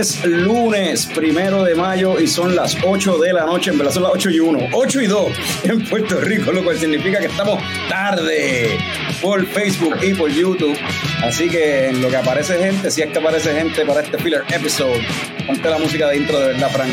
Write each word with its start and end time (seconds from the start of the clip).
Es 0.00 0.24
lunes, 0.24 1.04
primero 1.14 1.62
de 1.62 1.74
mayo, 1.74 2.18
y 2.18 2.26
son 2.26 2.56
las 2.56 2.74
8 2.82 3.18
de 3.18 3.34
la 3.34 3.44
noche. 3.44 3.70
En 3.70 3.76
verdad 3.76 3.92
son 3.92 4.04
las 4.04 4.12
8 4.12 4.30
y 4.30 4.40
1, 4.40 4.68
8 4.72 5.00
y 5.02 5.06
2 5.06 5.28
en 5.64 5.84
Puerto 5.84 6.18
Rico, 6.22 6.52
lo 6.52 6.64
cual 6.64 6.78
significa 6.78 7.18
que 7.18 7.26
estamos 7.26 7.62
tarde 7.86 8.78
por 9.20 9.44
Facebook 9.44 9.96
y 10.02 10.14
por 10.14 10.30
YouTube. 10.30 10.74
Así 11.22 11.50
que 11.50 11.88
en 11.88 12.00
lo 12.00 12.08
que 12.08 12.16
aparece 12.16 12.56
gente, 12.58 12.90
si 12.90 13.02
es 13.02 13.10
que 13.10 13.18
aparece 13.18 13.52
gente 13.52 13.84
para 13.84 14.00
este 14.00 14.16
filler 14.16 14.42
episode, 14.48 15.06
ponte 15.46 15.68
la 15.68 15.76
música 15.76 16.08
de 16.08 16.16
intro 16.16 16.40
de 16.40 16.46
verdad, 16.46 16.70
Frank. 16.70 16.92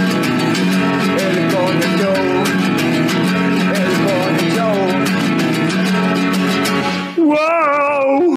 ¡Wow! 7.17 8.35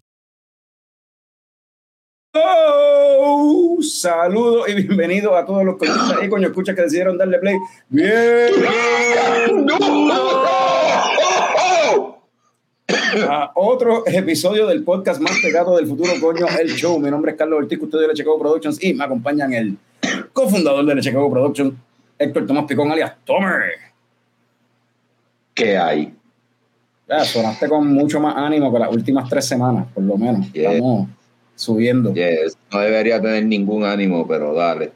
Oh, 2.34 3.78
saludos 3.82 4.68
y 4.68 4.74
bienvenidos 4.74 5.34
a 5.34 5.44
todos 5.44 5.64
los 5.64 5.76
coñistas 5.76 6.22
y 6.22 6.28
coño 6.28 6.48
escuchas 6.48 6.76
que 6.76 6.82
decidieron 6.82 7.16
darle 7.16 7.38
play. 7.38 7.56
Bien. 7.88 8.52
A 13.28 13.52
otro 13.54 14.04
episodio 14.06 14.66
del 14.66 14.82
podcast 14.82 15.20
más 15.20 15.38
pegado 15.40 15.76
del 15.76 15.86
futuro, 15.86 16.12
coño, 16.20 16.46
el 16.60 16.70
show. 16.70 16.98
Mi 16.98 17.10
nombre 17.10 17.32
es 17.32 17.38
Carlos 17.38 17.60
Ortiz, 17.60 17.78
custodio 17.78 18.08
de 18.08 18.14
Chicago 18.14 18.38
Productions 18.38 18.82
y 18.82 18.94
me 18.94 19.04
acompañan 19.04 19.52
el 19.52 19.76
cofundador 20.32 20.84
de 20.84 21.00
Chicago 21.00 21.30
Productions, 21.30 21.74
Héctor 22.18 22.46
Tomás 22.46 22.64
Picón, 22.66 22.90
alias 22.90 23.14
Tomer. 23.24 23.72
¿Qué 25.54 25.76
hay? 25.76 26.14
Ya, 27.08 27.24
sonaste 27.24 27.68
con 27.68 27.86
mucho 27.92 28.18
más 28.20 28.34
ánimo 28.36 28.72
que 28.72 28.78
las 28.78 28.90
últimas 28.90 29.28
tres 29.28 29.46
semanas, 29.46 29.86
por 29.94 30.02
lo 30.02 30.16
menos. 30.16 30.46
Estamos 30.52 31.08
subiendo. 31.54 32.12
Yes, 32.14 32.56
no 32.72 32.80
debería 32.80 33.20
tener 33.20 33.44
ningún 33.44 33.84
ánimo, 33.84 34.26
pero 34.26 34.54
dale. 34.54 34.92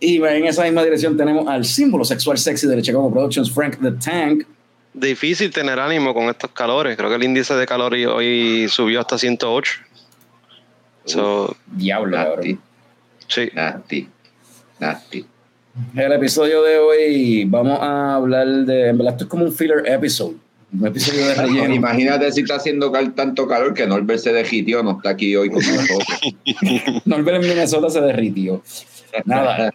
Y 0.00 0.22
en 0.22 0.46
esa 0.46 0.64
misma 0.64 0.82
dirección 0.82 1.16
tenemos 1.16 1.46
al 1.48 1.64
símbolo 1.64 2.04
sexual 2.04 2.38
sexy 2.38 2.66
de 2.66 2.80
Chicago 2.80 3.10
Productions, 3.10 3.50
Frank 3.52 3.78
the 3.80 3.92
Tank. 3.92 4.44
Difícil 4.92 5.50
tener 5.52 5.78
ánimo 5.80 6.14
con 6.14 6.24
estos 6.24 6.50
calores. 6.52 6.96
Creo 6.96 7.10
que 7.10 7.16
el 7.16 7.24
índice 7.24 7.54
de 7.54 7.66
calor 7.66 7.92
hoy 7.94 8.66
subió 8.68 9.00
hasta 9.00 9.18
108. 9.18 9.72
So, 11.06 11.56
Diablo, 11.66 12.16
Nasty, 12.16 12.54
cabrón. 12.54 12.60
sí. 13.28 13.50
nasty, 13.54 14.08
nasty. 14.78 15.26
El 15.96 16.12
episodio 16.12 16.62
de 16.62 16.78
hoy 16.78 17.44
vamos 17.46 17.78
a 17.80 18.14
hablar 18.14 18.46
de. 18.46 18.88
En 18.90 18.98
verdad, 18.98 19.14
esto 19.14 19.24
es 19.24 19.30
como 19.30 19.44
un 19.44 19.52
filler 19.52 19.82
episode. 19.86 20.34
Un 20.72 20.86
episodio 20.86 21.26
de 21.26 21.34
relleno. 21.34 21.74
Imagínate 21.74 22.30
si 22.32 22.40
está 22.42 22.56
haciendo 22.56 22.90
cal- 22.92 23.14
tanto 23.14 23.46
calor 23.48 23.74
que 23.74 23.86
Norbert 23.86 24.20
se 24.20 24.32
derritió, 24.32 24.82
no 24.82 24.92
está 24.92 25.10
aquí 25.10 25.34
hoy 25.36 25.50
con 25.50 25.58
nosotros. 25.62 25.98
Norbert 27.04 27.42
en 27.42 27.48
Minnesota 27.50 27.90
se 27.90 28.00
derritió. 28.00 28.62
Nada. 29.24 29.72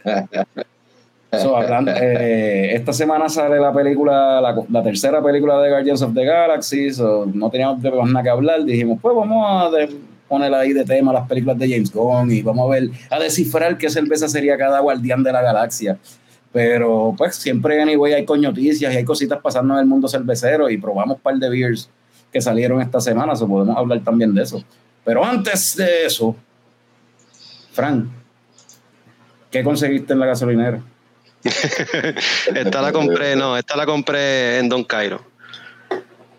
So, 1.31 1.55
hablando, 1.55 1.91
eh, 1.95 2.73
esta 2.73 2.91
semana 2.91 3.29
sale 3.29 3.59
la 3.59 3.71
película, 3.71 4.41
la, 4.41 4.55
la 4.69 4.83
tercera 4.83 5.21
película 5.23 5.61
de 5.61 5.69
Guardians 5.69 6.01
of 6.01 6.13
the 6.15 6.25
Galaxy. 6.25 6.91
so, 6.91 7.25
no 7.33 7.49
teníamos 7.49 7.81
nada 7.83 8.23
que 8.23 8.29
hablar. 8.29 8.63
Dijimos, 8.63 8.99
pues 9.01 9.15
vamos 9.15 9.45
a 9.47 9.69
de- 9.77 9.89
poner 10.29 10.53
ahí 10.53 10.71
de 10.71 10.85
tema 10.85 11.11
las 11.11 11.27
películas 11.27 11.57
de 11.57 11.69
James 11.69 11.91
Gunn 11.91 12.31
y 12.31 12.41
vamos 12.41 12.67
a 12.67 12.71
ver, 12.71 12.89
a 13.09 13.19
descifrar 13.19 13.77
qué 13.77 13.89
cerveza 13.89 14.29
sería 14.29 14.57
cada 14.57 14.79
guardián 14.79 15.23
de 15.23 15.33
la 15.33 15.41
galaxia. 15.41 15.97
Pero 16.53 17.13
pues 17.17 17.35
siempre, 17.35 17.81
anyway, 17.81 18.13
hay 18.13 18.25
coñoticias 18.25 18.93
y 18.93 18.95
hay 18.95 19.03
cositas 19.03 19.39
pasando 19.41 19.73
en 19.73 19.81
el 19.81 19.85
mundo 19.85 20.07
cervecero 20.07 20.69
y 20.69 20.77
probamos 20.77 21.17
un 21.17 21.21
par 21.21 21.35
de 21.35 21.49
beers 21.49 21.89
que 22.31 22.41
salieron 22.41 22.81
esta 22.81 23.01
semana, 23.01 23.35
so 23.35 23.47
podemos 23.47 23.75
hablar 23.75 24.03
también 24.03 24.33
de 24.33 24.43
eso. 24.43 24.63
Pero 25.03 25.25
antes 25.25 25.75
de 25.75 26.05
eso, 26.05 26.35
Fran, 27.71 28.09
¿qué 29.51 29.63
conseguiste 29.63 30.13
en 30.13 30.19
la 30.19 30.27
gasolinera? 30.27 30.81
esta 31.43 32.81
la 32.81 32.91
compré, 32.91 33.35
no, 33.35 33.57
esta 33.57 33.75
la 33.75 33.85
compré 33.85 34.59
en 34.59 34.69
Don 34.69 34.83
Cairo. 34.83 35.21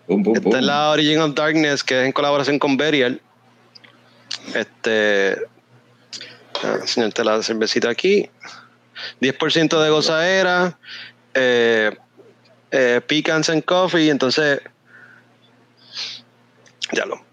Pum, 0.07 0.23
pum. 0.23 0.35
Esta 0.35 0.59
es 0.59 0.63
la 0.63 0.91
Origin 0.91 1.19
of 1.19 1.35
Darkness, 1.35 1.83
que 1.83 1.99
es 1.99 2.05
en 2.05 2.11
colaboración 2.11 2.59
con 2.59 2.77
Burial. 2.77 3.21
Este. 4.55 5.37
ah, 6.63 6.77
Enseñarte 6.81 7.23
la 7.23 7.41
cervecita 7.43 7.89
aquí. 7.89 8.29
10% 9.21 9.81
de 9.83 9.89
gozadera. 9.89 10.77
Eh, 11.33 11.91
eh, 12.71 13.01
pecans 13.07 13.49
and 13.49 13.63
coffee. 13.63 14.09
Entonces. 14.09 14.61
Ya 16.91 17.05
lo. 17.05 17.23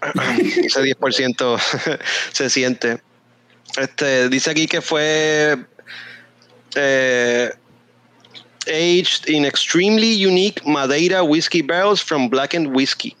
Ese 0.38 0.80
10% 0.82 1.98
se 2.32 2.50
siente. 2.50 3.02
Este, 3.76 4.28
dice 4.28 4.50
aquí 4.50 4.66
que 4.66 4.80
fue. 4.80 5.58
eh, 6.76 7.50
aged 8.66 9.28
in 9.28 9.44
extremely 9.44 10.12
unique 10.14 10.64
Madeira 10.66 11.22
whiskey 11.22 11.62
barrels 11.62 12.00
from 12.00 12.28
Blackened 12.28 12.74
Whiskey. 12.74 13.14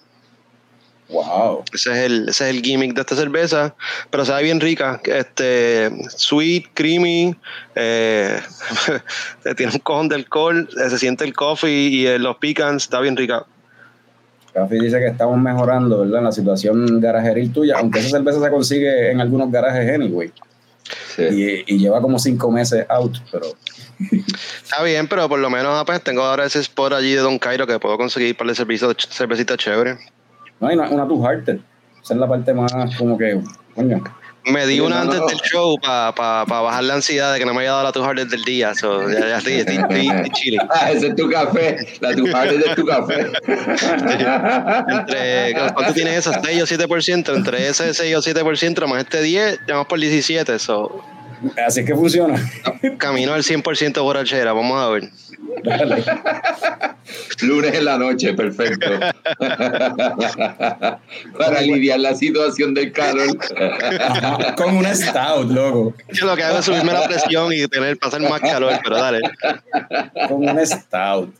Wow. 1.14 1.64
Ese 1.72 1.92
es 1.92 1.98
el, 1.98 2.28
ese 2.28 2.50
es 2.50 2.56
el 2.56 2.62
gimmick 2.62 2.92
de 2.94 3.02
esta 3.02 3.14
cerveza, 3.14 3.74
pero 4.10 4.24
sabe 4.24 4.42
bien 4.42 4.60
rica. 4.60 5.00
Este, 5.04 5.90
sweet, 6.08 6.66
creamy, 6.74 7.36
eh, 7.76 8.40
tiene 9.56 9.72
un 9.72 9.78
cojón 9.78 10.08
de 10.08 10.16
alcohol, 10.16 10.68
eh, 10.76 10.90
se 10.90 10.98
siente 10.98 11.24
el 11.24 11.32
coffee 11.32 11.88
y 11.88 12.06
eh, 12.06 12.18
los 12.18 12.36
pecans, 12.38 12.82
está 12.82 13.00
bien 13.00 13.16
rica. 13.16 13.46
Café 14.52 14.74
dice 14.80 14.98
que 14.98 15.06
estamos 15.06 15.38
mejorando, 15.38 16.00
¿verdad? 16.00 16.18
En 16.18 16.24
la 16.24 16.32
situación 16.32 17.00
garajeril 17.00 17.52
tuya, 17.52 17.76
aunque 17.78 18.00
esa 18.00 18.10
cerveza 18.10 18.40
se 18.40 18.50
consigue 18.50 19.10
en 19.12 19.20
algunos 19.20 19.50
garajes 19.50 19.94
anyway. 19.94 20.32
Sí. 21.14 21.22
Y, 21.22 21.74
y 21.74 21.78
lleva 21.78 22.00
como 22.00 22.18
cinco 22.18 22.50
meses 22.50 22.84
out, 22.88 23.16
pero 23.30 23.46
Está 24.62 24.82
bien, 24.82 25.08
pero 25.08 25.28
por 25.28 25.38
lo 25.38 25.50
menos 25.50 25.72
ah, 25.74 25.84
pues, 25.84 26.02
tengo 26.02 26.22
ahora 26.22 26.44
ese 26.44 26.60
spot 26.60 26.92
allí 26.92 27.12
de 27.12 27.20
Don 27.20 27.38
Cairo 27.38 27.66
que 27.66 27.78
puedo 27.78 27.96
conseguir 27.96 28.36
para 28.36 28.50
el 28.50 28.56
servicio 28.56 28.88
de 28.88 28.96
cervecita 28.98 29.56
chévere. 29.56 29.98
No 30.64 30.70
hay 30.70 30.76
una, 30.76 30.88
una 30.88 31.06
Two 31.06 31.22
Hearted. 31.22 31.58
Esa 32.02 32.14
es 32.14 32.20
la 32.20 32.28
parte 32.28 32.52
más 32.52 32.72
como 32.96 33.16
que, 33.16 33.40
coño. 33.74 34.02
Me 34.46 34.66
di 34.66 34.78
una 34.78 34.96
no, 34.96 35.02
antes 35.02 35.20
no. 35.20 35.26
del 35.26 35.38
show 35.38 35.78
para 35.80 36.44
bajar 36.44 36.84
la 36.84 36.94
ansiedad 36.94 37.32
de 37.32 37.38
que 37.38 37.46
no 37.46 37.54
me 37.54 37.62
haya 37.62 37.70
dado 37.70 37.84
la 37.84 37.92
two 37.92 38.04
hearted 38.04 38.28
del 38.28 38.42
día. 38.44 38.74
So, 38.74 39.10
ya, 39.10 39.20
ya 39.20 39.38
estoy, 39.38 39.54
estoy, 39.54 39.76
estoy, 39.76 40.08
estoy 40.14 40.30
chilling. 40.32 40.60
Ah, 40.68 40.92
ese 40.92 41.08
es 41.08 41.16
tu 41.16 41.30
café, 41.30 41.78
la 42.00 42.14
tu 42.14 42.30
parte 42.30 42.58
de 42.58 42.74
tu 42.74 42.84
café. 42.84 43.32
Entre, 44.88 45.54
¿Cuánto 45.72 45.94
tiene 45.94 46.16
eso? 46.16 46.30
6 46.42 46.62
o 46.62 46.66
7%. 46.66 47.36
Entre 47.36 47.68
ese 47.68 47.94
6 47.94 48.16
o 48.16 48.20
7% 48.20 48.86
más 48.86 48.98
este 49.02 49.22
10, 49.22 49.60
ya 49.66 49.74
vamos 49.74 49.86
por 49.86 49.98
17. 49.98 50.58
So, 50.58 51.02
Así 51.66 51.80
es 51.80 51.86
que 51.86 51.94
funciona. 51.94 52.38
camino 52.98 53.32
al 53.32 53.42
100% 53.42 54.02
borrachera. 54.02 54.52
Vamos 54.52 54.78
a 54.78 54.90
ver. 54.90 55.10
Dale. 55.62 56.04
Lunes 57.42 57.74
en 57.74 57.84
la 57.84 57.98
noche, 57.98 58.34
perfecto. 58.34 58.90
Para 61.38 61.58
aliviar 61.58 62.00
la 62.00 62.14
situación 62.14 62.74
del 62.74 62.92
calor. 62.92 63.36
Con 64.56 64.76
una 64.76 64.94
stout, 64.94 65.50
loco. 65.50 65.94
Yo 66.12 66.26
lo 66.26 66.36
que 66.36 66.42
hago 66.42 66.58
es 66.58 66.64
subirme 66.64 66.92
la 66.92 67.06
presión 67.06 67.52
y 67.52 67.66
tener, 67.68 67.98
pasar 67.98 68.20
más 68.20 68.40
calor, 68.40 68.78
pero 68.82 68.96
dale. 68.96 69.20
Con 70.28 70.48
una 70.48 70.64
stout. 70.64 71.34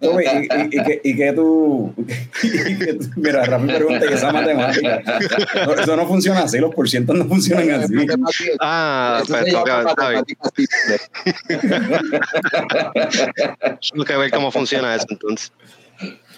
Tommy, 0.00 0.24
y, 0.24 0.28
y, 0.28 0.66
y 0.66 0.70
que, 0.84 1.00
y 1.04 1.16
que 1.16 1.32
tú, 1.32 1.92
que 2.40 2.98
Mira, 3.16 3.44
Rafi 3.44 3.66
pregunta 3.66 4.06
y 4.08 4.12
esa 4.14 4.32
matemática. 4.32 5.02
No, 5.66 5.74
eso 5.74 5.96
no 5.96 6.06
funciona 6.06 6.40
así, 6.40 6.58
los 6.58 6.74
porcientos 6.74 7.16
no 7.16 7.24
funcionan 7.26 7.70
así. 7.70 7.94
Ah, 8.60 9.22
simples. 9.24 9.54
Tengo 13.90 14.04
que 14.04 14.16
ver 14.16 14.30
cómo 14.30 14.50
funciona 14.50 14.94
eso 14.94 15.06
entonces. 15.10 15.52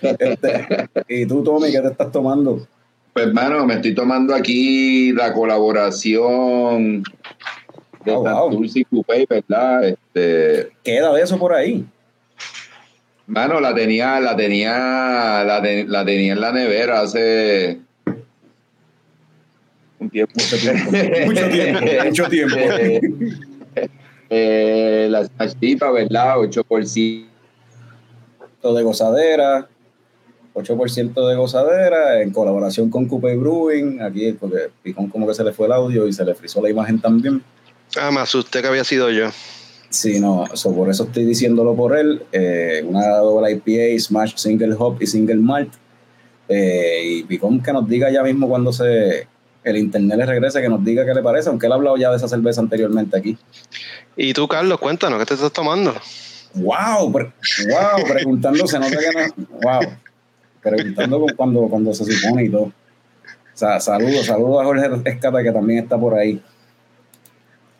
Este, 0.02 0.88
y 1.08 1.26
tú, 1.26 1.42
Tommy, 1.42 1.70
¿qué 1.70 1.80
te 1.80 1.88
estás 1.88 2.10
tomando? 2.10 2.66
Pues, 3.12 3.26
hermano, 3.26 3.66
me 3.66 3.74
estoy 3.74 3.94
tomando 3.94 4.34
aquí 4.34 5.12
la 5.12 5.32
colaboración 5.32 7.02
de 8.04 8.12
Oh, 8.12 8.22
wow. 8.22 8.50
Santurce 8.50 8.80
y 8.80 8.84
Coupé, 8.84 9.26
¿verdad? 9.28 9.88
Este, 9.88 10.70
Queda 10.82 11.12
de 11.12 11.22
eso 11.22 11.38
por 11.38 11.52
ahí. 11.52 11.84
Mano, 13.30 13.60
la 13.60 13.74
tenía, 13.74 14.20
la 14.20 14.36
tenía, 14.36 15.42
la, 15.44 15.60
te- 15.62 15.84
la 15.84 16.04
tenía 16.04 16.32
en 16.34 16.40
la 16.40 16.52
nevera 16.52 17.00
hace 17.00 17.80
un 19.98 20.10
tiempo. 20.10 20.32
Mucho 20.36 20.56
tiempo. 20.58 20.90
Mucho 21.26 21.48
tiempo. 21.48 21.80
Mucho 22.06 22.28
tiempo. 22.28 22.56
Eh, 24.30 25.08
la 25.10 25.26
salsita, 25.26 25.90
¿verdad? 25.90 26.36
8%. 26.36 27.26
de 28.62 28.82
gozadera, 28.82 29.66
8% 30.54 31.28
de 31.28 31.34
gozadera, 31.36 32.22
en 32.22 32.30
colaboración 32.30 32.90
con 32.90 33.06
Coupe 33.08 33.34
Brewing, 33.36 34.00
aquí 34.02 34.32
porque 34.32 34.68
Picón 34.82 35.08
como 35.08 35.26
que 35.26 35.34
se 35.34 35.42
le 35.44 35.52
fue 35.52 35.66
el 35.66 35.72
audio 35.72 36.06
y 36.06 36.12
se 36.12 36.24
le 36.24 36.34
frizó 36.34 36.62
la 36.62 36.70
imagen 36.70 37.00
también. 37.00 37.42
Ah, 38.00 38.10
me 38.12 38.20
asusté 38.20 38.62
que 38.62 38.68
había 38.68 38.84
sido 38.84 39.10
yo. 39.10 39.30
Sí, 39.90 40.20
no, 40.20 40.46
so, 40.54 40.72
por 40.74 40.88
eso 40.88 41.04
estoy 41.04 41.24
diciéndolo 41.24 41.74
por 41.74 41.96
él. 41.98 42.22
eh, 42.32 42.82
una 42.86 43.16
doble 43.18 43.52
IPA, 43.52 44.00
Smash 44.00 44.36
Single 44.36 44.74
Hop 44.78 44.98
y 45.02 45.06
Single 45.06 45.36
Malt. 45.36 45.72
Eh, 46.48 47.00
y 47.04 47.22
Picón 47.24 47.60
que 47.62 47.72
nos 47.72 47.88
diga 47.88 48.10
ya 48.10 48.22
mismo 48.22 48.48
cuando 48.48 48.72
se 48.72 49.26
el 49.62 49.76
internet 49.76 50.16
le 50.16 50.26
regrese, 50.26 50.62
que 50.62 50.68
nos 50.68 50.82
diga 50.84 51.04
qué 51.04 51.12
le 51.12 51.22
parece, 51.22 51.48
aunque 51.50 51.66
él 51.66 51.72
ha 51.72 51.74
hablado 51.74 51.96
ya 51.98 52.10
de 52.10 52.16
esa 52.16 52.28
cerveza 52.28 52.60
anteriormente 52.60 53.18
aquí. 53.18 53.36
Y 54.16 54.32
tú, 54.32 54.48
Carlos, 54.48 54.78
cuéntanos, 54.80 55.18
¿qué 55.18 55.26
te 55.26 55.34
estás 55.34 55.52
tomando? 55.52 55.92
¡Wow! 56.54 57.12
pre- 57.12 57.32
¡Wow! 57.68 58.06
Preguntando, 58.08 58.66
se 58.66 58.78
nota 58.78 58.96
que 58.96 59.32
no. 59.42 59.46
¡Wow! 59.60 59.92
Preguntando 60.62 61.26
cuando, 61.36 61.68
cuando 61.68 61.92
se 61.94 62.04
supone 62.04 62.44
y 62.44 62.48
todo. 62.48 62.62
O 62.62 62.72
sea, 63.54 63.78
saludos, 63.80 64.26
saludos 64.26 64.62
a 64.62 64.64
Jorge 64.64 64.88
Escata 65.04 65.42
que 65.42 65.52
también 65.52 65.84
está 65.84 65.98
por 65.98 66.14
ahí. 66.14 66.40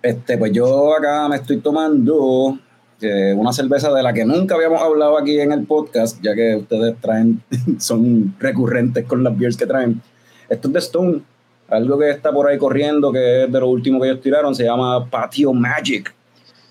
Este, 0.02 0.38
pues 0.38 0.52
yo 0.52 0.97
acá 0.97 1.29
me 1.29 1.37
estoy 1.37 1.58
tomando 1.58 2.58
eh, 3.02 3.35
una 3.37 3.52
cerveza 3.52 3.93
de 3.93 4.02
la 4.02 4.12
que 4.12 4.25
nunca 4.25 4.55
habíamos 4.55 4.81
hablado 4.81 5.19
aquí 5.19 5.38
en 5.38 5.52
el 5.52 5.67
podcast, 5.67 6.19
ya 6.23 6.35
que 6.35 6.56
ustedes 6.56 6.97
traen, 7.00 7.43
son 7.79 8.35
recurrentes 8.38 9.05
con 9.05 9.23
las 9.23 9.37
beers 9.37 9.56
que 9.56 9.67
traen. 9.67 10.00
Esto 10.49 10.69
es 10.69 10.75
de 10.75 10.79
Stone, 10.81 11.23
algo 11.69 11.99
que 11.99 12.11
está 12.11 12.32
por 12.32 12.49
ahí 12.49 12.56
corriendo, 12.56 13.12
que 13.12 13.44
es 13.44 13.52
de 13.52 13.61
lo 13.61 13.69
último 13.69 14.00
que 14.00 14.08
ellos 14.08 14.20
tiraron, 14.23 14.55
se 14.55 14.64
llama 14.64 15.06
Patio 15.08 15.52
Magic. 15.52 16.14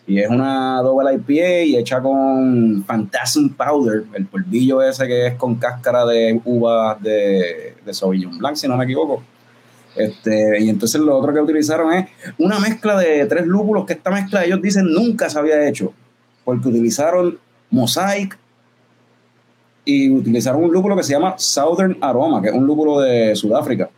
Y 0.08 0.20
es 0.20 0.28
una 0.28 0.82
doble 0.82 1.14
IPA 1.14 1.62
y 1.66 1.78
hecha 1.78 2.02
con 2.02 2.84
Phantasm 2.84 3.50
Powder, 3.50 4.06
el 4.16 4.26
polvillo 4.26 4.82
ese 4.82 5.06
que 5.06 5.28
es 5.28 5.36
con 5.36 5.56
cáscara 5.56 6.04
de 6.04 6.42
uvas 6.46 7.00
de, 7.02 7.76
de 7.86 7.94
Sauvignon 7.94 8.40
Blanc, 8.40 8.56
si 8.56 8.68
no 8.68 8.76
me 8.76 8.86
equivoco. 8.86 9.22
Este, 9.96 10.62
y 10.62 10.70
entonces 10.70 11.02
lo 11.02 11.18
otro 11.18 11.34
que 11.34 11.42
utilizaron 11.42 11.94
es 11.94 12.08
una 12.38 12.60
mezcla 12.60 12.98
de 12.98 13.26
tres 13.26 13.46
lúpulos 13.46 13.86
que 13.86 13.94
esta 13.94 14.12
mezcla 14.12 14.46
ellos 14.46 14.62
dicen 14.62 14.86
nunca 14.86 15.30
se 15.30 15.40
había 15.40 15.68
hecho, 15.68 15.94
porque 16.46 16.68
utilizaron 16.68 17.38
Mosaic 17.72 18.38
y 19.86 20.10
utilizaron 20.10 20.64
un 20.64 20.72
lúpulo 20.72 20.96
que 20.96 21.04
se 21.04 21.14
llama 21.14 21.36
Southern 21.38 21.98
Aroma, 22.02 22.42
que 22.42 22.50
es 22.50 22.54
un 22.54 22.66
lúpulo 22.66 23.00
de 23.00 23.36
Sudáfrica, 23.36 23.90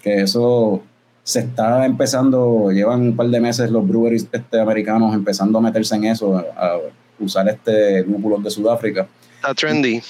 que 0.00 0.22
eso 0.22 0.82
se 1.22 1.40
está 1.40 1.84
empezando, 1.84 2.70
llevan 2.70 3.00
un 3.00 3.16
par 3.16 3.26
de 3.26 3.40
meses 3.40 3.70
los 3.70 3.86
breweries 3.86 4.28
este, 4.30 4.60
americanos 4.60 5.12
empezando 5.12 5.58
a 5.58 5.62
meterse 5.62 5.96
en 5.96 6.04
eso, 6.04 6.36
a 6.36 6.78
usar 7.18 7.48
este 7.48 8.04
lúpulo 8.04 8.38
de 8.38 8.50
Sudáfrica. 8.50 9.08
Está 9.34 9.52
trendy. 9.54 10.00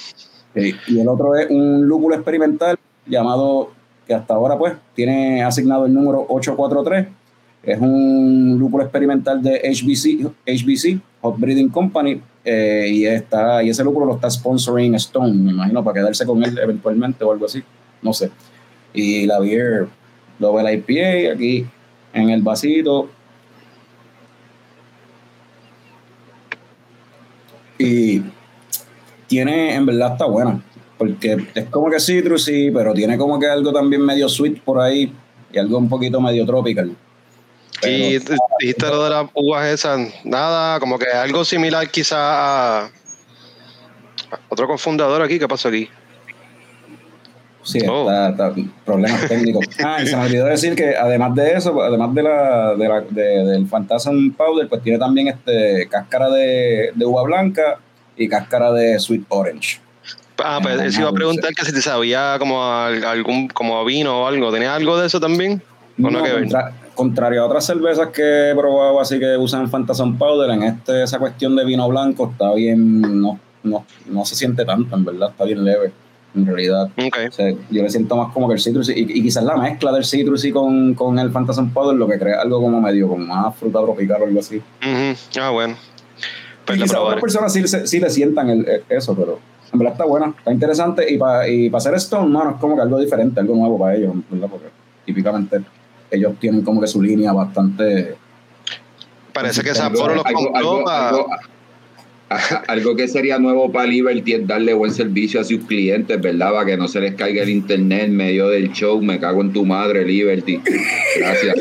Eh, 0.53 0.73
y 0.87 0.99
el 0.99 1.07
otro 1.07 1.35
es 1.35 1.49
un 1.49 1.87
lúpulo 1.87 2.15
experimental 2.15 2.77
llamado, 3.05 3.71
que 4.07 4.13
hasta 4.13 4.33
ahora 4.33 4.57
pues 4.57 4.73
tiene 4.95 5.43
asignado 5.43 5.85
el 5.85 5.93
número 5.93 6.25
843. 6.29 7.07
Es 7.63 7.81
un 7.81 8.57
lúpulo 8.57 8.83
experimental 8.83 9.41
de 9.43 9.59
HBC, 9.59 10.31
HBC 10.45 11.01
Hot 11.21 11.37
Breeding 11.37 11.69
Company, 11.69 12.21
eh, 12.45 12.87
y, 12.89 13.05
está, 13.05 13.61
y 13.61 13.69
ese 13.69 13.83
lúpulo 13.83 14.05
lo 14.05 14.15
está 14.15 14.29
sponsoring 14.29 14.95
Stone, 14.95 15.33
me 15.33 15.51
imagino, 15.51 15.83
para 15.83 15.95
quedarse 15.95 16.25
con 16.25 16.41
él 16.43 16.57
eventualmente 16.57 17.25
o 17.25 17.31
algo 17.33 17.45
así, 17.45 17.61
no 18.01 18.13
sé. 18.13 18.31
Y 18.93 19.25
la 19.25 19.39
beer 19.39 19.89
Double 20.39 20.73
IPA 20.73 21.33
aquí 21.33 21.65
en 22.13 22.29
el 22.29 22.41
vasito. 22.41 23.09
Y 27.77 28.23
tiene, 29.27 29.75
en 29.75 29.85
verdad 29.85 30.13
está 30.13 30.25
buena, 30.25 30.63
porque 30.97 31.37
es 31.53 31.65
como 31.69 31.89
que 31.89 31.99
citrusy, 31.99 32.71
pero 32.71 32.93
tiene 32.93 33.17
como 33.17 33.39
que 33.39 33.47
algo 33.47 33.71
también 33.71 34.01
medio 34.03 34.27
sweet 34.27 34.61
por 34.61 34.79
ahí 34.81 35.13
y 35.51 35.57
algo 35.57 35.77
un 35.77 35.89
poquito 35.89 36.19
medio 36.19 36.45
tropical. 36.45 36.91
Y 37.83 38.17
dijiste 38.59 38.87
lo 38.87 39.03
de 39.03 39.09
las 39.11 39.25
uvas 39.35 39.67
esas, 39.67 39.99
nada, 40.25 40.79
como 40.79 40.97
que 40.97 41.05
algo 41.07 41.45
similar 41.45 41.87
quizá 41.91 42.83
a 42.85 42.89
otro 44.49 44.65
confundador 44.67 45.21
aquí, 45.21 45.37
¿qué 45.37 45.47
pasó 45.47 45.67
aquí? 45.69 45.87
Sí, 47.63 47.79
Oh. 47.87 48.09
está, 48.09 48.29
está- 48.49 48.61
problemas 48.85 49.27
técnicos. 49.27 49.65
Ah, 49.85 50.01
y 50.01 50.07
se 50.07 50.15
me 50.15 50.23
olvidó 50.25 50.45
decir 50.45 50.73
que 50.73 50.95
además 50.95 51.35
de 51.35 51.51
eso, 51.53 51.81
además 51.81 52.15
de 52.15 52.23
la, 52.23 52.75
de 52.75 52.87
la- 52.87 53.01
de- 53.01 53.43
del 53.45 53.67
Phantasm 53.67 54.31
Powder, 54.35 54.67
pues 54.69 54.81
tiene 54.81 54.97
también 54.97 55.27
este 55.27 55.87
cáscara 55.89 56.29
de, 56.29 56.91
de 56.95 57.05
uva 57.05 57.23
blanca 57.23 57.77
y 58.15 58.27
cáscara 58.29 58.71
de 58.71 58.97
sweet 58.99 59.25
orange. 59.29 59.79
Ah, 60.43 60.59
pues 60.61 60.79
él 60.79 60.91
se 60.93 61.01
iba 61.01 61.09
a 61.09 61.13
preguntar 61.13 61.53
que 61.53 61.65
si 61.65 61.73
te 61.73 61.81
sabía 61.81 62.35
como 62.39 62.63
a 62.63 62.87
algún 62.87 63.47
como 63.47 63.79
a 63.79 63.83
vino 63.83 64.21
o 64.23 64.27
algo. 64.27 64.51
¿Tenía 64.51 64.75
algo 64.75 64.97
de 64.99 65.07
eso 65.07 65.19
también? 65.19 65.61
¿O 65.97 66.01
no 66.03 66.11
No, 66.11 66.23
que 66.23 66.31
ver? 66.31 66.39
contra- 66.41 66.73
contrario 66.93 67.41
a 67.41 67.45
otras 67.45 67.65
cervezas 67.65 68.09
que 68.09 68.51
he 68.51 68.55
probado 68.55 68.99
así 68.99 69.19
que 69.19 69.35
usan 69.37 69.69
Phantasm 69.69 70.17
Powder, 70.17 70.51
en 70.51 70.63
este 70.63 71.03
esa 71.03 71.17
cuestión 71.19 71.55
de 71.55 71.65
vino 71.65 71.87
blanco 71.89 72.29
está 72.31 72.53
bien, 72.53 73.01
no, 73.21 73.39
no, 73.63 73.85
no 74.07 74.25
se 74.25 74.35
siente 74.35 74.63
tanto, 74.65 74.95
en 74.95 75.05
verdad, 75.05 75.29
está 75.31 75.43
bien 75.45 75.63
leve, 75.63 75.91
en 76.35 76.45
realidad. 76.45 76.83
Ok. 76.97 77.17
O 77.29 77.31
sea, 77.31 77.51
yo 77.69 77.83
le 77.83 77.89
siento 77.89 78.15
más 78.15 78.31
como 78.33 78.47
que 78.47 78.53
el 78.55 78.59
citrus 78.59 78.89
y, 78.89 78.93
y 78.99 79.21
quizás 79.23 79.43
la 79.43 79.55
mezcla 79.57 79.91
del 79.91 80.05
citrus 80.05 80.45
y 80.45 80.51
con, 80.51 80.93
con 80.93 81.17
el 81.19 81.31
Phantasm 81.31 81.69
Powder 81.71 81.95
lo 81.95 82.07
que 82.07 82.17
crea 82.19 82.41
algo 82.41 82.61
como 82.61 82.79
medio 82.81 83.07
con 83.09 83.27
más 83.27 83.55
fruta 83.55 83.79
tropical 83.81 84.21
o 84.21 84.25
algo 84.25 84.39
así. 84.39 84.57
Ujú. 84.57 85.39
Ah, 85.41 85.49
bueno. 85.49 85.75
Pues 86.65 86.77
y 86.79 86.81
quizás 86.83 86.97
otras 86.97 87.21
personas 87.21 87.53
sí, 87.53 87.63
sí 87.67 87.99
le 87.99 88.09
sientan 88.09 88.49
el- 88.49 88.67
el- 88.67 88.83
eso, 88.89 89.15
pero 89.15 89.39
en 89.77 89.79
verdad 89.79 89.93
está 89.93 90.05
buena, 90.05 90.33
está 90.35 90.51
interesante 90.51 91.05
y 91.13 91.17
para 91.17 91.47
y 91.47 91.69
pa 91.69 91.77
hacer 91.77 91.93
Stone, 91.95 92.29
mano, 92.29 92.51
es 92.51 92.55
como 92.57 92.75
que 92.75 92.81
algo 92.81 92.99
diferente, 92.99 93.39
algo 93.39 93.55
nuevo 93.55 93.77
para 93.77 93.95
ellos, 93.95 94.13
¿verdad? 94.29 94.47
Porque 94.49 94.67
típicamente 95.05 95.59
ellos 96.09 96.33
tienen 96.39 96.63
como 96.63 96.81
que 96.81 96.87
su 96.87 97.01
línea 97.01 97.31
bastante... 97.31 98.15
Parece 99.33 99.61
que 99.61 99.75
Sapporo 99.75 100.15
los 100.15 100.25
algo- 100.25 100.55
algo- 100.55 100.83
pa- 100.83 101.09
algo- 101.09 101.27
algo 102.67 102.95
que 102.95 103.07
sería 103.07 103.37
nuevo 103.39 103.71
para 103.71 103.85
Liberty 103.85 104.33
es 104.33 104.47
darle 104.47 104.73
buen 104.73 104.91
servicio 104.91 105.39
a 105.39 105.43
sus 105.43 105.59
clientes, 105.65 106.19
¿verdad? 106.19 106.51
Para 106.53 106.65
que 106.65 106.75
no 106.77 106.87
se 106.87 106.99
les 106.99 107.13
caiga 107.15 107.43
el 107.43 107.49
internet 107.49 108.05
en 108.05 108.17
medio 108.17 108.49
del 108.49 108.71
show. 108.73 109.01
Me 109.01 109.19
cago 109.19 109.41
en 109.41 109.53
tu 109.53 109.63
madre, 109.63 110.03
Liberty. 110.03 110.59
Gracias. 111.19 111.55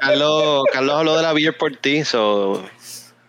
Carlos, 0.00 0.64
Carlos 0.72 0.94
habló 0.96 1.16
de 1.16 1.22
la 1.22 1.32
beer 1.32 1.56
por 1.56 1.76
ti, 1.76 2.04
so, 2.04 2.62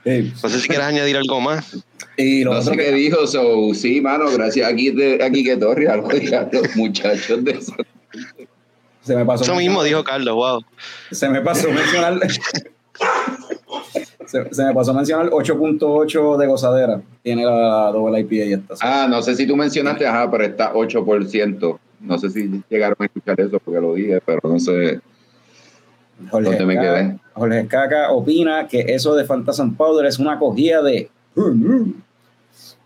no 0.05 0.49
sé 0.49 0.59
si 0.59 0.67
quieres 0.67 0.87
añadir 0.87 1.17
algo 1.17 1.39
más. 1.41 1.77
Y 2.21 2.43
lo 2.43 2.53
No 2.53 2.59
otro 2.59 2.71
sé 2.73 2.77
que- 2.77 2.85
qué 2.85 2.91
dijo, 2.93 3.25
so, 3.27 3.73
sí, 3.73 3.99
mano, 4.01 4.25
gracias 4.31 4.71
aquí, 4.71 4.91
de, 4.91 5.23
aquí 5.23 5.43
que 5.43 5.57
Torri, 5.57 5.87
algo 5.87 6.09
a 6.09 6.13
los 6.13 6.75
muchachos 6.75 7.43
de 7.43 7.51
eso. 7.51 7.73
se 9.01 9.15
me 9.15 9.25
pasó 9.25 9.43
Eso 9.43 9.55
mismo 9.55 9.83
dijo 9.83 10.03
Carlos, 10.03 10.35
wow. 10.35 10.61
se 11.11 11.27
me 11.29 11.41
pasó 11.41 11.69
mencionar 11.71 12.19
se, 14.25 14.53
se 14.53 14.63
me 14.65 14.73
pasó 14.73 14.93
mencionar 14.93 15.29
8.8 15.29 16.37
de 16.37 16.47
gozadera 16.47 17.01
tiene 17.23 17.43
la 17.45 17.91
doble 17.91 18.19
IPA 18.21 18.35
y 18.35 18.53
esta 18.53 18.75
Ah, 18.81 19.07
no 19.09 19.21
sé 19.21 19.35
si 19.35 19.45
tú 19.47 19.55
mencionaste, 19.55 20.05
ajá, 20.07 20.29
pero 20.31 20.43
está 20.45 20.73
8%. 20.73 21.79
No 22.01 22.17
sé 22.17 22.29
si 22.29 22.61
llegaron 22.69 22.95
a 22.99 23.05
escuchar 23.05 23.39
eso 23.39 23.59
porque 23.59 23.79
lo 23.81 23.93
dije, 23.93 24.19
pero 24.25 24.39
no 24.43 24.59
sé. 24.59 24.99
Jorge, 26.29 26.49
¿Dónde 26.49 26.65
me 26.65 26.73
Escaca- 26.75 26.95
quedé? 26.95 27.19
Jorge 27.33 27.59
Escaca 27.61 28.11
opina 28.11 28.67
que 28.67 28.79
eso 28.87 29.15
de 29.15 29.23
Phantasm 29.25 29.75
Powder 29.75 30.05
es 30.05 30.19
una 30.19 30.37
cogida 30.39 30.81
de 30.83 31.09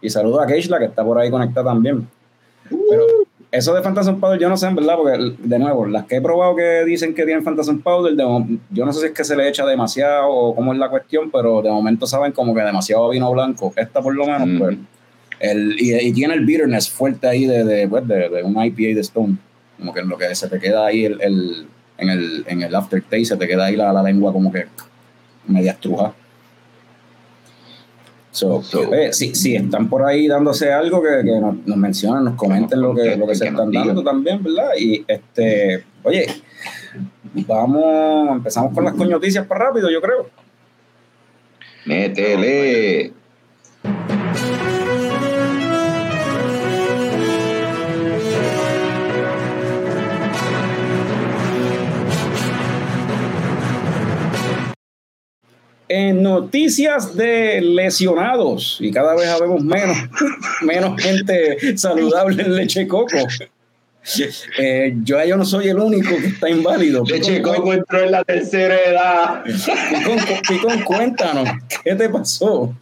y 0.01 0.09
saludo 0.09 0.41
a 0.41 0.47
Keishla 0.47 0.79
que 0.79 0.85
está 0.85 1.03
por 1.03 1.17
ahí 1.19 1.29
conectada 1.29 1.71
también. 1.71 2.07
Pero 2.69 3.03
eso 3.51 3.73
de 3.73 3.81
Phantasm 3.81 4.19
Powder 4.19 4.39
yo 4.39 4.49
no 4.49 4.57
sé 4.57 4.67
en 4.67 4.75
verdad 4.75 4.95
porque 4.97 5.33
de 5.37 5.59
nuevo 5.59 5.85
las 5.85 6.05
que 6.05 6.17
he 6.17 6.21
probado 6.21 6.55
que 6.55 6.83
dicen 6.83 7.13
que 7.13 7.23
tienen 7.25 7.43
Phantasm 7.43 7.79
Powder 7.81 8.13
de 8.15 8.23
yo 8.71 8.85
no 8.85 8.91
sé 8.91 8.99
si 9.01 9.05
es 9.07 9.11
que 9.13 9.23
se 9.23 9.35
le 9.35 9.47
echa 9.47 9.65
demasiado 9.65 10.27
o 10.29 10.55
cómo 10.55 10.73
es 10.73 10.79
la 10.79 10.89
cuestión 10.89 11.29
pero 11.31 11.61
de 11.61 11.69
momento 11.69 12.07
saben 12.07 12.31
como 12.31 12.53
que 12.55 12.61
demasiado 12.61 13.09
vino 13.09 13.31
blanco. 13.31 13.71
Esta 13.75 14.01
por 14.01 14.15
lo 14.15 14.25
menos 14.25 14.47
Mm. 14.47 14.57
pues 14.59 14.77
el, 15.39 15.75
y, 15.79 15.93
y 15.95 16.11
tiene 16.13 16.33
el 16.33 16.45
bitterness 16.45 16.89
fuerte 16.89 17.27
ahí 17.27 17.45
de, 17.45 17.63
de, 17.63 17.87
pues, 17.87 18.07
de, 18.07 18.29
de 18.29 18.43
un 18.43 18.53
IPA 18.63 18.95
de 18.95 19.01
Stone. 19.01 19.35
Como 19.77 19.93
que 19.93 19.99
en 19.99 20.07
lo 20.09 20.17
que 20.17 20.33
se 20.33 20.47
te 20.47 20.59
queda 20.59 20.85
ahí 20.87 21.05
el, 21.05 21.21
el- 21.21 21.67
en, 21.97 22.09
el, 22.09 22.43
en 22.47 22.61
el 22.61 22.73
aftertaste 22.75 23.23
se 23.25 23.37
te 23.37 23.47
queda 23.47 23.65
ahí 23.65 23.75
la, 23.75 23.93
la 23.93 24.01
lengua 24.03 24.33
como 24.33 24.51
que 24.51 24.65
media 25.47 25.71
estruja 25.73 26.13
So, 28.35 28.61
eh, 28.93 29.13
si, 29.13 29.33
si 29.33 29.55
están 29.55 29.87
por 29.87 30.03
ahí 30.03 30.27
dándose 30.27 30.71
algo 30.71 31.01
que, 31.01 31.23
que 31.23 31.39
nos, 31.39 31.55
nos 31.65 31.77
mencionen, 31.77 32.25
nos 32.25 32.35
comenten 32.35 32.81
lo 32.81 32.93
que, 32.93 33.15
lo 33.15 33.25
que 33.25 33.35
se 33.35 33.47
están 33.47 33.71
dando 33.71 34.03
también, 34.03 34.43
¿verdad? 34.43 34.71
Y 34.77 35.05
este, 35.07 35.85
oye, 36.03 36.27
Vamos, 37.47 38.37
empezamos 38.37 38.73
con 38.73 38.85
las 38.85 38.93
coñoticias 38.93 39.45
para 39.45 39.65
rápido, 39.65 39.89
yo 39.89 40.01
creo. 40.01 40.29
Métele. 41.85 43.13
En 55.87 56.23
noticias 56.23 57.15
de 57.15 57.61
lesionados, 57.61 58.77
y 58.81 58.91
cada 58.91 59.15
vez 59.15 59.27
habemos 59.27 59.63
menos, 59.63 59.97
menos 60.61 61.01
gente 61.01 61.77
saludable 61.77 62.41
en 62.41 62.55
leche 62.55 62.87
coco. 62.87 63.17
Eh, 64.59 64.95
yo, 65.03 65.23
yo 65.25 65.35
no 65.35 65.45
soy 65.45 65.67
el 65.67 65.79
único 65.79 66.09
que 66.09 66.27
está 66.27 66.49
inválido. 66.49 67.03
Leche 67.05 67.41
Coco 67.41 67.73
entró 67.73 68.01
en 68.03 68.11
la 68.11 68.23
tercera 68.23 68.75
edad. 68.75 69.43
Picón, 69.43 70.19
Picón, 70.47 70.83
cuéntanos, 70.83 71.49
¿qué 71.83 71.95
te 71.95 72.07
pasó? 72.09 72.75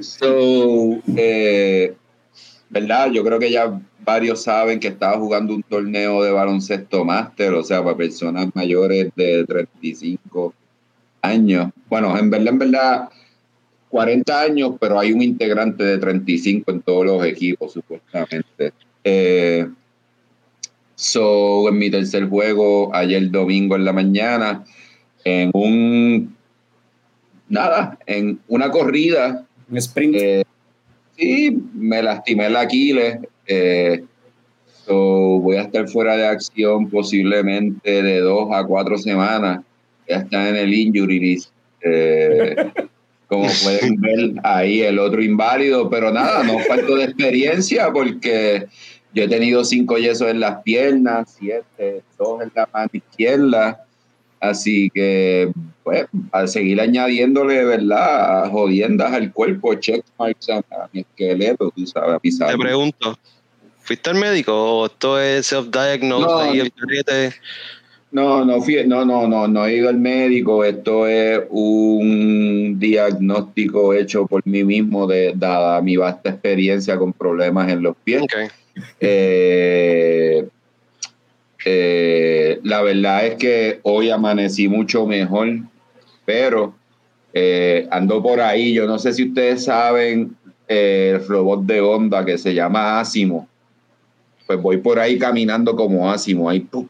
So, 0.00 0.98
eh, 1.16 1.94
¿verdad? 2.70 3.10
Yo 3.10 3.22
creo 3.22 3.38
que 3.38 3.50
ya 3.50 3.78
varios 4.00 4.42
saben 4.42 4.80
que 4.80 4.88
estaba 4.88 5.18
jugando 5.18 5.54
un 5.54 5.62
torneo 5.62 6.22
de 6.22 6.30
baloncesto 6.30 7.04
máster, 7.04 7.52
o 7.52 7.62
sea, 7.62 7.82
para 7.82 7.96
personas 7.96 8.48
mayores 8.54 9.10
de 9.14 9.44
35 9.44 10.54
años. 11.22 11.70
Bueno, 11.88 12.18
en 12.18 12.28
verdad, 12.28 12.48
en 12.48 12.58
verdad, 12.58 13.08
40 13.88 14.40
años, 14.40 14.72
pero 14.80 14.98
hay 14.98 15.12
un 15.12 15.22
integrante 15.22 15.84
de 15.84 15.98
35 15.98 16.70
en 16.70 16.82
todos 16.82 17.06
los 17.06 17.24
equipos, 17.24 17.72
supuestamente. 17.72 18.72
Eh, 19.04 19.68
so, 20.94 21.68
en 21.68 21.78
mi 21.78 21.90
tercer 21.90 22.28
juego, 22.28 22.94
ayer 22.94 23.30
domingo 23.30 23.76
en 23.76 23.84
la 23.84 23.92
mañana, 23.92 24.64
en 25.24 25.50
un. 25.52 26.34
Nada, 27.48 27.98
en 28.06 28.40
una 28.48 28.70
corrida. 28.70 29.46
Un 29.70 29.76
sprint. 29.76 30.16
Eh, 30.16 30.44
sí, 31.16 31.58
me 31.74 32.02
lastimé 32.02 32.46
el 32.46 32.56
Aquiles. 32.56 33.18
Eh, 33.46 34.04
so, 34.86 35.38
voy 35.40 35.56
a 35.56 35.62
estar 35.62 35.86
fuera 35.88 36.16
de 36.16 36.26
acción 36.26 36.88
posiblemente 36.88 38.02
de 38.02 38.20
dos 38.20 38.48
a 38.52 38.64
cuatro 38.64 38.96
semanas. 38.96 39.60
Ya 40.08 40.16
está 40.16 40.48
en 40.48 40.56
el 40.56 40.72
injury 40.72 41.18
list. 41.20 41.50
Eh, 41.82 42.56
como 43.32 43.46
pueden 43.62 44.00
ver 44.00 44.34
ahí 44.44 44.82
el 44.82 44.98
otro 44.98 45.22
inválido, 45.22 45.88
pero 45.88 46.12
nada, 46.12 46.42
no 46.44 46.58
falto 46.60 46.96
de 46.96 47.04
experiencia 47.04 47.90
porque 47.92 48.66
yo 49.14 49.24
he 49.24 49.28
tenido 49.28 49.64
cinco 49.64 49.98
yesos 49.98 50.28
en 50.28 50.40
las 50.40 50.62
piernas, 50.62 51.36
siete, 51.38 52.02
dos 52.18 52.42
en 52.42 52.52
la 52.54 52.68
mano 52.72 52.90
izquierda, 52.92 53.84
así 54.40 54.90
que 54.92 55.50
pues 55.82 56.06
a 56.30 56.46
seguir 56.46 56.80
añadiéndole, 56.80 57.64
¿verdad? 57.64 58.50
Jodiendas 58.50 59.12
al 59.12 59.32
cuerpo, 59.32 59.74
check 59.74 60.04
marks 60.18 60.48
a 60.50 60.62
mi 60.92 61.00
esqueleto, 61.00 61.70
tú 61.74 61.86
sabes, 61.86 62.40
a 62.40 62.46
Te 62.46 62.58
pregunto, 62.58 63.18
¿fuiste 63.80 64.10
al 64.10 64.16
médico 64.16 64.52
o 64.52 64.86
esto 64.86 65.20
es 65.20 65.52
self-diagnosed 65.52 66.26
No, 66.26 66.44
no. 66.46 66.52
el 66.52 66.72
carrete? 66.72 67.28
No, 67.28 67.81
no, 68.12 68.60
fui, 68.60 68.86
no, 68.86 69.04
no, 69.04 69.26
no, 69.26 69.48
no 69.48 69.66
he 69.66 69.76
ido 69.76 69.88
al 69.88 69.98
médico. 69.98 70.64
Esto 70.64 71.06
es 71.06 71.40
un 71.50 72.76
diagnóstico 72.78 73.94
hecho 73.94 74.26
por 74.26 74.46
mí 74.46 74.64
mismo, 74.64 75.06
de, 75.06 75.32
dada 75.34 75.80
mi 75.80 75.96
vasta 75.96 76.30
experiencia 76.30 76.98
con 76.98 77.12
problemas 77.12 77.70
en 77.70 77.82
los 77.82 77.96
pies. 77.96 78.24
Eh, 79.00 80.46
eh, 81.64 82.60
la 82.62 82.82
verdad 82.82 83.26
es 83.26 83.34
que 83.36 83.80
hoy 83.82 84.10
amanecí 84.10 84.68
mucho 84.68 85.06
mejor, 85.06 85.48
pero 86.24 86.74
eh, 87.32 87.88
ando 87.90 88.22
por 88.22 88.40
ahí. 88.40 88.74
Yo 88.74 88.86
no 88.86 88.98
sé 88.98 89.12
si 89.12 89.28
ustedes 89.28 89.64
saben 89.64 90.36
el 90.68 91.26
robot 91.26 91.64
de 91.64 91.80
Honda 91.80 92.24
que 92.24 92.36
se 92.36 92.54
llama 92.54 93.00
Asimo. 93.00 93.48
Pues 94.46 94.60
voy 94.60 94.78
por 94.78 94.98
ahí 94.98 95.18
caminando 95.18 95.74
como 95.76 96.10
Asimo. 96.10 96.48
Ahí, 96.50 96.60
pu, 96.60 96.88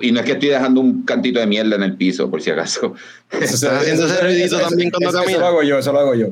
y 0.00 0.12
no 0.12 0.20
es 0.20 0.26
que 0.26 0.32
estoy 0.32 0.48
dejando 0.48 0.80
un 0.80 1.02
cantito 1.02 1.38
de 1.40 1.46
mierda 1.46 1.76
en 1.76 1.82
el 1.82 1.94
piso, 1.96 2.30
por 2.30 2.40
si 2.40 2.50
acaso. 2.50 2.94
Eso- 3.30 3.54
¿Estás 3.54 3.82
haciendo 3.82 4.06
ese 4.06 4.20
ruidito 4.22 4.58
también 4.58 4.90
cuando 4.90 5.10
eso- 5.10 5.28
Eso 5.28 5.40
lo 5.40 5.46
hago 5.46 5.62
yo, 5.62 5.78
eso 5.78 5.92
lo 5.92 5.98
hago 6.00 6.14
yo. 6.14 6.26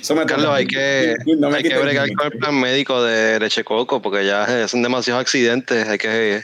Eso 0.00 0.14
me 0.14 0.26
Carlos, 0.26 0.50
hay 0.52 0.66
que, 0.66 1.14
No 1.38 1.50
me 1.50 1.56
hay 1.58 1.62
que 1.62 1.76
bregar 1.78 2.12
con 2.14 2.32
el 2.32 2.38
plan 2.38 2.54
médico 2.60 3.02
de 3.02 3.40
leche 3.40 3.64
coco 3.64 4.00
porque 4.00 4.24
ya 4.24 4.66
son 4.68 4.82
demasiados 4.82 5.20
accidentes. 5.22 5.88
Hay 5.88 5.98
que. 5.98 6.40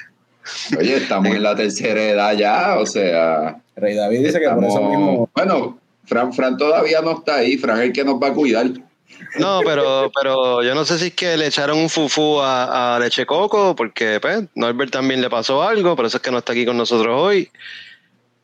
Oye, 0.78 0.96
estamos 0.96 1.34
en 1.34 1.42
la 1.42 1.54
tercera 1.56 2.02
edad 2.02 2.32
ya, 2.36 2.78
o 2.78 2.86
sea. 2.86 3.56
Rey 3.76 3.94
David 3.94 4.24
dice 4.26 4.40
que 4.40 4.48
por 4.48 4.64
eso 4.64 4.80
mismo. 4.88 5.28
Bueno, 5.34 5.78
Fran, 6.06 6.32
Fran 6.32 6.56
todavía 6.56 7.02
no 7.02 7.18
está 7.18 7.36
ahí. 7.36 7.56
Fran 7.58 7.78
es 7.78 7.84
el 7.86 7.92
que 7.92 8.04
nos 8.04 8.14
va 8.20 8.28
a 8.28 8.32
cuidar. 8.32 8.66
No, 9.38 9.60
pero, 9.64 10.10
pero 10.14 10.62
yo 10.62 10.74
no 10.74 10.84
sé 10.84 10.98
si 10.98 11.06
es 11.08 11.14
que 11.14 11.36
le 11.36 11.46
echaron 11.46 11.78
un 11.78 11.88
fufú 11.88 12.40
a, 12.40 12.96
a 12.96 12.98
leche 12.98 13.26
coco 13.26 13.74
porque 13.76 14.18
pues, 14.20 14.44
Norbert 14.54 14.92
también 14.92 15.20
le 15.20 15.28
pasó 15.30 15.62
algo, 15.62 15.94
por 15.96 16.06
eso 16.06 16.16
es 16.18 16.22
que 16.22 16.30
no 16.30 16.38
está 16.38 16.52
aquí 16.52 16.64
con 16.64 16.76
nosotros 16.76 17.14
hoy. 17.20 17.50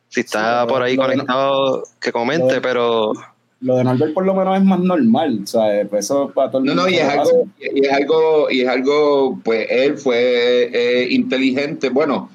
Si 0.09 0.21
está 0.21 0.61
Sí, 0.63 0.67
por 0.69 0.81
ahí 0.83 0.95
lo 0.95 1.03
conectado, 1.03 1.83
que 1.99 2.09
lo 2.09 2.13
comente, 2.13 2.53
de- 2.55 2.61
pero 2.61 3.13
Lo 3.61 3.77
de 3.77 3.83
Norbert 3.83 4.13
por 4.13 4.25
lo 4.25 4.33
menos 4.35 4.57
es 4.57 4.63
más 4.63 4.79
normal, 4.79 5.41
¿sabes? 5.45 5.87
Pues 5.89 6.05
eso 6.05 6.31
para 6.35 6.51
todo 6.51 6.59
el 6.61 6.65
No, 6.65 6.73
mundo 6.75 6.83
no, 6.83 6.89
y 6.89 6.95
es 6.99 7.07
algo, 7.09 7.47
y 7.59 7.85
es 7.85 7.91
algo, 7.93 8.51
y 8.51 8.61
es 8.61 8.67
algo, 8.69 9.39
pues 9.43 9.67
él 9.69 9.97
fue 9.97 10.69
eh, 10.73 11.07
inteligente. 11.09 11.89
Bueno, 11.89 12.29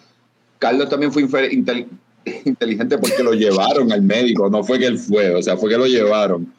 Carlos 0.58 0.88
también 0.88 1.12
fue 1.12 1.22
inteligente 2.44 2.98
porque 2.98 3.22
lo 3.22 3.32
llevaron 3.34 3.92
al 3.92 4.02
médico, 4.02 4.50
no 4.50 4.64
fue 4.64 4.78
que 4.78 4.86
él 4.86 4.98
fue, 4.98 5.34
o 5.34 5.42
sea, 5.42 5.56
fue 5.56 5.70
que 5.70 5.78
lo 5.78 5.86
llevaron. 5.86 6.52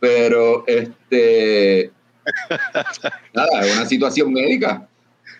Pero, 0.00 0.64
este, 0.66 1.90
nada, 3.34 3.60
es 3.66 3.76
una 3.76 3.86
situación 3.86 4.32
médica, 4.32 4.86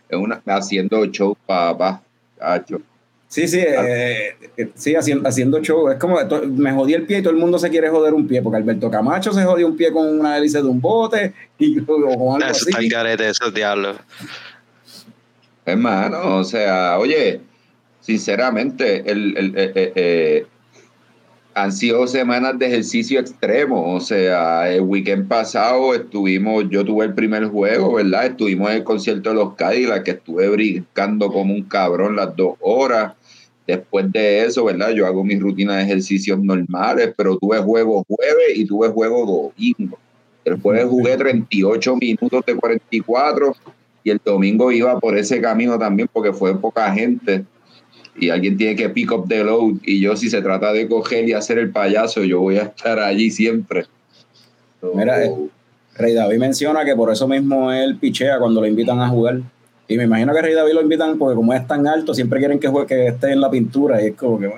es 0.08 0.18
una, 0.18 0.42
haciendo 0.46 1.04
show 1.06 1.36
papá, 1.46 2.02
cacho. 2.38 2.80
Sí, 3.28 3.46
sí, 3.46 3.60
eh, 3.60 4.34
eh, 4.56 4.70
sí, 4.74 4.96
haciendo, 4.96 5.28
haciendo 5.28 5.60
show. 5.60 5.88
Es 5.88 5.98
como, 5.98 6.18
me 6.48 6.72
jodí 6.72 6.94
el 6.94 7.06
pie 7.06 7.18
y 7.18 7.22
todo 7.22 7.32
el 7.32 7.38
mundo 7.38 7.60
se 7.60 7.70
quiere 7.70 7.88
joder 7.88 8.12
un 8.12 8.26
pie, 8.26 8.42
porque 8.42 8.56
Alberto 8.56 8.90
Camacho 8.90 9.32
se 9.32 9.44
jodió 9.44 9.68
un 9.68 9.76
pie 9.76 9.92
con 9.92 10.18
una 10.18 10.36
hélice 10.36 10.58
de 10.60 10.68
un 10.68 10.80
bote 10.80 11.32
y 11.56 11.78
o 11.86 12.34
algo 12.34 12.38
eso 12.48 12.66
así. 12.76 12.88
garete, 12.88 13.28
esos 13.28 13.54
diablos. 13.54 13.96
Hermano, 15.64 16.38
o 16.38 16.44
sea, 16.44 16.98
oye, 16.98 17.40
sinceramente, 18.00 19.08
el, 19.10 19.36
el- 19.36 19.52
eh, 19.56 20.46
han 21.54 21.72
sido 21.72 22.06
semanas 22.06 22.58
de 22.58 22.66
ejercicio 22.66 23.20
extremo. 23.20 23.94
O 23.94 24.00
sea, 24.00 24.70
el 24.72 24.82
weekend 24.82 25.28
pasado 25.28 25.94
estuvimos, 25.94 26.64
yo 26.70 26.84
tuve 26.84 27.06
el 27.06 27.14
primer 27.14 27.46
juego, 27.46 27.94
¿verdad? 27.94 28.26
Estuvimos 28.26 28.70
en 28.70 28.76
el 28.76 28.84
concierto 28.84 29.30
de 29.30 29.36
los 29.36 29.54
Cadillacs, 29.54 30.04
que 30.04 30.10
estuve 30.12 30.48
brincando 30.48 31.28
como 31.28 31.54
un 31.54 31.62
cabrón 31.64 32.16
las 32.16 32.34
dos 32.36 32.54
horas. 32.60 33.14
Después 33.66 34.10
de 34.10 34.44
eso, 34.44 34.64
¿verdad? 34.64 34.90
Yo 34.90 35.06
hago 35.06 35.22
mi 35.22 35.38
rutina 35.38 35.76
de 35.76 35.84
ejercicios 35.84 36.38
normales, 36.40 37.12
pero 37.16 37.36
tuve 37.36 37.58
juego 37.58 38.04
jueves 38.08 38.56
y 38.56 38.64
tuve 38.64 38.88
juego 38.88 39.52
domingo. 39.54 39.98
El 40.44 40.60
jueves 40.60 40.86
jugué 40.86 41.16
38 41.16 41.96
minutos 41.96 42.44
de 42.46 42.56
44 42.56 43.54
y 44.02 44.10
el 44.10 44.20
domingo 44.24 44.72
iba 44.72 44.98
por 44.98 45.16
ese 45.16 45.40
camino 45.40 45.78
también 45.78 46.08
porque 46.12 46.32
fue 46.32 46.58
poca 46.58 46.92
gente 46.92 47.44
y 48.16 48.30
alguien 48.30 48.56
tiene 48.56 48.76
que 48.76 48.88
pick 48.88 49.12
up 49.12 49.28
the 49.28 49.44
load 49.44 49.76
y 49.84 50.00
yo 50.00 50.16
si 50.16 50.28
se 50.30 50.42
trata 50.42 50.72
de 50.72 50.88
coger 50.88 51.28
y 51.28 51.32
hacer 51.32 51.58
el 51.58 51.70
payaso 51.70 52.24
yo 52.24 52.40
voy 52.40 52.56
a 52.56 52.62
estar 52.62 52.98
allí 52.98 53.30
siempre 53.30 53.86
Mira, 54.94 55.24
eh. 55.24 55.30
Rey 55.96 56.14
David 56.14 56.38
menciona 56.38 56.84
que 56.84 56.94
por 56.96 57.12
eso 57.12 57.28
mismo 57.28 57.70
él 57.72 57.98
pichea 57.98 58.38
cuando 58.38 58.60
lo 58.60 58.66
invitan 58.66 59.00
a 59.00 59.08
jugar. 59.08 59.40
Y 59.88 59.96
me 59.96 60.04
imagino 60.04 60.32
que 60.32 60.42
Rey 60.42 60.54
David 60.54 60.72
lo 60.72 60.82
invitan 60.82 61.18
porque 61.18 61.34
como 61.34 61.52
es 61.52 61.66
tan 61.66 61.86
alto, 61.86 62.14
siempre 62.14 62.38
quieren 62.38 62.58
que, 62.58 62.68
juegue, 62.68 62.86
que 62.86 63.06
esté 63.08 63.32
en 63.32 63.40
la 63.40 63.50
pintura. 63.50 64.02
Y 64.02 64.08
es 64.08 64.14
como 64.14 64.38
que, 64.38 64.50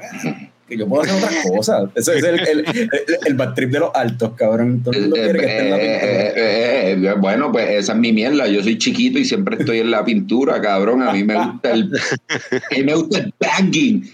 que 0.72 0.78
yo 0.78 0.88
puedo 0.88 1.02
hacer 1.02 1.14
otras 1.14 1.46
cosas. 1.46 1.90
Ese 1.94 2.18
es 2.18 2.24
el, 2.24 2.40
el, 2.40 2.58
el, 2.60 2.90
el 3.26 3.34
bad 3.34 3.54
trip 3.54 3.70
de 3.70 3.80
los 3.80 3.90
altos, 3.94 4.32
cabrón. 4.36 4.82
Todo 4.82 4.94
el 4.94 5.00
mundo 5.02 5.16
quiere 5.16 5.38
que 5.38 5.46
esté 5.46 5.60
en 5.60 5.70
la 5.70 5.76
eh, 5.76 5.80
pintura. 5.80 6.42
eh, 6.42 6.92
eh, 6.92 7.14
bueno, 7.20 7.52
pues 7.52 7.70
esa 7.70 7.92
es 7.92 7.98
mi 7.98 8.12
mierda. 8.12 8.46
Yo 8.46 8.62
soy 8.62 8.78
chiquito 8.78 9.18
y 9.18 9.24
siempre 9.24 9.56
estoy 9.58 9.80
en 9.80 9.90
la 9.90 10.04
pintura, 10.04 10.60
cabrón. 10.60 11.02
A 11.02 11.12
mí 11.12 11.24
me 11.24 11.36
gusta 11.36 11.72
el, 11.72 11.92
a 11.94 12.74
mí 12.76 12.82
me 12.84 12.94
gusta 12.94 13.18
el 13.18 13.34
banging. 13.38 14.10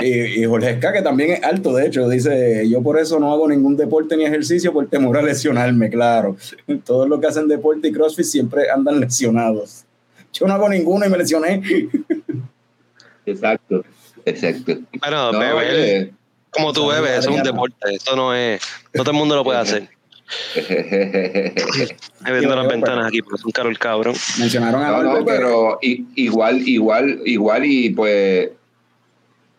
Y, 0.00 0.42
y 0.42 0.44
Jorge 0.44 0.70
Esca, 0.70 0.92
que 0.92 1.02
también 1.02 1.32
es 1.32 1.42
alto, 1.42 1.74
de 1.74 1.86
hecho, 1.88 2.08
dice, 2.08 2.68
yo 2.68 2.80
por 2.82 2.96
eso 2.98 3.18
no 3.18 3.32
hago 3.32 3.48
ningún 3.48 3.76
deporte 3.76 4.16
ni 4.16 4.24
ejercicio 4.24 4.72
por 4.72 4.88
temor 4.88 5.16
a 5.18 5.22
lesionarme, 5.22 5.90
claro. 5.90 6.36
Todos 6.84 7.08
los 7.08 7.20
que 7.20 7.26
hacen 7.26 7.48
deporte 7.48 7.88
y 7.88 7.92
CrossFit 7.92 8.24
siempre 8.24 8.70
andan 8.70 9.00
lesionados. 9.00 9.84
Yo 10.32 10.46
no 10.46 10.54
hago 10.54 10.68
ninguno 10.68 11.04
y 11.04 11.08
me 11.08 11.18
lesioné. 11.18 11.62
Exacto, 13.26 13.84
exacto. 14.28 14.78
Bueno, 15.00 15.32
No, 15.32 15.38
beber, 15.38 16.12
como 16.50 16.72
tú 16.72 16.86
bebes, 16.86 17.18
eso 17.18 17.30
es 17.30 17.36
un 17.36 17.42
deporte, 17.42 17.94
eso 17.94 18.16
no 18.16 18.34
es, 18.34 18.60
no 18.94 19.02
todo 19.02 19.12
el 19.12 19.16
mundo 19.18 19.36
lo 19.36 19.44
puede 19.44 19.58
hacer. 19.58 19.88
Viendo 22.24 22.54
las 22.56 22.68
ventanas 22.68 23.06
aquí 23.06 23.22
porque 23.22 23.36
es 23.36 23.44
un 23.44 23.52
caro 23.52 23.70
el 23.70 23.78
cabrón. 23.78 24.14
Mencionaron 24.38 24.82
a 24.82 24.90
No, 24.90 25.02
no, 25.02 25.24
pero 25.24 25.78
igual, 25.82 26.66
igual, 26.68 27.20
igual 27.24 27.64
y 27.64 27.90
pues, 27.90 28.50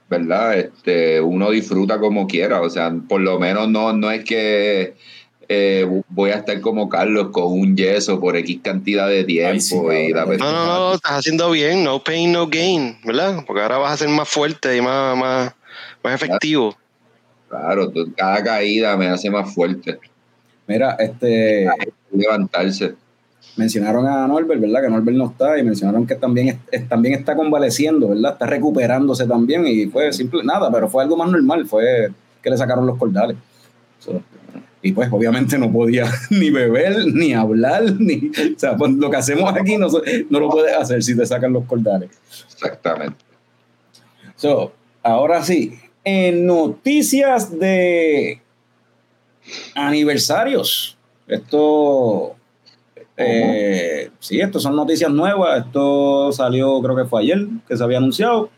¿verdad? 0.10 0.60
Este, 0.60 1.22
uno 1.22 1.50
disfruta 1.52 2.00
como 2.00 2.28
quiera, 2.28 2.62
o 2.62 2.70
sea, 2.70 2.94
por 3.08 3.22
lo 3.22 3.40
menos 3.40 3.70
no, 3.70 3.94
no 3.94 4.12
es 4.12 4.24
que 4.24 4.96
eh, 5.52 6.04
voy 6.10 6.30
a 6.30 6.36
estar 6.36 6.62
como 6.62 6.88
Carlos 6.88 7.30
con 7.32 7.46
un 7.52 7.76
yeso 7.76 8.20
por 8.20 8.38
X 8.38 8.60
cantidad 8.64 9.08
de 9.08 9.24
tiempo 9.24 9.52
Ay, 9.52 9.60
sí, 9.60 9.76
y 9.76 10.14
la. 10.14 10.26
No, 10.26 10.38
no, 10.38 10.66
no, 10.66 10.94
estás 10.94 11.14
haciendo 11.14 11.50
bien, 11.50 11.84
no 11.84 12.04
pain, 12.04 12.32
no 12.32 12.48
gain, 12.48 12.98
¿verdad? 13.04 13.44
Porque 13.48 13.64
ahora 13.64 13.80
vas 13.80 13.94
a 13.94 13.98
ser 13.98 14.10
más 14.10 14.30
fuerte 14.30 14.78
y 14.78 14.82
más, 14.82 15.18
más, 15.18 15.52
más 16.04 16.14
efectivo. 16.14 16.78
Claro, 17.50 17.92
cada 18.16 18.44
caída 18.44 18.96
me 18.96 19.08
hace 19.08 19.28
más 19.32 19.52
fuerte 19.52 19.98
Mira, 20.68 20.92
este, 21.00 21.68
levantarse. 22.12 22.94
mencionaron 23.58 24.06
a 24.06 24.28
Norbert, 24.28 24.62
¿verdad? 24.62 24.84
Que 24.84 24.90
Norbert 24.90 25.18
no 25.18 25.26
está 25.32 25.58
y 25.58 25.64
mencionaron 25.64 26.06
que 26.06 26.14
también, 26.14 26.60
también 26.88 27.16
está 27.16 27.36
convaleciendo, 27.36 28.10
¿verdad? 28.10 28.34
Está 28.34 28.46
recuperándose 28.46 29.26
también 29.26 29.66
y 29.66 29.88
fue 29.88 30.14
simple, 30.14 30.44
nada, 30.44 30.72
pero 30.72 30.88
fue 30.88 31.02
algo 31.02 31.18
más 31.18 31.32
normal, 31.32 31.66
fue 31.66 32.12
que 32.44 32.50
le 32.52 32.56
sacaron 32.56 32.86
los 32.86 33.00
cordales. 33.00 33.36
So, 33.98 34.22
y 34.82 34.94
pues 34.94 35.10
obviamente 35.12 35.58
no 35.58 35.72
podía 35.72 36.06
ni 36.30 36.50
beber, 36.50 37.06
ni 37.14 37.34
hablar, 37.34 37.84
ni... 38.00 38.30
O 38.56 38.60
sea, 38.60 38.76
pues, 38.78 38.92
lo 38.92 39.10
que 39.10 39.18
hacemos 39.18 39.54
aquí 39.54 39.78
no, 39.78 39.88
no 40.30 40.40
lo 40.40 40.50
puedes 40.50 40.76
hacer 40.76 41.04
si 41.04 41.16
te 41.16 41.26
sacan 41.26 41.54
los 41.54 41.66
cordales. 41.66 42.10
Exactamente. 42.54 43.18
So, 44.36 44.72
ahora 45.04 45.44
sí, 45.44 45.78
en 46.04 46.46
noticias 46.46 47.58
de 47.60 48.42
aniversarios. 49.76 50.98
Esto, 51.28 52.36
eh, 53.18 54.10
sí, 54.20 54.40
esto 54.40 54.60
son 54.60 54.76
noticias 54.76 55.12
nuevas. 55.12 55.66
Esto 55.66 56.32
salió, 56.32 56.82
creo 56.82 56.96
que 56.96 57.06
fue 57.06 57.22
ayer 57.22 57.48
que 57.68 57.78
se 57.78 57.84
había 57.84 57.98
anunciado. 57.98 58.50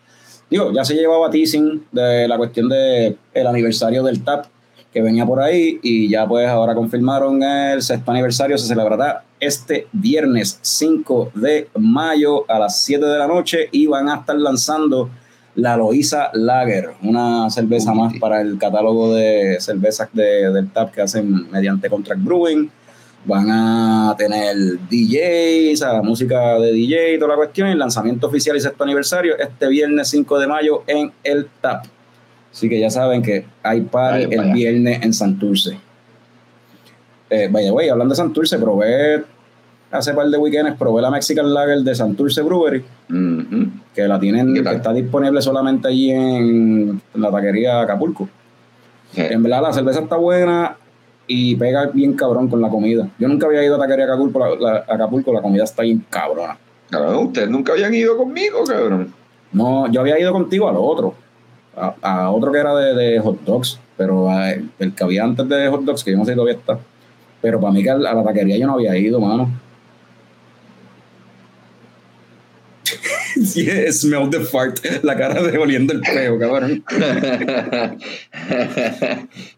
Digo, 0.50 0.72
ya 0.74 0.84
se 0.84 0.96
llevaba 0.96 1.30
teasing 1.30 1.86
de 1.92 2.28
la 2.28 2.38
cuestión 2.38 2.70
de 2.70 3.18
el 3.34 3.48
aniversario 3.48 4.04
del 4.04 4.24
TAP 4.24 4.46
que 4.92 5.02
venía 5.02 5.26
por 5.26 5.42
ahí 5.42 5.80
y 5.82 6.10
ya 6.10 6.28
pues 6.28 6.48
ahora 6.48 6.76
confirmaron 6.76 7.42
el 7.44 7.82
sexto 7.82 8.12
aniversario 8.12 8.58
se 8.58 8.68
celebrará 8.68 9.24
este 9.40 9.88
viernes 9.94 10.60
5 10.62 11.32
de 11.36 11.70
mayo 11.78 12.50
a 12.52 12.60
las 12.60 12.82
7 12.84 13.06
de 13.06 13.18
la 13.18 13.28
noche 13.28 13.70
y 13.72 13.88
van 13.88 14.10
a 14.10 14.16
estar 14.18 14.36
lanzando 14.38 15.10
la 15.56 15.76
Loíza 15.78 16.30
Lager, 16.34 16.92
una 17.04 17.50
cerveza 17.50 17.94
más 17.94 18.14
para 18.20 18.40
el 18.42 18.58
catálogo 18.58 19.14
de 19.14 19.58
cervezas 19.60 20.08
de- 20.14 20.52
del 20.52 20.70
TAP 20.72 20.92
que 20.94 21.02
hacen 21.02 21.50
mediante 21.52 21.90
Contract 21.90 22.22
Brewing. 22.24 22.70
Van 23.26 23.52
a 23.52 24.16
tener 24.18 24.56
DJ, 24.90 25.74
o 25.74 25.78
sea, 25.78 26.02
música 26.02 26.58
de 26.58 26.72
DJ 26.72 27.14
y 27.16 27.20
toda 27.20 27.32
la 27.32 27.36
cuestión. 27.36 27.68
El 27.68 27.78
lanzamiento 27.80 28.28
oficial 28.28 28.56
y 28.58 28.62
sexto 28.62 28.84
aniversario 28.84 29.38
este 29.38 29.68
viernes 29.68 30.08
5 30.10 30.40
de 30.40 30.48
mayo 30.48 30.84
en 30.88 31.12
el 31.24 31.48
TAP. 31.62 31.86
Así 32.52 32.68
que 32.70 32.80
ya 32.80 32.90
saben 32.90 33.22
que 33.22 33.46
hay 33.64 33.82
party 33.82 34.26
Vaya, 34.26 34.36
el 34.36 34.38
vaya. 34.42 34.54
viernes 34.54 35.02
en 35.04 35.14
Santurce. 35.14 35.78
Eh, 37.30 37.48
vaya, 37.50 37.72
güey, 37.72 37.90
hablando 37.90 38.12
de 38.14 38.18
Santurce, 38.18 38.58
probé 38.60 39.24
hace 39.90 40.14
par 40.14 40.28
de 40.28 40.38
weekends, 40.38 40.78
probé 40.78 41.02
la 41.02 41.10
Mexican 41.12 41.54
Lager 41.54 41.80
de 41.80 41.96
Santurce 41.96 42.42
Brewery 42.42 42.84
que 43.94 44.08
la 44.08 44.20
tienen, 44.20 44.56
está 44.68 44.94
disponible 44.94 45.42
solamente 45.42 45.88
allí 45.90 46.12
en, 46.12 47.02
la 47.14 47.30
taquería 47.32 47.82
Acapulco. 47.82 48.30
Eh, 49.16 49.30
En 49.32 49.44
verdad 49.44 49.62
la 49.62 49.74
cerveza 49.74 50.00
está 50.02 50.16
buena 50.16 50.78
y 51.28 51.56
pega 51.56 51.88
bien 51.88 52.14
cabrón 52.14 52.48
con 52.50 52.62
la 52.62 52.70
comida. 52.70 53.10
Yo 53.20 53.28
nunca 53.28 53.48
había 53.48 53.64
ido 53.64 53.76
a 53.76 53.80
taquería 53.80 54.06
Acapulco, 54.06 54.40
la, 54.40 54.56
la- 54.56 54.86
Acapulco, 54.88 55.34
la 55.34 55.42
comida 55.42 55.64
está 55.66 55.84
bien 55.84 56.06
cabrona. 56.10 56.58
cabrón, 56.90 57.28
ustedes 57.28 57.50
nunca 57.50 57.74
habían 57.74 57.94
ido 57.94 58.16
conmigo, 58.18 58.64
cabrón. 58.66 59.14
No, 59.54 59.90
yo 59.92 60.00
había 60.02 60.18
ido 60.20 60.32
contigo 60.32 60.70
al 60.70 60.76
otro, 60.78 61.14
a, 61.76 61.96
a 62.02 62.32
otro 62.32 62.52
que 62.52 62.60
era 62.60 62.76
de, 62.76 62.94
de 62.96 63.20
hot 63.20 63.42
dogs, 63.46 63.80
pero 63.98 64.30
a- 64.30 64.52
el 64.52 64.94
que 64.96 65.04
había 65.04 65.24
antes 65.24 65.48
de 65.48 65.68
hot 65.70 65.82
dogs, 65.84 66.04
que 66.04 66.12
yo 66.12 66.18
no 66.18 66.26
sé 66.26 66.32
si 66.32 66.36
todavía 66.36 66.58
está. 66.60 66.80
Pero 67.42 67.60
para 67.60 67.74
mí 67.74 67.82
que 67.84 67.90
a 67.90 67.96
la 67.96 68.24
taquería 68.24 68.58
yo 68.58 68.68
no 68.68 68.74
había 68.76 68.96
ido, 68.98 69.20
mano. 69.20 69.50
Sí, 73.46 73.66
smell 73.92 74.30
the 74.30 74.42
fart, 74.42 74.80
la 75.04 75.16
cara 75.16 75.42
de 75.42 75.58
oliendo 75.58 75.94
el 75.94 76.02
peo, 76.02 76.38
cabrón. 76.38 76.84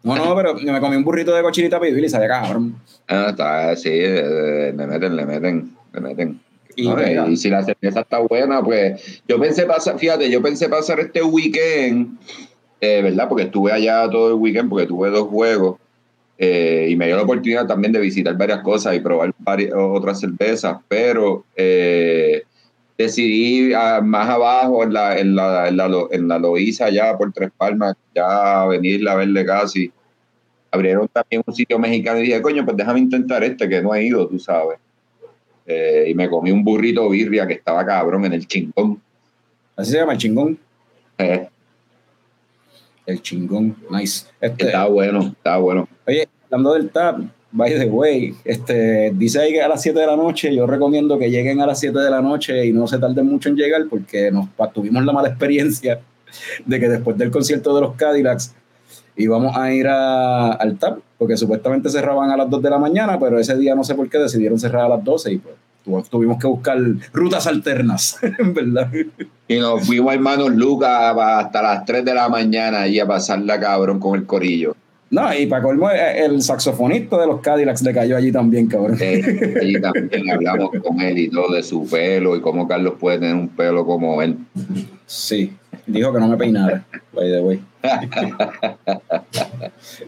No, 0.04 0.14
no, 0.16 0.36
pero 0.36 0.54
me 0.54 0.80
comí 0.80 0.96
un 0.96 1.04
burrito 1.04 1.34
de 1.34 1.42
cochinita 1.42 1.80
pibil 1.80 2.04
y 2.04 2.08
sabía 2.08 2.28
cabrón. 2.28 2.76
Ah, 3.08 3.28
está, 3.30 3.74
sí, 3.76 3.88
eh, 3.92 4.72
le 4.76 4.86
meten, 4.86 5.16
le 5.16 5.26
meten, 5.26 5.76
le 5.92 6.00
meten. 6.00 6.40
Y 6.76 6.88
pega. 6.88 7.28
y 7.28 7.36
si 7.36 7.50
la 7.50 7.62
cerveza 7.62 8.00
está 8.00 8.18
buena, 8.18 8.62
pues 8.62 9.22
yo 9.28 9.38
pensé 9.40 9.66
pasar, 9.66 9.98
fíjate, 9.98 10.30
yo 10.30 10.42
pensé 10.42 10.68
pasar 10.68 11.00
este 11.00 11.22
weekend, 11.22 12.18
eh, 12.80 13.00
¿verdad? 13.02 13.28
Porque 13.28 13.44
estuve 13.44 13.72
allá 13.72 14.08
todo 14.10 14.28
el 14.28 14.34
weekend, 14.34 14.68
porque 14.68 14.86
tuve 14.86 15.10
dos 15.10 15.28
juegos, 15.28 15.76
eh, 16.36 16.88
y 16.90 16.96
me 16.96 17.06
dio 17.06 17.16
la 17.16 17.22
oportunidad 17.22 17.66
también 17.66 17.92
de 17.92 18.00
visitar 18.00 18.36
varias 18.36 18.60
cosas 18.62 18.96
y 18.96 19.00
probar 19.00 19.32
varias, 19.38 19.72
otras 19.74 20.18
cervezas, 20.18 20.78
pero 20.88 21.44
eh, 21.54 22.42
decidí 22.98 23.72
ah, 23.72 24.00
más 24.02 24.28
abajo 24.28 24.82
en 24.82 24.92
la, 24.92 25.18
en 25.18 25.36
la, 25.36 25.68
en 25.68 25.76
la, 25.76 25.88
en 26.10 26.28
la 26.28 26.38
Loíza, 26.38 26.90
ya 26.90 27.16
por 27.16 27.32
Tres 27.32 27.50
Palmas, 27.56 27.94
ya 28.14 28.66
venir 28.66 29.02
la 29.02 29.14
verde 29.14 29.44
casi. 29.44 29.92
Abrieron 30.72 31.06
también 31.08 31.42
un 31.46 31.54
sitio 31.54 31.78
mexicano 31.78 32.18
y 32.18 32.24
dije, 32.24 32.42
coño, 32.42 32.64
pues 32.64 32.76
déjame 32.76 32.98
intentar 32.98 33.44
este 33.44 33.68
que 33.68 33.80
no 33.80 33.94
he 33.94 34.04
ido, 34.04 34.26
tú 34.26 34.40
sabes. 34.40 34.78
Eh, 35.66 36.06
y 36.08 36.14
me 36.14 36.28
comí 36.28 36.50
un 36.50 36.62
burrito 36.62 37.08
birria 37.08 37.46
que 37.46 37.54
estaba 37.54 37.84
cabrón 37.84 38.24
en 38.26 38.34
el 38.34 38.46
chingón. 38.46 39.00
Así 39.76 39.92
se 39.92 39.98
llama 39.98 40.12
el 40.12 40.18
chingón. 40.18 40.58
Eh, 41.18 41.48
El 43.06 43.20
chingón, 43.20 43.76
nice. 43.90 44.26
Este, 44.40 44.66
estaba 44.66 44.88
bueno, 44.88 45.22
estaba 45.36 45.58
bueno. 45.58 45.88
Oye, 46.06 46.26
hablando 46.46 46.74
del 46.74 46.90
tap, 46.90 47.20
by 47.52 47.70
the 47.78 47.86
way, 47.86 48.34
este, 48.44 49.12
dice 49.14 49.40
ahí 49.40 49.52
que 49.52 49.62
a 49.62 49.68
las 49.68 49.82
7 49.82 49.98
de 49.98 50.06
la 50.06 50.16
noche, 50.16 50.54
yo 50.54 50.66
recomiendo 50.66 51.18
que 51.18 51.30
lleguen 51.30 51.60
a 51.60 51.66
las 51.66 51.80
7 51.80 51.98
de 51.98 52.10
la 52.10 52.22
noche 52.22 52.66
y 52.66 52.72
no 52.72 52.86
se 52.86 52.98
tarden 52.98 53.26
mucho 53.26 53.50
en 53.50 53.56
llegar 53.56 53.82
porque 53.90 54.30
nos 54.30 54.48
tuvimos 54.72 55.04
la 55.04 55.12
mala 55.12 55.28
experiencia 55.28 56.00
de 56.64 56.80
que 56.80 56.88
después 56.88 57.16
del 57.18 57.30
concierto 57.30 57.74
de 57.74 57.82
los 57.82 57.94
Cadillacs 57.94 58.54
íbamos 59.16 59.56
a 59.56 59.72
ir 59.72 59.86
a- 59.88 60.52
al 60.52 60.76
tap 60.78 60.98
porque 61.18 61.36
supuestamente 61.36 61.88
cerraban 61.88 62.30
a 62.30 62.36
las 62.36 62.50
2 62.50 62.62
de 62.62 62.70
la 62.70 62.78
mañana, 62.78 63.18
pero 63.18 63.38
ese 63.38 63.56
día 63.56 63.74
no 63.74 63.84
sé 63.84 63.94
por 63.94 64.08
qué 64.08 64.18
decidieron 64.18 64.58
cerrar 64.58 64.84
a 64.84 64.88
las 64.88 65.04
12 65.04 65.32
y 65.32 65.38
pues 65.38 65.54
tu- 65.84 66.02
tuvimos 66.10 66.38
que 66.38 66.46
buscar 66.46 66.78
rutas 67.12 67.46
alternas, 67.46 68.18
¿verdad? 68.54 68.90
Y 69.48 69.58
nos 69.58 69.86
fuimos, 69.86 70.12
hermanos 70.14 70.54
Lucas, 70.54 71.14
hasta 71.16 71.62
las 71.62 71.84
3 71.84 72.04
de 72.04 72.14
la 72.14 72.28
mañana 72.28 72.86
y 72.88 72.98
a 72.98 73.06
pasarla 73.06 73.60
cabrón 73.60 73.98
con 74.00 74.18
el 74.18 74.26
corillo. 74.26 74.74
No, 75.14 75.32
y 75.32 75.46
para 75.46 75.62
colmo, 75.62 75.88
eh, 75.92 76.24
el 76.24 76.42
saxofonista 76.42 77.16
de 77.20 77.28
los 77.28 77.40
Cadillacs 77.40 77.82
le 77.82 77.94
cayó 77.94 78.16
allí 78.16 78.32
también, 78.32 78.66
cabrón. 78.66 78.98
Eh, 79.00 79.54
allí 79.62 79.80
también 79.80 80.28
hablamos 80.28 80.70
con 80.82 81.00
él 81.00 81.18
y 81.18 81.28
todo 81.28 81.54
de 81.54 81.62
su 81.62 81.88
pelo 81.88 82.34
y 82.34 82.40
cómo 82.40 82.66
Carlos 82.66 82.94
puede 82.98 83.20
tener 83.20 83.36
un 83.36 83.48
pelo 83.48 83.86
como 83.86 84.20
él. 84.20 84.36
Sí, 85.06 85.52
dijo 85.86 86.12
que 86.12 86.18
no 86.18 86.26
me 86.26 86.36
peinara, 86.36 86.84
by 87.12 87.30
the 87.30 87.40
way. 87.40 87.62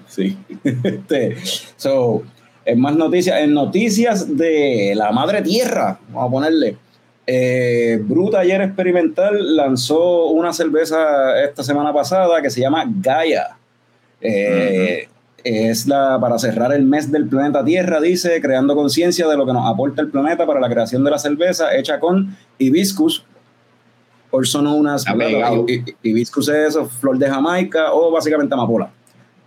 Sí. 0.09 0.37
Este, 0.65 1.37
so, 1.77 2.23
en 2.65 2.81
más 2.81 2.97
noticias, 2.97 3.41
en 3.41 3.55
noticias 3.55 4.37
de 4.37 4.95
la 4.97 5.13
madre 5.13 5.43
tierra, 5.43 6.01
vamos 6.09 6.29
a 6.29 6.31
ponerle. 6.33 6.77
eh, 7.29 8.01
Bruta 8.03 8.41
ayer 8.41 8.61
Experimental 8.63 9.55
lanzó 9.57 10.27
una 10.31 10.53
cerveza 10.53 11.41
esta 11.45 11.63
semana 11.63 11.93
pasada 11.93 12.43
que 12.43 12.51
se 12.51 12.61
llama 12.61 12.85
Gaia. 13.01 13.57
Eh, 14.27 15.09
Es 15.45 15.87
la 15.87 16.19
para 16.21 16.39
cerrar 16.41 16.73
el 16.73 16.83
mes 16.83 17.13
del 17.13 17.29
planeta 17.29 17.65
Tierra, 17.65 18.01
dice, 18.01 18.41
creando 18.41 18.75
conciencia 18.75 19.29
de 19.29 19.37
lo 19.37 19.47
que 19.47 19.53
nos 19.53 19.65
aporta 19.71 20.03
el 20.03 20.09
planeta 20.09 20.45
para 20.45 20.59
la 20.59 20.69
creación 20.69 21.05
de 21.05 21.11
la 21.13 21.19
cerveza 21.21 21.73
hecha 21.77 22.01
con 22.01 22.37
hibiscus, 22.59 23.25
also 24.33 24.61
known 24.61 24.89
as 24.89 25.03
Está 25.07 25.15
pegado. 25.17 25.65
hi- 25.69 25.85
hi- 25.87 25.97
hibiscus 26.03 26.49
es 26.49 26.69
eso, 26.71 26.87
flor 26.87 27.17
de 27.19 27.29
Jamaica 27.29 27.93
o 27.93 28.11
básicamente 28.11 28.53
amapola, 28.55 28.91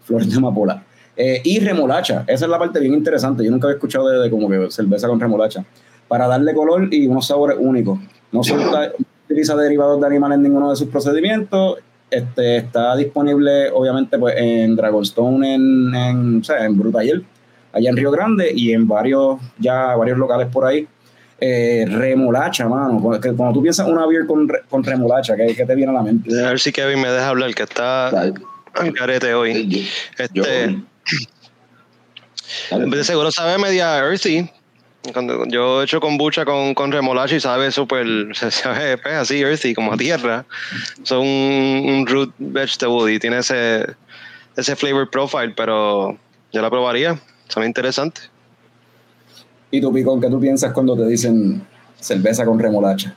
flor 0.06 0.24
de 0.26 0.38
amapola. 0.38 0.84
Eh, 1.18 1.42
y 1.44 1.60
remolacha, 1.60 2.24
esa 2.28 2.46
es 2.46 2.50
la 2.50 2.58
parte 2.58 2.80
bien 2.80 2.94
interesante, 2.94 3.44
yo 3.44 3.52
nunca 3.52 3.68
había 3.68 3.76
escuchado 3.76 4.08
de, 4.08 4.20
de 4.20 4.30
como 4.30 4.48
que 4.50 4.72
cerveza 4.72 5.06
con 5.10 5.20
remolacha, 5.20 5.65
para 6.08 6.28
darle 6.28 6.54
color 6.54 6.88
y 6.94 7.08
unos 7.08 7.28
sabores 7.28 7.58
únicos. 7.60 8.00
No 8.32 8.39
utiliza 9.30 9.56
derivados 9.58 10.00
de 10.00 10.08
animales 10.08 10.38
en 10.38 10.44
ninguno 10.44 10.70
de 10.70 10.78
sus 10.78 10.88
procedimientos, 10.88 11.80
este, 12.12 12.58
está 12.58 12.95
disponible 12.95 13.69
obviamente 13.72 14.17
pues, 14.17 14.36
en 14.38 14.76
Dragonstone, 14.76 15.56
en, 15.56 15.95
en, 15.95 16.39
o 16.41 16.43
sea, 16.43 16.65
en 16.65 16.78
Brutayer, 16.78 17.22
allá 17.74 17.89
en 17.89 17.98
Río 17.98 18.12
Grande 18.12 18.52
y 18.56 18.72
en 18.74 18.88
varios, 18.88 19.39
ya 19.58 19.95
varios 19.95 20.17
locales 20.17 20.48
por 20.48 20.65
ahí. 20.65 20.88
Eh, 21.41 21.86
remolacha, 21.88 22.67
mano. 22.67 23.00
Cuando, 23.02 23.22
que 23.22 23.32
cuando 23.32 23.54
tú 23.54 23.62
piensas 23.62 23.88
una 23.88 24.06
beer 24.06 24.26
con, 24.28 24.45
con 24.69 24.84
remolacha, 24.84 25.36
¿qué, 25.38 25.56
qué 25.56 25.65
te 25.65 25.74
viene 25.74 25.91
a 25.91 25.93
la 25.95 26.02
mente? 26.04 26.30
A 26.43 26.50
ver 26.50 26.60
si 26.60 26.72
Kevin 26.74 27.02
me 27.02 27.08
deja 27.10 27.30
hablar, 27.30 27.54
que 27.56 27.63
está 27.63 28.12
en 28.82 28.91
carete 28.91 29.34
hoy. 29.34 29.88
Yo- 30.34 30.43
Este, 30.43 30.82
De 32.78 33.04
seguro 33.04 33.32
sabe 33.32 33.58
media 33.58 33.98
earthy. 34.00 34.50
Cuando 35.13 35.45
yo 35.48 35.82
he 35.82 35.86
hecho 35.86 36.00
kombucha 36.00 36.45
con, 36.45 36.74
con 36.74 36.91
remolacha 36.91 37.36
y 37.36 37.39
sabe 37.39 37.72
súper, 37.72 38.06
se 38.34 38.52
sabe 38.52 38.98
pues, 38.98 39.15
así 39.15 39.41
earthy, 39.41 39.74
como 39.74 39.93
a 39.93 39.98
tierra. 39.98 40.45
Son 41.04 41.19
un, 41.19 41.84
un 41.88 42.08
root 42.08 42.34
vegetable 42.38 43.13
y 43.13 43.19
tiene 43.19 43.39
ese, 43.39 43.86
ese 44.56 44.76
flavor 44.76 45.10
profile, 45.10 45.54
pero 45.56 46.17
yo 46.52 46.62
la 46.62 46.69
probaría. 46.69 47.19
Sabe 47.48 47.65
interesante. 47.65 48.22
¿Y 49.72 49.82
tú, 49.82 49.93
Picón, 49.93 50.19
qué 50.22 50.30
tú 50.30 50.39
piensas 50.39 50.74
cuando 50.74 50.95
te 50.95 51.06
dicen 51.08 51.65
cerveza 52.00 52.45
con 52.45 52.60
remolacha? 52.60 53.15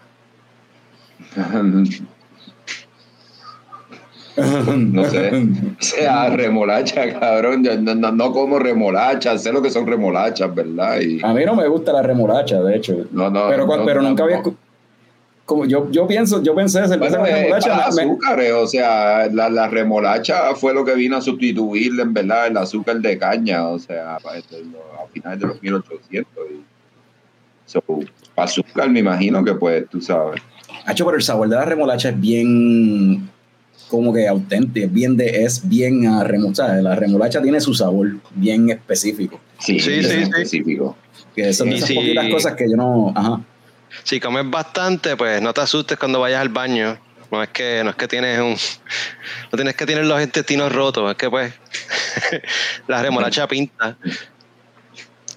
No 4.76 5.04
sé. 5.04 5.30
O 5.80 5.82
sea, 5.84 6.30
remolacha, 6.30 7.18
cabrón. 7.18 7.64
Yo 7.64 7.76
no, 7.80 7.94
no, 7.94 8.12
no 8.12 8.32
como 8.32 8.58
remolacha, 8.58 9.36
sé 9.38 9.52
lo 9.52 9.60
que 9.62 9.70
son 9.70 9.86
remolachas, 9.86 10.54
¿verdad? 10.54 11.00
Y, 11.00 11.20
A 11.24 11.32
mí 11.34 11.44
no 11.44 11.54
me 11.54 11.66
gusta 11.68 11.92
la 11.92 12.02
remolacha, 12.02 12.62
de 12.62 12.76
hecho. 12.76 12.96
no, 13.10 13.30
no, 13.30 13.48
pero 13.48 13.66
no, 13.66 13.84
pero 13.84 14.02
nunca 14.02 14.22
había 14.24 14.42
como 15.44 15.64
yo, 15.66 15.90
yo 15.90 16.06
pienso, 16.06 16.40
yo 16.42 16.54
pensé 16.54 16.86
cerveza 16.86 17.18
Bueno, 17.18 17.24
con 17.24 17.26
es 17.26 17.42
remolacha. 17.42 17.68
para 17.76 17.90
me- 17.92 18.02
azúcares, 18.02 18.52
o 18.52 18.66
sea, 18.66 19.26
la, 19.32 19.50
la 19.50 19.68
remolacha 19.68 20.54
fue 20.54 20.72
lo 20.72 20.84
que 20.84 20.94
vino 20.94 21.16
a 21.16 21.20
sustituir, 21.20 21.98
en 22.00 22.14
verdad, 22.14 22.46
el 22.46 22.56
azúcar 22.56 22.98
de 23.00 23.18
caña, 23.18 23.66
o 23.68 23.78
sea, 23.78 24.18
lo- 24.22 25.02
a 25.02 25.06
finales 25.12 25.40
de 25.40 25.46
los 25.48 25.60
1800. 25.60 26.44
Y, 26.52 26.62
so, 27.66 27.82
para 28.34 28.46
azúcar, 28.46 28.88
me 28.88 29.00
imagino 29.00 29.44
que, 29.44 29.52
pues, 29.54 29.88
tú 29.90 30.00
sabes. 30.00 30.40
Hacho, 30.86 31.04
pero 31.04 31.16
el 31.16 31.22
sabor 31.22 31.48
de 31.48 31.56
la 31.56 31.64
remolacha 31.64 32.10
es 32.10 32.20
bien 32.20 33.28
como 33.92 34.10
que 34.12 34.26
auténtico, 34.26 34.86
es 34.86 34.92
bien 34.92 35.16
de, 35.18 35.44
es 35.44 35.68
bien 35.68 36.06
a 36.06 36.24
remolacha. 36.24 36.68
La 36.80 36.96
remolacha 36.96 37.42
tiene 37.42 37.60
su 37.60 37.74
sabor 37.74 38.08
bien 38.34 38.70
específico. 38.70 39.38
Sí, 39.58 39.78
Sí, 39.78 40.02
sí, 40.02 40.08
sí. 40.08 40.22
específico. 40.22 40.96
Que 41.36 41.52
son 41.52 41.68
de 41.68 41.74
Y 41.74 41.78
esas 41.78 41.88
si- 41.90 41.94
poquitas 41.94 42.28
cosas 42.30 42.54
que 42.54 42.68
yo 42.70 42.76
no. 42.76 43.12
Ajá. 43.14 43.40
Si 44.04 44.18
comes 44.18 44.48
bastante, 44.50 45.14
pues 45.16 45.42
no 45.42 45.52
te 45.52 45.60
asustes 45.60 45.98
cuando 45.98 46.20
vayas 46.20 46.40
al 46.40 46.48
baño. 46.48 46.96
No 47.30 47.42
es 47.42 47.50
que, 47.50 47.82
no 47.84 47.90
es 47.90 47.96
que 47.96 48.08
tienes 48.08 48.38
un. 48.40 48.56
No 49.52 49.56
tienes 49.56 49.74
que 49.76 49.84
tener 49.84 50.06
los 50.06 50.22
intestinos 50.22 50.72
rotos, 50.72 51.10
es 51.10 51.16
que 51.18 51.28
pues. 51.28 51.52
la 52.88 53.02
remolacha 53.02 53.46
pinta. 53.46 53.96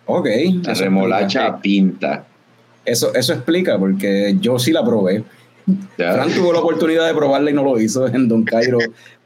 Ok. 0.06 0.28
La 0.64 0.74
remolacha 0.74 1.60
pinta. 1.60 2.26
Eso, 2.86 3.14
eso 3.16 3.34
explica, 3.34 3.78
porque 3.78 4.36
yo 4.40 4.58
sí 4.60 4.72
la 4.72 4.84
probé. 4.86 5.24
¿Ya? 5.98 6.14
Fran 6.14 6.32
tuvo 6.34 6.54
la 6.54 6.60
oportunidad 6.60 7.08
de 7.08 7.14
probarla 7.14 7.52
y 7.52 7.54
no 7.54 7.64
lo 7.64 7.80
hizo 7.80 8.08
en 8.08 8.28
Don 8.28 8.44
Cairo 8.44 8.78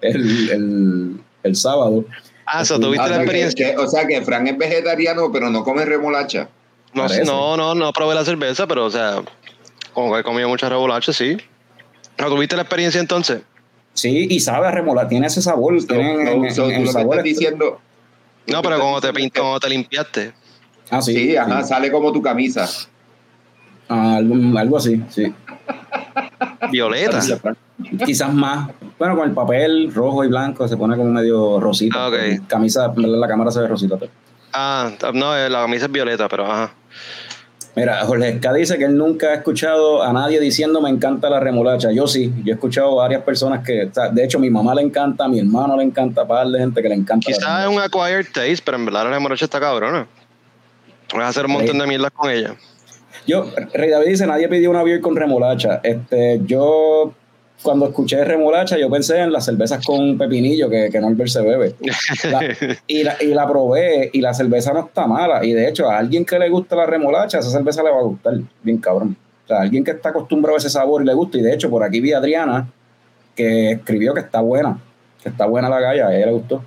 el, 0.02 0.50
el, 0.50 1.20
el 1.44 1.56
sábado. 1.56 2.06
Ah, 2.46 2.66
so, 2.66 2.80
tuviste 2.80 3.06
Ah, 3.06 3.08
la 3.10 3.16
que, 3.18 3.24
experiencia. 3.24 3.72
que- 3.72 3.78
o 3.78 3.88
sea 3.88 4.08
que 4.08 4.22
Fran 4.22 4.48
es 4.48 4.58
vegetariano, 4.58 5.32
pero 5.32 5.50
no 5.50 5.64
come 5.64 5.86
remolacha. 5.86 6.50
No, 6.94 7.04
parece. 7.04 7.24
no, 7.26 7.56
no, 7.58 7.76
no 7.76 7.94
probé 7.94 8.16
la 8.16 8.26
cerveza, 8.26 8.66
pero 8.66 8.86
o 8.86 8.90
sea, 8.90 9.22
como 9.94 10.14
que 10.14 10.22
he 10.22 10.24
comido 10.24 10.50
muchas 10.50 10.70
remolachas, 10.70 11.16
sí. 11.16 11.38
¿No 12.18 12.28
tuviste 12.28 12.56
la 12.56 12.64
experiencia 12.64 13.00
entonces? 13.00 13.42
Sí, 13.94 14.28
y 14.30 14.40
sabe 14.40 14.68
a 14.68 14.72
remolacha, 14.72 15.10
tiene 15.10 15.28
ese 15.28 15.42
sabor. 15.42 15.76
Tiene 15.86 16.24
no, 16.24 16.46
en- 16.46 16.54
so, 16.56 16.70
en- 16.70 16.84
que 16.86 16.92
sabor 16.92 17.18
estás 17.18 17.24
diciendo. 17.26 17.80
No, 18.48 18.62
pero 18.64 18.80
cuando 18.80 19.02
te, 19.02 19.08
diciendo 19.12 19.14
pin- 19.20 19.26
es 19.28 19.32
que- 19.34 19.40
cuando 19.42 19.60
te 19.60 19.70
limpiaste. 19.70 20.34
Ah, 20.90 21.02
sí. 21.02 21.14
Sí, 21.14 21.36
ajá, 21.38 21.62
sí. 21.62 21.70
sale 21.70 21.92
como 21.92 22.12
tu 22.12 22.22
camisa. 22.22 22.68
Ah, 23.88 24.16
algo, 24.16 24.58
algo 24.58 24.78
así, 24.78 25.04
sí. 25.10 25.32
Violeta. 26.72 27.20
Quizás 28.06 28.34
más. 28.34 28.70
Bueno, 28.98 29.16
con 29.16 29.30
el 29.30 29.34
papel 29.34 29.94
rojo 29.94 30.24
y 30.24 30.28
blanco 30.28 30.68
se 30.68 30.76
pone 30.78 30.98
como 30.98 31.10
medio 31.10 31.60
rosita. 31.60 32.06
Ah, 32.06 32.08
ok. 32.10 32.48
Camisa, 32.48 32.94
la 32.96 33.28
cámara 33.28 33.52
se 33.52 33.62
ve 33.62 33.68
rosita. 33.68 33.98
Ah, 34.54 34.92
no, 35.14 35.36
eh, 35.36 35.50
la 35.50 35.62
camisa 35.62 35.86
es 35.86 35.92
violeta, 35.92 36.28
pero 36.28 36.46
ajá. 36.46 36.74
Mira, 37.76 38.04
Jorge 38.06 38.30
Esca 38.30 38.52
dice 38.52 38.78
que 38.78 38.86
él 38.86 38.98
nunca 38.98 39.28
ha 39.28 39.34
escuchado 39.36 40.04
a 40.04 40.12
nadie 40.12 40.40
diciendo 40.40 40.82
me 40.82 40.90
encanta 40.90 41.30
la 41.30 41.40
remolacha. 41.40 41.92
Yo 41.92 42.08
sí, 42.08 42.34
yo 42.44 42.52
he 42.52 42.56
escuchado 42.56 42.96
varias 42.96 43.24
personas 43.24 43.64
que, 43.64 43.86
o 43.86 43.94
sea, 43.94 44.10
de 44.10 44.24
hecho, 44.24 44.40
mi 44.40 44.50
mamá 44.50 44.74
le 44.76 44.82
encanta, 44.82 45.26
a 45.26 45.28
mi 45.28 45.40
hermano 45.40 45.78
le 45.78 45.84
encanta, 45.84 46.24
a 46.24 46.28
par 46.28 46.48
de 46.48 46.60
gente 46.60 46.82
que 46.82 46.90
le 46.90 46.96
encanta. 46.96 47.26
Quizás 47.26 47.64
es 47.64 47.70
un 47.70 47.80
acquired 47.80 48.26
taste, 48.34 48.62
pero 48.66 48.78
en 48.78 48.86
verdad 48.86 49.06
la 49.06 49.12
remolacha 49.12 49.46
está 49.46 49.60
cabrona. 49.60 50.08
Vas 51.14 51.24
a 51.24 51.28
hacer 51.30 51.46
un 51.46 51.54
montón 51.54 51.78
de 51.78 51.88
mierdas 51.88 52.12
con 52.12 52.30
ella. 52.30 52.56
Yo, 53.30 53.46
Rey 53.74 53.90
David 53.90 54.08
dice, 54.08 54.26
nadie 54.28 54.48
pidió 54.48 54.70
una 54.72 54.84
beer 54.84 55.02
con 55.02 55.16
remolacha. 55.16 55.80
Este, 55.84 56.42
yo, 56.46 57.14
cuando 57.64 57.88
escuché 57.88 58.24
remolacha, 58.24 58.78
yo 58.78 58.90
pensé 58.90 59.20
en 59.20 59.32
las 59.32 59.46
cervezas 59.46 59.86
con 59.86 60.18
pepinillo 60.18 60.70
que, 60.70 60.90
que 60.92 61.00
Norbert 61.00 61.30
se 61.30 61.42
bebe. 61.42 61.76
La- 62.32 62.56
y, 62.88 63.04
la, 63.04 63.16
y 63.22 63.28
la 63.28 63.48
probé 63.48 64.10
y 64.14 64.22
la 64.22 64.34
cerveza 64.34 64.74
no 64.74 64.88
está 64.88 65.06
mala. 65.08 65.46
Y 65.46 65.54
de 65.54 65.68
hecho, 65.68 65.90
a 65.90 65.98
alguien 65.98 66.26
que 66.26 66.40
le 66.40 66.50
gusta 66.50 66.76
la 66.76 66.86
remolacha, 66.86 67.40
esa 67.40 67.50
cerveza 67.50 67.84
le 67.84 67.92
va 67.92 68.00
a 68.00 68.04
gustar, 68.04 68.34
bien 68.64 68.78
cabrón. 68.78 69.16
O 69.46 69.48
sea, 69.48 69.62
alguien 69.62 69.84
que 69.84 69.92
está 69.92 70.10
acostumbrado 70.10 70.56
a 70.56 70.60
ese 70.60 70.70
sabor 70.70 71.02
y 71.02 71.06
le 71.06 71.14
gusta. 71.14 71.38
Y 71.38 71.42
de 71.42 71.54
hecho, 71.54 71.70
por 71.70 71.84
aquí 71.84 72.00
vi 72.02 72.14
a 72.14 72.18
Adriana 72.20 72.68
que 73.36 73.72
escribió 73.72 74.14
que 74.14 74.20
está 74.22 74.42
buena, 74.42 74.80
que 75.24 75.30
está 75.30 75.46
buena 75.46 75.70
la 75.70 75.80
galla, 75.80 76.08
a 76.08 76.16
ella 76.16 76.26
le 76.28 76.32
gustó. 76.34 76.64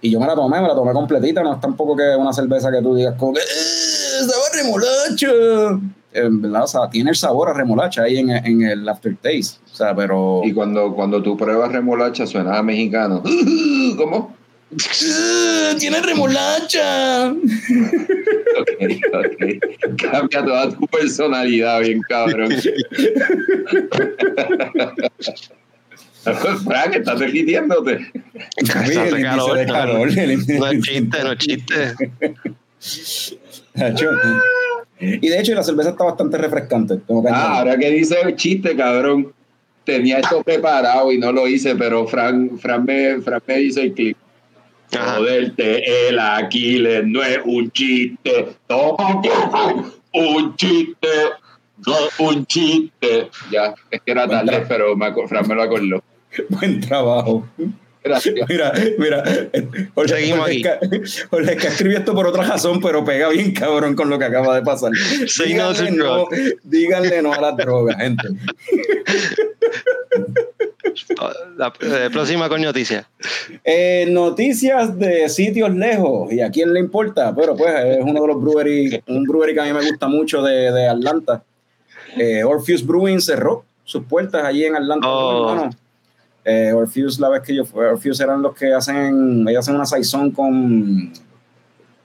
Y 0.00 0.10
yo 0.10 0.20
me 0.20 0.26
la 0.26 0.34
tomé, 0.34 0.60
me 0.60 0.68
la 0.68 0.74
tomé 0.74 0.92
completita, 0.92 1.42
no 1.42 1.54
es 1.54 1.60
tampoco 1.60 1.96
que 1.96 2.14
una 2.16 2.30
cerveza 2.32 2.70
que 2.70 2.82
tú 2.82 2.94
digas 2.94 3.14
como 3.18 3.32
que 3.32 3.40
"Eh, 3.40 3.42
sabor 3.44 3.52
a 3.62 3.73
remolacha. 4.64 5.80
En 6.12 6.40
verdad, 6.42 6.62
o 6.64 6.66
sea, 6.68 6.88
tiene 6.90 7.10
el 7.10 7.16
sabor 7.16 7.48
a 7.48 7.52
remolacha 7.54 8.02
ahí 8.02 8.18
en, 8.18 8.30
en 8.30 8.62
el 8.62 8.88
aftertaste. 8.88 9.58
O 9.72 9.74
sea, 9.76 9.94
pero 9.96 10.42
Y 10.44 10.52
cuando, 10.52 10.94
cuando 10.94 11.20
tú 11.22 11.36
pruebas 11.36 11.72
remolacha 11.72 12.26
suena 12.26 12.56
a 12.58 12.62
mexicano. 12.62 13.22
¿Cómo? 13.96 14.36
"Eh, 14.70 15.74
tiene 15.78 16.00
remolacha. 16.00 17.32
Ok, 18.56 18.68
ok. 19.12 19.36
Cambia 20.00 20.44
toda 20.44 20.70
tu 20.70 20.86
personalidad, 20.86 21.80
bien 21.80 22.00
cabrón. 22.08 22.52
Frank, 26.64 26.94
estás 26.94 27.18
derritiéndote. 27.18 27.92
El 27.92 28.66
índice 28.66 29.22
calor, 29.22 29.58
de 29.58 29.66
calor, 29.66 30.08
No 30.16 30.66
es 30.68 30.80
chiste, 30.82 31.22
no 31.24 31.32
es 31.32 31.38
chiste. 31.38 31.94
Y 35.00 35.28
de 35.28 35.40
hecho, 35.40 35.54
la 35.54 35.62
cerveza 35.62 35.90
está 35.90 36.04
bastante 36.04 36.38
refrescante. 36.38 36.96
Tengo 36.98 37.22
que 37.22 37.28
Ah, 37.30 37.58
ahora 37.58 37.76
que 37.76 37.90
dice 37.90 38.20
el 38.22 38.36
chiste, 38.36 38.76
cabrón. 38.76 39.32
Tenía 39.84 40.18
esto 40.18 40.42
preparado 40.42 41.12
y 41.12 41.18
no 41.18 41.30
lo 41.30 41.46
hice, 41.46 41.76
pero 41.76 42.06
Fran, 42.06 42.58
Fran, 42.58 42.84
me, 42.84 43.20
Fran 43.20 43.42
me 43.46 43.60
hizo 43.60 43.82
el 43.82 43.92
clip. 43.92 44.16
Joderte 44.90 46.08
el 46.08 46.18
Aquiles 46.18 47.04
no 47.06 47.22
es 47.22 47.38
un 47.44 47.70
chiste. 47.70 48.54
No, 48.68 48.96
un 50.12 50.56
chiste. 50.56 51.08
No, 51.86 51.96
un 52.26 52.46
chiste. 52.46 53.28
Ya, 53.50 53.74
es 53.90 54.00
que 54.00 54.12
era 54.12 54.26
tarde, 54.26 54.64
pero 54.68 54.96
me, 54.96 55.12
Fran 55.28 55.46
me 55.48 55.54
lo 55.54 55.62
acordó. 55.64 56.02
Buen 56.48 56.80
trabajo. 56.80 57.46
Gracias. 58.04 58.34
Mira, 58.48 58.72
mira. 58.98 59.24
Jorge, 59.94 60.14
Seguimos 60.14 60.40
Jorge 60.40 60.68
aquí. 60.68 60.98
Jorge 61.30 61.52
Esca 61.54 61.68
escribió 61.68 61.98
esto 61.98 62.14
por 62.14 62.26
otra 62.26 62.44
razón, 62.44 62.80
pero 62.82 63.02
pega 63.02 63.30
bien 63.30 63.52
cabrón 63.52 63.96
con 63.96 64.10
lo 64.10 64.18
que 64.18 64.26
acaba 64.26 64.54
de 64.54 64.62
pasar. 64.62 64.92
Say 65.26 65.54
no 65.54 65.72
to 65.72 65.82
díganle, 65.84 65.96
no, 65.96 66.14
drugs. 66.14 66.54
díganle 66.62 67.22
no 67.22 67.32
a 67.32 67.40
las 67.40 67.56
drogas, 67.56 67.96
gente. 67.96 68.28
La 71.56 71.72
eh, 71.80 72.08
próxima 72.12 72.48
con 72.48 72.60
noticia. 72.60 73.08
Eh, 73.64 74.06
noticias 74.10 74.96
de 74.98 75.28
sitios 75.28 75.74
lejos, 75.74 76.32
y 76.32 76.40
a 76.40 76.50
quién 76.50 76.72
le 76.72 76.80
importa, 76.80 77.34
pero 77.34 77.56
pues 77.56 77.74
es 77.74 77.98
uno 78.00 78.20
de 78.20 78.26
los 78.28 78.40
brewery, 78.40 79.02
un 79.08 79.24
brewery 79.24 79.54
que 79.54 79.60
a 79.60 79.64
mí 79.64 79.72
me 79.72 79.88
gusta 79.88 80.06
mucho 80.08 80.42
de, 80.42 80.70
de 80.70 80.88
Atlanta. 80.88 81.42
Eh, 82.16 82.44
Orpheus 82.44 82.86
Brewing 82.86 83.20
cerró 83.20 83.64
sus 83.82 84.04
puertas 84.04 84.44
allí 84.44 84.64
en 84.64 84.76
Atlanta. 84.76 85.08
Oh. 85.08 85.50
hermano. 85.50 85.70
Eh, 86.44 86.72
Orpheus, 86.72 87.18
la 87.18 87.30
vez 87.30 87.42
que 87.42 87.54
yo 87.54 87.64
fui, 87.64 87.84
Orpheus 87.84 88.20
eran 88.20 88.42
los 88.42 88.54
que 88.54 88.72
hacen, 88.74 89.46
ellos 89.48 89.60
hacen 89.60 89.76
una 89.76 89.86
saison 89.86 90.30
con, 90.30 91.10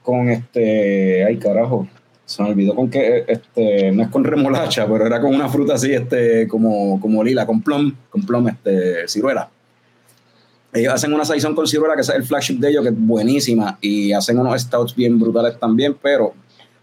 con 0.01 0.29
este, 0.29 1.25
ay 1.25 1.37
carajo, 1.37 1.87
se 2.25 2.41
me 2.43 2.49
olvidó 2.49 2.73
con 2.73 2.89
que, 2.89 3.25
este, 3.27 3.91
no 3.91 4.03
es 4.03 4.09
con 4.09 4.23
remolacha, 4.23 4.87
pero 4.87 5.05
era 5.05 5.19
con 5.19 5.35
una 5.35 5.49
fruta 5.49 5.73
así, 5.73 5.91
este, 5.93 6.47
como, 6.47 7.01
como 7.01 7.21
lila, 7.23 7.45
con 7.45 7.61
plum, 7.61 7.93
con 8.09 8.21
plum, 8.23 8.47
este, 8.47 9.07
ciruela. 9.07 9.49
Ellos 10.71 10.93
hacen 10.93 11.11
una 11.11 11.25
saison 11.25 11.53
con 11.53 11.67
ciruela, 11.67 11.95
que 11.95 12.01
es 12.01 12.09
el 12.09 12.23
flagship 12.23 12.59
de 12.59 12.69
ellos, 12.69 12.83
que 12.83 12.89
es 12.89 12.95
buenísima, 12.97 13.77
y 13.81 14.13
hacen 14.13 14.37
unos 14.39 14.61
stouts 14.61 14.95
bien 14.95 15.19
brutales 15.19 15.59
también, 15.59 15.97
pero 16.01 16.33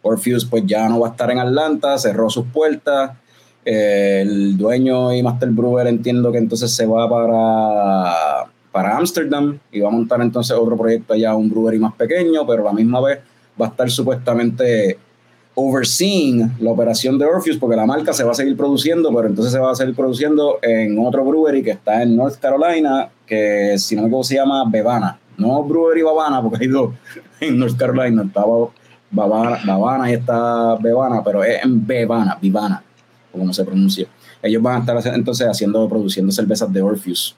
Orpheus 0.03 0.45
pues 0.45 0.65
ya 0.67 0.89
no 0.89 1.01
va 1.01 1.09
a 1.09 1.11
estar 1.13 1.31
en 1.31 1.39
Atlanta, 1.39 1.97
cerró 1.97 2.29
sus 2.29 2.47
puertas, 2.47 3.13
eh, 3.67 4.23
el 4.23 4.57
dueño 4.57 5.13
y 5.13 5.23
Master 5.23 5.51
Brewer 5.51 5.89
entiendo 5.89 6.33
que 6.33 6.39
entonces 6.39 6.71
se 6.71 6.87
va 6.87 7.11
para 7.11 8.47
para 8.71 8.95
Amsterdam 8.97 9.59
y 9.73 9.81
va 9.81 9.89
a 9.89 9.91
montar 9.91 10.21
entonces 10.21 10.55
otro 10.55 10.77
proyecto 10.77 11.15
allá, 11.15 11.35
un 11.35 11.49
brewery 11.49 11.79
más 11.79 11.95
pequeño, 11.95 12.47
pero 12.47 12.63
a 12.63 12.67
la 12.67 12.73
misma 12.75 13.01
vez 13.01 13.21
va 13.61 13.67
a 13.67 13.69
estar 13.71 13.91
supuestamente 13.91 14.99
overseeing 15.55 16.53
la 16.61 16.71
operación 16.71 17.19
de 17.19 17.25
Orpheus 17.25 17.57
porque 17.57 17.75
la 17.75 17.87
marca 17.87 18.13
se 18.13 18.23
va 18.23 18.33
a 18.33 18.35
seguir 18.35 18.55
produciendo, 18.57 19.13
pero 19.15 19.29
entonces 19.29 19.53
se 19.53 19.59
va 19.59 19.73
a 19.73 19.75
seguir 19.75 19.97
produciendo 19.97 20.59
en 20.61 20.99
otro 20.99 21.25
brewery 21.25 21.63
que 21.63 21.71
está 21.71 22.03
en 22.03 22.17
North 22.17 22.37
Carolina, 22.39 23.09
que 23.27 23.77
si 23.79 23.97
no 23.97 24.03
me 24.03 24.09
equivoco 24.09 24.25
se 24.25 24.35
llama 24.35 24.65
Bevana, 24.71 25.19
No 25.39 25.63
Brewery 25.63 26.03
Bavana, 26.03 26.43
porque 26.43 26.65
hay 26.65 26.69
dos 26.69 26.91
en 27.41 27.59
North 27.59 27.79
Carolina. 27.79 28.25
Estaba 28.25 28.69
Bavana, 29.11 30.11
y 30.11 30.15
está 30.15 30.77
Bevana, 30.77 31.23
pero 31.25 31.43
es 31.43 31.65
en 31.65 31.87
Bevana, 31.87 32.37
Vivana, 32.41 32.83
como 33.37 33.53
se 33.53 33.65
pronuncia. 33.65 34.07
Ellos 34.43 34.63
van 34.63 34.77
a 34.77 34.79
estar 34.81 35.15
entonces 35.15 35.47
haciendo, 35.47 35.89
produciendo 35.89 36.33
cervezas 36.33 36.73
de 36.73 36.83
Orpheus. 36.83 37.37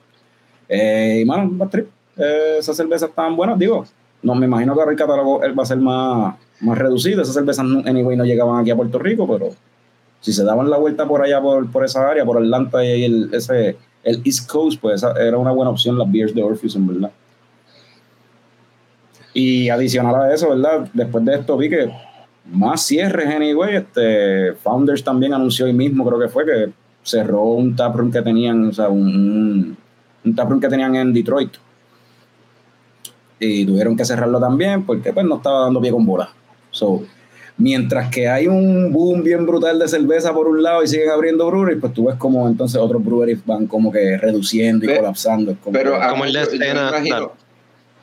Eh, 0.69 1.21
y 1.23 1.25
mano. 1.25 1.69
Eh, 2.17 2.57
esas 2.59 2.77
cervezas 2.77 3.09
estaban 3.11 3.37
buenas, 3.37 3.59
digo. 3.59 3.85
No 4.23 4.35
me 4.35 4.47
imagino 4.47 4.75
que 4.75 4.81
ahora 4.81 4.93
el 4.93 4.99
catálogo 4.99 5.41
va 5.41 5.63
a 5.63 5.67
ser 5.67 5.79
más, 5.79 6.35
más 6.61 6.79
reducido. 6.79 7.23
Esas 7.23 7.35
cervezas, 7.35 7.65
anyway, 7.87 8.17
no 8.17 8.25
llegaban 8.25 8.61
aquí 8.61 8.71
a 8.71 8.77
Puerto 8.77 8.99
Rico, 8.99 9.29
pero 9.29 9.51
si 10.21 10.33
se 10.33 10.45
daban 10.45 10.69
la 10.69 10.77
vuelta 10.77 11.07
por 11.07 11.23
allá, 11.23 11.41
por, 11.41 11.85
esa 11.85 12.09
área, 12.09 12.25
por 12.25 12.39
Atlanta 12.39 12.85
y 12.85 13.05
el, 13.05 13.31
East 14.25 14.51
Coast, 14.51 14.81
pues 14.81 15.03
era 15.03 15.39
una 15.39 15.53
buena 15.53 15.71
opción 15.71 15.99
las 15.99 16.11
beers 16.11 16.35
de 16.35 16.43
Orpheus, 16.43 16.75
en 16.75 16.87
verdad. 16.87 17.11
Y 19.35 19.69
adicional 19.69 20.15
a 20.17 20.35
eso, 20.35 20.49
¿verdad? 20.51 20.89
Después 20.93 21.25
de 21.25 21.35
esto 21.35 21.57
vi 21.57 21.71
que 21.71 21.93
más 22.51 22.85
cierres, 22.87 23.27
anyway. 23.35 23.77
Este, 23.77 24.53
Founders 24.63 25.03
también 25.05 25.35
anunció 25.35 25.67
hoy 25.67 25.73
mismo, 25.73 26.07
creo 26.07 26.19
que 26.19 26.29
fue, 26.29 26.45
que 26.45 26.71
cerró 27.03 27.43
un 27.45 27.75
taproom 27.77 28.11
que 28.11 28.23
tenían, 28.23 28.69
o 28.69 28.73
sea, 28.73 28.89
un, 28.89 29.07
un, 29.09 29.77
un 30.25 30.35
taproom 30.35 30.61
que 30.61 30.69
tenían 30.69 30.95
en 30.97 31.13
Detroit. 31.13 31.53
Y 33.41 33.65
tuvieron 33.67 33.97
que 33.97 34.05
cerrarlo 34.05 34.41
también 34.41 34.85
porque 34.85 35.13
pues 35.13 35.25
no 35.25 35.37
estaba 35.37 35.61
dando 35.63 35.81
pie 35.81 35.93
con 35.93 36.05
bola. 36.05 36.29
So, 36.71 37.03
mientras 37.57 38.11
que 38.11 38.29
hay 38.29 38.49
un 38.49 38.93
boom 38.93 39.23
bien 39.23 39.47
brutal 39.47 39.79
de 39.79 39.87
cerveza 39.89 40.33
por 40.35 40.49
un 40.49 40.61
lado 40.63 40.83
y 40.83 40.89
siguen 40.89 41.11
abriendo 41.11 41.47
breweries, 41.47 41.79
pues 41.81 41.93
tú 41.95 42.07
ves 42.07 42.17
como 42.17 42.49
entonces 42.49 42.81
otros 42.81 43.05
breweries 43.05 43.45
van 43.47 43.67
como 43.67 43.93
que 43.93 44.17
reduciendo 44.19 44.85
y 44.85 44.89
Ve- 44.89 44.97
colapsando. 44.97 45.53
Es 45.53 45.59
como 45.59 45.73
Pero 45.73 46.01
que- 46.01 46.07
Como 46.09 46.25
el 46.25 46.33
de 46.33 46.43
escena, 46.43 46.89
imagino- 46.89 47.05
claro. 47.17 47.33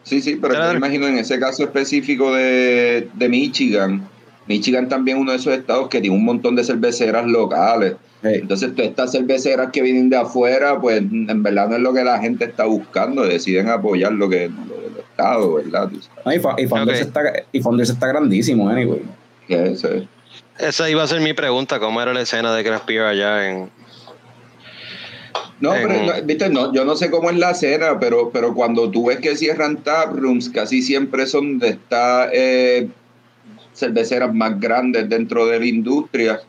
Sí, 0.04 0.22
sí, 0.22 0.38
pero 0.40 0.54
yo 0.54 0.72
me 0.72 0.78
imagino 0.78 1.08
en 1.08 1.18
ese 1.18 1.40
caso 1.40 1.64
específico 1.64 2.32
de, 2.34 3.10
de 3.16 3.28
Michigan. 3.30 4.08
Michigan 4.48 4.88
también 4.90 5.18
es 5.18 5.22
uno 5.22 5.32
de 5.32 5.38
esos 5.38 5.54
estados 5.54 5.90
que 5.90 6.02
tiene 6.02 6.16
un 6.16 6.24
montón 6.26 6.56
de 6.56 6.64
cerveceras 6.64 7.26
locales. 7.26 7.96
Entonces, 8.24 8.74
todas 8.74 8.90
estas 8.90 9.12
cerveceras 9.12 9.70
que 9.72 9.82
vienen 9.84 10.10
de 10.10 10.18
afuera, 10.18 10.80
pues 10.82 10.98
en 11.00 11.44
verdad 11.44 11.70
no 11.70 11.76
es 11.76 11.82
lo 11.82 11.94
que 11.94 12.04
la 12.04 12.20
gente 12.20 12.46
está 12.46 12.66
buscando, 12.66 13.24
deciden 13.24 13.70
apoyar 13.70 14.14
lo 14.14 14.28
que 14.30 14.50
lo 14.50 14.76
del 14.82 14.98
estado, 14.98 15.54
¿verdad? 15.56 15.92
No, 16.26 16.34
y, 16.34 16.40
Fa- 16.40 16.56
y 16.58 16.66
Founders 16.66 17.02
Ok. 17.02 17.08
está, 17.08 17.22
está 17.94 18.08
grandísimo, 18.08 18.68
anyway. 18.70 19.02
Esa 20.58 20.90
iba 20.90 21.04
a 21.04 21.08
ser 21.08 21.22
mi 21.22 21.34
pregunta, 21.34 21.80
¿cómo 21.80 22.02
era 22.02 22.14
la 22.14 22.22
escena 22.22 22.56
de 22.56 22.64
Craft 22.64 22.88
Beer 22.88 23.04
allá 23.04 23.50
en... 23.50 23.70
No, 25.60 25.76
En- 25.76 25.88
pero 25.88 26.04
no, 26.06 26.14
viste, 26.24 26.50
no, 26.50 26.74
yo 26.74 26.84
no 26.84 26.96
sé 26.96 27.12
cómo 27.12 27.30
es 27.30 27.38
la 27.38 27.54
cena, 27.54 28.00
pero, 28.00 28.32
pero 28.32 28.54
cuando 28.54 28.90
tú 28.90 29.06
ves 29.08 29.20
que 29.20 29.36
cierran 29.36 29.78
taprooms, 29.84 30.50
casi 30.50 30.82
siempre 30.82 31.28
son 31.28 31.60
donde 31.60 31.70
está 31.76 32.30
eh, 32.34 32.88
cerveceras 33.76 34.34
más 34.34 34.60
grandes 34.60 35.08
dentro 35.10 35.46
de 35.46 35.60
la 35.60 35.66
industria, 35.66 36.40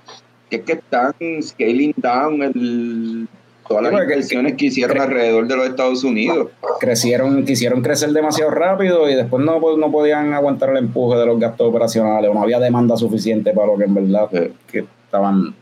que 0.49 0.57
es 0.57 0.63
que 0.63 0.73
están 0.75 1.13
scaling 1.43 1.93
down 1.97 2.43
el, 2.43 3.29
todas 3.69 3.83
las 3.93 3.93
inversiones 4.03 4.55
que 4.55 4.67
hicieron 4.67 4.99
alrededor 5.01 5.47
de 5.49 5.57
los 5.57 5.67
Estados 5.67 6.05
Unidos. 6.05 6.49
Crecieron, 6.81 7.45
quisieron 7.45 7.83
crecer 7.83 8.11
demasiado 8.11 8.53
rápido 8.53 9.11
y 9.11 9.15
después 9.17 9.45
no, 9.45 9.61
pues, 9.61 9.77
no 9.77 9.91
podían 9.91 10.33
aguantar 10.33 10.71
el 10.71 10.77
empuje 10.79 11.19
de 11.19 11.27
los 11.27 11.39
gastos 11.41 11.69
operacionales 11.69 12.31
o 12.31 12.35
no 12.35 12.43
había 12.43 12.61
demanda 12.61 12.97
suficiente 12.97 13.53
para 13.53 13.67
lo 13.67 13.77
que 13.77 13.85
en 13.85 13.95
verdad 13.95 14.29
Sí. 14.33 14.39
que 14.71 14.79
estaban 15.05 15.55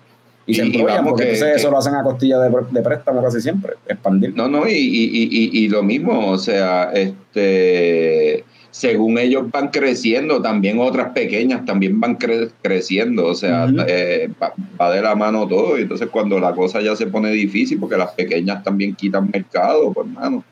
y, 0.47 0.55
se 0.55 0.67
Y- 0.67 0.73
porque 0.73 0.85
que- 0.85 1.31
entonces 1.31 1.43
eso 1.57 1.69
que- 1.69 1.73
lo 1.73 1.79
hacen 1.79 1.95
a 1.95 2.03
costilla 2.03 2.39
de, 2.41 2.55
de 2.71 2.83
préstamo 2.83 3.23
casi 3.23 3.41
siempre, 3.41 3.73
expandir. 3.89 4.37
No, 4.37 4.47
no, 4.47 4.69
y, 4.69 4.73
y- 4.75 5.51
y 5.65 5.69
lo 5.71 5.83
mismo, 5.83 6.29
o 6.31 6.37
sea, 6.37 6.91
este 6.93 8.45
según 8.75 9.19
ellos 9.19 9.49
van 9.53 9.69
creciendo, 9.69 10.43
también 10.43 10.81
otras 10.81 11.13
pequeñas 11.13 11.65
también 11.65 12.01
van 12.01 12.19
cre- 12.19 12.51
creciendo, 12.61 13.27
o 13.27 13.35
sea, 13.37 13.69
eh, 13.87 14.29
va, 14.43 14.53
va 14.81 14.91
de 14.93 15.01
la 15.01 15.15
mano 15.15 15.47
todo, 15.47 15.79
y 15.79 15.83
entonces 15.83 16.09
cuando 16.11 16.41
la 16.41 16.51
cosa 16.53 16.81
ya 16.81 16.97
se 16.97 17.07
pone 17.07 17.31
difícil, 17.31 17.79
porque 17.79 17.97
las 17.97 18.11
pequeñas 18.11 18.65
también 18.65 18.97
quitan 18.97 19.31
mercado, 19.33 19.93
pues 19.93 20.09
hermano. 20.09 20.43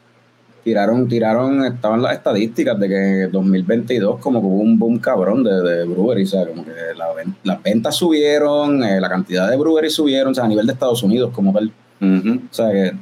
Tiraron, 0.63 1.09
tiraron, 1.09 1.65
estaban 1.65 2.01
las 2.01 2.13
estadísticas 2.15 2.79
de 2.79 2.89
que 2.89 3.23
en 3.23 3.33
2022 3.33 4.21
como 4.21 4.41
que 4.41 4.47
hubo 4.47 4.61
un 4.63 4.79
boom 4.79 4.99
cabrón 5.01 5.43
de, 5.43 5.51
de 5.61 5.85
breweries, 5.85 6.33
o 6.33 6.37
sea, 6.37 6.47
como 6.47 6.65
que 6.65 6.71
la 6.97 7.13
ven- 7.15 7.35
las 7.43 7.61
ventas 7.61 7.97
subieron, 7.97 8.85
eh, 8.85 9.01
la 9.01 9.09
cantidad 9.09 9.51
de 9.51 9.57
breweries 9.57 9.95
subieron, 9.95 10.31
o 10.31 10.35
sea, 10.37 10.45
a 10.45 10.49
nivel 10.49 10.69
de 10.69 10.75
Estados 10.75 11.03
Unidos 11.03 11.33
como 11.35 11.53
tal. 11.53 11.73
O 12.51 12.55
sea 12.55 12.71
que 12.71 12.93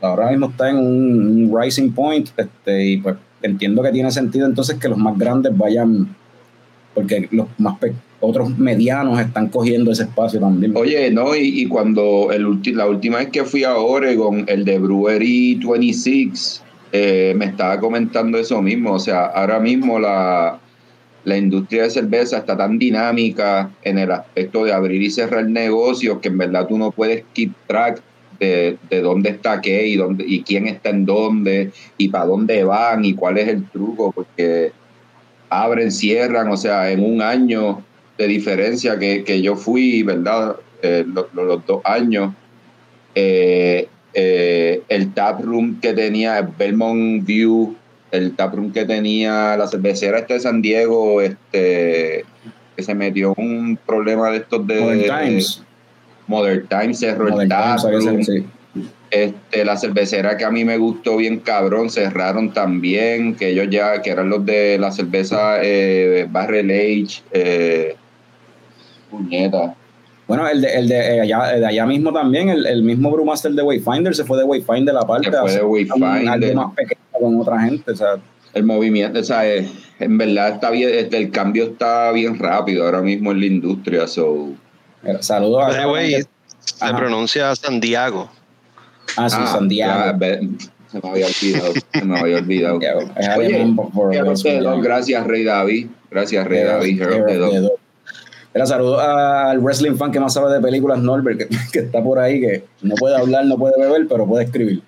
ahora 0.00 0.30
mismo 0.30 0.46
está 0.48 0.70
en 0.70 0.78
un, 0.78 1.50
un 1.52 1.62
rising 1.62 1.92
point 1.92 2.30
este, 2.34 2.82
y 2.86 2.96
pues 2.96 3.16
entiendo 3.44 3.82
que 3.82 3.92
tiene 3.92 4.10
sentido 4.10 4.46
entonces 4.46 4.78
que 4.78 4.88
los 4.88 4.98
más 4.98 5.16
grandes 5.18 5.56
vayan, 5.56 6.14
porque 6.94 7.28
los 7.30 7.46
más 7.58 7.76
otros 8.20 8.56
medianos 8.58 9.20
están 9.20 9.48
cogiendo 9.48 9.92
ese 9.92 10.04
espacio 10.04 10.40
también. 10.40 10.72
Oye, 10.76 11.10
no, 11.10 11.36
y, 11.36 11.66
cuando 11.66 12.32
el 12.32 12.60
la 12.74 12.88
última 12.88 13.18
vez 13.18 13.28
que 13.28 13.44
fui 13.44 13.64
a 13.64 13.76
Oregon, 13.76 14.44
el 14.48 14.64
de 14.64 14.78
Brewery 14.78 15.60
26, 15.62 16.62
eh, 16.92 17.34
me 17.36 17.46
estaba 17.46 17.78
comentando 17.78 18.38
eso 18.38 18.62
mismo. 18.62 18.92
O 18.92 18.98
sea, 18.98 19.26
ahora 19.26 19.60
mismo 19.60 19.98
la, 19.98 20.58
la 21.24 21.36
industria 21.36 21.82
de 21.82 21.90
cerveza 21.90 22.38
está 22.38 22.56
tan 22.56 22.78
dinámica 22.78 23.70
en 23.82 23.98
el 23.98 24.10
aspecto 24.10 24.64
de 24.64 24.72
abrir 24.72 25.02
y 25.02 25.10
cerrar 25.10 25.46
negocios 25.46 26.18
que 26.20 26.28
en 26.28 26.38
verdad 26.38 26.66
tú 26.66 26.78
no 26.78 26.90
puedes 26.90 27.24
keep 27.34 27.52
track 27.66 28.02
de, 28.38 28.76
de 28.90 29.00
dónde 29.00 29.30
está 29.30 29.60
qué 29.60 29.86
y, 29.86 29.96
dónde, 29.96 30.24
y 30.26 30.42
quién 30.42 30.66
está 30.66 30.90
en 30.90 31.04
dónde 31.06 31.70
y 31.98 32.08
para 32.08 32.26
dónde 32.26 32.64
van 32.64 33.04
y 33.04 33.14
cuál 33.14 33.38
es 33.38 33.48
el 33.48 33.68
truco, 33.70 34.12
porque 34.12 34.72
abren, 35.48 35.90
cierran, 35.92 36.48
o 36.48 36.56
sea, 36.56 36.90
en 36.90 37.04
un 37.04 37.22
año 37.22 37.82
de 38.18 38.26
diferencia 38.26 38.98
que, 38.98 39.24
que 39.24 39.40
yo 39.42 39.56
fui, 39.56 40.02
¿verdad? 40.02 40.56
Eh, 40.82 41.04
lo- 41.06 41.28
lo- 41.32 41.44
los 41.44 41.66
dos 41.66 41.80
años, 41.84 42.32
eh, 43.14 43.88
eh, 44.12 44.82
el 44.88 45.12
taproom 45.12 45.80
que 45.80 45.92
tenía 45.92 46.40
Belmont 46.58 47.24
View, 47.24 47.74
el 48.10 48.34
taproom 48.36 48.72
que 48.72 48.84
tenía 48.84 49.56
la 49.56 49.66
cervecera 49.66 50.18
este 50.18 50.34
de 50.34 50.40
San 50.40 50.62
Diego, 50.62 51.20
este 51.20 52.24
que 52.76 52.82
se 52.82 52.94
metió 52.94 53.34
un 53.36 53.78
problema 53.86 54.30
de 54.30 54.38
estos 54.38 54.66
de 54.66 54.80
Times. 55.28 55.62
Modern 56.26 56.66
Times 56.66 56.98
cerró 56.98 57.30
Modern 57.30 57.40
el 57.42 57.48
taproom. 57.48 58.22
sí. 58.22 58.46
Este, 59.10 59.64
la 59.64 59.76
cervecera 59.76 60.36
que 60.36 60.44
a 60.44 60.50
mí 60.50 60.64
me 60.64 60.76
gustó 60.76 61.18
bien 61.18 61.38
cabrón, 61.38 61.88
cerraron 61.88 62.52
también, 62.52 63.36
que 63.36 63.50
ellos 63.50 63.68
ya, 63.70 64.02
que 64.02 64.10
eran 64.10 64.28
los 64.28 64.44
de 64.44 64.76
la 64.76 64.90
cerveza 64.90 65.58
eh, 65.62 66.26
Barrel 66.28 66.68
Age, 66.70 67.22
eh, 67.30 67.94
puñeta. 69.10 69.76
Bueno, 70.26 70.48
el 70.48 70.62
de, 70.62 70.74
el 70.74 70.88
de, 70.88 70.96
eh, 70.96 71.20
allá, 71.20 71.54
el 71.54 71.60
de 71.60 71.66
allá 71.66 71.86
mismo 71.86 72.12
también, 72.12 72.48
el, 72.48 72.66
el 72.66 72.82
mismo 72.82 73.12
brewmaster 73.12 73.52
de 73.52 73.62
Wayfinder 73.62 74.16
se 74.16 74.24
fue 74.24 74.38
de 74.38 74.44
Wayfinder 74.44 74.96
aparte. 74.96 75.30
Se 75.30 75.38
fue 75.38 75.52
de 75.52 75.62
Wayfinder. 75.62 76.54
Más 76.56 76.74
pequeño 76.74 77.00
con 77.12 77.40
otra 77.40 77.60
gente, 77.60 77.92
o 77.92 77.96
sea, 77.96 78.16
El 78.52 78.64
movimiento, 78.64 79.20
o 79.20 79.24
sea, 79.24 79.46
eh, 79.46 79.68
en 80.00 80.18
verdad 80.18 80.54
está 80.54 80.70
bien, 80.70 80.90
este, 80.92 81.18
el 81.18 81.30
cambio 81.30 81.66
está 81.66 82.10
bien 82.10 82.36
rápido 82.36 82.84
ahora 82.84 83.02
mismo 83.02 83.30
en 83.30 83.38
la 83.38 83.46
industria, 83.46 84.08
so. 84.08 84.54
Saludos 85.20 85.64
a... 85.64 85.72
Se 86.64 86.84
Ajá. 86.84 86.96
pronuncia 86.96 87.54
Santiago. 87.56 88.30
Ah, 89.16 89.28
sí, 89.28 89.36
Ah, 89.38 89.46
San 89.46 89.68
Diego. 89.68 89.90
ya, 89.92 90.12
ve- 90.12 90.48
se 90.90 91.00
me 91.00 91.08
había 91.10 91.26
olvidado, 91.26 91.72
se 91.92 92.04
me 92.04 92.18
había 92.18 92.36
olvidado. 92.38 92.80
Santiago. 92.80 93.36
Oye, 93.36 94.82
gracias 94.82 95.26
Rey 95.26 95.44
David, 95.44 95.88
gracias 96.10 96.46
Rey 96.46 96.62
David. 96.64 97.02
Era 98.54 98.66
saludo 98.66 99.00
al 99.00 99.58
wrestling 99.60 99.96
fan 99.96 100.12
que 100.12 100.20
más 100.20 100.32
sabe 100.32 100.52
de 100.52 100.60
películas, 100.60 100.98
Norbert, 101.00 101.38
que, 101.38 101.48
que 101.72 101.78
está 101.80 102.02
por 102.02 102.18
ahí, 102.18 102.40
que 102.40 102.64
no 102.82 102.94
puede 102.94 103.16
hablar, 103.16 103.44
no 103.46 103.58
puede 103.58 103.74
beber, 103.78 104.06
pero 104.08 104.26
puede 104.26 104.44
escribir. 104.44 104.82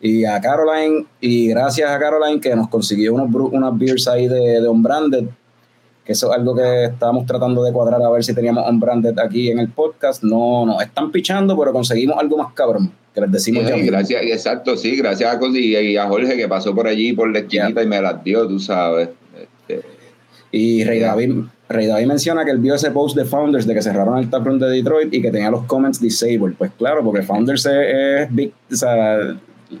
Y 0.00 0.24
a 0.24 0.40
Caroline, 0.40 1.06
y 1.20 1.48
gracias 1.48 1.90
a 1.90 1.98
Caroline 1.98 2.40
que 2.40 2.54
nos 2.54 2.68
consiguió 2.68 3.14
unos, 3.14 3.28
unas 3.52 3.78
beers 3.78 4.06
ahí 4.08 4.28
de, 4.28 4.60
de 4.60 4.66
On-Branded, 4.68 5.26
que 6.04 6.12
eso 6.12 6.30
es 6.32 6.38
algo 6.38 6.54
que 6.54 6.84
estábamos 6.86 7.26
tratando 7.26 7.62
de 7.62 7.72
cuadrar 7.72 8.02
a 8.02 8.10
ver 8.10 8.24
si 8.24 8.34
teníamos 8.34 8.66
On-Branded 8.66 9.18
aquí 9.18 9.50
en 9.50 9.60
el 9.60 9.68
podcast. 9.68 10.22
No, 10.24 10.66
no, 10.66 10.80
están 10.80 11.12
pichando, 11.12 11.56
pero 11.56 11.72
conseguimos 11.72 12.18
algo 12.18 12.38
más 12.38 12.52
cabrón, 12.54 12.92
que 13.14 13.20
les 13.20 13.30
decimos 13.30 13.64
ya 13.68 13.74
Sí, 13.76 13.86
gracias, 13.86 14.22
exacto, 14.22 14.76
sí, 14.76 14.96
gracias 14.96 15.32
a, 15.32 15.38
Cos- 15.38 15.56
y, 15.56 15.96
a 15.96 16.08
Jorge 16.08 16.36
que 16.36 16.48
pasó 16.48 16.74
por 16.74 16.88
allí 16.88 17.12
por 17.12 17.30
la 17.30 17.40
esquinita 17.40 17.82
y 17.82 17.86
me 17.86 18.00
las 18.00 18.22
dio, 18.24 18.48
tú 18.48 18.58
sabes. 18.58 19.10
Este, 19.68 19.86
Y 20.50 20.82
Rey. 20.82 20.98
David, 20.98 21.34
Rey 21.68 21.86
David 21.86 22.06
menciona 22.06 22.44
que 22.44 22.50
él 22.50 22.58
vio 22.58 22.74
ese 22.74 22.90
post 22.90 23.16
de 23.16 23.24
Founders 23.24 23.66
de 23.66 23.74
que 23.74 23.82
cerraron 23.82 24.18
el 24.18 24.28
taproom 24.28 24.58
de 24.58 24.68
Detroit 24.68 25.14
y 25.14 25.22
que 25.22 25.30
tenía 25.30 25.50
los 25.50 25.64
comments 25.66 26.00
disabled. 26.00 26.54
Pues 26.58 26.72
claro, 26.76 27.04
porque 27.04 27.22
Founders 27.22 27.64
es, 27.64 27.72
es 28.24 28.34
big, 28.34 28.52
o 28.72 28.74
sea, 28.74 29.18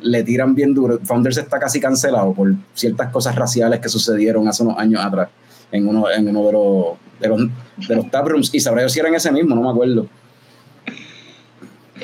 le 0.02 0.22
tiran 0.22 0.54
bien 0.54 0.72
duro. 0.72 1.00
Founders 1.02 1.36
está 1.36 1.58
casi 1.58 1.80
cancelado 1.80 2.32
por 2.32 2.54
ciertas 2.74 3.10
cosas 3.10 3.34
raciales 3.34 3.80
que 3.80 3.88
sucedieron 3.88 4.46
hace 4.46 4.62
unos 4.62 4.78
años 4.78 5.04
atrás 5.04 5.28
en 5.72 5.88
uno, 5.88 6.10
en 6.10 6.28
uno 6.28 6.46
de 6.46 6.52
los, 6.52 6.84
de 7.18 7.28
los, 7.28 7.88
de 7.88 7.96
los 7.96 8.10
taprooms. 8.10 8.54
Y 8.54 8.60
sabrá 8.60 8.82
yo 8.82 8.88
si 8.88 9.00
era 9.00 9.08
en 9.08 9.16
ese 9.16 9.32
mismo, 9.32 9.54
no 9.54 9.62
me 9.62 9.70
acuerdo. 9.70 10.06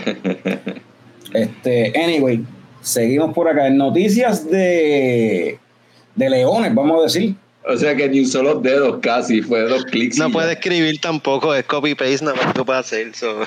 Este, 1.30 1.92
anyway, 2.02 2.42
seguimos 2.80 3.34
por 3.34 3.48
acá. 3.48 3.66
En 3.66 3.76
noticias 3.76 4.50
de, 4.50 5.58
de 6.14 6.30
leones, 6.30 6.74
vamos 6.74 7.00
a 7.00 7.02
decir. 7.02 7.34
O 7.70 7.76
sea 7.76 7.94
que 7.94 8.08
ni 8.08 8.20
un 8.20 8.26
solo 8.26 8.54
dedos 8.60 8.98
casi, 9.02 9.42
fue 9.42 9.60
dos 9.60 9.84
clics. 9.84 10.16
No 10.16 10.28
ya. 10.28 10.32
puede 10.32 10.52
escribir 10.54 10.98
tampoco, 11.02 11.54
es 11.54 11.64
copy-paste, 11.64 12.24
nada 12.24 12.36
más 12.42 12.54
que 12.54 12.64
puede 12.64 12.78
hacer. 12.78 13.14
so. 13.14 13.40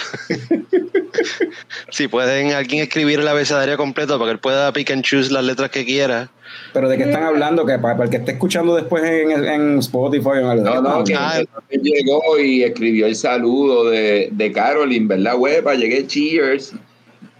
si 1.90 2.08
pueden 2.08 2.52
alguien 2.52 2.84
escribir 2.84 3.20
el 3.20 3.28
abecedario 3.28 3.78
completo 3.78 4.20
para 4.20 4.30
que 4.30 4.34
él 4.34 4.40
pueda 4.40 4.72
pick 4.74 4.92
and 4.92 5.04
choose 5.04 5.34
las 5.34 5.44
letras 5.44 5.72
que 5.72 5.86
quiera. 5.86 6.30
Pero 6.72 6.88
de 6.88 6.98
qué 6.98 7.04
están 7.06 7.24
hablando, 7.24 7.66
que 7.66 7.80
para, 7.80 7.96
para 7.96 8.04
el 8.06 8.10
que 8.12 8.18
esté 8.18 8.34
escuchando 8.34 8.76
después 8.76 9.04
en, 9.04 9.32
en 9.44 9.80
Spotify 9.80 10.28
o 10.28 10.36
en 10.36 10.46
algo. 10.46 10.66
No, 10.66 10.82
no, 10.82 11.04
que 11.04 11.16
Ah, 11.16 11.42
él 11.70 11.82
llegó 11.82 12.38
y 12.40 12.62
escribió 12.62 13.08
el 13.08 13.16
saludo 13.16 13.90
de, 13.90 14.30
de 14.32 14.52
Caroline, 14.52 15.08
¿verdad, 15.08 15.36
huepa? 15.36 15.74
Llegué, 15.74 16.06
cheers. 16.06 16.74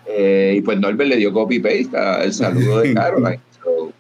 Eh, 0.08 0.56
y 0.58 0.62
pues 0.62 0.80
Norbert 0.80 1.10
le 1.12 1.18
dio 1.18 1.32
copy-paste 1.32 1.96
al 1.96 2.34
saludo 2.34 2.80
de 2.80 2.94
Caroline. 2.96 3.40
So, 3.64 3.94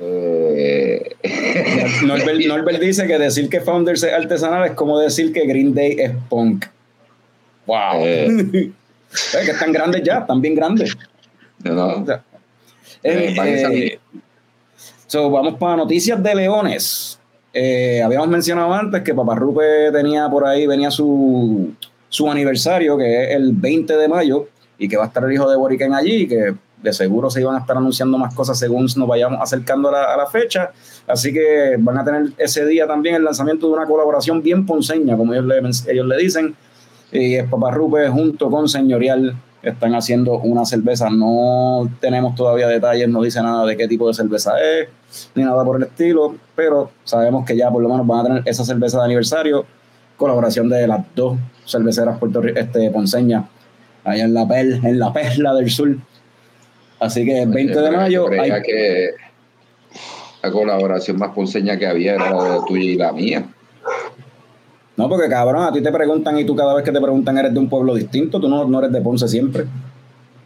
eh, 0.00 1.16
Norbert, 2.04 2.40
Norbert 2.46 2.80
dice 2.80 3.06
que 3.06 3.18
decir 3.18 3.48
que 3.48 3.60
Founders 3.60 4.02
es 4.02 4.12
artesanal 4.12 4.66
es 4.66 4.72
como 4.72 4.98
decir 4.98 5.32
que 5.32 5.46
Green 5.46 5.74
Day 5.74 5.96
es 5.98 6.12
punk. 6.28 6.66
Wow. 7.66 8.00
Eh. 8.02 8.70
Es 9.12 9.36
que 9.44 9.50
están 9.50 9.72
grandes 9.72 10.02
ya, 10.02 10.18
están 10.18 10.40
bien 10.40 10.54
grandes. 10.54 10.96
no. 11.64 12.02
O 12.02 12.06
sea, 12.06 12.22
Eh, 13.02 13.34
eh, 13.36 13.64
eh, 13.72 13.98
so, 15.06 15.30
vamos 15.30 15.54
para 15.58 15.76
noticias 15.76 16.22
de 16.22 16.34
leones. 16.34 17.18
Eh, 17.52 18.02
habíamos 18.02 18.28
mencionado 18.28 18.72
antes 18.72 19.02
que 19.02 19.14
Paparrupe 19.14 19.90
tenía 19.92 20.28
por 20.28 20.46
ahí, 20.46 20.66
venía 20.66 20.90
su, 20.90 21.72
su 22.08 22.30
aniversario, 22.30 22.96
que 22.96 23.24
es 23.24 23.30
el 23.36 23.52
20 23.52 23.96
de 23.96 24.08
mayo, 24.08 24.48
y 24.78 24.88
que 24.88 24.96
va 24.96 25.04
a 25.04 25.06
estar 25.08 25.24
el 25.24 25.32
hijo 25.32 25.48
de 25.50 25.56
Boriken 25.56 25.94
allí, 25.94 26.26
que 26.28 26.54
de 26.82 26.92
seguro 26.92 27.28
se 27.30 27.40
iban 27.40 27.56
a 27.56 27.58
estar 27.58 27.76
anunciando 27.76 28.18
más 28.18 28.34
cosas 28.34 28.58
según 28.58 28.86
nos 28.96 29.08
vayamos 29.08 29.40
acercando 29.42 29.88
a 29.88 29.92
la, 29.92 30.04
a 30.14 30.16
la 30.16 30.26
fecha. 30.26 30.70
Así 31.06 31.32
que 31.32 31.76
van 31.78 31.98
a 31.98 32.04
tener 32.04 32.32
ese 32.38 32.64
día 32.66 32.86
también 32.86 33.14
el 33.16 33.24
lanzamiento 33.24 33.66
de 33.66 33.72
una 33.74 33.86
colaboración 33.86 34.42
bien 34.42 34.64
ponceña, 34.66 35.16
como 35.16 35.32
ellos 35.34 35.46
le, 35.46 35.58
ellos 35.92 36.06
le 36.06 36.16
dicen. 36.16 36.54
Y 37.10 37.34
es 37.36 37.48
Paparrupe 37.48 38.08
junto 38.08 38.50
con 38.50 38.68
Señorial 38.68 39.34
están 39.62 39.94
haciendo 39.94 40.38
una 40.38 40.64
cerveza. 40.64 41.10
No 41.10 41.90
tenemos 42.00 42.34
todavía 42.36 42.68
detalles, 42.68 43.08
no 43.08 43.22
dice 43.22 43.42
nada 43.42 43.66
de 43.66 43.76
qué 43.76 43.88
tipo 43.88 44.06
de 44.06 44.14
cerveza 44.14 44.52
es, 44.60 44.88
ni 45.34 45.42
nada 45.42 45.64
por 45.64 45.76
el 45.78 45.84
estilo, 45.84 46.36
pero 46.54 46.90
sabemos 47.04 47.44
que 47.44 47.56
ya 47.56 47.70
por 47.70 47.82
lo 47.82 47.88
menos 47.88 48.06
van 48.06 48.20
a 48.20 48.22
tener 48.24 48.42
esa 48.46 48.64
cerveza 48.64 48.98
de 48.98 49.04
aniversario, 49.06 49.64
colaboración 50.16 50.68
de 50.68 50.86
las 50.86 51.00
dos 51.16 51.38
cerveceras 51.66 52.20
puertorri- 52.20 52.56
este, 52.56 52.90
ponceñas, 52.90 53.46
allá 54.04 54.24
en 54.24 54.34
la, 54.34 54.46
per- 54.46 54.80
en 54.84 54.98
la 54.98 55.12
perla 55.12 55.54
del 55.54 55.70
sur. 55.70 55.96
Así 57.00 57.24
que 57.24 57.42
el 57.42 57.50
20 57.50 57.80
de 57.80 57.90
Yo 57.90 57.96
mayo 57.96 58.26
creía 58.26 58.54
hay 58.54 58.62
que 58.62 59.10
la 60.42 60.50
colaboración 60.50 61.18
más 61.18 61.30
ponceña 61.30 61.76
que 61.76 61.86
había 61.86 62.14
era 62.14 62.30
la 62.30 62.54
de 62.54 62.60
tuya 62.66 62.90
y 62.90 62.94
la 62.96 63.12
mía. 63.12 63.44
No, 64.96 65.08
porque 65.08 65.28
cabrón, 65.28 65.62
a 65.62 65.72
ti 65.72 65.80
te 65.80 65.92
preguntan 65.92 66.38
y 66.38 66.44
tú 66.44 66.56
cada 66.56 66.74
vez 66.74 66.84
que 66.84 66.92
te 66.92 67.00
preguntan 67.00 67.38
eres 67.38 67.52
de 67.52 67.60
un 67.60 67.68
pueblo 67.68 67.94
distinto, 67.94 68.40
tú 68.40 68.48
no, 68.48 68.64
no 68.64 68.78
eres 68.80 68.92
de 68.92 69.00
Ponce 69.00 69.28
siempre. 69.28 69.64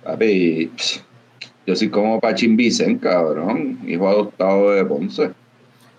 Papi, 0.05 0.71
yo 1.67 1.77
soy 1.77 1.88
como 1.88 2.21
Pachín 2.21 2.57
Vicen, 2.57 2.99
cabrón, 2.99 3.79
hijo 3.87 4.09
adoptado 4.09 4.73
de 4.73 4.85
Ponce. 4.85 5.31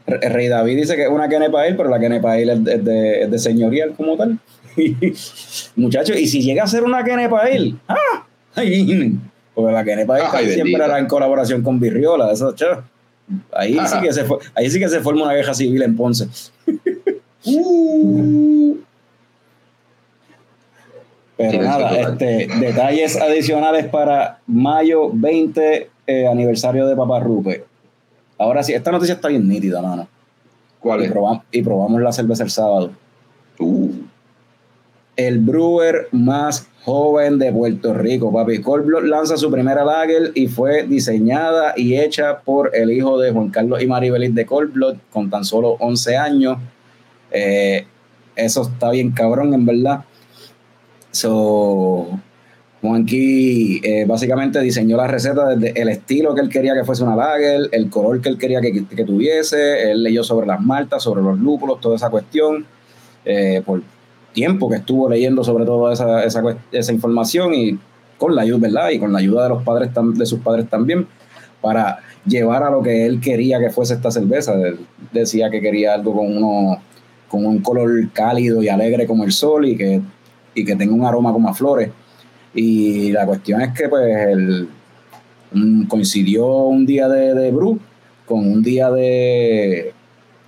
Rey 0.05 0.49
David 0.49 0.75
dice 0.75 0.95
que 0.95 1.03
es 1.03 1.09
una 1.09 1.29
Kenepail, 1.29 1.77
pero 1.77 1.89
la 1.89 1.99
Kenepail 1.99 2.49
es 2.49 2.63
de, 2.63 2.73
es 2.73 2.85
de, 2.85 3.21
es 3.23 3.31
de 3.31 3.39
señorial 3.39 3.93
como 3.95 4.17
tal. 4.17 4.37
Muchachos, 5.75 6.17
y 6.19 6.27
si 6.27 6.41
llega 6.41 6.63
a 6.63 6.67
ser 6.67 6.83
una 6.83 7.03
Kenepail, 7.03 7.79
¡ah! 7.87 8.27
Porque 9.53 9.71
la 9.73 9.83
Kenepail 9.83 10.23
Ay, 10.25 10.31
casi 10.31 10.43
siempre 10.45 10.63
bendito. 10.63 10.83
era 10.85 10.99
en 10.99 11.07
colaboración 11.07 11.61
con 11.61 11.79
Virriola, 11.79 12.31
eso, 12.31 12.53
che. 12.55 12.65
Ahí 13.53 13.77
sí, 13.87 13.99
que 14.01 14.11
se, 14.13 14.25
ahí 14.55 14.69
sí 14.69 14.79
que 14.79 14.89
se 14.89 14.99
forma 14.99 15.23
una 15.23 15.33
guerra 15.33 15.53
civil 15.53 15.81
en 15.81 15.95
Ponce. 15.95 16.27
Uh. 17.45 18.75
Pero 21.37 21.63
nada, 21.63 21.91
este, 21.99 22.47
detalles 22.59 23.19
adicionales 23.19 23.87
para 23.87 24.39
mayo 24.47 25.09
20, 25.11 25.89
eh, 26.07 26.27
aniversario 26.27 26.85
de 26.87 26.95
Paparrupe. 26.95 27.65
Ahora 28.37 28.61
sí, 28.63 28.73
esta 28.73 28.91
noticia 28.91 29.15
está 29.15 29.29
bien 29.29 29.47
nítida, 29.47 29.81
mano. 29.81 30.07
¿Cuál 30.79 31.01
Y 31.01 31.05
es? 31.05 31.11
probamos, 31.11 31.43
y 31.51 31.61
probamos 31.63 32.01
la 32.01 32.11
cerveza 32.11 32.43
el 32.43 32.49
sábado. 32.49 32.91
Uh, 33.59 33.89
El 35.15 35.39
brewer 35.39 36.07
más 36.11 36.67
joven 36.83 37.39
de 37.39 37.51
Puerto 37.51 37.93
Rico, 37.93 38.31
papi. 38.31 38.61
Cold 38.61 38.85
Blood 38.85 39.03
lanza 39.05 39.37
su 39.37 39.49
primera 39.51 39.85
lager 39.85 40.31
y 40.33 40.47
fue 40.47 40.83
diseñada 40.83 41.73
y 41.77 41.97
hecha 41.97 42.39
por 42.39 42.75
el 42.75 42.91
hijo 42.91 43.19
de 43.19 43.31
Juan 43.31 43.49
Carlos 43.49 43.81
y 43.81 43.87
Maribelis 43.87 44.35
de 44.35 44.45
Cold 44.45 44.73
Blood 44.73 44.97
con 45.11 45.29
tan 45.29 45.45
solo 45.45 45.77
11 45.79 46.17
años. 46.17 46.57
Eh, 47.31 47.85
eso 48.35 48.63
está 48.63 48.91
bien 48.91 49.11
cabrón, 49.11 49.53
en 49.53 49.65
verdad. 49.65 50.03
So, 51.11 52.19
Juanqui 52.83 53.79
eh, 53.81 54.03
básicamente 54.05 54.59
diseñó 54.59 54.97
la 54.97 55.07
receta 55.07 55.55
desde 55.55 55.79
el 55.81 55.87
estilo 55.87 56.35
que 56.35 56.41
él 56.41 56.49
quería 56.49 56.73
que 56.73 56.83
fuese 56.83 57.03
una 57.03 57.15
lager, 57.15 57.69
el 57.71 57.89
color 57.89 58.19
que 58.19 58.27
él 58.27 58.37
quería 58.37 58.59
que, 58.59 58.85
que 58.85 59.05
tuviese, 59.05 59.89
él 59.91 60.03
leyó 60.03 60.21
sobre 60.21 60.47
las 60.47 60.59
maltas, 60.59 61.01
sobre 61.01 61.21
los 61.21 61.39
lúpulos, 61.39 61.79
toda 61.79 61.95
esa 61.95 62.09
cuestión, 62.09 62.65
eh, 63.23 63.61
por 63.65 63.81
tiempo 64.33 64.69
que 64.69 64.77
estuvo 64.77 65.07
leyendo 65.09 65.43
sobre 65.43 65.65
todo 65.65 65.91
esa, 65.91 66.23
esa, 66.23 66.41
esa 66.71 66.91
información 66.93 67.53
y 67.53 67.77
con 68.17 68.35
la 68.35 68.41
ayuda, 68.43 68.59
¿verdad? 68.59 68.89
Y 68.89 68.99
con 68.99 69.11
la 69.13 69.19
ayuda 69.19 69.43
de 69.43 69.49
los 69.49 69.63
padres 69.63 69.89
de 70.15 70.25
sus 70.25 70.39
padres 70.39 70.69
también, 70.69 71.07
para 71.61 71.99
llevar 72.25 72.63
a 72.63 72.69
lo 72.69 72.81
que 72.81 73.05
él 73.05 73.19
quería 73.21 73.59
que 73.59 73.69
fuese 73.69 73.93
esta 73.95 74.11
cerveza. 74.11 74.53
Él 74.53 74.79
decía 75.11 75.49
que 75.49 75.61
quería 75.61 75.93
algo 75.93 76.13
con 76.15 76.35
uno, 76.37 76.77
con 77.27 77.45
un 77.45 77.59
color 77.59 77.89
cálido 78.13 78.61
y 78.63 78.69
alegre 78.69 79.05
como 79.07 79.23
el 79.23 79.31
sol 79.31 79.65
y 79.65 79.75
que, 79.77 80.01
y 80.55 80.63
que 80.65 80.75
tenga 80.75 80.93
un 80.93 81.05
aroma 81.05 81.31
como 81.33 81.49
a 81.49 81.53
flores. 81.53 81.89
Y 82.53 83.11
la 83.11 83.25
cuestión 83.25 83.61
es 83.61 83.73
que 83.73 83.89
pues 83.89 84.65
un- 85.53 85.85
coincidió 85.87 86.45
un 86.47 86.85
día 86.85 87.07
de, 87.09 87.33
de 87.33 87.51
brew 87.51 87.79
con 88.25 88.39
un 88.39 88.61
día 88.63 88.89
de 88.91 89.91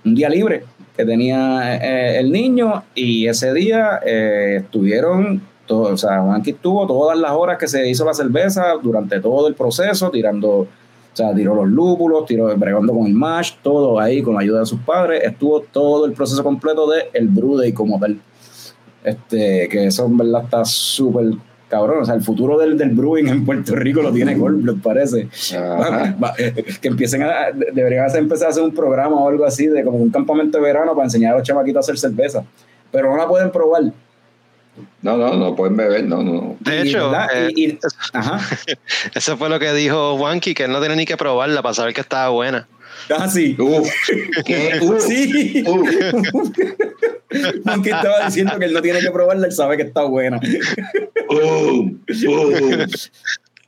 un 0.04 0.14
día 0.14 0.28
libre 0.28 0.62
que 0.96 1.04
tenía 1.04 1.76
eh, 1.76 2.18
el 2.18 2.32
niño 2.32 2.84
y 2.94 3.26
ese 3.26 3.52
día 3.52 4.00
eh, 4.04 4.60
estuvieron 4.62 5.42
todo, 5.66 5.92
o 5.92 5.96
sea, 5.96 6.20
Juanqui 6.22 6.50
estuvo 6.52 6.86
todas 6.86 7.18
las 7.18 7.32
horas 7.32 7.58
que 7.58 7.68
se 7.68 7.88
hizo 7.88 8.04
la 8.04 8.14
cerveza 8.14 8.74
durante 8.82 9.20
todo 9.20 9.48
el 9.48 9.54
proceso, 9.54 10.10
tirando, 10.10 10.48
o 10.50 10.68
sea, 11.12 11.34
tiró 11.34 11.54
los 11.54 11.68
lúpulos, 11.68 12.24
tiró 12.24 12.56
bregando 12.56 12.94
con 12.94 13.06
el 13.06 13.14
mash, 13.14 13.54
todo 13.62 13.98
ahí 13.98 14.22
con 14.22 14.34
la 14.34 14.40
ayuda 14.40 14.60
de 14.60 14.66
sus 14.66 14.80
padres, 14.80 15.22
estuvo 15.24 15.60
todo 15.60 16.06
el 16.06 16.12
proceso 16.12 16.42
completo 16.42 16.88
de 16.88 17.10
el 17.12 17.28
brew 17.28 17.56
day 17.56 17.72
como 17.72 17.98
tal. 17.98 18.18
Este, 19.02 19.68
que 19.68 19.86
eso 19.86 20.06
en 20.06 20.16
verdad 20.16 20.44
está 20.44 20.64
súper 20.64 21.26
cabrón, 21.68 22.02
o 22.02 22.04
sea, 22.04 22.14
el 22.14 22.22
futuro 22.22 22.56
del, 22.58 22.78
del 22.78 22.90
brewing 22.90 23.26
en 23.28 23.44
Puerto 23.44 23.74
Rico 23.74 24.00
lo 24.02 24.12
tiene 24.12 24.38
Cold 24.38 24.62
Blood, 24.62 24.76
parece. 24.82 25.28
ajá. 25.56 26.14
Eh, 26.38 26.64
que 26.80 26.88
empiecen 26.88 27.22
a 27.22 27.50
de- 27.52 27.72
deberían 27.72 28.04
hacer- 28.06 28.20
empezar 28.22 28.46
a 28.48 28.50
hacer 28.50 28.62
un 28.62 28.74
programa 28.74 29.16
o 29.16 29.28
algo 29.28 29.44
así 29.44 29.66
de 29.66 29.82
como 29.84 29.98
un 29.98 30.10
campamento 30.10 30.58
de 30.58 30.64
verano 30.64 30.94
para 30.94 31.06
enseñar 31.06 31.34
a 31.34 31.38
los 31.38 31.46
chamaquitos 31.46 31.78
a 31.78 31.92
hacer 31.92 31.98
cerveza 31.98 32.44
pero 32.92 33.10
no 33.10 33.16
la 33.16 33.26
pueden 33.26 33.50
probar 33.50 33.82
No, 35.02 35.16
no, 35.16 35.34
no 35.34 35.56
pueden 35.56 35.76
beber, 35.76 36.04
no, 36.04 36.22
no. 36.22 36.56
De 36.60 36.84
Y, 36.84 36.88
hecho, 36.88 37.12
eh, 37.34 37.48
Y- 37.54 37.64
y- 37.70 37.78
ajá 38.12 38.38
eso 39.14 39.36
fue 39.36 39.48
lo 39.48 39.58
que 39.58 39.72
dijo 39.72 40.16
Juanqui, 40.18 40.54
que 40.54 40.64
él 40.64 40.72
no 40.72 40.80
tenía 40.80 40.96
ni 40.96 41.04
que 41.06 41.16
probarla 41.16 41.62
para 41.62 41.74
saber 41.74 41.94
que 41.94 42.00
estaba 42.02 42.28
buena. 42.28 42.68
Ah 43.16 43.28
sí 43.28 43.56
Uf, 43.58 43.88
¿qué? 44.44 44.78
Uf, 44.82 45.02
sí 45.02 45.64
uf. 45.66 45.88
Monkey 47.64 47.92
estaba 47.92 48.26
diciendo 48.26 48.58
que 48.58 48.64
él 48.66 48.72
no 48.72 48.82
tiene 48.82 49.00
que 49.00 49.10
probarla 49.10 49.46
él 49.46 49.52
sabe 49.52 49.76
que 49.76 49.84
está 49.84 50.04
buena 50.04 50.40
Boom, 51.28 52.02
boom, 52.24 52.86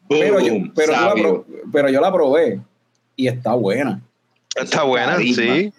pero 0.09 0.41
yo, 0.41 0.55
pero, 0.75 0.93
yo 0.95 1.01
la 1.01 1.43
pero 1.73 1.89
yo 1.91 2.01
la 2.01 2.13
probé 2.13 2.61
y 3.17 3.29
está 3.29 3.55
buena 3.55 4.01
Está 4.55 4.83
buena, 4.83 5.13
carisma. 5.13 5.45
sí. 5.45 5.73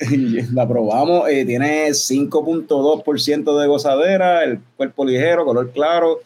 la 0.54 0.66
probamos, 0.66 1.28
eh, 1.28 1.44
tiene 1.44 1.88
5.2% 1.90 3.60
de 3.60 3.66
gozadera, 3.66 4.44
el 4.44 4.60
cuerpo 4.76 5.04
ligero, 5.04 5.44
color 5.44 5.70
claro, 5.72 6.20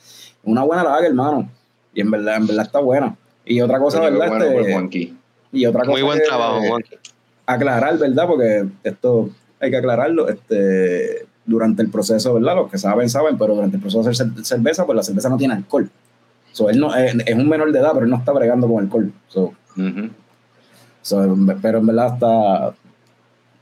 una 0.45 0.62
buena 0.62 0.85
lager, 0.85 1.07
hermano. 1.07 1.51
Y 1.93 2.01
en 2.01 2.11
verdad, 2.11 2.37
en 2.37 2.47
verdad 2.47 2.67
está 2.67 2.81
buena. 2.81 3.17
Y 3.45 3.61
otra 3.61 3.79
cosa, 3.79 4.01
¿verdad? 4.01 4.29
bueno 4.29 4.45
Este, 4.45 4.57
por 4.57 4.71
Juanqui. 4.71 5.17
Y 5.55 5.67
otra 5.67 5.81
cosa 5.81 5.93
Muy 5.93 6.03
buen 6.03 6.19
que- 6.19 6.25
trabajo, 6.27 6.61
Juanqui. 6.61 6.97
aclarar, 7.47 7.99
¿verdad? 7.99 8.27
Porque 8.27 8.65
esto 8.85 9.31
hay 9.61 9.71
que 9.71 9.77
aclararlo. 9.77 10.29
Este, 10.29 11.27
durante 11.47 11.83
el 11.83 11.91
proceso, 11.91 12.33
¿verdad? 12.35 12.57
Los 12.57 12.71
que 12.71 12.79
saben, 12.79 13.09
saben, 13.11 13.37
pero 13.37 13.55
durante 13.55 13.77
el 13.77 13.83
proceso 13.83 14.03
de 14.03 14.11
hacer 14.11 14.27
cer- 14.29 14.43
cerveza, 14.45 14.87
pues 14.87 14.97
la 14.97 15.03
cerveza 15.03 15.29
no 15.29 15.37
tiene 15.37 15.55
alcohol. 15.55 15.91
So, 16.53 16.71
él 16.71 16.79
no, 16.81 16.95
es, 16.95 17.15
es 17.27 17.35
un 17.35 17.49
menor 17.49 17.71
de 17.73 17.79
edad, 17.81 17.91
pero 17.93 18.05
él 18.05 18.11
no 18.11 18.17
está 18.17 18.33
bregando 18.33 18.67
con 18.69 18.83
alcohol. 18.85 19.13
So, 19.29 19.53
Ujú. 19.77 20.09
so, 21.03 21.37
pero 21.61 21.79
en 21.79 21.87
verdad 21.87 22.15
está. 22.15 22.75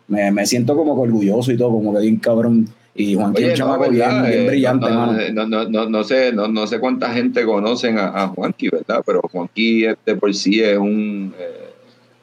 Me, 0.08 0.30
me 0.30 0.46
siento 0.46 0.76
como 0.76 0.94
que 0.94 1.08
orgulloso 1.08 1.50
y 1.52 1.56
todo, 1.56 1.70
como 1.70 1.94
que 1.94 2.00
bien 2.00 2.16
cabrón. 2.16 2.68
Y 2.94 3.14
Juan 3.14 3.32
es 3.32 3.36
Oye, 3.38 3.44
un 3.46 3.50
no, 3.52 3.56
chamaco 3.56 3.88
bien, 3.90 4.10
bien 4.22 4.26
Eh, 4.26 4.46
brillante, 4.46 4.90
no, 4.90 5.46
no, 5.46 5.64
no, 5.68 5.88
no 5.88 6.04
sé, 6.04 6.30
no, 6.32 6.46
no 6.48 6.66
sé 6.66 6.78
cuánta 6.78 7.08
gente 7.14 7.44
conocen 7.46 7.98
a, 7.98 8.08
a 8.24 8.28
Juanqui, 8.28 8.68
¿verdad? 8.68 9.02
Pero 9.06 9.22
Juanqui 9.22 9.86
este 9.86 10.14
por 10.14 10.34
sí 10.34 10.62
es 10.62 10.76
un, 10.76 11.34
eh, 11.38 11.71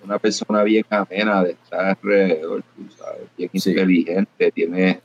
una 0.09 0.17
persona 0.17 0.63
bien 0.63 0.83
amena 0.89 1.43
de 1.43 1.51
estar 1.51 1.85
alrededor, 1.85 2.63
tú 2.75 2.83
sabes, 2.97 3.21
bien 3.37 3.49
inteligente, 3.53 4.51
tiene 4.51 5.01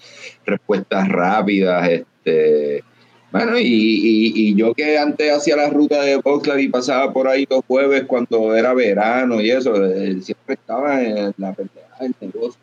respuestas 0.46 1.08
rápidas, 1.08 1.88
este 1.90 2.82
bueno, 3.30 3.58
y, 3.58 4.30
y, 4.32 4.54
yo 4.54 4.72
que 4.74 4.96
antes 4.96 5.32
hacía 5.32 5.56
la 5.56 5.68
ruta 5.68 6.00
de 6.02 6.18
Boxland 6.18 6.60
y 6.60 6.68
pasaba 6.68 7.12
por 7.12 7.26
ahí 7.26 7.44
los 7.50 7.64
jueves 7.66 8.04
cuando 8.04 8.54
era 8.54 8.72
verano 8.74 9.40
y 9.40 9.50
eso, 9.50 9.74
eh, 9.84 10.20
siempre 10.22 10.54
estaba 10.54 11.02
en 11.02 11.34
la 11.36 11.52
pendeja 11.52 11.96
del 11.98 12.14
negocio. 12.20 12.60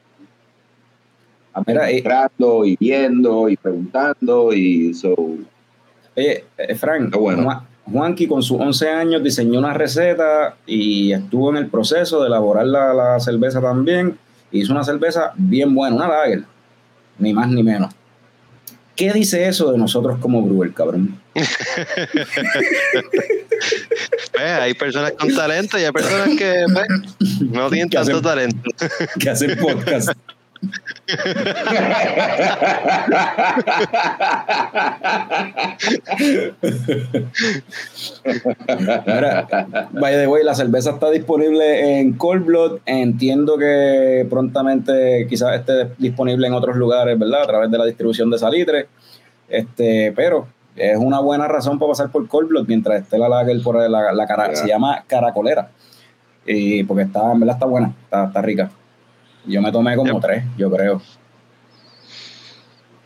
Entrando 1.68 2.64
y 2.64 2.78
viendo 2.80 3.50
y 3.50 3.58
preguntando 3.58 4.54
y 4.54 4.94
so. 4.94 5.14
Oye, 6.16 6.46
eh, 6.58 6.76
Frank, 6.76 7.14
bueno. 7.18 7.68
Juanqui 7.92 8.28
con 8.28 8.42
sus 8.42 8.60
11 8.60 8.90
años 8.90 9.24
diseñó 9.24 9.60
una 9.60 9.74
receta 9.74 10.56
y 10.66 11.12
estuvo 11.14 11.50
en 11.50 11.58
el 11.58 11.68
proceso 11.68 12.22
de 12.22 12.28
elaborar 12.28 12.66
la, 12.66 12.94
la 12.94 13.20
cerveza 13.20 13.62
también. 13.62 14.18
Hizo 14.52 14.74
una 14.74 14.84
cerveza 14.84 15.34
bien 15.36 15.74
buena, 15.74 15.96
una 15.96 16.08
lager, 16.08 16.44
ni 17.20 17.34
más 17.34 17.50
ni 17.50 17.64
menos. 17.64 17.94
¿Qué 18.96 19.12
dice 19.14 19.48
eso 19.48 19.72
de 19.72 19.78
nosotros 19.78 20.20
como 20.20 20.42
brewer, 20.44 20.74
cabrón? 20.74 21.20
Pues, 21.34 21.50
hay 24.38 24.74
personas 24.74 25.14
con 25.14 25.34
talento 25.34 25.80
y 25.80 25.84
hay 25.84 25.92
personas 25.92 26.30
que 26.38 26.66
pues, 26.72 26.88
no 27.42 27.70
tienen 27.70 27.90
tanto 27.90 28.22
talento. 28.22 28.70
Que 29.20 29.30
hacen 29.30 29.58
podcast. 29.58 30.12
Vaya 39.94 40.18
de 40.18 40.28
way, 40.28 40.44
la 40.44 40.54
cerveza 40.54 40.92
está 40.92 41.10
disponible 41.10 42.00
en 42.00 42.14
Cold 42.14 42.46
Blood. 42.46 42.80
Entiendo 42.86 43.58
que 43.58 44.28
prontamente 44.30 45.26
quizás 45.28 45.56
esté 45.60 45.90
disponible 45.98 46.48
en 46.48 46.54
otros 46.54 46.76
lugares, 46.76 47.18
¿verdad? 47.18 47.44
A 47.44 47.48
través 47.48 47.72
de 47.72 47.78
la 47.78 47.86
distribución 47.86 48.30
de 48.30 48.38
salitre. 48.38 48.88
Este, 49.50 50.14
pero 50.16 50.48
es 50.76 50.98
una 50.98 51.20
buena 51.20 51.48
razón 51.48 51.80
para 51.80 51.90
pasar 51.90 52.10
por 52.10 52.28
Cold 52.28 52.50
Blood 52.50 52.68
mientras 52.68 53.02
esté 53.02 53.18
la 53.18 53.28
lager 53.28 53.62
por 53.62 53.78
la, 53.90 54.14
la 54.14 54.28
cara. 54.28 54.56
Se 54.56 54.68
llama 54.68 55.04
caracolera. 55.08 55.70
Y 56.46 56.84
porque 56.84 57.04
está, 57.04 57.32
en 57.32 57.40
verdad 57.40 57.56
está 57.56 57.66
buena, 57.66 57.94
está, 58.04 58.26
está 58.26 58.42
rica. 58.42 58.72
Yo 59.46 59.62
me 59.62 59.72
tomé 59.72 59.96
como 59.96 60.20
tres, 60.20 60.44
yo 60.58 60.70
creo. 60.72 61.02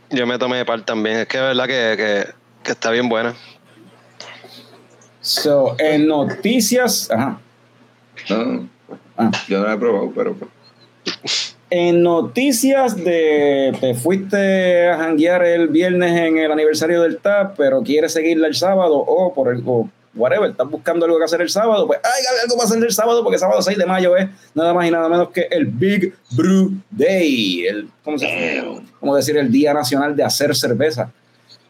Yo 0.09 0.27
me 0.27 0.37
tomé 0.37 0.65
par 0.65 0.81
también. 0.83 1.17
Es 1.17 1.27
que 1.27 1.37
es 1.37 1.43
verdad 1.43 1.65
que, 1.67 2.25
está 2.69 2.91
bien 2.91 3.09
buena. 3.09 3.33
So, 5.21 5.75
en 5.79 6.07
noticias. 6.07 7.09
Ajá. 7.11 7.39
No, 8.29 8.69
ah. 9.17 9.31
Yo 9.47 9.59
no 9.59 9.65
la 9.65 9.73
he 9.73 9.77
probado, 9.77 10.11
pero. 10.15 10.35
En 11.69 12.03
noticias 12.03 12.95
de 12.95 13.75
te 13.81 13.95
fuiste 13.95 14.87
a 14.87 14.97
janguear 14.97 15.43
el 15.43 15.67
viernes 15.67 16.11
en 16.17 16.37
el 16.37 16.51
aniversario 16.51 17.01
del 17.01 17.17
TAP, 17.17 17.55
pero 17.57 17.81
quieres 17.81 18.13
seguirla 18.13 18.47
el 18.47 18.55
sábado 18.55 18.95
o 18.95 19.33
por 19.33 19.51
el 19.53 19.63
whatever, 20.15 20.49
estás 20.49 20.69
buscando 20.69 21.05
algo 21.05 21.17
que 21.17 21.25
hacer 21.25 21.41
el 21.41 21.49
sábado, 21.49 21.85
pues 21.87 21.99
hay 22.03 22.23
algo 22.43 22.55
para 22.55 22.67
hacer 22.67 22.83
el 22.83 22.91
sábado, 22.91 23.23
porque 23.23 23.37
sábado 23.37 23.61
6 23.61 23.77
de 23.77 23.85
mayo 23.85 24.15
es 24.15 24.29
nada 24.53 24.73
más 24.73 24.87
y 24.87 24.91
nada 24.91 25.09
menos 25.09 25.29
que 25.29 25.47
el 25.51 25.65
Big 25.65 26.13
Brew 26.31 26.71
Day, 26.89 27.65
el, 27.65 27.89
¿cómo, 28.03 28.17
se, 28.17 28.63
¿cómo 28.99 29.15
decir? 29.15 29.37
El 29.37 29.51
Día 29.51 29.73
Nacional 29.73 30.15
de 30.15 30.23
Hacer 30.23 30.55
Cerveza. 30.55 31.11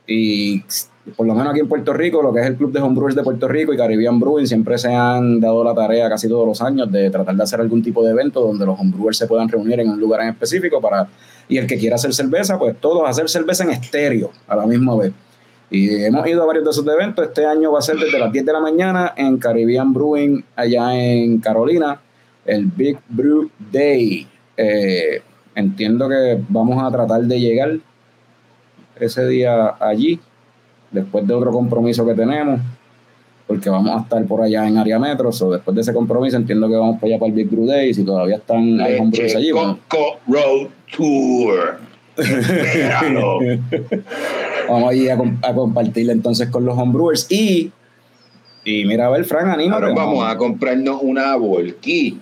Y 0.07 0.63
por 1.15 1.27
lo 1.27 1.35
menos 1.35 1.51
aquí 1.51 1.59
en 1.59 1.67
Puerto 1.67 1.93
Rico, 1.93 2.21
lo 2.21 2.33
que 2.33 2.41
es 2.41 2.47
el 2.47 2.55
Club 2.55 2.71
de 2.71 2.81
Homebrewers 2.81 3.15
de 3.15 3.23
Puerto 3.23 3.47
Rico 3.47 3.73
y 3.73 3.77
Caribbean 3.77 4.19
Brewing 4.19 4.47
siempre 4.47 4.77
se 4.77 4.93
han 4.93 5.39
dado 5.39 5.63
la 5.63 5.73
tarea 5.73 6.09
casi 6.09 6.27
todos 6.27 6.47
los 6.47 6.61
años 6.61 6.91
de 6.91 7.09
tratar 7.09 7.35
de 7.35 7.43
hacer 7.43 7.59
algún 7.59 7.83
tipo 7.83 8.03
de 8.03 8.11
evento 8.11 8.41
donde 8.41 8.65
los 8.65 8.79
homebrewers 8.79 9.17
se 9.17 9.27
puedan 9.27 9.47
reunir 9.47 9.79
en 9.79 9.89
un 9.89 9.99
lugar 9.99 10.21
en 10.21 10.29
específico 10.29 10.81
para, 10.81 11.07
y 11.47 11.57
el 11.57 11.67
que 11.67 11.77
quiera 11.77 11.95
hacer 11.95 12.13
cerveza, 12.13 12.57
pues 12.57 12.75
todos 12.79 13.07
hacer 13.07 13.29
cerveza 13.29 13.63
en 13.65 13.71
estéreo 13.71 14.31
a 14.47 14.55
la 14.55 14.65
misma 14.65 14.95
vez. 14.95 15.13
Y 15.69 16.03
hemos 16.03 16.25
ido 16.27 16.43
a 16.43 16.45
varios 16.45 16.63
de 16.63 16.71
esos 16.71 16.87
eventos. 16.87 17.25
Este 17.25 17.45
año 17.45 17.71
va 17.71 17.79
a 17.79 17.81
ser 17.81 17.97
desde 17.97 18.19
las 18.19 18.31
10 18.31 18.45
de 18.45 18.53
la 18.53 18.59
mañana 18.59 19.13
en 19.17 19.37
Caribbean 19.37 19.93
Brewing, 19.93 20.43
allá 20.55 20.95
en 20.95 21.39
Carolina, 21.39 21.99
el 22.45 22.65
Big 22.65 22.97
Brew 23.09 23.49
Day. 23.71 24.27
Eh, 24.55 25.21
entiendo 25.55 26.07
que 26.07 26.39
vamos 26.49 26.81
a 26.83 26.91
tratar 26.91 27.21
de 27.21 27.39
llegar 27.39 27.77
ese 28.99 29.27
día 29.27 29.75
allí, 29.79 30.19
después 30.91 31.27
de 31.27 31.33
otro 31.33 31.51
compromiso 31.51 32.05
que 32.05 32.13
tenemos, 32.13 32.61
porque 33.47 33.69
vamos 33.69 33.95
a 33.95 34.01
estar 34.01 34.23
por 34.25 34.41
allá 34.41 34.67
en 34.67 34.77
área 34.77 34.99
metro. 34.99 35.29
o 35.29 35.51
después 35.51 35.75
de 35.75 35.81
ese 35.81 35.93
compromiso, 35.93 36.37
entiendo 36.37 36.67
que 36.67 36.75
vamos 36.75 36.99
para 36.99 37.13
allá 37.13 37.19
para 37.19 37.29
el 37.29 37.35
Big 37.35 37.49
Brew 37.49 37.65
Day. 37.65 37.93
Si 37.93 38.03
todavía 38.03 38.37
están 38.37 38.79
hay 38.79 38.97
allí. 38.97 39.51
Coco 39.51 40.19
Road 40.27 40.67
Tour. 40.95 41.79
Vamos 44.69 44.91
a 44.91 44.93
ir 44.93 45.11
a, 45.11 45.53
compartirle 45.53 46.13
entonces 46.13 46.49
con 46.49 46.65
los 46.65 46.77
homebrewers. 46.77 47.27
Y, 47.31 47.71
y 48.63 48.85
mira, 48.85 49.07
a 49.07 49.09
ver, 49.09 49.25
Frank, 49.25 49.47
anima. 49.47 49.75
Ahora 49.75 49.93
vamos 49.93 50.27
a 50.27 50.37
comprarnos 50.37 50.99
una 51.01 51.35
volquí 51.35 52.19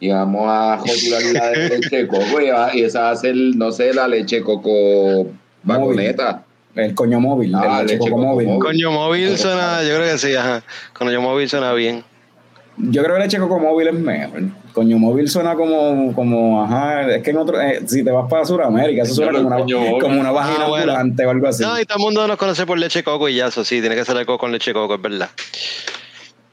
y 0.00 0.10
vamos 0.10 0.44
a 0.46 0.78
jotular 0.78 1.22
la 1.32 1.48
de 1.50 1.68
leche 1.80 1.96
de 1.96 2.08
coco 2.08 2.40
y, 2.40 2.80
esa 2.80 3.00
va 3.00 3.10
a 3.10 3.16
ser, 3.16 3.34
no 3.34 3.72
sé, 3.72 3.94
la 3.94 4.08
leche 4.08 4.42
coco 4.42 5.26
vagoneta. 5.62 6.44
El 6.74 6.94
coño 6.94 7.20
móvil. 7.20 7.54
Ah, 7.54 7.82
leche, 7.82 7.98
coco, 7.98 8.18
móvil. 8.18 8.58
Coño 8.58 8.90
móvil 8.90 9.38
suena, 9.38 9.82
yo 9.82 9.94
creo 9.96 10.12
que 10.12 10.18
sí, 10.18 10.34
ajá. 10.34 10.62
Coño 10.92 11.20
móvil 11.20 11.48
suena 11.48 11.72
bien. 11.72 12.04
Yo 12.76 13.04
creo 13.04 13.16
que 13.16 13.22
leche 13.22 13.38
coco 13.38 13.60
móvil 13.60 13.88
es 13.88 13.94
mejor. 13.94 14.42
Coño 14.72 14.98
móvil 14.98 15.28
suena 15.28 15.54
como, 15.54 16.12
como 16.12 16.62
ajá, 16.62 17.08
es 17.14 17.22
que 17.22 17.30
en 17.30 17.38
otro, 17.38 17.60
eh, 17.60 17.82
si 17.86 18.02
te 18.02 18.10
vas 18.10 18.28
para 18.28 18.44
Sudamérica, 18.44 19.04
eso 19.04 19.14
suena 19.14 19.32
como 19.32 19.46
una, 19.46 19.58
como 20.00 20.20
una 20.20 20.32
vagina 20.32 20.64
ah, 20.66 20.68
o 20.68 20.74
algo 21.30 21.48
así. 21.48 21.62
No, 21.62 21.80
y 21.80 21.84
todo 21.84 21.98
el 21.98 22.04
mundo 22.04 22.26
nos 22.26 22.36
conoce 22.36 22.66
por 22.66 22.76
leche 22.78 23.04
coco 23.04 23.28
y 23.28 23.36
ya, 23.36 23.46
eso 23.46 23.64
sí, 23.64 23.80
tiene 23.80 23.94
que 23.94 24.04
ser 24.04 24.16
algo 24.16 24.36
con 24.38 24.50
leche 24.50 24.72
coco, 24.72 24.96
es 24.96 25.02
verdad. 25.02 25.28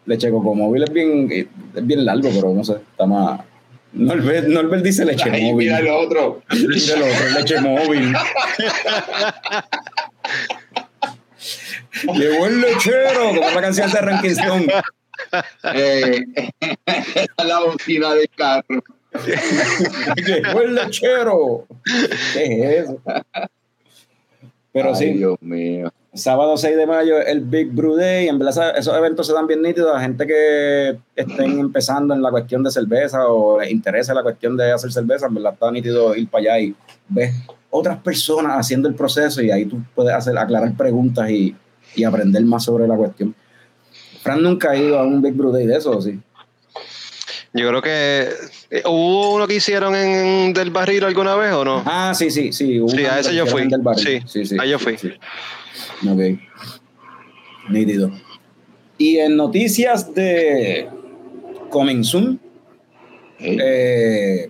Leche 0.06 0.30
coco 0.30 0.54
móvil 0.54 0.84
es 0.84 0.94
bien, 0.94 1.28
es 1.32 1.88
bien 1.88 2.06
largo, 2.06 2.30
pero 2.34 2.54
no 2.54 2.64
sé, 2.64 2.76
está 2.92 3.08
más. 3.08 3.42
Norbert, 3.94 4.48
Norbert 4.48 4.84
dice 4.84 5.04
leche 5.04 5.30
móvil. 5.30 5.56
Mira 5.56 5.80
el 5.80 5.88
otro. 5.88 6.44
Mira 6.52 6.96
el 6.96 7.02
otro, 7.02 7.40
leche 7.40 7.60
móvil. 7.60 8.14
Llegó 12.14 12.48
el 12.48 12.62
lechero, 12.62 13.30
como 13.30 13.42
la 13.42 13.62
canción 13.62 13.92
de 13.92 14.02
Ranking 14.02 14.30
Stone. 14.30 14.68
Eh, 15.74 16.22
la 17.46 17.60
bocina 17.60 18.14
del 18.14 18.30
carro. 18.30 18.84
Llegó 20.26 20.62
el 20.62 20.76
lechero. 20.76 21.68
¿Qué 22.34 22.64
es 22.64 22.84
eso? 22.84 23.02
Pero 24.74 24.96
sí. 24.96 25.14
Dios 25.14 25.38
mío. 25.42 25.92
Sábado 26.14 26.58
6 26.58 26.76
de 26.76 26.86
mayo, 26.86 27.22
el 27.22 27.40
Big 27.42 27.72
Brew 27.72 27.96
Day. 27.96 28.28
En 28.28 28.38
verdad, 28.38 28.78
esos 28.78 28.96
eventos 28.98 29.28
se 29.28 29.34
dan 29.34 29.48
bien 29.48 29.62
nítidos 29.62 29.96
a 29.96 30.02
gente 30.02 30.28
que 30.28 30.98
estén 31.16 31.60
empezando 31.60 32.14
en 32.14 32.22
la 32.22 32.32
cuestión 32.32 32.64
de 32.64 32.72
cerveza 32.72 33.28
o 33.28 33.62
les 33.62 33.72
interesa 33.72 34.14
la 34.14 34.22
cuestión 34.22 34.58
de 34.58 34.72
hacer 34.74 34.92
cerveza. 34.92 35.28
En 35.28 35.36
verdad, 35.36 35.54
está 35.54 35.72
nítido 35.72 36.14
ir 36.16 36.30
para 36.30 36.42
allá 36.42 36.60
y 36.60 36.76
ves 37.08 37.34
otras 37.70 37.98
personas 38.00 38.58
haciendo 38.58 38.90
el 38.90 38.96
proceso 38.96 39.42
y 39.42 39.52
ahí 39.52 39.66
tú 39.66 39.80
puedes 39.96 40.14
hacer, 40.14 40.38
aclarar 40.38 40.76
preguntas 40.76 41.30
y, 41.30 41.56
y 41.96 42.04
aprender 42.04 42.44
más 42.44 42.66
sobre 42.66 42.88
la 42.88 42.98
cuestión. 42.98 43.34
Fran 44.22 44.42
nunca 44.44 44.72
ha 44.72 44.78
ido 44.78 45.00
a 45.00 45.04
un 45.04 45.22
Big 45.22 45.34
Brew 45.34 45.52
Day 45.52 45.66
de 45.66 45.78
eso, 45.78 46.02
¿sí? 46.02 46.20
Yo 47.54 47.68
creo 47.68 47.82
que 47.82 48.30
eh, 48.70 48.84
hubo 48.86 49.34
uno 49.36 49.46
que 49.46 49.56
hicieron 49.56 49.94
en 49.94 50.54
del 50.54 50.70
barril 50.70 51.04
alguna 51.04 51.36
vez 51.36 51.52
o 51.52 51.66
no. 51.66 51.84
Ah, 51.86 52.14
sí, 52.16 52.32
sí, 52.32 52.54
sí. 52.54 52.80
sí, 52.88 53.06
a 53.06 53.20
ese 53.20 53.36
yo 53.36 53.46
fui. 53.46 53.68
Sí, 53.98 54.22
sí, 54.26 54.46
sí. 54.46 54.58
A 54.58 54.66
yo 54.66 54.80
fui. 54.80 54.94
Ok. 54.94 56.40
Nítido. 57.70 58.12
Y 58.98 59.18
en 59.18 59.36
noticias 59.36 60.14
de 60.14 60.88
Soon, 62.04 62.40
eh, 63.40 64.50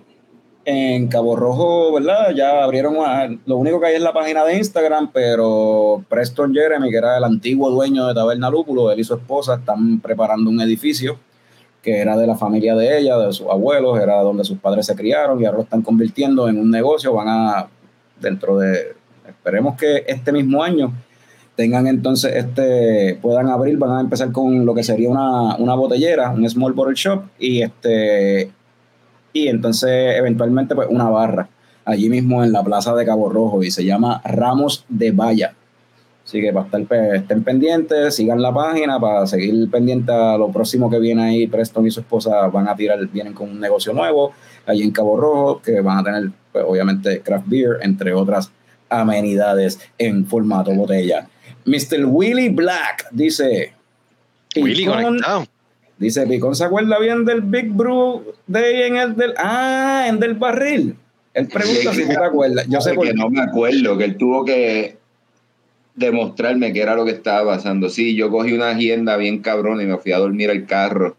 en 0.64 1.08
Cabo 1.08 1.36
Rojo, 1.36 1.92
¿verdad? 1.92 2.30
Ya 2.34 2.62
abrieron, 2.62 2.96
lo 3.46 3.56
único 3.56 3.80
que 3.80 3.86
hay 3.86 3.94
es 3.96 4.02
la 4.02 4.12
página 4.12 4.44
de 4.44 4.56
Instagram, 4.56 5.10
pero 5.12 6.04
Preston 6.08 6.54
Jeremy, 6.54 6.90
que 6.90 6.96
era 6.96 7.18
el 7.18 7.24
antiguo 7.24 7.70
dueño 7.70 8.06
de 8.06 8.14
Taberna 8.14 8.50
Lúpulo, 8.50 8.90
él 8.90 9.00
y 9.00 9.04
su 9.04 9.14
esposa 9.14 9.56
están 9.56 10.00
preparando 10.00 10.50
un 10.50 10.60
edificio 10.60 11.18
que 11.82 11.98
era 11.98 12.16
de 12.16 12.28
la 12.28 12.36
familia 12.36 12.76
de 12.76 12.98
ella, 12.98 13.18
de 13.18 13.32
sus 13.32 13.48
abuelos, 13.48 13.98
era 13.98 14.20
donde 14.20 14.44
sus 14.44 14.58
padres 14.58 14.86
se 14.86 14.94
criaron 14.94 15.40
y 15.40 15.46
ahora 15.46 15.58
lo 15.58 15.64
están 15.64 15.82
convirtiendo 15.82 16.48
en 16.48 16.58
un 16.58 16.70
negocio, 16.70 17.12
van 17.12 17.28
a, 17.28 17.68
dentro 18.20 18.56
de, 18.58 18.94
esperemos 19.26 19.76
que 19.76 20.04
este 20.06 20.30
mismo 20.30 20.62
año 20.62 20.92
tengan 21.56 21.88
entonces 21.88 22.36
este, 22.36 23.18
puedan 23.20 23.48
abrir, 23.48 23.76
van 23.78 23.98
a 23.98 24.00
empezar 24.00 24.30
con 24.30 24.64
lo 24.64 24.74
que 24.74 24.84
sería 24.84 25.10
una, 25.10 25.56
una 25.56 25.74
botellera, 25.74 26.30
un 26.30 26.48
small 26.48 26.72
bottle 26.72 26.94
shop 26.94 27.24
y 27.40 27.62
este 27.62 28.52
y 29.32 29.48
entonces 29.48 30.16
eventualmente 30.16 30.74
pues 30.74 30.88
una 30.90 31.08
barra 31.08 31.48
allí 31.84 32.08
mismo 32.08 32.44
en 32.44 32.52
la 32.52 32.62
plaza 32.62 32.94
de 32.94 33.04
Cabo 33.04 33.28
Rojo 33.28 33.62
y 33.62 33.70
se 33.70 33.84
llama 33.84 34.20
Ramos 34.24 34.84
de 34.88 35.10
Valla. 35.10 35.54
Así 36.24 36.40
que 36.40 36.52
para 36.52 36.66
estar 36.66 37.14
estén 37.14 37.42
pendientes, 37.42 38.14
sigan 38.14 38.40
la 38.40 38.54
página 38.54 39.00
para 39.00 39.26
seguir 39.26 39.68
pendiente 39.70 40.12
a 40.12 40.38
lo 40.38 40.52
próximo 40.52 40.88
que 40.88 41.00
viene 41.00 41.24
ahí. 41.24 41.46
Preston 41.48 41.86
y 41.86 41.90
su 41.90 42.00
esposa 42.00 42.46
van 42.46 42.68
a 42.68 42.76
tirar, 42.76 43.04
vienen 43.08 43.32
con 43.32 43.50
un 43.50 43.58
negocio 43.58 43.92
nuevo 43.92 44.32
allí 44.64 44.82
en 44.82 44.92
Cabo 44.92 45.16
Rojo, 45.16 45.60
que 45.60 45.80
van 45.80 45.98
a 45.98 46.04
tener, 46.04 46.30
pues, 46.52 46.64
obviamente, 46.66 47.20
craft 47.22 47.48
beer, 47.48 47.78
entre 47.82 48.14
otras 48.14 48.52
amenidades 48.88 49.80
en 49.98 50.24
formato 50.26 50.72
botella. 50.72 51.26
Mr. 51.64 52.04
Willy 52.06 52.50
Black 52.50 53.08
dice. 53.10 53.72
Willy 54.54 54.86
conectado. 54.86 55.46
Dice, 56.02 56.26
Picón 56.26 56.56
se 56.56 56.64
acuerda 56.64 56.98
bien 56.98 57.24
del 57.24 57.42
Big 57.42 57.68
Brew 57.70 58.24
Day 58.48 58.82
en 58.82 58.96
el 58.96 59.14
del. 59.14 59.34
Ah, 59.38 60.06
en 60.08 60.18
del 60.18 60.34
barril. 60.34 60.96
Él 61.32 61.46
pregunta 61.46 61.92
si 61.94 62.02
tú 62.02 62.08
te 62.08 62.24
acuerdas. 62.24 62.66
Yo 62.68 62.80
sé 62.80 62.92
por 62.94 63.06
que 63.06 63.14
no 63.14 63.30
me 63.30 63.40
acuerdo, 63.40 63.96
que 63.96 64.04
él 64.04 64.16
tuvo 64.16 64.44
que 64.44 64.96
demostrarme 65.94 66.72
qué 66.72 66.82
era 66.82 66.96
lo 66.96 67.04
que 67.04 67.12
estaba 67.12 67.54
pasando. 67.54 67.88
Sí, 67.88 68.16
yo 68.16 68.30
cogí 68.30 68.52
una 68.52 68.70
agenda 68.70 69.16
bien 69.16 69.38
cabrón 69.38 69.80
y 69.80 69.84
me 69.84 69.96
fui 69.98 70.10
a 70.12 70.18
dormir 70.18 70.50
al 70.50 70.66
carro. 70.66 71.16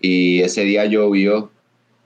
Y 0.00 0.40
ese 0.42 0.62
día 0.62 0.84
llovió. 0.86 1.50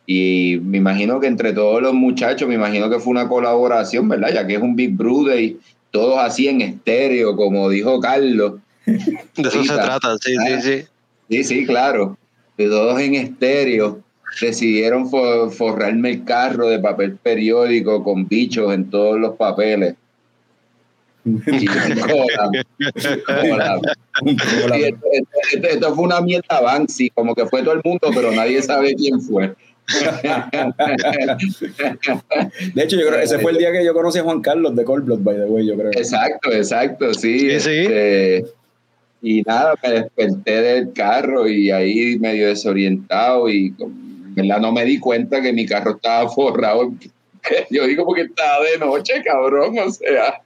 Y 0.07 0.59
me 0.63 0.79
imagino 0.79 1.21
que 1.21 1.27
entre 1.27 1.53
todos 1.53 1.83
los 1.83 1.93
muchachos, 1.93 2.49
me 2.49 2.55
imagino 2.55 2.89
que 2.89 3.01
fue 3.01 3.11
una 3.11 3.29
colaboración, 3.29 4.09
¿verdad? 4.09 4.31
Ya 4.33 4.47
que 4.47 4.55
es 4.55 4.63
un 4.63 4.77
Big 4.77 4.93
Brew 4.97 5.27
Day, 5.27 5.59
todos 5.91 6.19
así 6.21 6.49
en 6.49 6.63
estéreo, 6.63 7.37
como 7.37 7.69
dijo 7.69 8.01
Carlos. 8.01 8.55
De 8.87 9.03
eso 9.37 9.63
se 9.65 9.75
trata, 9.75 10.17
sí, 10.19 10.33
sí, 10.33 10.53
Ah. 10.53 10.61
sí. 10.63 10.85
Sí, 11.31 11.45
sí, 11.45 11.67
claro. 11.67 12.17
De 12.57 12.67
todos 12.69 13.01
en 13.01 13.15
estéreo. 13.15 14.01
Decidieron 14.41 15.11
fo- 15.11 15.51
forrarme 15.51 16.11
el 16.11 16.25
carro 16.25 16.69
de 16.69 16.79
papel 16.79 17.17
periódico 17.17 18.03
con 18.05 18.27
bichos 18.29 18.73
en 18.75 18.91
todos 18.91 19.19
los 19.19 19.35
papeles. 19.37 19.95
Y 21.25 21.67
cola, 21.67 22.51
cola. 23.41 23.81
Sí, 24.25 24.83
esto, 24.85 25.07
esto- 25.13 25.39
esto- 25.53 25.69
esto 25.69 25.95
fue 25.95 26.05
una 26.05 26.21
mierda 26.21 26.61
Banksy, 26.61 27.11
como 27.11 27.35
que 27.35 27.47
fue 27.47 27.63
todo 27.63 27.75
el 27.75 27.81
mundo, 27.85 28.09
pero 28.15 28.31
nadie 28.33 28.63
sabe 28.63 28.95
quién 28.95 29.21
fue. 29.21 29.55
De 32.75 32.83
hecho, 32.83 32.97
yo 32.97 33.07
creo 33.07 33.21
ese 33.21 33.39
fue 33.39 33.53
el 33.53 33.59
día 33.59 33.73
que 33.73 33.85
yo 33.85 33.95
conocí 33.95 34.19
a 34.19 34.23
Juan 34.23 34.41
Carlos 34.41 34.75
de 34.75 34.85
Cold 34.85 35.05
Blood, 35.05 35.21
by 35.21 35.37
the 35.37 35.45
way, 35.45 35.67
yo 35.67 35.75
creo. 35.77 35.91
Exacto, 35.93 36.53
exacto, 36.53 37.15
sí. 37.15 37.39
Sí, 37.39 37.61
sí. 37.61 37.71
este, 37.71 38.45
y 39.23 39.43
nada, 39.43 39.75
me 39.83 39.91
desperté 39.91 40.63
del 40.63 40.93
carro 40.93 41.49
y 41.49 41.71
ahí 41.71 42.19
medio 42.19 42.49
desorientado 42.49 43.49
y 43.49 43.75
verdad 44.37 44.61
no 44.61 44.71
me 44.71 44.85
di 44.85 44.99
cuenta 44.99 45.41
que 45.41 45.53
mi 45.53 45.67
carro 45.67 45.93
estaba 45.93 46.29
forrado. 46.35 46.93
Yo 47.71 47.87
digo 47.87 48.05
porque 48.05 48.23
estaba 48.23 48.65
de 48.65 48.79
noche, 48.79 49.23
cabrón, 49.25 49.79
o 49.79 49.91
sea. 49.91 50.43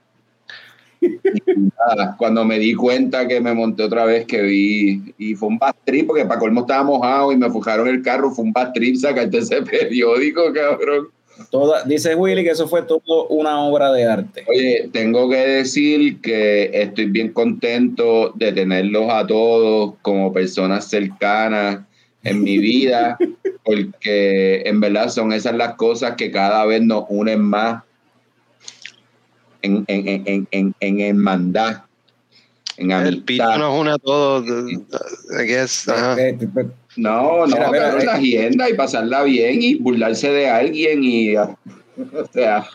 Nada, 1.01 2.15
cuando 2.17 2.45
me 2.45 2.59
di 2.59 2.75
cuenta 2.75 3.27
que 3.27 3.41
me 3.41 3.55
monté 3.55 3.83
otra 3.83 4.05
vez, 4.05 4.27
que 4.27 4.41
vi, 4.43 5.15
y 5.17 5.33
fue 5.33 5.49
un 5.49 5.57
bad 5.57 5.73
porque 6.05 6.25
para 6.25 6.39
colmo 6.39 6.61
estaba 6.61 6.83
mojado 6.83 7.31
y 7.31 7.37
me 7.37 7.49
fujaron 7.49 7.87
el 7.87 8.03
carro, 8.03 8.29
fue 8.29 8.45
un 8.45 8.53
bad 8.53 8.71
trip 8.73 8.95
sacarte 8.95 9.39
ese 9.39 9.61
periódico, 9.63 10.53
cabrón. 10.53 11.09
Toda, 11.49 11.83
dice 11.83 12.15
Willy 12.15 12.43
que 12.43 12.51
eso 12.51 12.67
fue 12.67 12.83
todo 12.83 13.27
una 13.27 13.59
obra 13.61 13.91
de 13.91 14.05
arte. 14.05 14.45
Oye, 14.47 14.89
tengo 14.91 15.29
que 15.29 15.37
decir 15.37 16.21
que 16.21 16.69
estoy 16.73 17.05
bien 17.05 17.33
contento 17.33 18.31
de 18.35 18.51
tenerlos 18.51 19.09
a 19.09 19.25
todos 19.25 19.95
como 20.01 20.31
personas 20.31 20.87
cercanas 20.87 21.79
en 22.23 22.43
mi 22.43 22.57
vida, 22.59 23.17
porque 23.65 24.61
en 24.65 24.79
verdad 24.79 25.09
son 25.09 25.33
esas 25.33 25.55
las 25.55 25.75
cosas 25.75 26.15
que 26.15 26.31
cada 26.31 26.65
vez 26.65 26.81
nos 26.81 27.05
unen 27.09 27.41
más 27.41 27.83
en, 29.61 29.83
en, 29.87 30.07
en, 30.07 30.23
en, 30.25 30.47
en, 30.51 30.75
en 30.79 30.99
hermandad, 30.99 31.83
en 32.77 32.91
El 32.91 33.23
pito 33.23 33.57
nos 33.57 33.79
une 33.79 33.91
a 33.91 33.97
todos. 33.97 34.45
I 34.47 35.45
guess, 35.45 35.87
No, 36.97 37.45
no, 37.45 37.47
mira, 37.47 37.71
cabrón, 37.71 38.01
eh. 38.01 38.05
la 38.05 38.13
agenda 38.13 38.69
y 38.69 38.73
pasarla 38.73 39.23
bien 39.23 39.61
y 39.61 39.75
burlarse 39.75 40.29
de 40.29 40.49
alguien 40.49 41.03
y, 41.03 41.35
o 41.37 41.55
sea, 42.31 42.65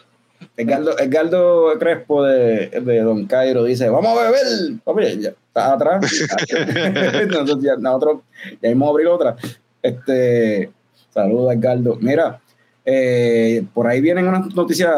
Edgardo, 0.56 0.98
Edgardo 0.98 1.78
Crespo 1.78 2.24
de, 2.24 2.68
de 2.68 3.00
Don 3.00 3.26
Cairo 3.26 3.64
dice, 3.64 3.88
vamos 3.88 4.18
a 4.18 4.22
beber. 4.22 4.80
Papi, 4.84 5.20
ya 5.20 5.30
está 5.30 5.74
atrás. 5.74 6.00
nosotros, 7.28 7.62
ya, 7.62 7.76
nosotros 7.76 8.20
ya 8.62 8.68
hemos 8.70 8.88
abrir 8.88 9.06
otra. 9.08 9.36
Este, 9.82 10.70
saludos, 11.10 11.54
Edgardo. 11.54 11.98
Mira, 12.00 12.40
eh, 12.84 13.64
por 13.74 13.86
ahí 13.86 14.00
vienen 14.00 14.28
unas 14.28 14.54
noticias, 14.54 14.94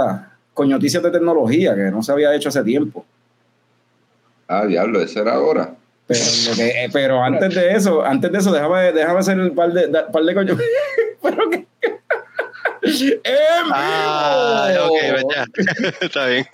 con 0.54 0.68
noticias 0.68 1.02
de 1.02 1.10
tecnología 1.10 1.74
que 1.74 1.90
no 1.90 2.02
se 2.02 2.12
había 2.12 2.34
hecho 2.34 2.50
hace 2.50 2.62
tiempo. 2.62 3.04
ah, 4.46 4.64
diablo, 4.64 5.00
eso 5.00 5.20
era 5.20 5.34
ahora. 5.34 5.74
Pero, 6.08 6.20
lo 6.50 6.56
que- 6.56 6.84
eh, 6.84 6.88
pero 6.92 7.22
antes 7.22 7.54
de 7.54 7.70
eso, 7.72 8.02
antes 8.04 8.32
de 8.32 8.38
eso, 8.38 8.50
déjame, 8.50 8.92
déjame 8.92 9.18
hacer 9.20 9.38
un 9.38 9.54
par 9.54 9.72
de, 9.72 9.88
par 9.88 10.22
de 10.24 10.34
coño. 10.34 10.56
pero 11.22 11.50
que. 11.50 11.66
¡En 13.24 13.34
Ah, 13.72 14.72
ok, 14.86 14.98
pues 15.12 15.24
ya. 15.34 15.44
Está 16.00 16.26
bien. 16.26 16.46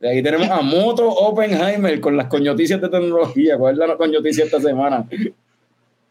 Y 0.00 0.06
ahí 0.06 0.22
tenemos 0.22 0.48
a 0.50 0.60
Moto 0.60 1.08
Oppenheimer 1.08 2.00
con 2.00 2.16
las 2.16 2.26
coñoticias 2.26 2.80
de 2.80 2.88
tecnología. 2.88 3.56
¿Cuál 3.56 3.80
es 3.80 3.88
la 3.88 3.96
coñoticia 3.96 4.44
esta 4.44 4.60
semana? 4.60 5.06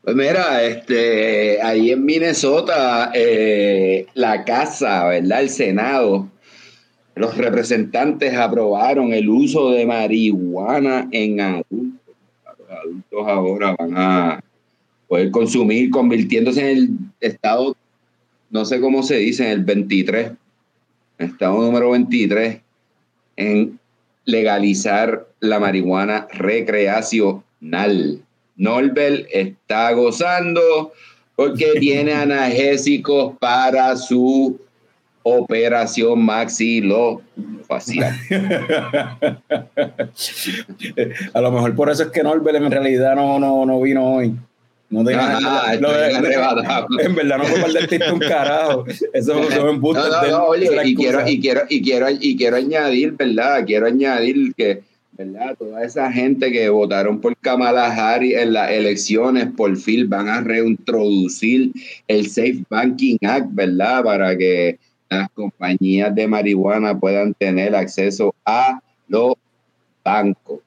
Pues 0.04 0.16
mira, 0.16 0.64
este, 0.64 1.62
ahí 1.62 1.92
en 1.92 2.04
Minnesota, 2.04 3.12
eh, 3.14 4.08
la 4.16 4.44
casa, 4.46 5.06
¿verdad? 5.06 5.42
El 5.42 5.50
Senado, 5.50 6.28
los 7.16 7.38
representantes 7.38 8.34
aprobaron 8.34 9.14
el 9.14 9.30
uso 9.30 9.72
de 9.72 9.86
marihuana 9.86 11.08
en 11.12 11.42
adultos. 11.42 11.91
Adultos 12.92 13.28
ahora 13.28 13.76
van 13.78 13.94
a 13.96 14.44
poder 15.08 15.32
consumir, 15.32 15.90
convirtiéndose 15.90 16.72
en 16.72 16.78
el 16.78 16.90
estado, 17.20 17.76
no 18.50 18.66
sé 18.66 18.82
cómo 18.82 19.04
se 19.04 19.18
dice, 19.18 19.46
en 19.46 19.52
el 19.52 19.64
23, 19.64 20.32
estado 21.18 21.62
número 21.62 21.92
23, 21.92 22.62
en 23.38 23.80
legalizar 24.26 25.28
la 25.40 25.60
marihuana 25.60 26.28
recreacional. 26.32 28.22
Norbert 28.56 29.28
está 29.32 29.92
gozando 29.94 30.92
porque 31.36 31.74
tiene 31.80 32.14
analgésicos 32.14 33.38
para 33.40 33.96
su 33.96 34.60
operación 35.24 36.24
maxilofacial. 36.24 38.16
a 41.34 41.42
lo 41.42 41.52
mejor 41.52 41.76
por 41.76 41.90
eso 41.90 42.04
es 42.04 42.10
que 42.10 42.24
Norbert 42.24 42.58
en 42.58 42.72
realidad 42.72 43.16
no, 43.16 43.40
no, 43.40 43.66
no 43.66 43.82
vino 43.82 44.16
hoy. 44.16 44.36
No 44.92 45.06
tenía 45.06 45.38
Ajá, 45.38 45.72
arrebatado. 45.72 47.00
En 47.00 47.16
verdad 47.16 47.38
no 47.38 47.46
fue 47.46 47.62
para 47.62 47.80
el 47.80 48.14
un 48.14 48.20
carajo. 48.20 48.86
Eso 48.88 49.06
eso 49.14 49.44
es 49.44 49.58
un 49.58 49.80
No, 49.80 49.94
no, 49.94 50.28
no, 50.28 50.46
oye, 50.48 50.70
y 50.84 50.96
quiero, 50.96 51.26
y 51.26 51.40
quiero, 51.40 51.62
y 51.70 51.82
quiero, 51.82 52.08
y 52.10 52.36
quiero 52.36 52.58
añadir, 52.58 53.14
¿verdad? 53.14 53.64
Quiero 53.66 53.88
añadir 53.88 54.54
que, 54.54 54.82
¿verdad? 55.14 55.56
Toda 55.58 55.86
esa 55.86 56.12
gente 56.12 56.52
que 56.52 56.68
votaron 56.68 57.22
por 57.22 57.38
Kamala 57.38 57.86
Harris 57.86 58.36
en 58.36 58.52
las 58.52 58.70
elecciones, 58.70 59.48
por 59.56 59.78
fin 59.78 60.10
van 60.10 60.28
a 60.28 60.42
reintroducir 60.42 61.72
el 62.10 62.28
Safe 62.28 62.62
Banking 62.70 63.16
Act, 63.22 63.48
¿verdad? 63.52 64.04
Para 64.04 64.38
que 64.38 64.78
las 65.12 65.30
compañías 65.32 66.16
de 66.16 66.28
marihuana 66.28 66.98
puedan 66.98 67.34
tener 67.34 67.76
acceso 67.76 68.34
a 68.46 68.82
los 69.10 69.34
bancos. 70.04 70.60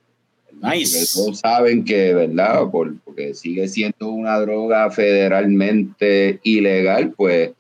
Porque 0.60 0.76
Nice. 0.78 1.06
todos 1.14 1.38
saben 1.40 1.84
que, 1.84 2.14
¿verdad? 2.14 2.70
Por- 2.70 2.96
porque 3.00 3.34
sigue 3.34 3.66
siendo 3.68 4.10
una 4.10 4.38
droga 4.38 4.90
federalmente 4.90 6.40
ilegal, 6.42 7.12
pues 7.16 7.52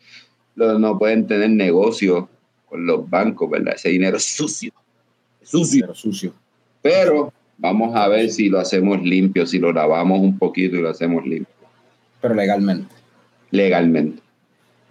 no 0.56 0.98
pueden 0.98 1.26
tener 1.26 1.50
negocio 1.50 2.28
con 2.68 2.86
los 2.86 3.08
bancos, 3.08 3.50
¿verdad? 3.50 3.74
Ese 3.74 3.88
dinero 3.88 4.16
es 4.18 4.24
sucio. 4.24 4.72
es 5.42 5.48
Sucio. 5.48 5.80
Pero 5.82 5.94
sucio. 5.94 6.32
Pero 6.82 7.32
vamos 7.58 7.94
a 7.96 8.08
ver 8.08 8.30
si 8.30 8.48
lo 8.48 8.58
hacemos 8.60 9.02
limpio, 9.02 9.46
si 9.46 9.58
lo 9.58 9.72
lavamos 9.72 10.20
un 10.20 10.38
poquito 10.38 10.76
y 10.76 10.82
lo 10.82 10.90
hacemos 10.90 11.24
limpio, 11.26 11.54
Pero 12.20 12.34
legalmente. 12.34 12.94
legalmente. 13.50 14.22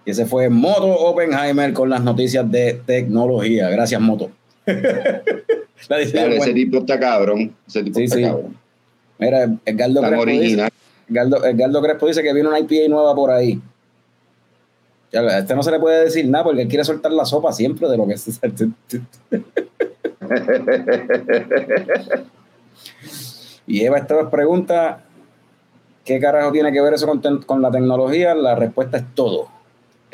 Y 0.05 0.11
ese 0.11 0.25
fue 0.25 0.49
Moto 0.49 0.87
Oppenheimer 0.87 1.73
con 1.73 1.89
las 1.89 2.03
noticias 2.03 2.49
de 2.51 2.81
tecnología. 2.85 3.69
Gracias, 3.69 4.01
Moto. 4.01 4.31
La 5.89 5.97
Claro, 6.05 6.33
ese 6.33 6.53
tipo 6.53 6.77
está 6.77 6.99
cabrón. 6.99 7.53
Ese 7.67 7.83
tipo 7.83 7.99
Sí, 7.99 8.05
está 8.05 8.15
sí. 8.17 8.23
cabrón. 8.23 8.57
Mira, 9.17 9.49
Edgardo 9.65 10.01
Crespo, 10.01 10.25
dice. 10.25 10.67
Edgardo, 11.09 11.45
Edgardo 11.45 11.81
Crespo 11.81 12.07
dice 12.07 12.23
que 12.23 12.33
viene 12.33 12.49
una 12.49 12.59
IPA 12.59 12.89
nueva 12.89 13.15
por 13.15 13.31
ahí. 13.31 13.61
A 15.13 15.39
este 15.39 15.55
no 15.55 15.61
se 15.61 15.71
le 15.71 15.79
puede 15.79 16.05
decir 16.05 16.27
nada 16.27 16.43
porque 16.45 16.63
él 16.63 16.67
quiere 16.67 16.83
soltar 16.83 17.11
la 17.11 17.25
sopa 17.25 17.51
siempre 17.53 17.87
de 17.87 17.97
lo 17.97 18.07
que 18.07 18.13
es. 18.13 18.39
Y 23.65 23.85
Eva 23.85 23.97
esta 23.97 24.29
pregunta, 24.29 25.03
¿qué 26.03 26.19
carajo 26.19 26.51
tiene 26.51 26.73
que 26.73 26.81
ver 26.81 26.93
eso 26.93 27.07
con 27.45 27.61
la 27.61 27.71
tecnología? 27.71 28.35
La 28.35 28.55
respuesta 28.55 28.97
es 28.97 29.05
todo. 29.15 29.47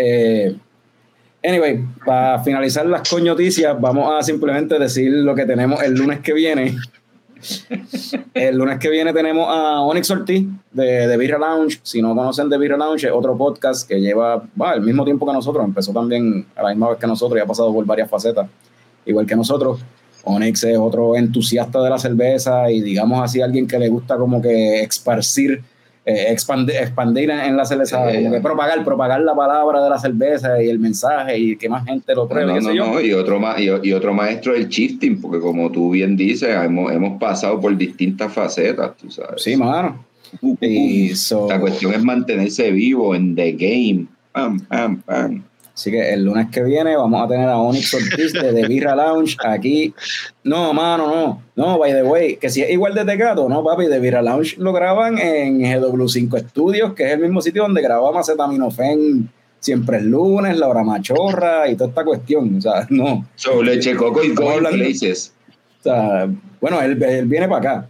Eh, 0.02 0.56
Anyway, 1.44 1.86
para 2.06 2.44
finalizar 2.44 2.86
las 2.86 3.08
coñoticias, 3.08 3.80
vamos 3.80 4.12
a 4.14 4.22
simplemente 4.22 4.78
decir 4.78 5.12
lo 5.12 5.34
que 5.34 5.46
tenemos 5.46 5.82
el 5.82 5.94
lunes 5.94 6.20
que 6.20 6.34
viene. 6.34 6.76
El 8.34 8.58
lunes 8.58 8.80
que 8.80 8.90
viene 8.90 9.14
tenemos 9.14 9.48
a 9.48 9.80
Onyx 9.80 10.12
Ortiz 10.12 10.46
de, 10.74 11.08
de 11.08 11.18
Birra 11.18 11.38
Lounge. 11.38 11.80
Si 11.84 12.02
no 12.02 12.14
conocen 12.14 12.50
de 12.50 12.58
Birra 12.58 12.76
Lounge, 12.76 13.10
otro 13.10 13.38
podcast 13.38 13.88
que 13.88 14.02
lleva 14.02 14.44
va, 14.62 14.74
el 14.74 14.82
mismo 14.82 15.06
tiempo 15.06 15.26
que 15.26 15.32
nosotros. 15.32 15.64
Empezó 15.64 15.94
también 15.94 16.46
a 16.58 16.64
la 16.64 16.70
misma 16.70 16.90
vez 16.90 17.00
que 17.00 17.08
nosotros 17.08 17.40
y 17.40 17.42
ha 17.42 17.46
pasado 17.46 17.74
por 17.74 17.86
varias 17.86 18.10
facetas, 18.10 18.50
igual 19.06 19.26
que 19.26 19.38
nosotros. 19.38 19.80
Onyx 20.26 20.66
es 20.66 20.78
otro 20.78 21.16
entusiasta 21.16 21.82
de 21.82 21.90
la 21.90 21.98
cerveza 21.98 22.70
y 22.70 22.82
digamos 22.82 23.24
así 23.24 23.40
alguien 23.40 23.66
que 23.66 23.80
le 23.80 23.88
gusta 23.88 24.18
como 24.18 24.42
que 24.42 24.82
esparcir 24.82 25.64
eh, 26.10 26.32
expandir, 26.32 26.76
expandir 26.76 27.30
en 27.30 27.56
la 27.58 27.66
cerveza, 27.66 28.12
Eh, 28.12 28.18
como 28.24 28.32
que 28.36 28.42
propagar, 28.42 28.84
propagar 28.84 29.22
la 29.22 29.36
palabra 29.36 29.84
de 29.84 29.90
la 29.90 30.00
cerveza 30.00 30.62
y 30.62 30.70
el 30.70 30.80
mensaje 30.80 31.38
y 31.38 31.56
que 31.56 31.70
más 31.70 31.86
gente 31.86 32.16
lo 32.16 32.28
pruebe. 32.28 32.48
No, 32.48 32.54
qué 32.56 32.62
no, 32.62 32.70
sé 32.70 32.76
yo. 32.76 32.86
no, 32.88 33.02
y 33.02 33.14
otro, 33.14 33.40
ma- 33.40 33.56
y, 33.60 33.70
y 33.84 33.94
otro 33.94 34.14
maestro 34.14 34.56
el 34.56 34.68
shifting, 34.68 35.22
porque 35.22 35.40
como 35.40 35.72
tú 35.72 35.92
bien 35.92 36.16
dices, 36.18 36.50
hemos, 36.56 36.92
hemos 36.92 37.20
pasado 37.20 37.60
por 37.60 37.76
distintas 37.78 38.34
facetas, 38.34 38.98
tú 38.98 39.10
sabes. 39.12 39.42
Sí, 39.44 39.56
mano. 39.56 40.04
Uh, 40.42 40.50
uh, 40.50 40.52
uh. 40.52 40.58
Y 40.62 41.16
so- 41.16 41.48
La 41.50 41.60
cuestión 41.60 41.94
es 41.94 42.04
mantenerse 42.04 42.72
vivo 42.72 43.16
en 43.16 43.36
the 43.36 43.52
game. 43.54 44.06
Pam, 44.32 44.60
pam, 44.62 45.02
pam. 45.02 45.44
Así 45.80 45.92
que 45.92 46.12
el 46.14 46.26
lunes 46.26 46.48
que 46.52 46.62
viene 46.62 46.98
vamos 46.98 47.24
a 47.24 47.28
tener 47.30 47.48
a 47.48 47.58
Onyx 47.58 47.94
Ortiz 47.94 48.34
de 48.34 48.52
The 48.52 48.68
Birra 48.68 48.98
Lounge 48.98 49.38
aquí. 49.46 49.94
No, 50.44 50.74
mano, 50.74 51.08
no. 51.08 51.42
No, 51.56 51.78
by 51.80 51.94
the 51.94 52.04
way, 52.04 52.36
que 52.36 52.50
si 52.50 52.62
es 52.62 52.70
igual 52.70 52.94
de 52.94 53.06
Tecato, 53.06 53.48
no, 53.48 53.64
papi, 53.64 53.88
The 53.88 53.98
Birra 54.00 54.22
Lounge 54.22 54.58
lo 54.58 54.74
graban 54.74 55.18
en 55.18 55.62
GW5 55.62 56.50
Studios, 56.50 56.94
que 56.96 57.06
es 57.06 57.12
el 57.14 57.20
mismo 57.20 57.42
sitio 57.42 57.62
donde 57.62 57.82
grabamos 57.82 58.18
Acetaminofén 58.18 59.30
siempre 59.62 60.00
el 60.00 60.10
lunes, 60.10 60.58
la 60.58 60.68
hora 60.68 60.84
machorra 60.84 61.70
y 61.70 61.76
toda 61.78 61.90
esta 61.92 62.04
cuestión. 62.04 62.58
O 62.58 62.62
sea, 62.62 62.86
no. 62.90 63.26
So, 63.36 63.64
Leche 63.64 63.96
Coco 63.96 64.22
y 64.22 64.32
hablando- 64.32 64.72
Places. 64.84 65.34
O 65.80 65.84
sea, 65.84 66.28
bueno, 66.60 66.82
él, 66.82 67.02
él 67.02 67.26
viene 67.26 67.48
para 67.48 67.60
acá. 67.60 67.90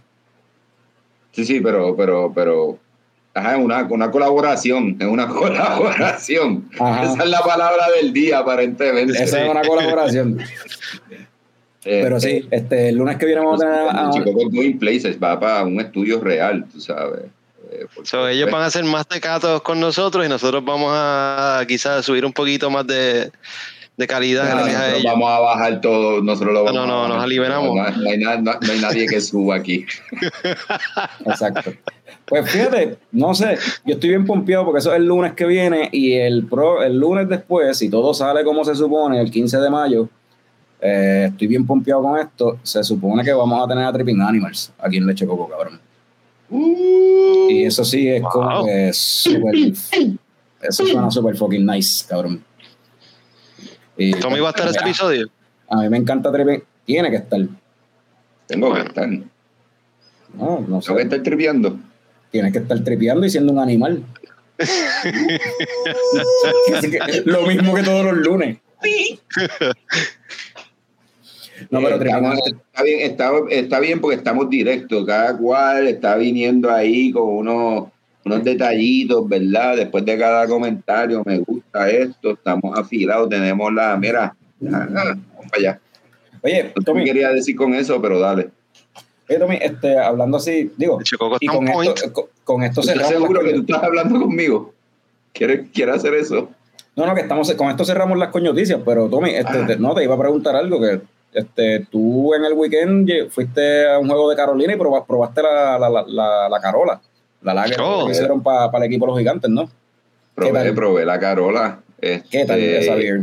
Sí, 1.32 1.44
sí, 1.44 1.60
pero, 1.60 1.96
pero, 1.96 2.32
pero. 2.32 2.78
Ajá, 3.40 3.56
es 3.56 3.64
una, 3.64 3.82
una 3.84 4.10
colaboración, 4.10 4.96
es 5.00 5.06
una 5.06 5.26
colaboración. 5.28 6.68
Ajá. 6.78 7.04
Esa 7.04 7.22
es 7.24 7.30
la 7.30 7.40
palabra 7.40 7.86
del 7.96 8.12
día, 8.12 8.38
aparentemente. 8.38 9.22
Esa 9.22 9.44
es 9.44 9.50
una 9.50 9.62
colaboración. 9.62 10.40
Eh, 11.82 12.00
Pero 12.02 12.20
sí, 12.20 12.46
este, 12.50 12.90
el 12.90 12.96
lunes 12.96 13.16
que 13.16 13.24
viene 13.24 13.40
vamos 13.40 13.62
a 13.62 13.64
tener 13.64 13.88
a, 13.88 14.24
Coco 14.24 14.42
y 14.42 14.56
Going 14.56 14.78
Places 14.78 15.18
va 15.22 15.40
para 15.40 15.64
un 15.64 15.80
estudio 15.80 16.20
real, 16.20 16.66
tú 16.70 16.80
sabes. 16.80 17.22
Eh, 17.72 17.86
So, 18.02 18.28
ellos 18.28 18.50
van 18.50 18.62
a 18.62 18.70
ser 18.70 18.84
más 18.84 19.06
tecatos 19.06 19.62
con 19.62 19.80
nosotros 19.80 20.26
y 20.26 20.28
nosotros 20.28 20.62
vamos 20.64 20.92
a 20.92 21.64
quizás 21.66 22.04
subir 22.04 22.26
un 22.26 22.32
poquito 22.32 22.68
más 22.68 22.86
de, 22.86 23.30
de 24.00 24.06
calidad 24.06 24.58
a 24.58 24.90
ellos. 24.90 25.04
vamos 25.04 25.30
a 25.30 25.38
bajar 25.40 25.80
todo, 25.80 26.22
nosotros 26.22 26.52
lo 26.54 26.60
No, 26.60 26.64
vamos 26.72 26.86
no, 26.88 27.08
no, 27.08 27.14
a 27.14 27.18
nos 27.18 27.28
liberamos. 27.28 27.74
No, 27.76 27.90
no 28.02 28.10
hay, 28.10 28.18
na- 28.18 28.36
no- 28.36 28.54
no 28.60 28.72
hay 28.72 28.80
nadie 28.80 29.06
que 29.06 29.20
suba 29.20 29.56
aquí. 29.56 29.84
Exacto. 31.26 31.72
Pues 32.26 32.48
fíjate, 32.50 32.96
no 33.12 33.34
sé, 33.34 33.56
yo 33.84 33.94
estoy 33.94 34.10
bien 34.10 34.24
pompeado 34.24 34.64
porque 34.64 34.78
eso 34.78 34.92
es 34.92 34.98
el 34.98 35.06
lunes 35.06 35.32
que 35.32 35.46
viene 35.46 35.88
y 35.92 36.12
el, 36.14 36.46
pro, 36.46 36.82
el 36.82 36.96
lunes 36.98 37.28
después, 37.28 37.76
si 37.76 37.88
todo 37.88 38.14
sale 38.14 38.44
como 38.44 38.64
se 38.64 38.74
supone, 38.74 39.20
el 39.20 39.30
15 39.30 39.58
de 39.58 39.70
mayo, 39.70 40.08
eh, 40.80 41.26
estoy 41.30 41.48
bien 41.48 41.66
pompeado 41.66 42.02
con 42.02 42.18
esto, 42.18 42.58
se 42.62 42.84
supone 42.84 43.24
que 43.24 43.32
vamos 43.32 43.64
a 43.64 43.68
tener 43.68 43.84
a 43.84 43.92
Tripping 43.92 44.20
Animals 44.20 44.72
aquí 44.78 44.98
en 44.98 45.06
Leche 45.06 45.26
Coco, 45.26 45.48
cabrón. 45.48 45.80
Y 46.52 47.64
eso 47.64 47.84
sí 47.84 48.08
es 48.08 48.22
como 48.22 48.64
que 48.64 48.92
súper, 48.92 49.54
eso 50.62 50.86
suena 50.86 51.10
súper 51.10 51.36
fucking 51.36 51.66
nice, 51.66 52.04
cabrón. 52.08 52.42
Y, 54.02 54.12
¿Cómo 54.14 54.34
iba 54.36 54.48
a 54.48 54.50
estar 54.50 54.66
ese 54.68 54.78
a- 54.78 54.82
episodio? 54.82 55.28
A 55.68 55.76
mí 55.82 55.88
me 55.90 55.98
encanta 55.98 56.32
Tripping, 56.32 56.62
tiene 56.86 57.10
que 57.10 57.16
estar, 57.16 57.40
Tengo 58.46 58.72
que 58.74 58.80
estar, 58.80 59.06
no, 59.08 60.64
no 60.66 60.80
sé. 60.80 60.86
tengo 60.86 60.96
que 60.96 61.02
estar 61.04 61.22
tripeando. 61.22 61.78
tienes 62.30 62.50
que 62.52 62.58
estar 62.60 62.82
tripeando 62.82 63.26
y 63.26 63.30
siendo 63.30 63.52
un 63.52 63.58
animal. 63.58 64.02
Así 66.74 66.90
que, 66.90 66.98
lo 67.26 67.42
mismo 67.46 67.74
que 67.74 67.82
todos 67.82 68.04
los 68.06 68.16
lunes. 68.16 68.58
No, 71.70 71.80
pero 71.82 71.96
Eh, 71.96 72.04
estamos- 72.06 72.38
está, 72.46 72.82
bien, 72.82 73.00
está, 73.10 73.30
está 73.50 73.80
bien 73.80 74.00
porque 74.00 74.16
estamos 74.16 74.48
directos, 74.48 75.04
cada 75.06 75.36
cual 75.36 75.88
está 75.88 76.16
viniendo 76.16 76.70
ahí 76.70 77.12
con 77.12 77.24
unos, 77.28 77.88
unos 78.24 78.44
detallitos, 78.44 79.28
¿verdad? 79.28 79.76
Después 79.76 80.04
de 80.04 80.18
cada 80.18 80.46
comentario, 80.46 81.22
me 81.24 81.38
gusta 81.38 81.88
esto, 81.90 82.32
estamos 82.32 82.78
afilados, 82.78 83.28
tenemos 83.28 83.72
la, 83.72 83.96
mira, 83.96 84.34
ah, 84.72 84.86
vamos 84.90 85.18
para 85.50 85.56
allá. 85.58 85.80
Oye, 86.42 86.72
No 86.76 86.82
Tommy, 86.84 87.04
quería 87.04 87.30
decir 87.30 87.56
con 87.56 87.74
eso, 87.74 88.00
pero 88.00 88.18
dale. 88.20 88.48
oye, 89.28 89.38
Tommy, 89.38 89.58
este, 89.60 89.98
hablando 89.98 90.36
así, 90.36 90.70
digo, 90.76 90.98
y 91.40 91.46
con 91.46 91.68
esto, 91.68 92.12
con, 92.12 92.24
con 92.44 92.62
esto 92.62 92.80
¿Estás 92.80 92.96
cerramos. 92.96 93.22
seguro 93.22 93.42
las 93.42 93.52
que 93.52 93.58
tú 93.58 93.64
estás 93.72 93.82
hablando 93.84 94.20
conmigo? 94.20 94.74
¿Quieres, 95.32 95.68
¿Quieres 95.72 95.96
hacer 95.96 96.14
eso? 96.14 96.50
No, 96.96 97.06
no, 97.06 97.14
que 97.14 97.20
estamos, 97.22 97.52
con 97.54 97.70
esto 97.70 97.84
cerramos 97.84 98.18
las 98.18 98.28
coñoticias, 98.30 98.80
pero 98.84 99.08
Tommy, 99.08 99.30
este, 99.30 99.58
Ah. 99.58 99.66
te- 99.66 99.76
no, 99.76 99.94
te 99.94 100.04
iba 100.04 100.14
a 100.14 100.18
preguntar 100.18 100.56
algo 100.56 100.80
que 100.80 101.00
este, 101.32 101.86
tú 101.90 102.34
en 102.34 102.44
el 102.44 102.52
weekend 102.54 103.30
fuiste 103.30 103.88
a 103.88 103.98
un 103.98 104.08
juego 104.08 104.28
de 104.28 104.36
Carolina 104.36 104.74
y 104.74 104.76
proba- 104.76 105.06
probaste 105.06 105.40
la, 105.42 105.78
la, 105.78 105.88
la, 105.88 106.04
la, 106.06 106.48
la 106.48 106.60
Carola, 106.60 107.00
la 107.42 107.54
lager 107.54 107.78
Oh. 107.80 108.06
que 108.06 108.12
hicieron 108.12 108.42
para 108.42 108.70
el 108.78 108.82
equipo 108.84 109.06
de 109.06 109.10
los 109.12 109.18
gigantes, 109.18 109.50
¿no? 109.50 109.68
Probé, 110.34 110.72
probé 110.72 111.04
la 111.04 111.18
Carola. 111.18 111.80
¿Qué 112.00 112.22
tal 112.46 112.58
Este, 112.58 112.78
esa 112.78 112.94
beer? 112.94 113.20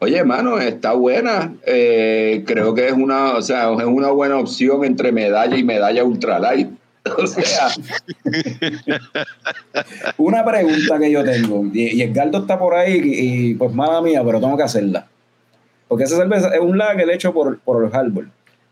Oye, 0.00 0.18
hermano, 0.18 0.58
está 0.58 0.92
buena. 0.92 1.54
Eh, 1.64 2.44
creo 2.46 2.74
que 2.74 2.86
es 2.88 2.92
una, 2.92 3.34
o 3.36 3.42
sea, 3.42 3.72
es 3.72 3.84
una 3.84 4.10
buena 4.10 4.38
opción 4.38 4.84
entre 4.84 5.12
medalla 5.12 5.56
y 5.56 5.64
medalla 5.64 6.04
ultralight. 6.04 6.68
O 7.18 7.26
sea, 7.26 7.68
Una 10.16 10.44
pregunta 10.44 10.98
que 10.98 11.10
yo 11.10 11.22
tengo, 11.24 11.64
y, 11.72 11.96
y 11.96 12.02
Edgardo 12.02 12.38
está 12.38 12.58
por 12.58 12.74
ahí, 12.74 12.94
y, 12.94 13.50
y, 13.50 13.54
pues 13.54 13.74
mala 13.74 14.00
mía, 14.00 14.22
pero 14.24 14.40
tengo 14.40 14.56
que 14.56 14.62
hacerla. 14.62 15.06
Porque 15.86 16.04
esa 16.04 16.16
cerveza 16.16 16.48
es 16.54 16.60
un 16.60 16.78
lager 16.78 17.10
hecho 17.10 17.32
por, 17.34 17.58
por 17.60 17.76
Old 17.82 17.94
Harbor. 17.94 18.26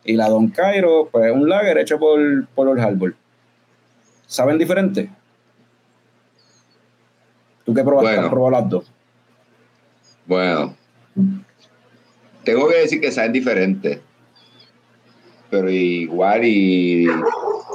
Y 0.05 0.15
la 0.15 0.29
Don 0.31 0.49
Cairo, 0.49 1.09
pues 1.13 1.27
es 1.27 1.33
un 1.33 1.49
lager 1.49 1.77
hecho 1.79 1.99
por, 1.99 2.47
por 2.49 2.69
Old 2.69 2.81
Harbor. 2.81 3.15
¿Saben 4.33 4.57
diferente? 4.57 5.11
¿Tú 7.67 7.75
qué 7.75 7.83
probaste? 7.85 8.13
Bueno. 8.13 8.23
¿Has 8.23 8.31
probado 8.31 8.51
las 8.63 8.71
dos? 8.71 8.93
bueno, 10.25 10.75
tengo 12.45 12.67
que 12.69 12.77
decir 12.77 12.99
que 13.01 13.13
saben 13.13 13.33
diferente. 13.33 14.01
Pero 15.51 15.69
igual 15.69 16.47
y 16.47 17.07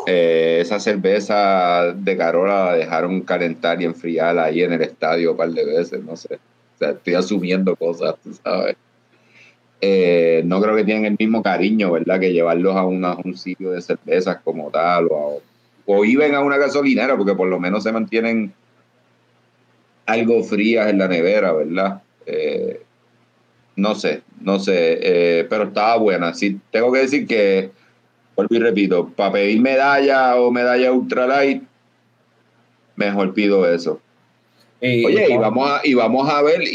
eh, 0.08 0.58
esa 0.62 0.80
cerveza 0.80 1.94
de 1.94 2.18
Carola 2.18 2.66
la 2.66 2.74
dejaron 2.74 3.22
calentar 3.22 3.80
y 3.80 3.86
enfriar 3.86 4.40
ahí 4.40 4.64
en 4.64 4.74
el 4.74 4.82
estadio 4.82 5.32
un 5.34 5.38
par 5.38 5.52
de 5.52 5.64
veces, 5.64 6.04
no 6.04 6.16
sé. 6.16 6.36
O 6.36 6.78
sea, 6.80 6.90
estoy 6.90 7.14
asumiendo 7.14 7.76
cosas, 7.76 8.16
tú 8.24 8.34
sabes. 8.34 8.76
Eh, 9.80 10.42
no 10.46 10.60
creo 10.60 10.76
que 10.76 10.84
tienen 10.86 11.06
el 11.06 11.16
mismo 11.20 11.44
cariño, 11.44 11.92
¿verdad? 11.92 12.20
Que 12.20 12.34
llevarlos 12.34 12.76
a, 12.76 12.84
una- 12.84 13.12
a 13.12 13.18
un 13.24 13.38
sitio 13.38 13.70
de 13.70 13.82
cervezas 13.84 14.38
como 14.44 14.72
tal, 14.72 15.08
o, 15.12 15.38
a- 15.38 15.42
o 15.88 16.06
iban 16.06 16.36
a 16.36 16.42
una 16.42 16.58
gasolinera, 16.58 17.18
porque 17.18 17.34
por 17.34 17.48
lo 17.48 17.60
menos 17.60 17.82
se 17.84 17.92
mantienen 17.92 18.54
algo 20.06 20.44
frías 20.44 20.90
en 20.90 21.00
la 21.00 21.08
nevera, 21.08 21.54
¿verdad? 21.54 22.02
Eh, 22.26 22.82
no 23.76 23.96
sé, 23.96 24.22
no 24.42 24.60
sé, 24.60 25.00
eh, 25.02 25.46
pero 25.50 25.64
estaba 25.66 25.98
buena. 25.98 26.34
Sí, 26.34 26.60
tengo 26.72 26.92
que 26.92 27.00
decir 27.00 27.26
que, 27.26 27.72
vuelvo 28.36 28.56
y 28.56 28.60
repito, 28.60 29.10
para 29.16 29.34
pedir 29.34 29.62
medalla 29.62 30.36
o 30.36 30.52
medalla 30.52 30.92
ultralight, 30.92 31.64
mejor 32.96 33.34
pido 33.34 33.72
eso. 33.72 34.02
Y- 34.82 35.06
Oye, 35.06 35.28
y 35.32 35.38
vamos 35.38 35.70
a, 35.72 35.82
y 35.84 35.94
vamos 35.96 36.30
a 36.30 36.42
ver, 36.44 36.62
y, 36.64 36.68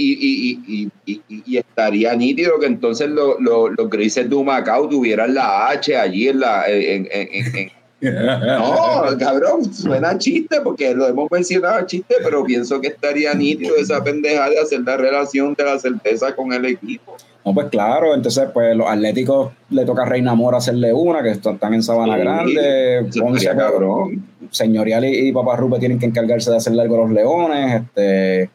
y, 0.67 0.91
y, 1.07 1.21
y, 1.47 1.57
estaría 1.57 2.15
nítido 2.17 2.59
que 2.59 2.67
entonces 2.67 3.09
lo- 3.09 3.39
lo- 3.41 3.69
los 3.69 3.89
grises 3.91 4.29
de 4.29 4.35
Humacao 4.35 4.89
tuvieran 4.89 5.35
la 5.35 5.69
H 5.69 5.97
allí 5.97 6.29
en 6.29 6.41
la. 6.41 6.65
En, 6.69 7.07
en- 7.13 7.29
en- 7.33 7.57
en- 7.57 7.82
no, 8.03 9.19
cabrón, 9.19 9.73
suena 9.73 10.19
chiste 10.19 10.61
porque 10.63 10.95
lo 10.95 11.07
hemos 11.07 11.31
mencionado 11.31 11.87
chiste, 11.87 12.17
pero 12.23 12.45
pienso 12.45 12.81
que 12.81 12.89
estaría 12.89 13.33
nítido 13.35 13.77
esa 13.77 14.03
pendeja 14.03 14.51
de 14.51 14.59
hacer 14.59 14.81
la 14.81 14.97
relación 14.97 15.55
de 15.55 15.65
la 15.65 15.79
cerveza 15.79 16.35
con 16.35 16.53
el 16.53 16.65
equipo. 16.65 17.17
No, 17.45 17.55
pues 17.55 17.69
claro, 17.71 18.15
entonces 18.15 18.49
pues 18.53 18.77
los 18.77 18.89
atléticos 18.89 19.53
le 19.71 19.85
toca 19.85 20.03
a 20.03 20.07
Reina 20.07 20.35
Mora 20.35 20.59
hacerle 20.59 20.93
una, 20.93 21.23
que 21.23 21.31
están 21.31 21.75
en 21.75 21.83
Sabana 21.83 22.15
Sí, 22.15 22.21
Grande, 22.21 23.07
Ponce, 23.19 23.47
cabrón. 23.57 24.25
Señorial 24.51 25.05
y, 25.05 25.29
y 25.29 25.33
Papá 25.33 25.57
Rupe 25.57 25.79
tienen 25.79 25.99
que 25.99 26.07
encargarse 26.07 26.51
de 26.51 26.57
hacerle 26.59 26.83
algo 26.83 26.97
a 26.97 26.99
los 27.07 27.11
leones, 27.11 27.83
este 27.83 28.51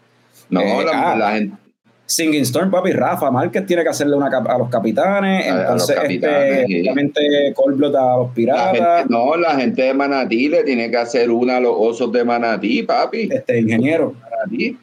No, 0.50 0.62
Eh, 0.62 0.86
la, 0.86 1.12
ah. 1.12 1.16
la 1.18 1.32
gente. 1.32 1.67
Singing 2.10 2.44
Storm, 2.44 2.72
papi, 2.72 2.92
Rafa 2.94 3.30
Márquez 3.30 3.66
tiene 3.66 3.84
que 3.84 3.90
hacerle 3.90 4.16
una 4.16 4.28
a 4.28 4.58
los 4.58 4.70
capitanes, 4.70 5.46
A- 5.46 5.50
a 5.52 5.56
los 5.58 5.90
entonces 5.90 5.96
capitanes, 5.98 6.60
este, 6.62 6.80
obviamente 6.82 7.54
Coldblood 7.54 7.96
a 7.98 8.18
los 8.18 8.28
La 8.30 8.34
piratas, 8.34 8.98
gente, 9.02 9.14
no, 9.14 9.36
la 9.36 9.56
gente 9.56 9.82
de 9.84 9.94
Manatí 9.94 10.48
le 10.48 10.64
tiene 10.64 10.90
que 10.90 10.96
hacer 10.98 11.30
una 11.30 11.58
a 11.58 11.60
los 11.60 11.74
osos 11.78 12.10
de 12.14 12.24
Manatí, 12.24 12.84
papi. 12.84 13.28
este 13.32 13.60
ingeniero. 13.60 14.14
Manatí. 14.22 14.78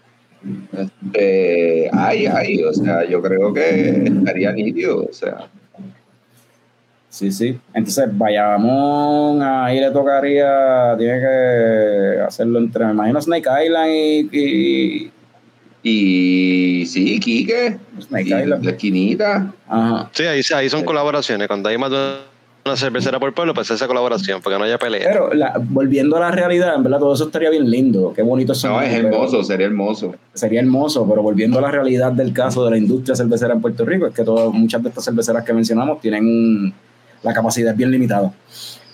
Este, 0.77 1.89
ay, 1.93 2.27
ay, 2.27 2.63
o 2.63 2.73
sea, 2.75 3.05
yo 3.09 3.23
creo 3.23 3.55
que 3.55 4.05
estaría 4.05 4.53
nítido, 4.53 5.07
o 5.09 5.13
sea. 5.13 5.49
Sí, 7.09 7.31
sí. 7.33 7.59
Entonces, 7.73 8.07
Bayamón, 8.13 9.41
ahí 9.41 9.79
le 9.81 9.91
tocaría, 9.93 10.95
tiene 10.99 11.21
que 11.21 12.21
hacerlo 12.27 12.59
entre, 12.59 12.85
me 12.87 12.93
imagino, 12.93 13.23
Snake 13.23 13.49
Island 13.65 13.91
y. 13.91 14.29
y 14.33 15.11
y 15.87 16.87
sí, 16.87 17.21
Quique, 17.21 17.77
Snake 18.01 18.27
y 18.27 18.47
la 18.47 18.57
esquinita. 18.57 19.53
Ajá. 19.69 20.11
Sí, 20.13 20.25
ahí, 20.25 20.41
ahí 20.57 20.69
son 20.71 20.83
colaboraciones. 20.83 21.47
Cuando 21.47 21.69
hay 21.69 21.77
más 21.77 21.91
de 21.91 21.97
una 22.65 22.77
cervecera 22.77 23.21
por 23.21 23.35
pueblo, 23.35 23.53
pues 23.53 23.71
esa 23.71 23.87
colaboración, 23.87 24.41
porque 24.41 24.59
no 24.59 24.65
haya 24.65 24.79
pelea. 24.79 25.07
Pero 25.13 25.35
la- 25.35 25.53
volviendo 25.63 26.17
a 26.17 26.21
la 26.21 26.31
realidad, 26.31 26.75
en 26.75 26.83
verdad 26.83 26.99
todo 26.99 27.13
eso 27.13 27.25
estaría 27.27 27.51
bien 27.51 27.71
lindo. 27.71 28.15
Qué 28.17 28.23
bonito 28.23 28.55
son. 28.55 28.73
No, 28.73 28.81
es 28.81 28.89
pero- 28.95 29.09
hermoso, 29.09 29.45
sería 29.45 29.67
hermoso. 29.67 30.15
Sería 30.33 30.61
hermoso, 30.61 31.07
pero 31.07 31.23
volviendo 31.23 31.59
a 31.59 31.63
la 31.63 31.71
realidad 31.71 32.13
del 32.13 32.33
caso 32.33 32.65
de 32.65 32.71
la 32.71 32.79
industria 32.79 33.15
cervecera 33.15 33.53
en 33.53 33.61
Puerto 33.61 33.85
Rico, 33.85 34.07
es 34.07 34.15
que 34.15 34.25
todas, 34.25 34.51
muchas 34.55 34.83
de 34.83 34.89
estas 34.89 35.05
cerveceras 35.05 35.45
que 35.45 35.53
mencionamos 35.53 36.01
tienen 36.01 36.25
un- 36.27 36.75
la 37.23 37.35
capacidad 37.35 37.75
bien 37.75 37.91
limitada. 37.91 38.33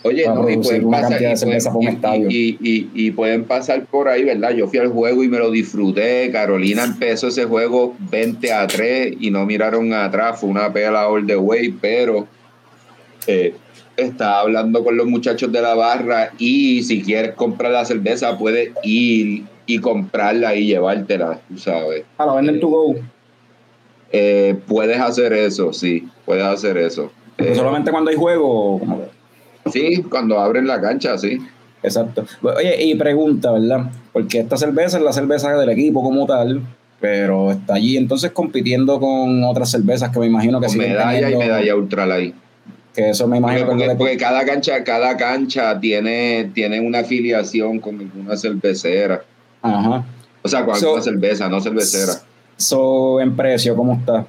Oye, 0.02 0.26
no, 0.26 0.48
y 0.48 0.56
pueden 0.56 0.90
pasar, 0.90 1.20
y 1.20 1.24
pueden- 1.36 1.82
y- 1.82 1.86
estadio. 1.88 2.30
y- 2.30 2.58
y- 2.62 2.90
y 2.94 3.10
pueden 3.10 3.44
pasar 3.44 3.84
por 3.84 4.08
ahí, 4.08 4.24
¿verdad? 4.24 4.52
Yo 4.52 4.66
fui 4.66 4.78
al 4.78 4.88
juego 4.88 5.22
y 5.22 5.28
me 5.28 5.38
lo 5.38 5.50
disfruté. 5.50 6.30
Carolina 6.32 6.84
empezó 6.84 7.28
ese 7.28 7.44
juego 7.44 7.94
20 8.10 8.50
a 8.52 8.66
3 8.66 9.14
y 9.20 9.30
no 9.30 9.44
miraron 9.44 9.92
atrás. 9.92 10.40
Fue 10.40 10.48
una 10.48 10.72
pela 10.72 11.08
all 11.08 11.26
the 11.26 11.36
way, 11.36 11.68
pero 11.68 12.26
eh, 13.26 13.54
estaba 13.96 14.40
hablando 14.40 14.82
con 14.82 14.96
los 14.96 15.06
muchachos 15.06 15.52
de 15.52 15.60
la 15.60 15.74
barra 15.74 16.30
y 16.38 16.82
si 16.82 17.02
quieres 17.02 17.34
comprar 17.34 17.72
la 17.72 17.84
cerveza, 17.84 18.38
puedes 18.38 18.70
ir 18.82 19.44
y 19.66 19.78
comprarla 19.80 20.54
y 20.54 20.66
llevártela, 20.66 21.40
tú 21.48 21.58
sabes. 21.58 22.04
Ah, 22.16 22.24
la 22.24 22.34
venden 22.36 22.58
to 22.58 22.68
go. 22.68 22.94
Eh, 24.12 24.56
puedes 24.66 24.98
hacer 24.98 25.32
eso, 25.34 25.72
sí, 25.74 26.08
puedes 26.24 26.42
hacer 26.44 26.78
eso. 26.78 27.12
Pero 27.36 27.52
Eh, 27.52 27.54
solamente 27.54 27.90
cuando 27.90 28.10
hay 28.10 28.16
juego. 28.16 28.80
Sí, 29.72 30.02
cuando 30.10 30.38
abren 30.38 30.66
la 30.66 30.80
cancha, 30.80 31.16
sí. 31.18 31.38
Exacto. 31.82 32.24
Oye, 32.42 32.82
y 32.84 32.94
pregunta, 32.94 33.52
¿verdad? 33.52 33.90
Porque 34.12 34.40
esta 34.40 34.56
cerveza 34.56 34.98
es 34.98 35.02
la 35.04 35.12
cerveza 35.12 35.52
del 35.56 35.70
equipo 35.70 36.02
como 36.02 36.26
tal, 36.26 36.60
pero 37.00 37.50
está 37.52 37.74
allí 37.74 37.96
entonces 37.96 38.32
compitiendo 38.32 39.00
con 39.00 39.42
otras 39.44 39.70
cervezas 39.70 40.10
que 40.10 40.18
me 40.20 40.26
imagino 40.26 40.60
que 40.60 40.68
siguen 40.68 40.90
medalla 40.90 41.30
y 41.30 41.36
medalla 41.36 41.74
ultralight. 41.76 42.34
Que 42.94 43.10
eso 43.10 43.26
me 43.28 43.38
imagino 43.38 43.60
que 43.60 43.66
porque- 43.70 43.88
que- 43.88 43.94
porque 43.94 44.16
cada 44.18 44.44
cancha, 44.44 44.82
cada 44.84 45.16
cancha 45.16 45.78
tiene, 45.80 46.50
tiene 46.52 46.80
una 46.80 46.98
afiliación 46.98 47.78
con 47.78 47.98
alguna 48.00 48.36
cervecera. 48.36 49.22
Ajá. 49.62 50.04
O 50.42 50.48
sea, 50.48 50.64
con 50.64 50.74
So- 50.76 50.86
alguna 50.88 51.02
cerveza, 51.04 51.48
no 51.48 51.60
cervecera. 51.60 52.12
So, 52.56 53.20
en 53.20 53.34
precio, 53.36 53.74
¿cómo 53.76 53.94
está? 53.94 54.26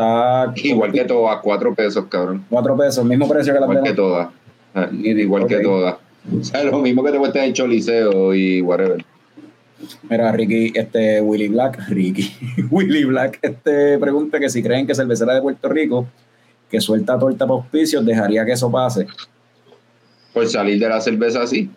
Está 0.00 0.52
Igual 0.68 0.92
que 0.92 1.04
todas, 1.04 1.38
cuatro 1.42 1.74
pesos, 1.74 2.04
cabrón. 2.08 2.44
cuatro 2.48 2.76
pesos, 2.76 3.04
mismo 3.04 3.28
precio 3.28 3.52
que 3.52 3.60
las 3.60 3.68
Igual 3.68 3.84
que 3.84 3.92
todas. 3.92 4.28
Ah, 4.74 4.88
Igual 4.92 5.46
que 5.46 5.56
todas. 5.60 5.94
O 6.40 6.44
sea, 6.44 6.64
lo 6.64 6.78
mismo 6.78 7.02
que 7.02 7.12
te 7.12 7.18
cuesta 7.18 7.44
el 7.44 7.52
choliseo 7.52 8.34
y 8.34 8.60
whatever. 8.62 9.04
Mira, 10.08 10.30
Ricky, 10.32 10.72
este 10.74 11.20
Willy 11.22 11.48
Black, 11.48 11.78
Ricky, 11.88 12.30
Willy 12.70 13.04
Black, 13.04 13.38
este 13.42 13.98
pregunta 13.98 14.38
que 14.38 14.50
si 14.50 14.62
creen 14.62 14.86
que 14.86 14.94
cervecera 14.94 15.34
de 15.34 15.40
Puerto 15.42 15.68
Rico 15.68 16.06
que 16.70 16.80
suelta 16.80 17.18
torta 17.18 17.46
para 17.46 17.58
auspicios 17.60 18.04
dejaría 18.04 18.44
que 18.44 18.52
eso 18.52 18.70
pase. 18.70 19.06
Por 20.32 20.46
salir 20.46 20.78
de 20.78 20.88
la 20.88 21.00
cerveza 21.00 21.42
así. 21.42 21.68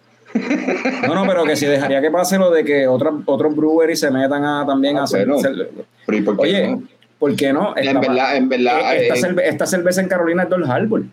No, 1.08 1.16
no, 1.16 1.26
pero 1.26 1.44
que 1.46 1.56
si 1.56 1.66
dejaría 1.66 2.02
que 2.02 2.12
pase 2.12 2.38
lo 2.38 2.52
de 2.52 2.64
que 2.64 2.88
otros 2.88 3.22
otros 3.26 3.56
breweries 3.56 4.00
se 4.00 4.12
metan 4.12 4.44
a 4.44 4.66
también 4.66 4.98
Ah, 4.98 5.02
a 5.02 5.04
hacer. 5.06 5.28
bueno. 5.28 5.42
cer- 5.42 5.68
Pero 6.06 6.18
¿y 6.18 6.22
por 6.22 6.36
qué 6.38 6.42
Oye, 6.44 6.68
no? 6.70 6.84
¿Por 7.20 7.36
qué 7.36 7.54
no? 7.54 7.76
En 7.78 7.88
Esta- 7.88 8.00
verdad, 8.00 8.36
en 8.38 8.50
verdad. 8.50 8.96
esta, 8.96 9.16
eh, 9.16 9.18
cerve- 9.22 9.44
esta 9.48 9.66
cerveza 9.66 10.02
en 10.02 10.08
Carolina 10.08 10.44
es 10.44 10.50
Dol 10.50 10.64
Harbor. 10.70 11.04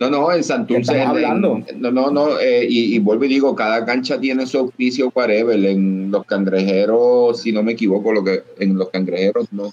No, 0.00 0.10
no, 0.10 0.30
en 0.32 0.44
Santurce. 0.44 0.80
estamos 0.92 1.02
en- 1.18 1.24
hablando? 1.24 1.60
no, 1.76 1.90
no, 1.90 2.10
no. 2.10 2.38
eh, 2.38 2.64
y, 2.68 2.94
y 2.94 2.98
vuelvo 3.00 3.24
y 3.24 3.28
digo, 3.28 3.56
cada 3.56 3.84
cancha 3.84 4.20
tiene 4.20 4.46
su 4.46 4.58
auspicio 4.58 5.10
whatever. 5.14 5.58
En 5.64 6.10
los 6.12 6.24
cangrejeros, 6.24 7.40
si 7.42 7.50
no 7.52 7.62
me 7.64 7.72
equivoco, 7.72 8.12
lo 8.12 8.22
que 8.22 8.42
en 8.60 8.76
los 8.78 8.90
cangrejeros 8.90 9.52
no. 9.52 9.72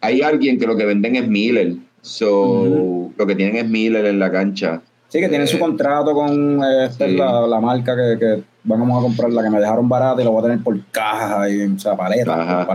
Hay 0.00 0.22
alguien 0.22 0.58
que 0.58 0.66
lo 0.66 0.74
que 0.76 0.86
venden 0.86 1.16
es 1.16 1.28
Miller. 1.28 1.74
So, 2.00 3.10
lo 3.14 3.26
que 3.26 3.34
tienen 3.34 3.56
es 3.56 3.68
Miller 3.68 4.06
en 4.06 4.18
la 4.18 4.32
cancha. 4.32 4.80
Sí, 5.08 5.20
que 5.20 5.28
tienen 5.28 5.46
su 5.46 5.56
Eh, 5.56 5.60
contrato 5.60 6.14
con 6.14 6.62
eh, 6.64 6.86
esta 6.86 7.04
es 7.04 7.10
sí. 7.10 7.16
la, 7.18 7.46
la 7.46 7.60
marca 7.60 7.94
que, 7.94 8.18
que 8.18 8.42
vamos 8.64 8.98
a 8.98 9.02
comprar, 9.02 9.30
la 9.32 9.42
que 9.42 9.50
me 9.50 9.58
dejaron 9.60 9.86
barata 9.86 10.22
y 10.22 10.24
lo 10.24 10.30
voy 10.30 10.40
a 10.40 10.42
tener 10.44 10.64
por 10.64 10.80
caja 10.92 11.50
y 11.50 11.62
o 11.62 11.78
sea, 11.78 11.94
paleta, 11.94 12.40
Ajá. 12.40 12.66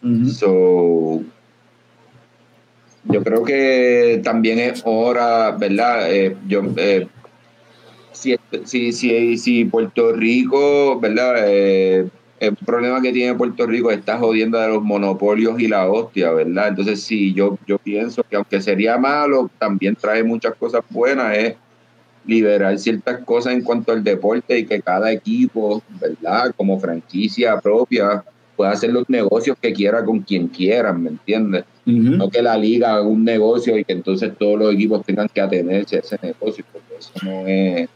So, 0.00 1.22
yo 3.04 3.24
creo 3.24 3.42
que 3.42 4.20
también 4.22 4.58
es 4.60 4.82
hora, 4.84 5.52
¿verdad? 5.52 6.12
Eh, 6.12 6.36
yo, 6.46 6.62
eh, 6.76 7.08
si, 8.12 8.36
si, 8.64 8.92
si, 8.92 9.38
si 9.38 9.64
Puerto 9.64 10.12
Rico, 10.12 11.00
¿verdad? 11.00 11.34
Eh, 11.48 12.08
el 12.38 12.54
problema 12.56 13.02
que 13.02 13.12
tiene 13.12 13.34
Puerto 13.34 13.66
Rico 13.66 13.90
está 13.90 14.18
jodiendo 14.18 14.58
de 14.58 14.68
los 14.68 14.82
monopolios 14.82 15.58
y 15.58 15.66
la 15.66 15.88
hostia, 15.88 16.30
¿verdad? 16.30 16.68
Entonces, 16.68 17.02
sí, 17.02 17.34
yo, 17.34 17.58
yo 17.66 17.78
pienso 17.78 18.22
que 18.22 18.36
aunque 18.36 18.60
sería 18.60 18.96
malo, 18.98 19.50
también 19.58 19.96
trae 19.96 20.22
muchas 20.22 20.54
cosas 20.54 20.82
buenas, 20.90 21.36
es 21.36 21.56
liberar 22.24 22.78
ciertas 22.78 23.24
cosas 23.24 23.54
en 23.54 23.62
cuanto 23.62 23.90
al 23.90 24.04
deporte 24.04 24.58
y 24.58 24.66
que 24.66 24.80
cada 24.80 25.10
equipo, 25.10 25.82
¿verdad? 26.00 26.54
Como 26.56 26.78
franquicia 26.78 27.58
propia, 27.58 28.22
pueda 28.58 28.72
hacer 28.72 28.92
los 28.92 29.08
negocios 29.08 29.56
que 29.62 29.72
quiera 29.72 30.04
con 30.04 30.18
quien 30.18 30.48
quieran, 30.48 31.00
¿me 31.00 31.10
entiendes? 31.10 31.64
No 31.86 32.28
que 32.28 32.42
la 32.42 32.58
liga 32.58 32.96
haga 32.96 33.06
un 33.06 33.24
negocio 33.24 33.78
y 33.78 33.84
que 33.84 33.92
entonces 33.92 34.32
todos 34.36 34.58
los 34.58 34.74
equipos 34.74 35.06
tengan 35.06 35.28
que 35.28 35.40
atenerse 35.40 35.96
a 35.96 36.00
ese 36.00 36.18
negocio, 36.20 36.64
porque 36.70 36.96
eso 36.98 37.12
no 37.22 37.46
es 37.46 37.88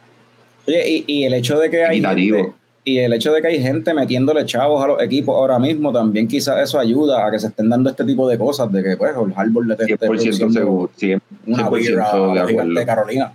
Oye, 0.67 0.89
y, 0.89 1.05
y 1.09 1.25
el 1.25 1.35
hecho 1.35 1.59
de 1.59 1.69
que 1.69 1.85
hay 1.85 2.01
gente, 2.01 2.53
y 2.85 2.99
el 2.99 3.13
hecho 3.13 3.33
de 3.33 3.43
que 3.43 3.49
hay 3.49 3.61
gente 3.61 3.93
metiéndole 3.93 4.47
chavos 4.47 4.83
a 4.85 4.87
los 4.87 5.03
equipos 5.03 5.35
ahora 5.35 5.59
mismo, 5.59 5.93
también 5.93 6.29
quizás 6.29 6.63
eso 6.63 6.79
ayuda 6.79 7.27
a 7.27 7.33
que 7.33 7.41
se 7.41 7.49
estén 7.49 7.69
dando 7.69 7.91
este 7.91 8.05
tipo 8.05 8.29
de 8.29 8.39
cosas, 8.39 8.71
de 8.71 8.85
que 8.85 8.97
pues 8.97 9.13
el 9.17 9.67
le 9.67 9.75
esté 9.75 9.87
100% 9.87 9.99
produciendo 9.99 10.51
seguro, 10.53 10.91
100%, 10.97 11.21
una 11.47 11.71
birra 11.71 12.05
a 12.05 12.13
100% 12.15 12.69
de 12.69 12.81
de 12.81 12.87
Carolina. 12.87 13.33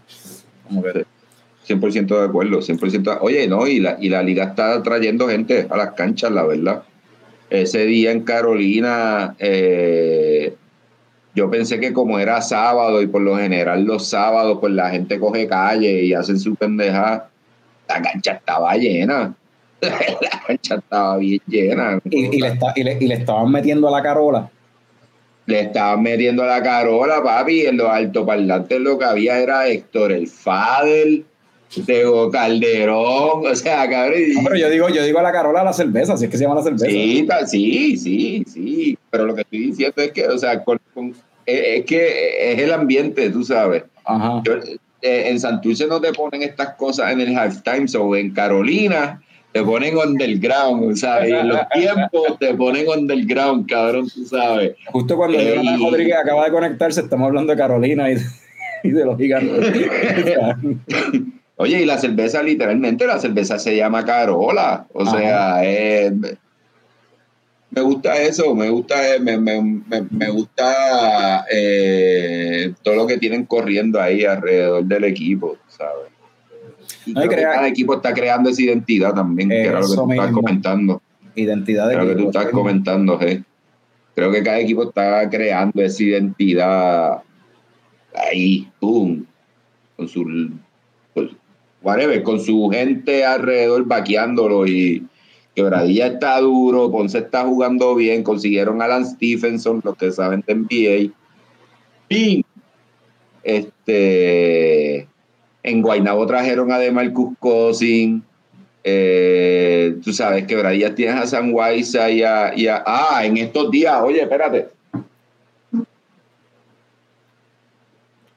Como 0.66 0.82
que, 0.82 1.06
100% 1.68 2.08
de 2.08 2.26
acuerdo, 2.26 2.60
100%. 2.60 3.18
Oye, 3.22 3.48
no, 3.48 3.68
y 3.68 3.80
la, 3.80 3.98
y 4.00 4.08
la 4.08 4.24
liga 4.24 4.46
está 4.46 4.82
trayendo 4.82 5.28
gente 5.28 5.68
a 5.70 5.76
las 5.76 5.92
canchas, 5.92 6.32
la 6.32 6.46
verdad. 6.46 6.84
Ese 7.50 7.86
día 7.86 8.12
en 8.12 8.24
Carolina, 8.24 9.36
eh, 9.40 10.56
yo 11.34 11.50
pensé 11.50 11.80
que 11.80 11.94
como 11.94 12.20
era 12.20 12.42
sábado 12.42 13.02
y 13.02 13.08
por 13.08 13.22
lo 13.22 13.38
general 13.38 13.84
los 13.84 14.08
sábados, 14.08 14.58
pues 14.60 14.74
la 14.74 14.90
gente 14.90 15.20
coge 15.20 15.48
calle 15.48 16.04
y 16.04 16.14
hacen 16.14 16.40
su 16.40 16.56
pendeja, 16.56 17.30
la 17.88 18.02
cancha 18.02 18.34
estaba 18.34 18.76
llena. 18.76 19.34
la 19.82 20.42
cancha 20.46 20.76
estaba 20.76 21.18
bien 21.18 21.42
llena. 21.48 22.00
y, 22.06 22.36
y 22.36 22.42
le 22.42 22.48
está, 22.48 22.74
y, 22.76 22.84
le, 22.84 22.98
y 23.00 23.08
le 23.08 23.16
estaban 23.16 23.52
metiendo 23.52 23.88
a 23.88 23.92
la 23.92 24.04
Carola. 24.04 24.50
Le 25.46 25.62
estaban 25.62 26.04
metiendo 26.04 26.44
a 26.44 26.48
la 26.48 26.62
carola, 26.62 27.24
papi, 27.24 27.68
en 27.68 27.78
los 27.78 27.90
altoparlantes 27.90 28.82
lo 28.82 29.00
que 29.00 29.06
había 29.06 29.40
era 29.40 29.66
Héctor 29.70 30.12
el 30.12 30.28
Fadel, 30.28 31.26
Tego 31.86 32.32
Calderón, 32.32 33.46
o 33.46 33.56
sea, 33.56 33.90
cabrón. 33.90 34.20
No, 34.36 34.42
pero 34.44 34.56
yo 34.56 34.70
digo, 34.70 34.90
yo 34.90 35.04
digo 35.04 35.20
a 35.20 35.24
la 35.24 35.32
Carola 35.32 35.62
a 35.62 35.66
la 35.66 35.74
cerveza, 35.74 36.18
si 36.18 36.26
es 36.26 36.32
que 36.32 36.38
se 36.38 36.44
llama 36.44 36.56
la 36.56 36.64
cerveza. 36.64 36.86
Sí, 36.86 37.28
sí, 37.48 37.98
sí, 37.98 38.44
sí. 38.48 38.98
Pero 39.10 39.26
lo 39.26 39.36
que 39.36 39.42
estoy 39.42 39.60
diciendo 39.60 40.02
es 40.02 40.12
que, 40.12 40.28
o 40.28 40.38
sea, 40.38 40.64
con- 40.64 40.80
con- 40.94 41.14
es, 41.46 41.86
que 41.86 42.54
es 42.54 42.60
el 42.60 42.72
ambiente, 42.74 43.30
tú 43.30 43.44
sabes. 43.44 43.84
Ajá. 44.06 44.42
Yo, 44.46 44.54
eh, 45.02 45.30
en 45.30 45.40
Santurce 45.40 45.88
no 45.88 46.02
te 46.02 46.12
ponen 46.14 46.42
estas 46.42 46.74
cosas 46.76 47.12
en 47.12 47.22
el 47.22 47.38
halftime, 47.38 47.86
o 48.00 48.16
en 48.16 48.34
Carolina 48.34 49.22
te 49.54 49.62
ponen 49.64 49.98
underground, 49.98 50.96
¿sabes? 50.98 51.30
Y 51.30 51.34
en 51.34 51.48
los 51.50 51.60
tiempos 51.74 52.40
te 52.40 52.54
ponen 52.56 52.88
underground, 52.88 53.70
cabrón, 53.70 54.10
tú 54.10 54.26
sabes. 54.26 54.74
Justo 54.92 55.16
cuando 55.16 55.38
Ey. 55.38 55.56
Jonathan 55.56 55.80
Rodríguez 55.80 56.16
acaba 56.16 56.46
de 56.46 56.52
conectarse, 56.52 57.02
estamos 57.02 57.28
hablando 57.28 57.52
de 57.54 57.58
Carolina 57.58 58.10
y 58.84 58.90
de 58.90 59.06
los 59.06 59.18
gigantes. 59.18 59.74
Oye, 61.58 61.82
y 61.82 61.86
la 61.86 61.98
cerveza, 61.98 62.44
literalmente, 62.44 63.08
la 63.08 63.20
cerveza 63.20 63.58
se 63.60 63.76
llama 63.76 64.06
Carola. 64.06 64.86
O 64.94 65.02
Ajá. 65.02 65.18
sea, 65.18 65.60
eh, 65.64 66.12
me 67.72 67.82
gusta 67.82 68.22
eso, 68.22 68.56
me 68.56 68.70
gusta, 68.70 69.16
eh, 69.16 69.20
me, 69.20 69.38
me, 69.38 69.62
me, 69.62 70.02
me 70.10 70.30
gusta 70.30 71.46
eh, 71.52 72.74
todo 72.84 72.96
lo 72.96 73.08
que 73.08 73.18
tienen 73.18 73.46
corriendo 73.46 74.00
ahí 74.00 74.24
alrededor 74.24 74.84
del 74.86 75.04
equipo, 75.06 75.58
¿sabes? 75.68 76.12
Y 77.06 77.14
No, 77.14 77.22
creo 77.22 77.32
que 77.32 77.42
cada 77.42 77.68
equipo 77.68 77.96
está 77.96 78.14
creando 78.14 78.50
esa 78.50 78.62
identidad 78.62 79.14
también, 79.14 79.50
que 79.50 79.64
era 79.64 79.80
lo 79.82 79.88
que 79.90 79.96
tú 79.96 80.08
mismo. 80.08 80.32
comentando. 80.32 81.02
Identidad 81.36 81.88
de 81.88 81.94
Era 81.94 82.04
lo 82.04 82.10
que 82.10 82.14
tú 82.16 82.20
equipo, 82.20 82.30
estabas 82.32 82.48
sí. 82.50 82.54
comentando, 82.54 83.22
eh. 83.22 83.44
Creo 84.16 84.32
que 84.32 84.44
cada 84.44 84.60
equipo 84.60 84.84
está 84.84 85.30
creando 85.30 85.82
esa 85.82 86.04
identidad 86.04 87.18
ahí, 88.16 88.68
pum, 88.80 89.24
con 89.96 90.08
su, 90.08 90.24
con 92.24 92.40
su 92.40 92.70
gente 92.70 93.24
alrededor 93.24 93.86
vaqueándolo 93.86 94.68
y 94.68 95.06
Quebradilla 95.56 96.08
está 96.08 96.40
duro, 96.42 96.92
Ponce 96.92 97.20
está 97.20 97.44
jugando 97.46 97.96
bien, 97.96 98.24
consiguieron 98.24 98.82
a 98.82 98.86
Alan 98.86 99.06
Stephenson, 99.06 99.82
los 99.84 99.96
que 99.96 100.12
saben 100.12 100.44
de 100.46 100.54
NBA. 100.54 101.14
Y 102.10 102.46
este, 103.44 105.08
en 105.64 105.82
Guaynabo 105.82 106.26
trajeron 106.28 106.72
a 106.72 106.78
DeMarcus 106.80 107.38
Cousin. 107.40 108.24
Eh, 108.84 109.96
tú 110.04 110.14
sabes, 110.14 110.46
Quebradilla 110.46 110.94
tienes 110.94 111.16
a 111.16 111.26
San 111.28 111.52
Guaysa 111.52 112.10
y 112.12 112.20
y 112.20 112.24
a- 112.68 112.84
Ah, 112.86 113.22
en 113.26 113.38
estos 113.38 113.72
días, 113.72 113.96
oye, 114.04 114.22
espérate. 114.22 114.68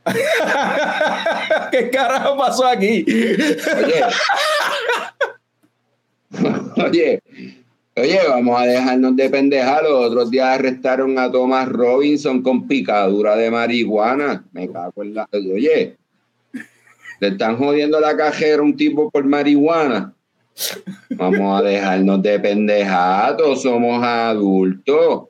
¿Qué 1.71 1.91
carajo 1.91 2.37
pasó 2.37 2.67
aquí? 2.67 3.05
Oye. 6.77 7.21
oye, 7.97 8.21
vamos 8.29 8.61
a 8.61 8.65
dejarnos 8.65 9.17
de 9.17 9.29
pendejar. 9.29 9.83
Los 9.83 10.07
otros 10.07 10.31
días 10.31 10.49
arrestaron 10.49 11.19
a 11.19 11.31
Thomas 11.31 11.69
Robinson 11.69 12.43
con 12.43 12.67
picadura 12.67 13.37
de 13.37 13.51
marihuana. 13.51 14.45
Me 14.53 14.71
cago 14.71 15.03
en 15.03 15.15
la. 15.15 15.29
Oye, 15.33 15.97
le 17.21 17.29
están 17.29 17.57
jodiendo 17.59 18.01
la 18.01 18.17
cajera 18.17 18.61
a 18.61 18.65
un 18.65 18.77
tipo 18.77 19.11
por 19.11 19.25
marihuana. 19.25 20.15
Vamos 21.11 21.61
a 21.61 21.65
dejarnos 21.65 22.23
de 22.23 22.39
pendejados, 22.39 23.63
somos 23.63 24.03
adultos. 24.03 25.29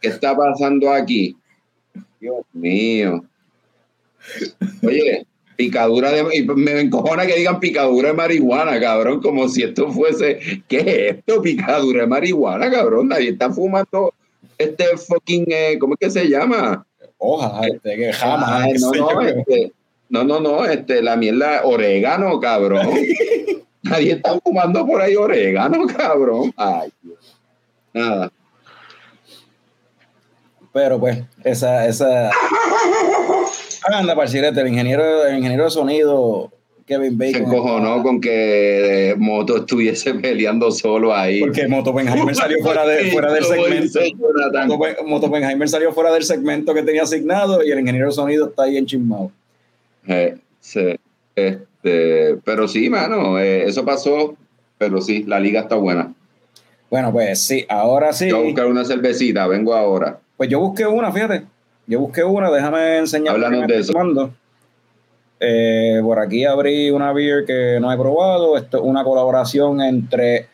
¿Qué 0.00 0.08
está 0.08 0.36
pasando 0.36 0.90
aquí? 0.90 1.36
Dios 2.20 2.44
mío. 2.52 3.27
Oye, 4.82 5.26
picadura 5.56 6.10
de. 6.12 6.24
y 6.36 6.42
Me 6.44 6.80
encojona 6.80 7.26
que 7.26 7.36
digan 7.36 7.60
picadura 7.60 8.08
de 8.08 8.14
marihuana, 8.14 8.80
cabrón, 8.80 9.20
como 9.20 9.48
si 9.48 9.62
esto 9.62 9.90
fuese. 9.90 10.38
¿Qué 10.68 10.78
es 10.78 11.16
esto? 11.16 11.42
Picadura 11.42 12.02
de 12.02 12.06
marihuana, 12.06 12.70
cabrón. 12.70 13.08
Nadie 13.08 13.30
está 13.30 13.50
fumando 13.50 14.14
este 14.56 14.84
fucking. 14.96 15.46
eh, 15.48 15.76
¿Cómo 15.78 15.94
es 15.94 16.00
que 16.00 16.10
se 16.10 16.28
llama? 16.28 16.84
Hojas, 17.18 17.66
este, 17.66 17.96
que 17.96 18.12
jamás. 18.12 18.62
Ay, 18.62 18.74
no, 18.74 18.92
no, 18.92 19.20
este, 19.22 19.72
no, 20.08 20.24
no, 20.24 20.40
no, 20.40 20.64
este, 20.64 21.02
la 21.02 21.16
mierda, 21.16 21.62
orégano, 21.64 22.38
cabrón. 22.40 22.88
Nadie 23.82 24.12
está 24.12 24.38
fumando 24.40 24.86
por 24.86 25.00
ahí 25.00 25.16
orégano, 25.16 25.86
cabrón. 25.86 26.52
Ay. 26.56 26.92
Nada. 27.92 28.30
Pero 30.72 31.00
pues, 31.00 31.18
esa, 31.42 31.88
esa. 31.88 32.30
Anda, 33.84 34.14
parcirete, 34.14 34.60
el 34.60 34.68
ingeniero, 34.68 35.26
el 35.26 35.38
ingeniero 35.38 35.64
de 35.64 35.70
sonido, 35.70 36.50
Kevin 36.86 37.18
Se 37.18 37.26
Bacon. 37.26 37.42
encojonó 37.42 38.02
con 38.02 38.20
que 38.20 39.14
Moto 39.18 39.58
estuviese 39.58 40.14
peleando 40.14 40.70
solo 40.70 41.14
ahí. 41.14 41.40
Porque 41.40 41.68
Moto 41.68 41.90
Oppenheimer 41.90 42.34
salió 42.34 42.58
fuera, 42.62 42.86
de, 42.86 43.10
fuera 43.10 43.32
del 43.32 43.44
segmento. 43.44 44.00
Moto, 44.66 45.04
Moto 45.06 45.26
Oppenheimer 45.26 45.68
salió 45.68 45.92
fuera 45.92 46.12
del 46.12 46.24
segmento 46.24 46.72
que 46.74 46.82
tenía 46.82 47.02
asignado 47.02 47.62
y 47.62 47.70
el 47.70 47.78
ingeniero 47.80 48.08
de 48.08 48.12
sonido 48.12 48.48
está 48.48 48.64
ahí 48.64 48.78
enchismado. 48.78 49.30
Eh, 50.06 50.38
sí, 50.60 50.96
este, 51.36 52.36
pero 52.44 52.66
sí, 52.66 52.88
mano, 52.88 53.38
eh, 53.38 53.64
eso 53.64 53.84
pasó, 53.84 54.34
pero 54.78 55.00
sí, 55.02 55.24
la 55.26 55.38
liga 55.38 55.60
está 55.60 55.76
buena. 55.76 56.14
Bueno, 56.90 57.12
pues 57.12 57.42
sí, 57.42 57.66
ahora 57.68 58.14
sí. 58.14 58.28
Yo 58.28 58.36
voy 58.36 58.46
a 58.46 58.48
buscar 58.48 58.66
una 58.66 58.84
cervecita, 58.84 59.46
vengo 59.46 59.74
ahora. 59.74 60.18
Pues 60.38 60.48
yo 60.48 60.58
busqué 60.60 60.86
una, 60.86 61.12
fíjate. 61.12 61.44
Yo 61.88 62.00
busqué 62.00 62.22
una, 62.22 62.50
déjame 62.50 62.98
enseñar. 62.98 63.34
Háblanos 63.34 63.66
de 63.66 63.78
eso. 63.78 63.92
Eh, 65.40 66.00
por 66.02 66.18
aquí 66.18 66.44
abrí 66.44 66.90
una 66.90 67.12
beer 67.12 67.46
que 67.46 67.78
no 67.80 67.90
he 67.90 67.96
probado. 67.96 68.58
Esto 68.58 68.76
es 68.76 68.82
una 68.84 69.02
colaboración 69.02 69.80
entre 69.80 70.48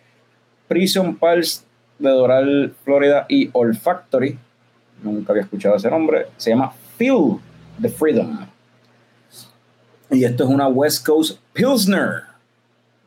Prison 0.68 1.16
Pulse 1.16 1.62
de 1.99 2.11
Doral, 2.11 2.74
Florida 2.85 3.26
y 3.28 3.51
Olfactory. 3.53 4.39
Nunca 5.03 5.32
había 5.32 5.43
escuchado 5.43 5.74
ese 5.74 5.91
nombre. 5.91 6.26
Se 6.37 6.51
llama 6.51 6.72
Feel 6.97 7.39
the 7.82 7.89
Freedom. 7.89 8.47
Y 10.11 10.24
esto 10.24 10.45
es 10.45 10.51
una 10.51 10.68
West 10.68 11.05
Coast 11.05 11.41
Pilsner 11.53 12.22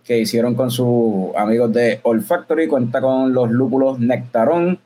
que 0.03 0.19
hicieron 0.19 0.53
con 0.55 0.69
sus 0.69 1.33
amigos 1.37 1.71
de 1.71 2.01
Olfactory. 2.03 2.67
Cuenta 2.67 2.99
con 2.99 3.33
los 3.33 3.49
lúpulos 3.49 3.99
Nectarón, 3.99 4.79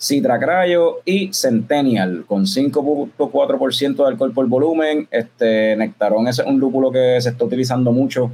Citra 0.00 0.38
Crayo 0.38 0.98
y 1.04 1.32
Centennial, 1.32 2.24
con 2.26 2.46
5.4% 2.46 3.96
de 3.96 4.06
alcohol 4.08 4.32
por 4.32 4.46
volumen. 4.46 5.08
Este 5.10 5.74
Nectarón 5.76 6.28
es 6.28 6.38
un 6.38 6.58
lúpulo 6.60 6.90
que 6.92 7.20
se 7.20 7.30
está 7.30 7.44
utilizando 7.44 7.90
mucho 7.92 8.30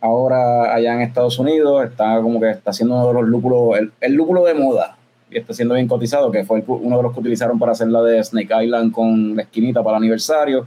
ahora 0.00 0.74
allá 0.74 0.94
en 0.94 1.00
Estados 1.00 1.38
Unidos. 1.38 1.84
Está 1.84 2.20
como 2.20 2.40
que 2.40 2.50
está 2.50 2.72
siendo 2.72 2.94
uno 2.96 3.08
de 3.08 3.14
los 3.14 3.24
lúpulos, 3.28 3.78
el, 3.78 3.92
el 4.00 4.12
lúpulo 4.12 4.44
de 4.44 4.54
moda. 4.54 4.96
Y 5.30 5.38
está 5.38 5.52
siendo 5.52 5.74
bien 5.74 5.88
cotizado, 5.88 6.30
que 6.30 6.44
fue 6.44 6.58
el- 6.58 6.64
uno 6.66 6.96
de 6.98 7.02
los 7.02 7.12
que 7.12 7.20
utilizaron 7.20 7.58
para 7.58 7.72
hacer 7.72 7.88
la 7.88 8.02
de 8.02 8.22
Snake 8.22 8.64
Island 8.64 8.92
con 8.92 9.36
la 9.36 9.42
esquinita 9.42 9.82
para 9.82 9.96
el 9.96 10.02
aniversario. 10.02 10.66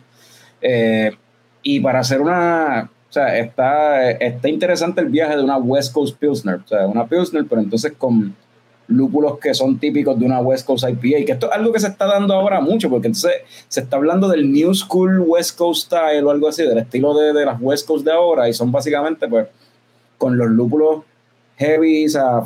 Eh, 0.62 1.12
y 1.64 1.80
para 1.80 2.00
hacer 2.00 2.22
una, 2.22 2.89
o 3.10 3.12
sea, 3.14 3.38
está, 3.38 4.10
está 4.12 4.50
interesante 4.50 5.02
el 5.02 5.08
viaje 5.10 5.36
de 5.38 5.44
una 5.44 5.58
West 5.58 5.94
Coast 5.94 6.18
Pilsner, 6.18 6.56
o 6.64 6.68
sea, 6.68 6.88
una 6.88 7.06
Pilsner, 7.08 7.46
pero 7.48 7.62
entonces 7.62 7.94
con 7.98 8.36
lúpulos 8.92 9.39
que 9.39 9.54
son 9.54 9.80
típicos 9.80 10.20
de 10.20 10.26
una 10.26 10.39
West 10.39 10.66
Coast 10.66 10.84
IPA, 10.88 11.26
que 11.26 11.32
esto 11.34 11.48
es 11.48 11.54
algo 11.54 11.72
que 11.72 11.80
se 11.80 11.88
está 11.88 12.06
dando 12.06 12.34
ahora 12.34 12.62
mucho, 12.62 12.89
porque 12.89 13.08
entonces 13.08 13.34
se 13.68 13.82
está 13.82 13.98
hablando 13.98 14.28
del 14.28 14.52
New 14.52 14.74
School 14.74 15.20
West 15.26 15.58
Coast 15.58 15.86
Style 15.88 16.24
o 16.24 16.32
algo 16.32 16.48
así, 16.48 16.64
del 16.64 16.78
estilo 16.78 17.18
de, 17.18 17.34
de 17.34 17.46
las 17.46 17.60
West 17.62 17.88
Coast 17.88 18.06
de 18.06 18.12
ahora, 18.12 18.48
y 18.50 18.54
son 18.54 18.72
básicamente 18.72 19.28
pues 19.28 19.48
con 20.18 20.38
los 20.38 20.50
lúpulos 20.50 21.04
heavy, 21.58 22.06
o 22.06 22.10
sea, 22.10 22.42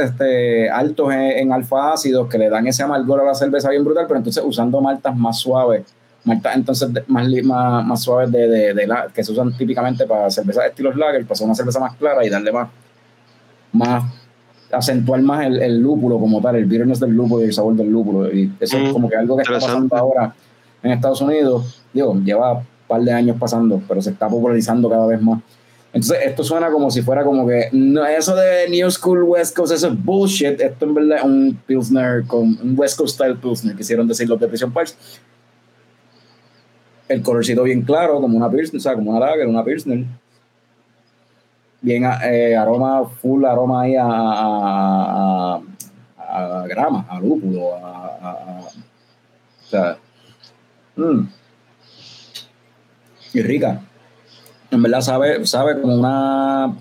este, 0.00 0.68
altos 0.68 1.12
en, 1.12 1.52
alfa 1.52 1.92
ácidos 1.92 2.28
que 2.28 2.38
le 2.38 2.50
dan 2.50 2.66
ese 2.66 2.82
amargor 2.82 3.20
a 3.20 3.24
la 3.24 3.34
cerveza 3.34 3.70
bien 3.70 3.84
brutal, 3.84 4.06
pero 4.08 4.18
entonces 4.18 4.42
usando 4.44 4.80
maltas 4.80 5.16
más 5.16 5.38
suaves, 5.38 5.84
maltas 6.24 6.56
entonces 6.56 6.92
de- 6.92 7.04
más, 7.06 7.28
más, 7.44 7.84
más 7.86 8.02
suaves 8.02 8.32
de, 8.32 8.48
de, 8.48 8.74
de 8.74 8.86
la, 8.86 9.08
que 9.14 9.22
se 9.22 9.30
usan 9.30 9.56
típicamente 9.56 10.06
para 10.06 10.28
cervezas 10.28 10.66
estilos 10.66 10.96
lager, 10.96 11.22
para 11.22 11.34
hacer 11.34 11.44
una 11.46 11.54
cerveza 11.54 11.78
más 11.78 11.94
clara 11.96 12.24
y 12.26 12.30
darle 12.30 12.50
más, 12.50 12.68
más 13.72 14.02
acentuar 14.72 15.20
más 15.22 15.46
el, 15.46 15.62
el 15.62 15.78
lúpulo 15.80 16.18
como 16.18 16.40
tal, 16.40 16.56
el 16.56 16.66
bitterness 16.66 17.00
del 17.00 17.12
lúpulo 17.12 17.42
y 17.42 17.46
el 17.46 17.52
sabor 17.52 17.74
del 17.74 17.90
lúpulo. 17.90 18.32
Y 18.32 18.52
eso 18.60 18.76
es 18.76 18.90
Mm, 18.90 18.92
como 18.92 19.08
que 19.08 19.16
algo 19.16 19.36
que 19.36 19.42
está 19.42 19.54
pasando 19.54 19.96
ahora 19.96 20.34
en 20.82 20.92
Estados 20.92 21.20
Unidos. 21.20 21.82
Digo, 21.92 22.14
lleva 22.22 22.54
un 22.54 22.64
par 22.86 23.00
de 23.02 23.12
años 23.12 23.36
pasando, 23.38 23.80
pero 23.88 24.02
se 24.02 24.10
está 24.10 24.28
popularizando 24.28 24.88
cada 24.88 25.06
vez 25.06 25.20
más. 25.20 25.40
Entonces, 25.92 26.18
esto 26.26 26.44
suena 26.44 26.70
como 26.70 26.90
si 26.90 27.00
fuera 27.00 27.24
como 27.24 27.46
que 27.46 27.70
no, 27.72 28.06
eso 28.06 28.34
de 28.36 28.68
New 28.68 28.90
School 28.90 29.22
West 29.22 29.56
Coast, 29.56 29.72
eso 29.72 29.88
es 29.88 30.04
bullshit. 30.04 30.60
Esto 30.60 30.84
en 30.84 30.94
verdad 30.94 31.18
es 31.18 31.24
un 31.24 31.58
Pilsner 31.66 32.24
con 32.26 32.58
un 32.62 32.74
West 32.76 32.98
Coast 32.98 33.14
style 33.14 33.36
Pilsner, 33.36 33.74
quisieron 33.74 34.06
decir 34.06 34.28
los 34.28 34.38
de 34.38 34.48
Prison 34.48 34.70
Pulse. 34.70 34.94
El 37.08 37.22
colorcito 37.22 37.62
bien 37.62 37.82
claro, 37.82 38.20
como 38.20 38.36
una 38.36 38.50
Pilsner, 38.50 38.78
o 38.78 38.82
sea, 38.82 38.94
como 38.94 39.10
una 39.10 39.20
Lager, 39.20 39.46
una 39.46 39.64
Pilsner. 39.64 40.04
Bien 41.80 42.04
eh, 42.24 42.56
aroma, 42.56 43.04
full 43.04 43.44
aroma 43.44 43.82
ahí 43.82 43.94
a, 43.96 45.60
a, 46.18 46.66
grama, 46.66 47.06
a 47.08 47.20
lúpulo, 47.20 47.76
a, 47.76 48.62
o 49.64 49.70
sea, 49.70 49.96
mm. 50.96 51.20
y 53.34 53.42
rica. 53.42 53.80
En 54.70 54.82
verdad 54.82 55.00
sabe, 55.02 55.46
sabe 55.46 55.80
como 55.80 55.94
una, 55.94 56.76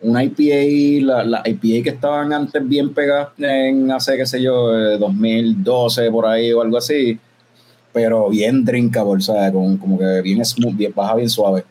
una 0.00 0.24
IPA, 0.24 1.06
la, 1.06 1.24
la 1.24 1.42
IPA 1.44 1.84
que 1.84 1.90
estaban 1.90 2.32
antes 2.32 2.68
bien 2.68 2.92
pegadas 2.92 3.28
en 3.38 3.92
hace, 3.92 4.16
qué 4.16 4.26
sé 4.26 4.42
yo, 4.42 4.76
eh, 4.76 4.98
2012 4.98 6.10
por 6.10 6.26
ahí 6.26 6.52
o 6.52 6.60
algo 6.60 6.78
así, 6.78 7.18
pero 7.92 8.28
bien 8.28 8.64
drinkable, 8.64 9.18
o 9.18 9.20
sea, 9.20 9.52
con, 9.52 9.76
como 9.76 9.98
que 9.98 10.20
bien 10.20 10.44
smooth, 10.44 10.74
bien, 10.74 10.92
baja 10.94 11.14
bien 11.14 11.30
suave. 11.30 11.64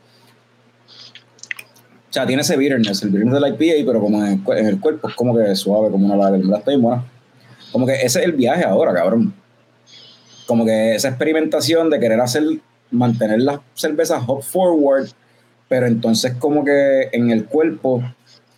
O 2.12 2.14
sea, 2.14 2.28
tiene 2.28 2.42
ese 2.42 2.58
bitterness, 2.58 3.04
el 3.04 3.10
bitterness 3.10 3.36
de 3.36 3.40
la 3.40 3.48
IPA, 3.48 3.86
pero 3.86 4.02
como 4.02 4.22
en 4.22 4.34
el, 4.34 4.58
en 4.58 4.66
el 4.66 4.82
cuerpo 4.82 5.08
es 5.08 5.16
como 5.16 5.34
que 5.34 5.56
suave, 5.56 5.90
como 5.90 6.14
una 6.14 6.18
lager. 6.18 6.42
Está 6.42 6.72
bien 6.72 6.82
buena. 6.82 7.06
Como 7.72 7.86
que 7.86 7.94
ese 7.94 8.20
es 8.20 8.26
el 8.26 8.34
viaje 8.34 8.66
ahora, 8.66 8.94
cabrón. 8.94 9.34
Como 10.46 10.66
que 10.66 10.94
esa 10.94 11.08
experimentación 11.08 11.90
de 11.90 12.02
querer 12.02 12.20
hacer, 12.20 12.44
mantener 12.92 13.42
las 13.42 13.62
cervezas 13.76 14.22
hop 14.28 14.44
forward, 14.44 15.08
pero 15.70 15.88
entonces 15.88 16.34
como 16.34 16.66
que 16.66 17.08
en 17.14 17.32
el 17.32 17.46
cuerpo 17.46 18.04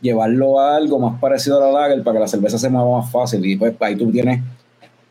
llevarlo 0.01 0.59
a 0.59 0.75
algo 0.75 0.97
más 0.97 1.19
parecido 1.19 1.61
a 1.61 1.71
la 1.71 1.81
lager 1.81 2.03
para 2.03 2.15
que 2.15 2.21
la 2.21 2.27
cerveza 2.27 2.57
se 2.57 2.69
mueva 2.69 3.01
más 3.01 3.11
fácil. 3.11 3.45
Y 3.45 3.55
pues 3.55 3.75
ahí 3.81 3.95
tú 3.95 4.11
tienes, 4.11 4.41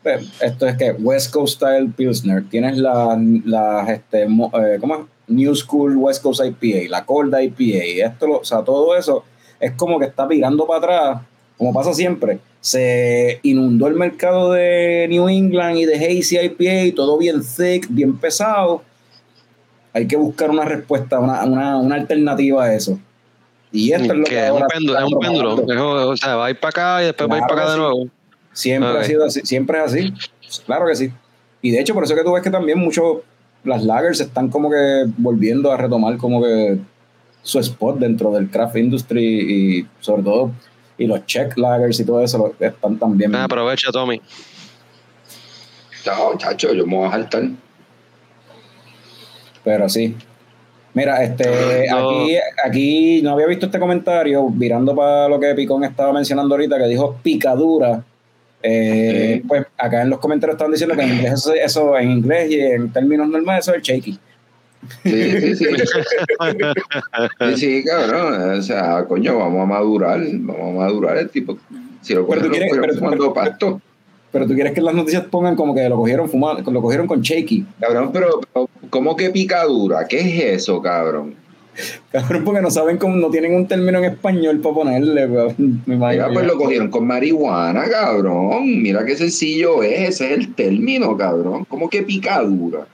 pues, 0.03 0.27
esto 0.41 0.67
es 0.67 0.75
que 0.75 0.91
West 0.91 1.31
Coast 1.31 1.55
Style 1.55 1.93
Pilsner, 1.95 2.43
tienes 2.49 2.77
las, 2.77 3.17
las 3.45 3.87
este, 3.87 4.23
eh, 4.23 4.77
¿cómo 4.81 4.95
es? 4.95 5.01
New 5.35 5.55
School 5.55 5.97
West 5.97 6.21
Coast 6.23 6.41
IPA, 6.43 6.89
la 6.89 7.05
Corda 7.05 7.41
IPA, 7.43 8.07
esto, 8.07 8.27
lo- 8.27 8.39
o 8.39 8.43
sea, 8.45 8.63
todo 8.63 8.95
eso 8.95 9.23
es 9.59 9.71
como 9.73 9.99
que 9.99 10.05
está 10.05 10.25
virando 10.25 10.65
para 10.67 10.77
atrás, 10.79 11.21
como 11.57 11.73
pasa 11.73 11.93
siempre. 11.93 12.39
Se 12.61 13.39
inundó 13.43 13.87
el 13.87 13.95
mercado 13.95 14.53
de 14.53 15.05
New 15.09 15.27
England 15.27 15.77
y 15.77 15.85
de 15.85 15.95
Hazy 15.95 16.37
IPA, 16.39 16.83
y 16.85 16.91
todo 16.93 17.17
bien 17.17 17.41
thick, 17.41 17.87
bien 17.89 18.17
pesado. 18.17 18.81
Hay 19.93 20.07
que 20.07 20.15
buscar 20.15 20.49
una 20.49 20.65
respuesta, 20.65 21.19
una, 21.19 21.43
una, 21.43 21.77
una 21.77 21.95
alternativa 21.95 22.63
a 22.65 22.73
eso. 22.73 22.99
Y 23.71 23.91
esto 23.91 24.13
es 24.13 24.17
lo 24.19 24.23
que 24.25 24.31
que 24.31 24.45
es 24.45 24.51
un 24.51 24.67
péndulo, 24.67 24.99
es 24.99 25.05
un 25.05 25.19
péndulo. 25.19 26.09
O 26.09 26.17
sea, 26.17 26.35
va 26.35 26.45
a 26.47 26.49
ir 26.51 26.59
para 26.59 26.69
acá 26.69 27.01
y 27.03 27.05
después 27.07 27.29
va 27.29 27.35
a 27.35 27.37
ir 27.39 27.43
para 27.47 27.61
acá 27.61 27.65
de 27.71 27.75
sí. 27.75 27.79
nuevo. 27.81 28.07
Siempre 28.53 28.89
ha 28.99 29.03
sido 29.03 29.25
así, 29.25 29.41
siempre 29.43 29.77
es 29.79 29.83
así. 29.85 30.13
Claro 30.65 30.85
que 30.87 30.95
sí. 30.95 31.11
Y 31.61 31.71
de 31.71 31.79
hecho, 31.79 31.93
por 31.93 32.03
eso 32.03 32.15
que 32.15 32.23
tú 32.23 32.33
ves 32.33 32.43
que 32.43 32.49
también 32.51 32.77
muchos, 32.79 33.17
las 33.63 33.83
lagers 33.83 34.19
están 34.19 34.49
como 34.49 34.69
que 34.69 35.05
volviendo 35.17 35.71
a 35.71 35.77
retomar 35.77 36.17
como 36.17 36.41
que 36.41 36.77
su 37.41 37.59
spot 37.59 37.97
dentro 37.99 38.31
del 38.31 38.49
craft 38.49 38.75
industry 38.77 39.23
y 39.79 39.87
sobre 39.99 40.23
todo, 40.23 40.51
y 40.97 41.07
los 41.07 41.25
check 41.25 41.57
lagers 41.57 41.99
y 41.99 42.05
todo 42.05 42.21
eso 42.21 42.37
lo- 42.37 42.65
están 42.67 42.97
también. 42.97 43.33
Ah, 43.35 43.45
aprovecha, 43.45 43.91
Tommy. 43.91 44.21
No, 46.05 46.37
chacho, 46.37 46.73
yo 46.73 46.85
me 46.85 46.97
voy 46.97 47.07
a 47.07 47.11
saltar. 47.11 47.43
Pero 49.63 49.87
sí. 49.89 50.15
Mira, 50.93 51.23
este, 51.23 51.87
No. 51.89 52.09
aquí, 52.09 52.37
aquí 52.63 53.21
no 53.23 53.31
había 53.31 53.47
visto 53.47 53.65
este 53.65 53.79
comentario, 53.79 54.47
virando 54.49 54.95
para 54.95 55.27
lo 55.27 55.39
que 55.39 55.55
Picón 55.55 55.83
estaba 55.83 56.13
mencionando 56.13 56.53
ahorita, 56.53 56.77
que 56.77 56.85
dijo 56.87 57.17
picadura. 57.23 58.03
Eh. 58.63 59.43
Pues 59.47 59.65
acá 59.77 60.01
en 60.03 60.09
los 60.09 60.19
comentarios 60.19 60.55
estaban 60.55 60.71
diciendo 60.71 60.95
que 60.95 61.01
en 61.03 61.09
inglés 61.15 61.33
eso, 61.33 61.53
eso 61.53 61.97
en 61.97 62.11
inglés 62.11 62.49
y 62.49 62.59
en 62.61 62.91
términos 62.93 63.27
normales 63.27 63.65
eso 63.67 63.71
es 63.71 63.77
el 63.77 63.83
shaky. 63.83 64.19
Sí, 65.03 65.31
sí, 65.41 65.55
sí. 65.55 65.65
Sí, 67.39 67.57
sí, 67.57 67.83
cabrón. 67.85 68.57
O 68.59 68.61
sea, 68.61 69.05
coño, 69.05 69.37
vamos 69.37 69.61
a 69.63 69.65
madurar. 69.65 70.19
Vamos 70.19 70.75
a 70.75 70.85
madurar 70.85 71.17
el 71.17 71.29
tipo. 71.29 71.57
Si 72.01 72.13
lo 72.13 72.27
Pero 72.27 72.41
tú 72.43 72.49
quieres- 72.49 72.71
lo 72.75 72.81
pero- 73.11 73.33
pasto. 73.33 73.81
Pero 74.31 74.47
tú 74.47 74.55
quieres 74.55 74.73
que 74.73 74.81
las 74.81 74.95
noticias 74.95 75.23
pongan 75.25 75.55
como 75.55 75.75
que 75.75 75.87
lo 75.87 75.95
cogieron 75.95 76.27
fumando, 76.27 76.69
lo 76.71 76.81
cogieron 76.81 77.05
con 77.05 77.21
shaky. 77.21 77.65
Cabrón, 77.79 78.09
pero, 78.11 78.41
pero 78.51 78.67
¿cómo 78.89 79.15
que 79.15 79.29
picadura? 79.29 80.07
¿Qué 80.07 80.19
es 80.21 80.61
eso, 80.61 80.81
cabrón? 80.81 81.35
Cabrón, 82.11 82.43
porque 82.43 82.61
no 82.61 82.69
saben 82.69 82.97
cómo, 82.97 83.15
no 83.15 83.29
tienen 83.29 83.55
un 83.55 83.67
término 83.67 83.97
en 83.99 84.05
español 84.05 84.59
para 84.59 84.75
ponerle. 84.75 85.27
Me 85.27 85.95
imagino. 85.95 86.27
Mira, 86.27 86.29
pues 86.33 86.45
lo 86.45 86.57
cogieron 86.57 86.89
con 86.89 87.07
marihuana, 87.07 87.89
cabrón. 87.89 88.81
Mira 88.81 89.05
qué 89.05 89.15
sencillo 89.15 89.81
es, 89.83 90.09
ese 90.09 90.25
es 90.31 90.37
el 90.39 90.53
término, 90.53 91.17
cabrón. 91.17 91.65
¿Cómo 91.65 91.89
que 91.89 92.03
picadura? 92.03 92.87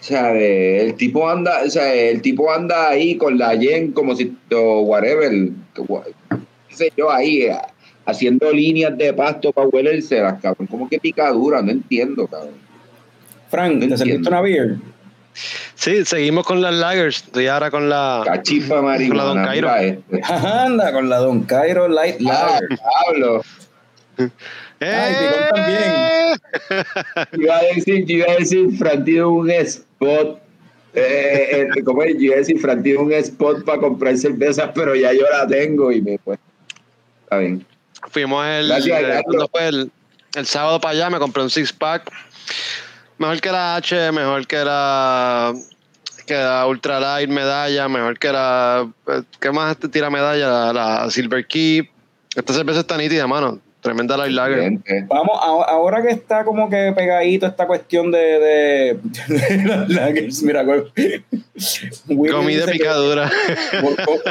O 0.00 0.02
sea, 0.02 0.32
el 0.34 0.94
tipo 0.94 1.28
anda, 1.28 1.62
o 1.64 1.70
sea, 1.70 1.92
el 1.94 2.22
tipo 2.22 2.50
anda 2.50 2.88
ahí 2.88 3.16
con 3.16 3.36
la 3.38 3.54
yen 3.54 3.92
como 3.92 4.16
si, 4.16 4.34
o 4.54 4.80
whatever, 4.80 5.30
qué 5.74 6.74
sé 6.74 6.90
yo, 6.96 7.10
ahí, 7.10 7.42
eh, 7.42 7.56
haciendo 8.06 8.50
líneas 8.50 8.96
de 8.96 9.12
pasto 9.12 9.52
para 9.52 9.68
huelérselas, 9.68 10.40
cabrón. 10.40 10.66
¿Cómo 10.68 10.88
que 10.88 10.98
picadura? 10.98 11.60
No 11.60 11.70
entiendo, 11.70 12.26
cabrón. 12.26 12.54
Frank, 13.50 13.80
¿te 13.80 13.86
No 13.88 13.96
serviste 13.98 14.04
entiendo. 14.04 14.30
una 14.30 14.40
beer? 14.40 14.76
Sí, 15.74 16.04
seguimos 16.04 16.44
con 16.46 16.60
las 16.60 16.74
lagers. 16.74 17.18
Estoy 17.24 17.46
ahora 17.46 17.70
con 17.70 17.88
la. 17.88 18.22
Cachipa 18.24 18.76
Don 18.76 18.84
marihuana, 18.86 19.44
Cairo. 19.46 19.68
mira 19.68 19.82
este. 19.82 20.20
Anda, 20.32 20.92
con 20.92 21.08
la 21.08 21.18
Don 21.18 21.42
Cairo 21.44 21.88
Light 21.88 22.16
Ah, 22.28 22.58
Lager. 22.60 22.78
Pablo. 23.06 23.42
Ay, 24.18 24.28
¡Eh! 24.80 26.34
Iba 27.32 27.56
a 27.56 27.62
decir, 27.74 28.04
yo 28.06 28.16
iba 28.18 28.32
a 28.32 28.36
decir, 28.36 28.76
Fran 28.78 29.04
tiene 29.04 29.24
un 29.24 29.50
spot. 29.50 30.40
Eh, 30.94 31.68
eh, 31.76 31.82
¿Cómo 31.84 32.02
es? 32.02 32.14
Yo 32.14 32.20
iba 32.22 32.34
a 32.34 32.38
decir, 32.38 32.58
Fran 32.58 32.82
tiene 32.82 32.98
un 32.98 33.12
spot 33.12 33.64
para 33.64 33.78
comprar 33.78 34.16
cervezas, 34.18 34.70
pero 34.74 34.94
ya 34.94 35.12
yo 35.12 35.22
la 35.30 35.46
tengo 35.46 35.92
y 35.92 36.00
me 36.02 36.18
pues. 36.18 36.38
Está 37.24 37.38
bien. 37.38 37.64
Fuimos 38.10 38.44
el, 38.46 38.68
Gracias, 38.68 38.98
eh, 39.00 39.02
Carlos. 39.02 39.22
¿cuándo 39.24 39.48
fue? 39.48 39.68
el, 39.68 39.90
el 40.34 40.46
sábado 40.46 40.80
para 40.80 40.92
allá, 40.92 41.10
me 41.10 41.18
compré 41.18 41.42
un 41.42 41.50
six 41.50 41.72
pack. 41.72 42.10
Mejor 43.20 43.38
que 43.42 43.52
la 43.52 43.76
H, 43.76 44.12
mejor 44.12 44.46
que 44.46 44.64
la 44.64 45.52
que 46.26 46.32
la 46.34 46.66
Ultralight 46.66 47.28
medalla, 47.28 47.86
mejor 47.86 48.18
que 48.18 48.32
la 48.32 48.88
eh, 49.08 49.22
¿qué 49.38 49.50
más 49.52 49.76
te 49.76 49.88
tira 49.88 50.08
medalla? 50.08 50.48
La, 50.48 50.72
la 50.72 51.10
Silver 51.10 51.46
Keep. 51.46 51.90
Esta 52.34 52.54
cerveza 52.54 52.80
está 52.80 52.96
nítida, 52.96 53.26
mano. 53.26 53.58
Tremenda 53.82 54.16
light 54.16 54.32
lager. 54.32 54.72
Vamos, 55.08 55.38
ahora 55.42 56.00
que 56.02 56.08
está 56.10 56.44
como 56.44 56.70
que 56.70 56.92
pegadito 56.96 57.46
esta 57.46 57.66
cuestión 57.66 58.10
de, 58.10 58.18
de, 58.18 58.98
de 59.28 59.64
las 59.66 59.88
lagers, 59.90 60.42
mira, 60.42 60.64
Comida 60.64 60.90
que- 62.66 62.72
picadura. 62.72 63.30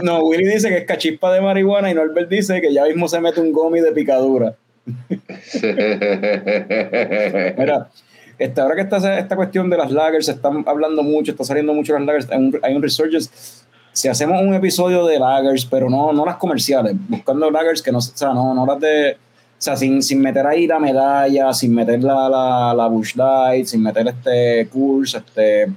no, 0.03 0.19
Willy 0.23 0.45
dice 0.47 0.69
que 0.69 0.77
es 0.77 0.85
cachispa 0.85 1.31
de 1.33 1.41
marihuana 1.41 1.91
y 1.91 1.93
Norbert 1.93 2.29
dice 2.29 2.59
que 2.61 2.73
ya 2.73 2.85
mismo 2.85 3.07
se 3.07 3.19
mete 3.21 3.39
un 3.39 3.51
gomi 3.51 3.81
de 3.81 3.91
picadura. 3.91 4.55
Mira, 7.57 7.89
este, 8.39 8.61
ahora 8.61 8.75
que 8.75 8.81
está 8.81 9.19
esta 9.19 9.35
cuestión 9.35 9.69
de 9.69 9.77
las 9.77 9.91
lagers, 9.91 10.25
se 10.25 10.31
están 10.31 10.63
hablando 10.65 11.03
mucho, 11.03 11.31
está 11.31 11.43
saliendo 11.43 11.73
mucho 11.73 11.93
las 11.93 12.03
lagers, 12.03 12.29
hay 12.31 12.37
un, 12.37 12.59
hay 12.63 12.75
un 12.75 12.81
resurgence. 12.81 13.29
Si 13.91 14.07
hacemos 14.07 14.41
un 14.41 14.53
episodio 14.53 15.05
de 15.05 15.19
lagers, 15.19 15.65
pero 15.65 15.89
no, 15.89 16.13
no 16.13 16.25
las 16.25 16.37
comerciales, 16.37 16.95
buscando 17.09 17.51
lagers 17.51 17.81
que 17.81 17.91
no, 17.91 17.97
o 17.97 18.01
sea, 18.01 18.33
no, 18.33 18.53
no 18.53 18.65
las 18.65 18.79
de, 18.79 19.17
o 19.59 19.61
sea, 19.61 19.75
sin, 19.75 20.01
sin 20.01 20.21
meter 20.21 20.47
ahí 20.47 20.67
la 20.67 20.79
medalla, 20.79 21.51
sin 21.53 21.75
meter 21.75 22.01
la, 22.01 22.29
la, 22.29 22.73
la 22.73 22.87
Bush 22.87 23.15
Light, 23.15 23.65
sin 23.65 23.83
meter 23.83 24.07
este 24.07 24.69
Coors, 24.71 25.15
este 25.15 25.67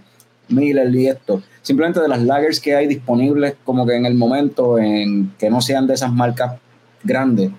Miller 0.49 0.95
y 0.95 1.09
esto. 1.09 1.43
Simplemente 1.63 2.01
de 2.01 2.09
las 2.09 2.23
lagers 2.23 2.61
que 2.61 2.77
hay 2.77 2.87
disponibles 2.87 3.57
como 3.65 3.85
que 3.85 3.97
en 3.97 4.07
el 4.07 4.15
momento, 4.15 4.79
en 4.79 5.33
que 5.39 5.51
no 5.51 5.61
sean 5.61 5.87
de 5.87 5.95
esas 5.95 6.13
marcas 6.13 6.61
grandes. 7.03 7.51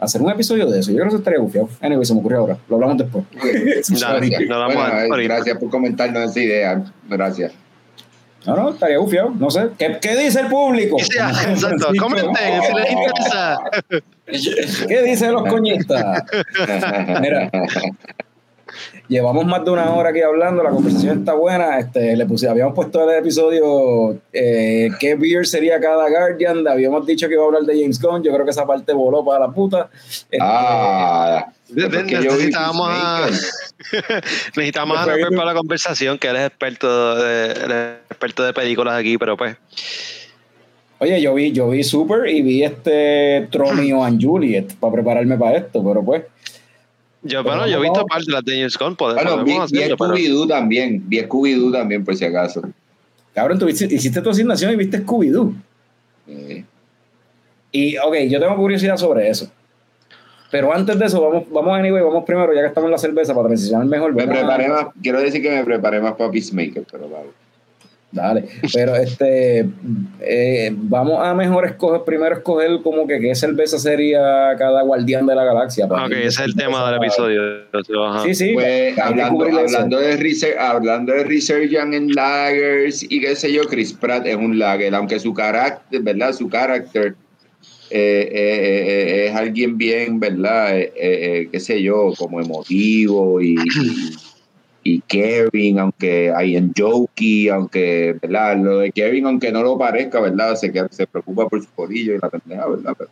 Hacer 0.00 0.22
un 0.22 0.30
episodio 0.30 0.66
de 0.66 0.78
eso, 0.78 0.90
yo 0.90 0.96
creo 0.98 1.06
que 1.06 1.08
eso 1.08 1.18
estaría 1.18 1.40
bufiado. 1.40 1.68
Anyway, 1.80 2.04
se 2.06 2.14
me 2.14 2.20
ocurrió 2.20 2.38
ahora, 2.38 2.58
lo 2.68 2.76
hablamos 2.76 2.98
después. 2.98 3.24
Gracias. 3.32 4.00
No, 4.48 4.58
vamos 4.58 4.74
Bueno, 4.76 4.92
a- 4.94 5.02
ahorita. 5.02 5.34
gracias 5.34 5.58
por 5.58 5.70
comentarnos 5.70 6.30
esa 6.30 6.40
idea. 6.40 6.84
Gracias. 7.08 7.52
No, 8.46 8.54
no, 8.56 8.70
estaría 8.70 8.98
bufiado, 8.98 9.30
no 9.30 9.50
sé. 9.50 9.68
¿Qué, 9.76 9.98
qué 10.00 10.16
dice 10.16 10.40
el 10.40 10.46
público? 10.46 10.96
Sea, 11.00 11.30
exacto. 11.50 11.88
Comenten 11.98 12.62
si 12.62 12.74
les 12.74 12.90
interesa. 12.92 13.58
¿Qué 14.88 15.02
dicen 15.02 15.32
los 15.32 15.46
coñistas? 15.46 16.22
Mira, 17.20 17.50
llevamos 19.08 19.44
más 19.46 19.64
de 19.64 19.70
una 19.70 19.90
hora 19.92 20.10
aquí 20.10 20.20
hablando, 20.20 20.62
la 20.62 20.70
conversación 20.70 21.18
está 21.20 21.34
buena. 21.34 21.78
Este, 21.78 22.16
le 22.16 22.26
puse, 22.26 22.48
habíamos 22.48 22.74
puesto 22.74 23.08
el 23.10 23.18
episodio 23.18 24.18
eh, 24.32 24.90
qué 24.98 25.14
beer 25.14 25.46
sería 25.46 25.80
cada 25.80 26.08
Guardian. 26.08 26.66
Habíamos 26.66 27.06
dicho 27.06 27.28
que 27.28 27.34
iba 27.34 27.42
a 27.42 27.46
hablar 27.46 27.62
de 27.62 27.80
James 27.80 28.00
Gunn. 28.00 28.22
Yo 28.22 28.32
creo 28.32 28.44
que 28.44 28.50
esa 28.50 28.66
parte 28.66 28.92
voló 28.92 29.24
para 29.24 29.46
la 29.46 29.52
puta. 29.52 29.88
Este, 30.30 30.38
ah, 30.40 31.46
necesitábamos 31.68 32.88
a, 32.90 33.26
necesitamos 34.56 34.98
a 34.98 35.14
vi- 35.14 35.36
para 35.36 35.52
la 35.52 35.54
conversación, 35.54 36.18
que 36.18 36.28
eres 36.28 36.46
experto 36.46 37.14
de, 37.16 37.46
eres 37.50 37.96
experto 38.10 38.42
de 38.44 38.52
películas 38.52 38.98
aquí, 38.98 39.18
pero 39.18 39.36
pues. 39.36 39.56
Oye, 41.00 41.20
yo 41.22 41.32
vi, 41.34 41.52
yo 41.52 41.68
vi 41.70 41.84
Super 41.84 42.28
y 42.28 42.42
vi 42.42 42.64
este 42.64 43.46
Tromeo 43.52 44.02
and 44.02 44.20
Juliet 44.20 44.74
para 44.80 44.92
prepararme 44.94 45.36
para 45.38 45.58
esto, 45.58 45.84
pero 45.84 46.02
pues. 46.02 46.22
Yo, 47.22 47.42
Pero 47.42 47.56
bueno, 47.56 47.66
yo 47.66 47.78
he 47.78 47.82
visto 47.82 48.06
parte 48.06 48.24
de 48.26 48.32
las 48.32 48.44
de 48.44 48.52
James 48.56 48.78
Gunn, 48.78 48.96
pode- 48.96 49.14
Bueno, 49.14 49.38
vi, 49.38 49.50
podemos 49.52 49.72
vi 49.72 49.78
pero- 49.80 49.96
Scooby-Doo 49.96 50.46
también. 50.48 51.02
Vi 51.08 51.18
Scooby-Doo 51.20 51.72
también, 51.72 52.04
por 52.04 52.14
si 52.16 52.24
acaso. 52.24 52.62
Cabrón, 53.34 53.58
tú 53.58 53.68
hiciste, 53.68 54.20
tu 54.22 54.30
asignación 54.30 54.72
y 54.72 54.76
viste 54.76 55.04
Scooby-Doo. 55.04 55.52
Eh, 56.28 56.64
Y, 57.72 57.96
ok, 57.98 58.14
yo 58.30 58.40
tengo 58.40 58.56
curiosidad 58.56 58.96
sobre 58.96 59.28
eso. 59.28 59.50
Pero 60.50 60.72
antes 60.72 60.98
de 60.98 61.04
eso, 61.04 61.20
vamos, 61.20 61.44
vamos 61.50 61.78
anyway, 61.78 62.02
vamos 62.02 62.24
primero, 62.24 62.54
ya 62.54 62.62
que 62.62 62.68
estamos 62.68 62.86
en 62.88 62.92
la 62.92 62.98
cerveza, 62.98 63.34
para 63.34 63.48
transicionar 63.48 63.86
mejor. 63.86 64.14
me 64.14 64.22
a- 64.22 64.26
preparé 64.26 64.68
más, 64.68 64.86
quiero 65.02 65.20
decir 65.20 65.42
que 65.42 65.50
me 65.50 65.62
preparé 65.64 66.00
más 66.00 66.14
para 66.14 66.30
Peacemaker, 66.30 66.84
pero 66.90 67.08
vale. 67.10 67.28
Dale. 68.10 68.48
Pero 68.72 68.96
este, 68.96 69.68
eh, 70.20 70.70
vamos 70.74 71.20
a 71.22 71.34
mejor 71.34 71.66
escoger, 71.66 72.02
primero 72.04 72.36
escoger 72.36 72.80
como 72.82 73.06
que 73.06 73.20
qué 73.20 73.34
cerveza 73.34 73.78
sería 73.78 74.54
cada 74.58 74.82
guardián 74.82 75.26
de 75.26 75.34
la 75.34 75.44
galaxia. 75.44 75.86
para 75.86 76.06
Ok, 76.06 76.12
ese 76.12 76.26
es 76.26 76.38
el 76.40 76.54
tema 76.56 76.90
del 76.90 77.02
episodio. 77.02 77.40
Ajá. 78.08 78.24
Sí, 78.24 78.34
sí. 78.34 78.52
Pues 78.54 78.98
hablando, 78.98 79.44
hablando, 79.44 79.98
de 79.98 80.16
research, 80.16 80.56
hablando 80.58 81.12
de 81.12 81.24
Resurgence 81.24 81.96
en 81.96 82.08
lagers 82.14 83.02
y 83.02 83.20
qué 83.20 83.36
sé 83.36 83.52
yo, 83.52 83.62
Chris 83.64 83.92
Pratt 83.92 84.26
es 84.26 84.36
un 84.36 84.58
lager, 84.58 84.94
aunque 84.94 85.20
su 85.20 85.34
carácter, 85.34 86.00
¿verdad? 86.00 86.32
Su 86.32 86.48
carácter 86.48 87.14
eh, 87.90 88.28
eh, 88.30 88.84
eh, 88.86 89.26
es 89.28 89.34
alguien 89.36 89.78
bien, 89.78 90.20
¿verdad? 90.20 90.78
Eh, 90.78 90.92
eh, 90.94 91.40
eh, 91.40 91.48
qué 91.50 91.60
sé 91.60 91.82
yo, 91.82 92.12
como 92.18 92.40
emotivo 92.40 93.40
y, 93.40 93.54
y, 93.54 94.16
y 94.82 95.00
caring, 95.02 95.78
aunque 95.78 96.32
hay 96.34 96.56
en 96.56 96.72
jokey, 96.76 97.48
aunque, 97.48 98.16
¿verdad? 98.22 98.56
Lo 98.56 98.78
de 98.78 98.92
caring, 98.92 99.26
aunque 99.26 99.52
no 99.52 99.62
lo 99.62 99.76
parezca, 99.76 100.20
¿verdad? 100.20 100.54
Se, 100.54 100.72
se 100.90 101.06
preocupa 101.06 101.48
por 101.48 101.62
su 101.62 101.70
corillo 101.72 102.14
y 102.14 102.18
la 102.18 102.30
pendeja, 102.30 102.66
¿verdad? 102.66 102.94
Pero, 102.96 103.10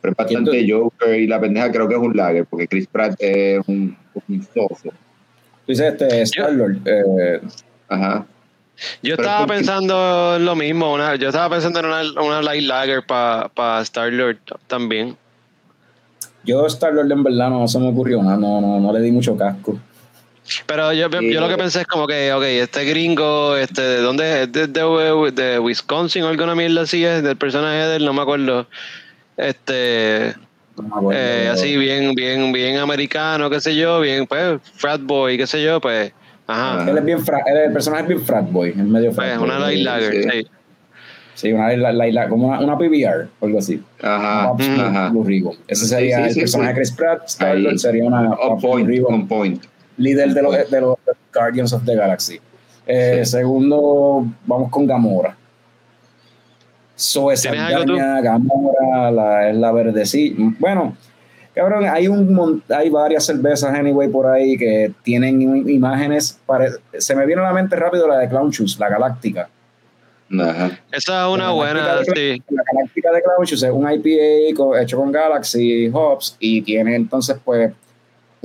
pero 0.00 0.12
es 0.12 0.16
bastante 0.16 0.70
joker 0.70 1.18
y 1.18 1.26
la 1.26 1.40
pendeja 1.40 1.72
creo 1.72 1.88
que 1.88 1.94
es 1.94 2.00
un 2.00 2.16
lager, 2.16 2.46
porque 2.46 2.68
Chris 2.68 2.86
Pratt 2.86 3.16
es 3.18 3.60
un, 3.66 3.96
un 4.28 4.42
soso. 4.42 4.90
Tú 4.90 5.72
dices 5.72 5.92
este, 5.92 6.22
Star-Lord. 6.22 6.78
eh, 6.84 7.40
Ajá. 7.88 8.26
Yo 9.02 9.16
Pero 9.16 9.22
estaba 9.22 9.46
pensando 9.46 10.36
en 10.36 10.44
lo 10.44 10.54
mismo. 10.54 10.92
Una, 10.92 11.16
yo 11.16 11.28
estaba 11.28 11.48
pensando 11.56 11.80
en 11.80 11.86
una, 11.86 12.02
una 12.22 12.42
light 12.42 12.62
lager 12.64 13.04
para 13.06 13.80
Star-Lord 13.80 14.38
también. 14.66 15.16
yo 16.44 16.64
Star-Lord 16.66 17.10
en 17.10 17.22
verdad 17.24 17.50
no 17.50 17.66
se 17.66 17.78
me 17.80 17.88
ocurrió 17.88 18.22
nada, 18.22 18.36
no, 18.36 18.60
no, 18.60 18.78
no 18.78 18.92
le 18.92 19.00
di 19.00 19.10
mucho 19.10 19.36
casco. 19.36 19.78
Pero 20.66 20.92
yo, 20.92 21.08
yo, 21.10 21.20
yo 21.20 21.40
lo 21.40 21.48
que 21.48 21.56
pensé 21.56 21.80
es 21.80 21.86
como 21.86 22.06
que, 22.06 22.32
ok, 22.32 22.42
este 22.44 22.84
gringo, 22.84 23.56
este, 23.56 23.82
¿de 23.82 23.98
dónde 24.00 24.42
es? 24.42 24.52
De, 24.52 24.66
de, 24.68 25.32
de 25.32 25.58
Wisconsin 25.58 26.22
o 26.22 26.28
alguna 26.28 26.54
mierda 26.54 26.82
así 26.82 27.04
es, 27.04 27.22
del 27.22 27.36
personaje 27.36 27.76
de 27.76 27.96
él, 27.96 28.04
no 28.04 28.12
me 28.12 28.22
acuerdo. 28.22 28.66
Este, 29.36 30.34
No 30.76 30.82
me 30.84 30.88
acuerdo. 30.96 31.20
eh, 31.20 31.48
así 31.48 31.76
bien, 31.76 32.14
bien, 32.14 32.52
bien 32.52 32.76
americano, 32.78 33.50
qué 33.50 33.60
sé 33.60 33.76
yo, 33.76 34.00
bien, 34.00 34.26
pues, 34.26 34.60
frat 34.76 35.00
boy, 35.02 35.36
qué 35.36 35.46
sé 35.46 35.62
yo, 35.62 35.80
pues, 35.80 36.12
ajá. 36.46 36.88
Él 36.90 36.96
es 36.98 37.04
bien 37.04 37.24
fra- 37.24 37.42
él- 37.46 37.56
el 37.66 37.72
personaje 37.72 38.02
es 38.04 38.08
bien 38.08 38.22
frat 38.22 38.50
boy, 38.50 38.70
es 38.70 38.76
medio 38.76 39.12
Pues, 39.12 39.16
frat 39.28 39.38
boy. 39.38 39.48
una 39.48 39.58
light 39.58 39.84
lager, 39.84 40.12
sí. 40.12 40.28
sí. 40.30 40.46
Sí, 41.34 41.52
una, 41.52 41.76
la- 41.76 41.92
la- 41.92 42.06
la- 42.06 42.28
como 42.30 42.48
una, 42.48 42.60
una 42.60 42.78
PBR 42.78 43.28
o 43.40 43.46
algo 43.46 43.58
así. 43.58 43.82
Ajá, 44.02 44.48
Pops 44.48 44.68
ajá. 44.70 45.08
Blue. 45.10 45.54
Ese 45.68 45.86
sería 45.86 46.16
sí, 46.16 46.22
el 46.22 46.30
sí, 46.32 46.40
personaje 46.40 46.70
sí. 46.70 46.74
de 46.74 46.80
Chris 46.80 46.92
Pratt. 46.92 47.42
Ahí. 47.42 47.78
sería 47.78 48.04
una 48.04 48.30
point, 48.58 48.88
on 49.06 49.28
point. 49.28 49.62
Líder 49.98 50.32
de 50.34 50.42
los, 50.42 50.70
de 50.70 50.80
los 50.80 50.96
Guardians 51.32 51.72
of 51.72 51.84
the 51.84 51.94
Galaxy. 51.94 52.40
Eh, 52.86 53.22
Sí. 53.24 53.32
Segundo, 53.32 54.24
vamos 54.46 54.70
con 54.70 54.86
Gamora. 54.86 55.36
Saldaña, 56.94 58.20
Gamora, 58.20 59.10
la, 59.10 59.50
es 59.50 59.56
la 59.56 59.72
verde, 59.72 60.06
sí. 60.06 60.34
Bueno, 60.58 60.96
cabrón, 61.54 61.84
hay 61.86 62.08
un 62.08 62.62
hay 62.68 62.88
varias 62.90 63.26
cervezas 63.26 63.74
anyway 63.74 64.08
por 64.08 64.26
ahí 64.26 64.56
que 64.56 64.92
tienen 65.02 65.40
im- 65.40 65.68
imágenes. 65.70 66.38
pare- 66.46 66.70
se 66.98 67.14
me 67.14 67.26
viene 67.26 67.42
a 67.42 67.46
la 67.46 67.52
mente 67.52 67.76
rápido 67.76 68.08
la 68.08 68.18
de 68.18 68.28
Clown 68.28 68.50
Shoes, 68.50 68.78
la 68.78 68.88
Galáctica. 68.88 69.48
Ajá. 70.40 70.70
Esa 70.90 71.26
es 71.28 71.34
una 71.34 71.44
La 71.46 71.50
buena, 71.52 71.98
sí. 72.14 72.42
La 72.50 72.62
Galáctica 72.72 73.12
de 73.12 73.22
Clown 73.22 73.44
Shoes 73.44 73.62
es 73.62 73.70
un 73.70 73.90
IPA 73.90 74.80
hecho 74.80 74.96
con 74.96 75.12
Galaxy 75.12 75.90
Hops 75.92 76.36
y 76.40 76.62
tiene 76.62 76.96
entonces 76.96 77.36
pues 77.44 77.72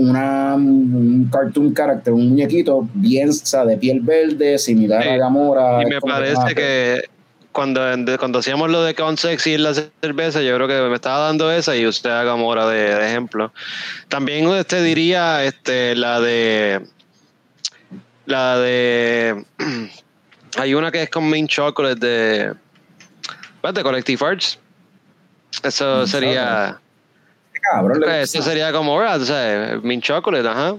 una, 0.01 0.55
un 0.55 1.29
cartoon 1.31 1.73
character, 1.73 2.13
un 2.13 2.29
muñequito 2.29 2.87
bien, 2.93 3.29
o 3.29 3.33
sea, 3.33 3.65
de 3.65 3.77
piel 3.77 4.01
verde, 4.01 4.57
similar 4.57 5.03
Sí. 5.03 5.09
a 5.09 5.17
Gamora. 5.17 5.83
Y 5.83 5.85
me 5.85 6.01
parece 6.01 6.55
que 6.55 7.01
cuando, 7.51 7.81
cuando 8.17 8.39
hacíamos 8.39 8.69
lo 8.69 8.83
de 8.83 8.95
Count 8.95 9.19
Sexy 9.19 9.55
en 9.55 9.63
la 9.63 9.73
cerveza, 9.73 10.41
yo 10.41 10.55
creo 10.55 10.67
que 10.67 10.81
me 10.89 10.95
estaba 10.95 11.25
dando 11.25 11.51
esa 11.51 11.75
y 11.75 11.85
usted 11.85 12.09
haga 12.09 12.31
Gamora 12.31 12.67
de, 12.67 12.95
de 12.95 13.07
ejemplo. 13.07 13.51
También 14.07 14.47
usted 14.47 14.83
diría 14.83 15.43
este, 15.43 15.95
la 15.95 16.19
de. 16.19 16.85
La 18.25 18.57
de. 18.57 19.45
Hay 20.57 20.73
una 20.73 20.91
que 20.91 21.03
es 21.03 21.09
con 21.09 21.29
Mint 21.29 21.49
Chocolate 21.49 22.05
de. 22.05 22.53
De 23.73 23.83
Collective 23.83 24.25
Arts. 24.25 24.57
Eso 25.63 26.07
sería. 26.07 26.79
Cabrón, 27.61 28.01
Pues, 28.03 28.33
eso 28.33 28.41
sería 28.43 28.71
como, 28.71 28.97
¿verdad? 28.97 29.21
O 29.21 29.25
sea, 29.25 29.79
Mint 29.83 30.03
Chocolate, 30.03 30.47
ajá. 30.47 30.75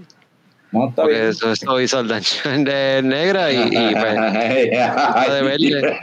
no, 0.72 0.88
está 0.88 1.02
Porque 1.02 1.14
bien. 1.16 1.28
eso, 1.28 1.52
eso 1.52 1.80
hizo 1.80 2.00
el 2.00 2.08
daño 2.08 2.26
de 2.64 3.00
negra 3.04 3.52
y, 3.52 3.60
y 3.70 3.94
pues, 3.94 4.14
de 5.30 5.42
verde. 5.42 6.00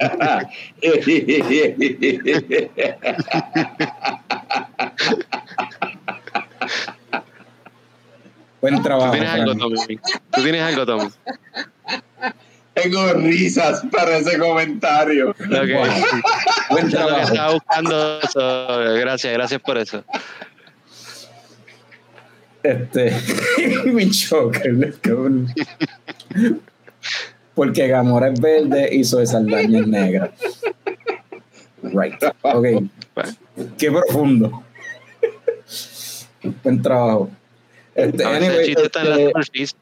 Buen 8.62 8.76
¿Tú 8.78 8.82
trabajo. 8.84 9.12
tienes 9.12 9.30
algo. 9.30 9.56
Tommy? 9.56 9.98
¿Tú 10.32 10.42
tienes 10.44 10.62
algo, 10.62 10.86
Tommy? 10.86 11.10
Tengo 12.74 13.14
risas 13.14 13.84
para 13.92 14.18
ese 14.18 14.38
comentario. 14.38 15.30
Ok. 15.32 15.38
Buen 16.70 16.88
es 16.88 16.94
lo 16.94 17.00
que 17.00 17.06
trabajo. 17.06 17.22
estaba 17.34 17.54
buscando. 17.54 18.20
eso. 18.22 18.68
Gracias, 19.00 19.34
gracias 19.34 19.62
por 19.62 19.78
eso. 19.78 20.04
Este, 22.64 23.14
mi 23.86 24.10
choker, 24.10 24.93
cabrón. 25.01 25.47
Porque 27.55 27.88
Gamora 27.88 28.30
es 28.30 28.39
verde 28.39 28.89
y 28.95 29.03
Zoe 29.03 29.26
Saldaña 29.26 29.80
es 29.80 29.88
negra. 29.88 30.32
Right. 31.84 32.16
Ok. 32.41 32.66
Qué 33.78 33.91
profundo. 33.91 34.64
Buen 36.64 36.82
trabajo. 36.82 37.30
Este, 37.95 38.24
anyway, 38.24 38.66
chiste 38.66 38.84
está 38.84 39.01
en 39.03 39.32
este. 39.55 39.78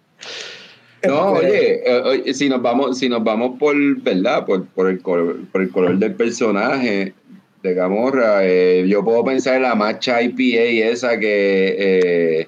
No, 1.06 1.40
este, 1.40 1.48
oye, 1.48 1.82
eh, 1.86 2.02
oye, 2.04 2.34
si 2.34 2.50
nos 2.50 2.62
vamos, 2.62 2.98
si 2.98 3.08
nos 3.10 3.24
vamos 3.24 3.58
por, 3.60 3.76
¿verdad? 4.02 4.46
Por, 4.46 4.66
por 4.68 4.90
el 4.90 5.02
color, 5.02 5.38
por 5.52 5.62
el 5.62 5.70
color 5.70 5.98
del 5.98 6.16
personaje 6.16 7.14
de 7.62 7.74
Gamorra, 7.74 8.46
eh, 8.46 8.86
yo 8.88 9.04
puedo 9.04 9.24
pensar 9.24 9.58
en 9.58 9.64
la 9.64 9.76
matcha 9.76 10.22
IPA 10.22 10.90
esa 10.90 11.20
que 11.20 11.76
eh, 11.78 12.48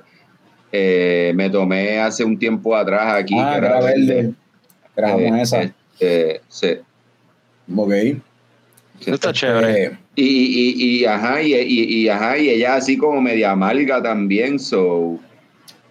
eh, 0.72 1.32
me 1.36 1.50
tomé 1.50 2.00
hace 2.00 2.24
un 2.24 2.38
tiempo 2.38 2.76
atrás 2.76 3.16
aquí. 3.22 3.36
Ah, 3.38 3.52
que 3.52 3.58
era 3.66 3.80
verde. 3.82 4.32
Grabamos 4.96 5.40
esa. 5.42 5.62
este, 5.62 6.42
sí. 6.48 6.78
Ok. 7.76 7.92
Eso 9.02 9.14
está 9.14 9.32
chévere. 9.32 9.84
Eh, 9.86 9.98
Y, 10.16 10.24
y, 10.26 11.00
y, 11.02 11.06
ajá, 11.06 11.42
y, 11.42 11.54
y, 11.56 11.84
y, 12.04 12.10
ajá, 12.10 12.38
y 12.38 12.50
ella 12.50 12.76
así 12.76 12.98
como 12.98 13.22
media 13.22 13.52
amarga 13.52 14.02
también, 14.04 14.60
so. 14.60 15.18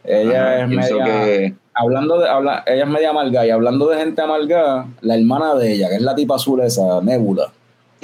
ella 0.05 0.55
ajá, 0.57 0.63
es 0.65 0.69
media. 0.69 1.05
que- 1.05 1.55
Hablando 1.81 2.19
de, 2.19 2.29
habla, 2.29 2.65
ella 2.67 2.83
es 2.85 2.91
media 2.91 3.11
amarga 3.11 3.47
y 3.47 3.51
hablando 3.51 3.89
de 3.89 3.99
gente 3.99 4.21
amarga, 4.21 4.87
la 5.01 5.15
hermana 5.17 5.55
de 5.55 5.73
ella, 5.75 5.89
que 5.89 5.95
es 5.95 6.03
la 6.03 6.15
tipa 6.15 6.35
azul 6.35 6.61
esa, 6.61 7.01
Nebula. 7.01 7.53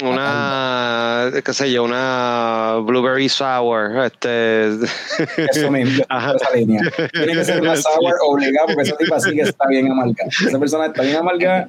Una, 0.02 1.30
qué 1.44 1.52
sé 1.52 1.70
yo, 1.70 1.84
una 1.84 2.78
blueberry 2.84 3.28
sour. 3.28 4.04
Este, 4.04 4.66
Eso 5.36 5.70
mismo, 5.70 6.04
Ajá. 6.08 6.32
esa 6.34 6.50
línea. 6.56 6.82
Tiene 7.12 7.32
que 7.32 7.44
ser 7.44 7.60
una 7.60 7.76
sour 7.80 8.14
obligada 8.26 8.66
porque 8.66 8.82
esa 8.82 8.96
tipa 8.96 9.20
sí 9.20 9.32
que 9.34 9.42
está 9.42 9.68
bien 9.68 9.90
amarga. 9.90 10.24
Esa 10.26 10.58
persona 10.58 10.86
está 10.86 11.02
bien 11.02 11.16
amarga 11.16 11.68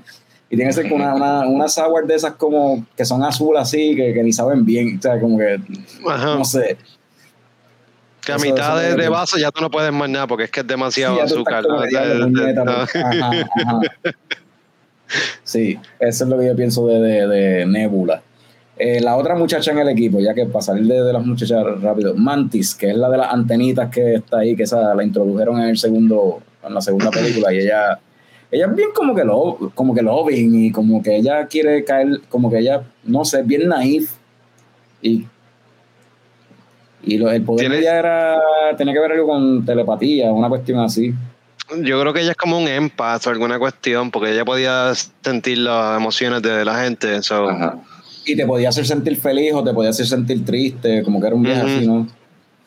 y 0.49 0.55
tiene 0.55 0.69
que 0.71 0.73
ser 0.73 0.91
una, 0.91 1.13
una, 1.13 1.47
una 1.47 1.67
sour 1.67 2.07
de 2.07 2.15
esas 2.15 2.33
como 2.33 2.85
que 2.97 3.05
son 3.05 3.23
azul 3.23 3.55
así, 3.57 3.95
que, 3.95 4.13
que 4.13 4.23
ni 4.23 4.33
saben 4.33 4.65
bien. 4.65 4.97
O 4.97 5.01
sea, 5.01 5.19
como 5.19 5.37
que, 5.37 5.59
ajá, 6.09 6.35
no 6.35 6.45
sé. 6.45 6.77
que 8.21 8.31
a 8.31 8.37
mitad 8.37 8.79
de, 8.81 8.95
de 8.95 9.07
vaso 9.09 9.37
ya 9.37 9.51
tú 9.51 9.61
no 9.61 9.69
puedes 9.69 9.91
más 9.93 10.09
nada 10.09 10.25
porque 10.25 10.45
es 10.45 10.51
que 10.51 10.61
es 10.61 10.67
demasiado 10.67 11.15
Sí, 11.15 11.21
azúcar. 11.21 11.63
Ajá, 12.67 12.85
ajá. 13.05 13.81
Sí, 15.43 15.77
eso 15.99 16.23
es 16.23 16.29
lo 16.29 16.39
que 16.39 16.47
yo 16.47 16.55
pienso 16.55 16.87
de, 16.87 16.99
de, 16.99 17.27
de 17.27 17.65
Nebula. 17.65 18.21
Eh, 18.77 18.99
la 18.99 19.15
otra 19.15 19.35
muchacha 19.35 19.71
en 19.71 19.79
el 19.79 19.89
equipo, 19.89 20.19
ya 20.19 20.33
que 20.33 20.45
para 20.47 20.61
salir 20.61 20.85
de, 20.85 21.01
de 21.01 21.13
las 21.13 21.25
muchachas 21.25 21.63
rápido, 21.81 22.13
Mantis, 22.15 22.75
que 22.75 22.89
es 22.89 22.97
la 22.97 23.09
de 23.09 23.17
las 23.17 23.31
antenitas 23.31 23.89
que 23.89 24.15
está 24.15 24.39
ahí, 24.39 24.55
que 24.55 24.63
esa 24.63 24.93
la 24.93 25.03
introdujeron 25.03 25.61
en 25.61 25.69
el 25.69 25.77
segundo, 25.77 26.41
en 26.67 26.73
la 26.73 26.81
segunda 26.81 27.09
película, 27.11 27.53
y 27.53 27.59
ella, 27.59 27.99
ella 28.51 28.65
es 28.65 28.75
bien 28.75 28.89
como 28.93 29.15
que 29.15 29.23
lo, 29.23 29.71
como 29.73 29.93
que 29.95 30.01
loving 30.01 30.65
y 30.65 30.71
como 30.71 31.01
que 31.01 31.15
ella 31.15 31.45
quiere 31.47 31.85
caer, 31.85 32.19
como 32.27 32.49
que 32.51 32.59
ella, 32.59 32.81
no 33.05 33.23
sé, 33.23 33.43
bien 33.43 33.69
naif 33.69 34.11
y 35.01 35.25
y 37.03 37.17
lo- 37.17 37.29
el 37.31 37.43
poder 37.43 37.69
de 37.69 37.79
ella 37.79 37.99
era, 37.99 38.39
tenía 38.77 38.93
que 38.93 38.99
ver 38.99 39.11
algo 39.11 39.27
con 39.27 39.63
telepatía, 39.65 40.31
una 40.31 40.49
cuestión 40.49 40.79
así. 40.79 41.13
Yo 41.81 41.99
creo 41.99 42.13
que 42.13 42.21
ella 42.21 42.31
es 42.31 42.37
como 42.37 42.57
un 42.59 42.67
empath 42.67 43.25
o 43.27 43.29
alguna 43.31 43.57
cuestión 43.57 44.11
porque 44.11 44.31
ella 44.31 44.45
podía 44.45 44.93
sentir 45.23 45.57
las 45.59 45.97
emociones 45.97 46.41
de 46.41 46.63
la 46.63 46.83
gente. 46.83 47.21
so- 47.23 47.49
Ajá. 47.49 47.77
Y 48.25 48.35
te 48.35 48.45
podía 48.45 48.69
hacer 48.69 48.85
sentir 48.87 49.17
feliz 49.19 49.53
o 49.53 49.63
te 49.63 49.73
podía 49.73 49.91
hacer 49.91 50.07
sentir 50.07 50.43
triste, 50.45 51.03
como 51.03 51.19
que 51.21 51.27
era 51.27 51.35
un 51.35 51.43
viaje 51.43 51.61
así, 51.61 51.87
¿no? 51.87 52.07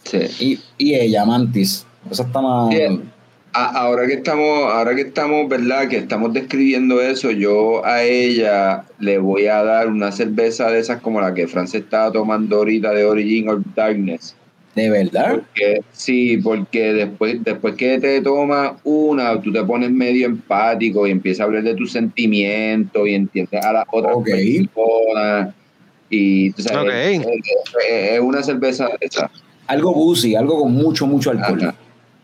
Sí. 0.04 0.18
Y, 0.38 0.60
y 0.90 0.94
ella, 0.94 1.24
Mantis. 1.24 1.84
Eso 2.10 2.22
está 2.22 2.40
más. 2.40 2.68
Bien. 2.70 3.10
Ahora 3.52 4.06
que 4.06 4.12
estamos, 4.14 4.72
ahora 4.72 4.94
que 4.94 5.00
estamos, 5.02 5.48
¿verdad? 5.48 5.88
Que 5.88 5.96
estamos 5.96 6.32
describiendo 6.32 7.00
eso, 7.00 7.30
yo 7.32 7.84
a 7.84 8.02
ella 8.04 8.84
le 9.00 9.18
voy 9.18 9.46
a 9.46 9.64
dar 9.64 9.88
una 9.88 10.12
cerveza 10.12 10.70
de 10.70 10.78
esas 10.78 11.00
como 11.00 11.20
la 11.20 11.34
que 11.34 11.48
Fran 11.48 11.66
se 11.66 11.78
estaba 11.78 12.12
tomando 12.12 12.56
ahorita 12.58 12.92
de 12.92 13.04
Origin 13.04 13.48
of 13.48 13.60
Darkness. 13.74 14.36
De 14.78 14.90
verdad. 14.90 15.30
Porque, 15.34 15.80
sí, 15.92 16.36
porque 16.36 16.92
después, 16.92 17.42
después 17.42 17.74
que 17.74 17.98
te 17.98 18.20
tomas 18.20 18.72
una, 18.84 19.40
tú 19.40 19.52
te 19.52 19.64
pones 19.64 19.90
medio 19.90 20.26
empático 20.26 21.05
y 21.06 21.10
empiezas 21.10 21.40
a 21.40 21.44
hablar 21.44 21.64
de 21.64 21.74
tus 21.74 21.90
sentimientos 21.90 23.09
y 23.09 23.14
entiendes 23.14 23.64
a 23.64 23.72
las 23.72 23.84
otras 23.90 24.16
personas. 24.24 25.55
Y 26.10 26.52
tú 26.52 26.62
sabes, 26.62 26.80
Ok. 27.18 27.24
es, 27.24 27.26
es- 27.26 28.12
es 28.12 28.20
una 28.20 28.42
cerveza 28.42 28.88
esa. 29.00 29.28
Algo 29.66 29.92
boozy, 29.92 30.36
algo 30.36 30.60
con 30.62 30.72
mucho, 30.72 31.06
mucho 31.06 31.30
alcohol. 31.32 31.60
Ajá. 31.62 31.74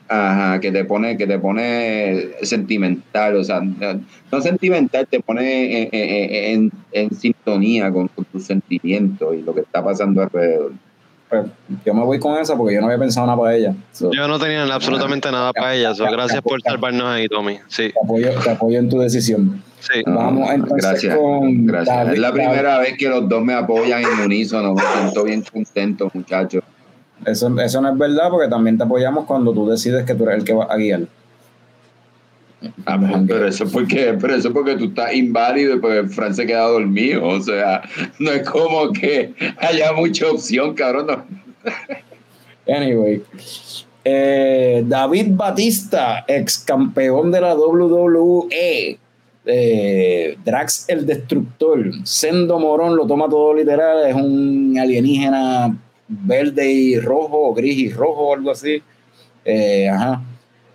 Ajá, 0.07 0.61
que 0.61 0.71
te 0.71 0.85
pone, 0.85 1.17
que 1.17 1.27
te 1.27 1.39
pone 1.39 2.29
sentimental, 2.43 3.37
o 3.37 3.43
sea, 3.43 3.61
no 3.61 4.41
sentimental, 4.43 5.07
te 5.11 5.19
pone 5.21 5.83
en, 5.83 5.89
en- 5.93 6.35
en- 6.63 6.73
en 6.93 7.11
sintonía 7.17 7.91
con, 7.91 8.09
con 8.09 8.25
tus 8.27 8.45
sentimientos 8.45 9.35
y 9.35 9.43
lo 9.43 9.55
que 9.55 9.63
está 9.63 9.83
pasando 9.83 10.23
alrededor. 10.23 10.73
Pues, 11.43 11.81
yo 11.85 11.95
me 11.95 12.05
voy 12.05 12.19
con 12.19 12.37
esa 12.39 12.57
porque 12.57 12.75
yo 12.75 12.81
no 12.81 12.87
había 12.87 12.99
pensado 12.99 13.27
nada 13.27 13.39
para 13.39 13.55
ella. 13.57 13.75
So, 13.93 14.11
Yo 14.13 14.29
no 14.29 14.39
tenía 14.39 14.63
absolutamente 14.65 15.31
nada 15.33 15.53
para 15.53 15.75
ella. 15.75 15.95
so, 15.95 16.05
gracias 16.05 16.41
por 16.43 16.61
salvarnos 16.63 17.05
ahí, 17.05 17.27
Tommy. 17.29 17.59
Sí, 17.69 17.91
te, 17.91 17.95
apoyo, 18.03 18.31
te 18.43 18.51
apoyo 18.51 18.79
en 18.79 18.89
tu 18.89 18.99
decisión. 19.01 19.63
sí. 19.81 20.03
Vamos 20.07 20.51
entonces 20.51 20.83
gracias, 20.91 21.17
con 21.17 21.67
gracias. 21.67 21.97
David- 21.97 22.13
es 22.13 22.19
la 22.19 22.29
David. 22.31 22.43
primera 22.45 22.79
vez 22.79 22.97
que 22.99 23.09
los 23.09 23.29
dos 23.29 23.43
me 23.45 23.55
apoyan 23.55 24.03
en 24.03 24.21
unísono, 24.25 24.75
me 24.75 24.83
siento 24.83 25.25
bien 25.25 25.43
contento, 25.43 26.11
muchachos. 26.15 26.63
Eso, 27.25 27.59
eso 27.61 27.81
no 27.81 27.89
es 27.91 27.97
verdad 27.99 28.29
porque 28.31 28.49
también 28.49 28.77
te 28.77 28.85
apoyamos 28.85 29.25
cuando 29.25 29.53
tú 29.53 29.69
decides 29.69 30.05
que 30.05 30.15
tú 30.15 30.25
eres 30.25 30.39
el 30.39 30.45
que 30.45 30.53
va 30.53 30.65
a 30.65 30.77
guiar. 30.77 31.01
Ah, 32.87 32.99
pero 33.27 33.49
eso 33.49 33.67
porque, 33.71 34.17
pero 34.21 34.35
eso 34.35 34.53
porque 34.53 34.77
tú 34.77 34.87
estás 34.87 35.15
inválido 35.15 35.77
y 35.77 35.79
porque 35.79 36.09
Fran 36.09 36.35
se 36.35 36.47
queda 36.47 36.67
dormido. 36.69 37.27
O 37.27 37.41
sea, 37.41 37.83
no 38.19 38.31
es 38.31 38.49
como 38.49 38.93
que 38.93 39.33
haya 39.59 39.93
mucha 39.93 40.31
opción, 40.31 40.75
cabrón. 40.75 41.07
no. 41.07 41.25
Anyway. 42.67 43.23
eh, 44.05 44.83
David 44.87 45.27
Batista, 45.31 46.25
ex 46.27 46.59
campeón 46.59 47.31
de 47.31 47.41
la 47.41 47.55
WWE. 47.55 48.99
eh, 49.47 50.37
Drax 50.45 50.87
el 50.89 51.07
Destructor. 51.07 51.91
Sendo 52.05 52.59
Morón 52.59 52.97
lo 52.97 53.07
toma 53.07 53.29
todo 53.29 53.55
literal. 53.55 54.07
Es 54.09 54.15
un 54.15 54.77
alienígena 54.79 55.77
verde 56.09 56.71
y 56.71 56.99
rojo, 56.99 57.49
o 57.49 57.55
gris 57.55 57.77
y 57.79 57.91
rojo, 57.91 58.35
algo 58.35 58.51
así. 58.51 58.83
Eh, 59.45 59.89
ajá. 59.89 60.23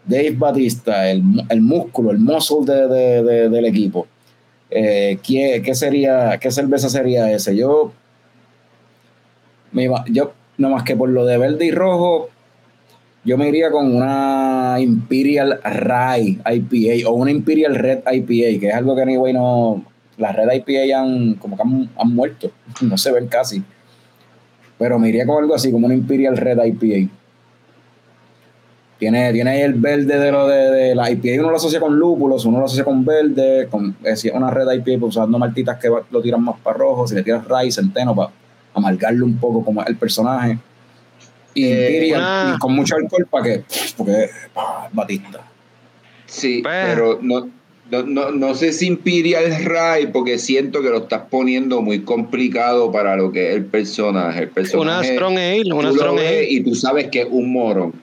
Dave 0.10 0.32
Batista, 0.38 1.10
el, 1.10 1.22
el 1.50 1.62
músculo, 1.62 2.12
el 2.12 2.20
muscle 2.20 2.66
de- 2.66 2.88
de- 2.88 3.24
de- 3.24 3.50
del 3.50 3.66
equipo. 3.66 4.08
Eh, 4.72 5.18
¿qué, 5.26 5.62
qué 5.64 5.76
sería, 5.76 6.38
qué 6.40 6.52
cerveza 6.52 6.90
sería 6.90 7.32
ese? 7.32 7.56
Yo, 7.56 7.92
me 9.72 9.88
yo, 10.12 10.34
no 10.58 10.70
más 10.70 10.84
que 10.84 10.96
por 10.96 11.10
lo 11.10 11.26
de 11.26 11.38
verde 11.38 11.66
y 11.66 11.72
rojo, 11.72 12.30
yo 13.24 13.38
me 13.38 13.48
iría 13.50 13.70
con 13.72 13.96
una 13.96 14.78
Imperial 14.80 15.60
Rye 15.64 16.40
IPA 16.46 17.10
o 17.10 17.14
una 17.14 17.32
Imperial 17.32 17.76
Red 17.76 18.00
IPA, 18.12 18.60
que 18.60 18.68
es 18.70 18.74
algo 18.74 18.96
que 18.96 19.02
anyway 19.04 19.34
no, 19.34 19.84
las 20.18 20.36
Red 20.36 20.52
IPA 20.66 21.00
han, 21.00 21.34
como 21.36 21.56
que 21.56 21.62
han, 21.64 21.90
han 21.98 22.16
muerto, 22.16 22.52
no 22.82 22.98
se 22.98 23.12
ven 23.12 23.28
casi. 23.28 23.62
Pero 24.78 24.98
me 24.98 25.10
iría 25.10 25.26
con 25.26 25.38
algo 25.44 25.54
así, 25.56 25.72
como 25.72 25.86
una 25.88 25.96
Imperial 25.96 26.38
Red 26.38 26.58
IPA. 26.64 27.12
Tiene, 29.00 29.32
tiene 29.32 29.50
ahí 29.52 29.62
el 29.62 29.76
verde 29.76 30.20
de 30.20 30.30
lo 30.32 30.46
de, 30.46 30.70
de 30.72 30.96
la 30.96 31.10
IPA, 31.10 31.40
uno 31.40 31.52
lo 31.52 31.56
asocia 31.56 31.80
con 31.80 31.98
lúpulos, 31.98 32.44
uno 32.44 32.60
lo 32.60 32.66
asocia 32.66 32.84
con 32.84 33.06
verde, 33.06 33.68
con 33.72 33.96
eh, 34.04 34.16
si 34.18 34.28
es 34.28 34.34
una 34.34 34.52
red 34.52 34.70
IPA, 34.70 35.00
pues 35.00 35.16
usando 35.16 35.40
maltitas 35.40 35.80
que 35.80 35.88
va- 35.88 36.04
lo 36.12 36.22
tiran 36.22 36.44
más 36.44 36.56
para 36.62 36.78
rojo, 36.78 37.08
si 37.08 37.16
le 37.16 37.24
tiras 37.24 37.46
rye, 37.48 37.72
centeno, 37.72 38.14
para 38.14 38.30
amargarlo 38.74 39.26
un 39.26 39.38
poco 39.38 39.64
como 39.64 39.82
es 39.82 39.88
el 39.88 39.96
personaje. 39.96 40.58
Y 41.54 41.64
Eh, 41.66 42.12
una- 42.14 42.54
y 42.56 42.60
con 42.60 42.76
mucho 42.76 42.96
alcohol 42.98 43.26
para 43.32 43.44
que, 43.46 43.64
porque 43.96 44.30
ah, 44.58 44.90
Batista. 44.92 45.40
Sí, 46.26 46.60
Pues- 46.62 46.76
pero 46.94 47.20
no, 47.22 47.50
no, 47.90 48.04
no, 48.04 48.32
no 48.32 48.54
sé 48.54 48.74
si 48.74 48.88
Imperial 48.88 49.64
Ray, 49.64 50.08
porque 50.08 50.38
siento 50.38 50.82
que 50.82 50.90
lo 50.90 50.98
estás 51.00 51.22
poniendo 51.30 51.82
muy 51.82 52.02
complicado 52.02 52.92
para 52.92 53.16
lo 53.16 53.32
que 53.32 53.50
es 53.52 53.56
el 53.56 53.66
personaje. 53.66 54.40
El 54.40 54.46
Una 54.48 54.54
personaje 54.54 55.14
Strong 55.16 55.38
Ale, 55.38 55.74
una 55.74 55.92
Strong 55.94 56.20
Ale. 56.20 56.50
y 56.52 56.62
tú 56.64 56.76
sabes 56.76 57.08
que 57.08 57.22
es 57.22 57.28
un 57.32 57.52
morón. 57.54 57.94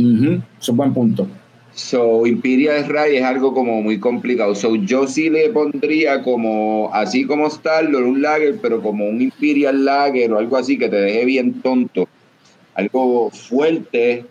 Eso 0.00 0.42
es 0.60 0.68
un 0.68 0.76
buen 0.76 0.94
punto. 0.94 1.26
So, 1.74 2.26
Imperial 2.26 2.88
Ray 2.88 3.16
es 3.16 3.24
algo 3.24 3.54
como 3.54 3.80
muy 3.80 4.00
complicado. 4.00 4.54
So, 4.54 4.74
yo 4.76 5.06
sí 5.06 5.30
le 5.30 5.50
pondría 5.50 6.22
como, 6.22 6.90
así 6.92 7.24
como 7.24 7.48
Starlord, 7.48 8.04
un 8.04 8.22
lager, 8.22 8.58
pero 8.60 8.82
como 8.82 9.08
un 9.08 9.20
Imperial 9.20 9.84
Lager 9.84 10.32
o 10.32 10.38
algo 10.38 10.56
así 10.56 10.76
que 10.76 10.88
te 10.88 10.96
deje 10.96 11.24
bien 11.24 11.62
tonto. 11.62 12.08
Algo 12.74 13.30
fuerte, 13.30 14.24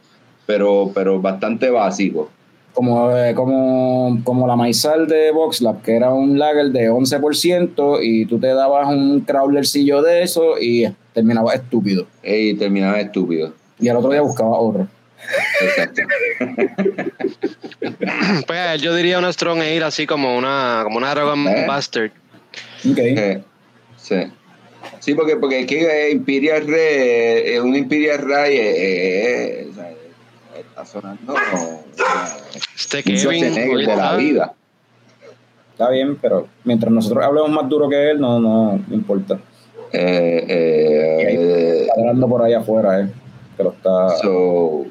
pero, 0.46 0.92
pero 0.94 1.22
bastante 1.22 1.70
básico. 1.70 2.30
Como, 2.74 3.12
eh, 3.16 3.34
como, 3.34 4.22
como 4.24 4.46
la 4.46 4.56
maizal 4.56 5.08
de 5.08 5.32
VoxLab, 5.32 5.82
que 5.82 5.96
era 5.96 6.14
un 6.14 6.38
lager 6.38 6.72
de 6.72 6.92
11%, 6.92 8.00
y 8.02 8.26
tú 8.26 8.40
te 8.40 8.48
dabas 8.48 8.88
un 8.90 9.22
crawlercillo 9.22 10.02
de 10.02 10.24
eso 10.24 10.60
y 10.60 10.86
terminabas 11.14 11.56
estúpido. 11.56 12.06
Y 12.24 12.54
terminaba 12.56 13.00
estúpido. 13.00 13.54
Y 13.80 13.88
al 13.88 13.98
otro 13.98 14.12
día 14.12 14.22
buscaba 14.22 14.58
otro. 14.60 14.88
Exacto. 15.62 16.02
Pues 18.48 18.82
yo 18.82 18.96
diría 18.96 19.20
una 19.20 19.32
Strong 19.32 19.60
Ale 19.62 19.84
así 19.84 20.08
como 20.08 20.38
una, 20.38 20.82
como 20.84 20.98
una 20.98 21.14
Dragon 21.14 21.48
¿Eh? 21.48 21.66
Bastard. 21.68 22.12
Ok. 22.90 22.98
Eh, 22.98 23.42
sí. 23.98 24.16
Sí, 25.00 25.14
porque, 25.14 25.36
porque 25.38 25.62
es 25.62 25.68
que 25.68 26.08
eh, 26.08 26.12
Imperial 26.12 26.68
Ray, 26.68 27.54
eh, 27.54 27.62
un 27.62 27.76
Imperial 27.76 28.20
Ray 28.28 28.58
eh, 28.58 29.62
eh, 29.62 29.68
está 30.60 30.86
sonando 30.86 31.36
Este 32.76 32.98
un 32.98 33.04
Kevin. 33.04 33.54
De 33.54 33.84
la 33.86 33.94
está- 33.94 34.16
vida. 34.18 34.54
Está 35.72 35.90
bien, 35.92 36.18
pero 36.18 36.48
mientras 36.66 36.92
nosotros 36.92 37.24
hablemos 37.24 37.50
más 37.52 37.70
duro 37.70 37.88
que 37.88 38.12
él, 38.12 38.20
no, 38.20 38.40
no, 38.40 38.78
no 38.86 38.96
importa. 38.96 39.40
Eh, 39.94 40.46
eh, 40.48 41.82
Está 41.88 42.02
hablando 42.02 42.28
por 42.28 42.44
ahí 42.44 42.54
afuera, 42.54 43.00
eh. 43.02 43.08
Que 43.56 43.64
lo 43.64 43.72
está. 43.72 44.10
so, 44.22 44.86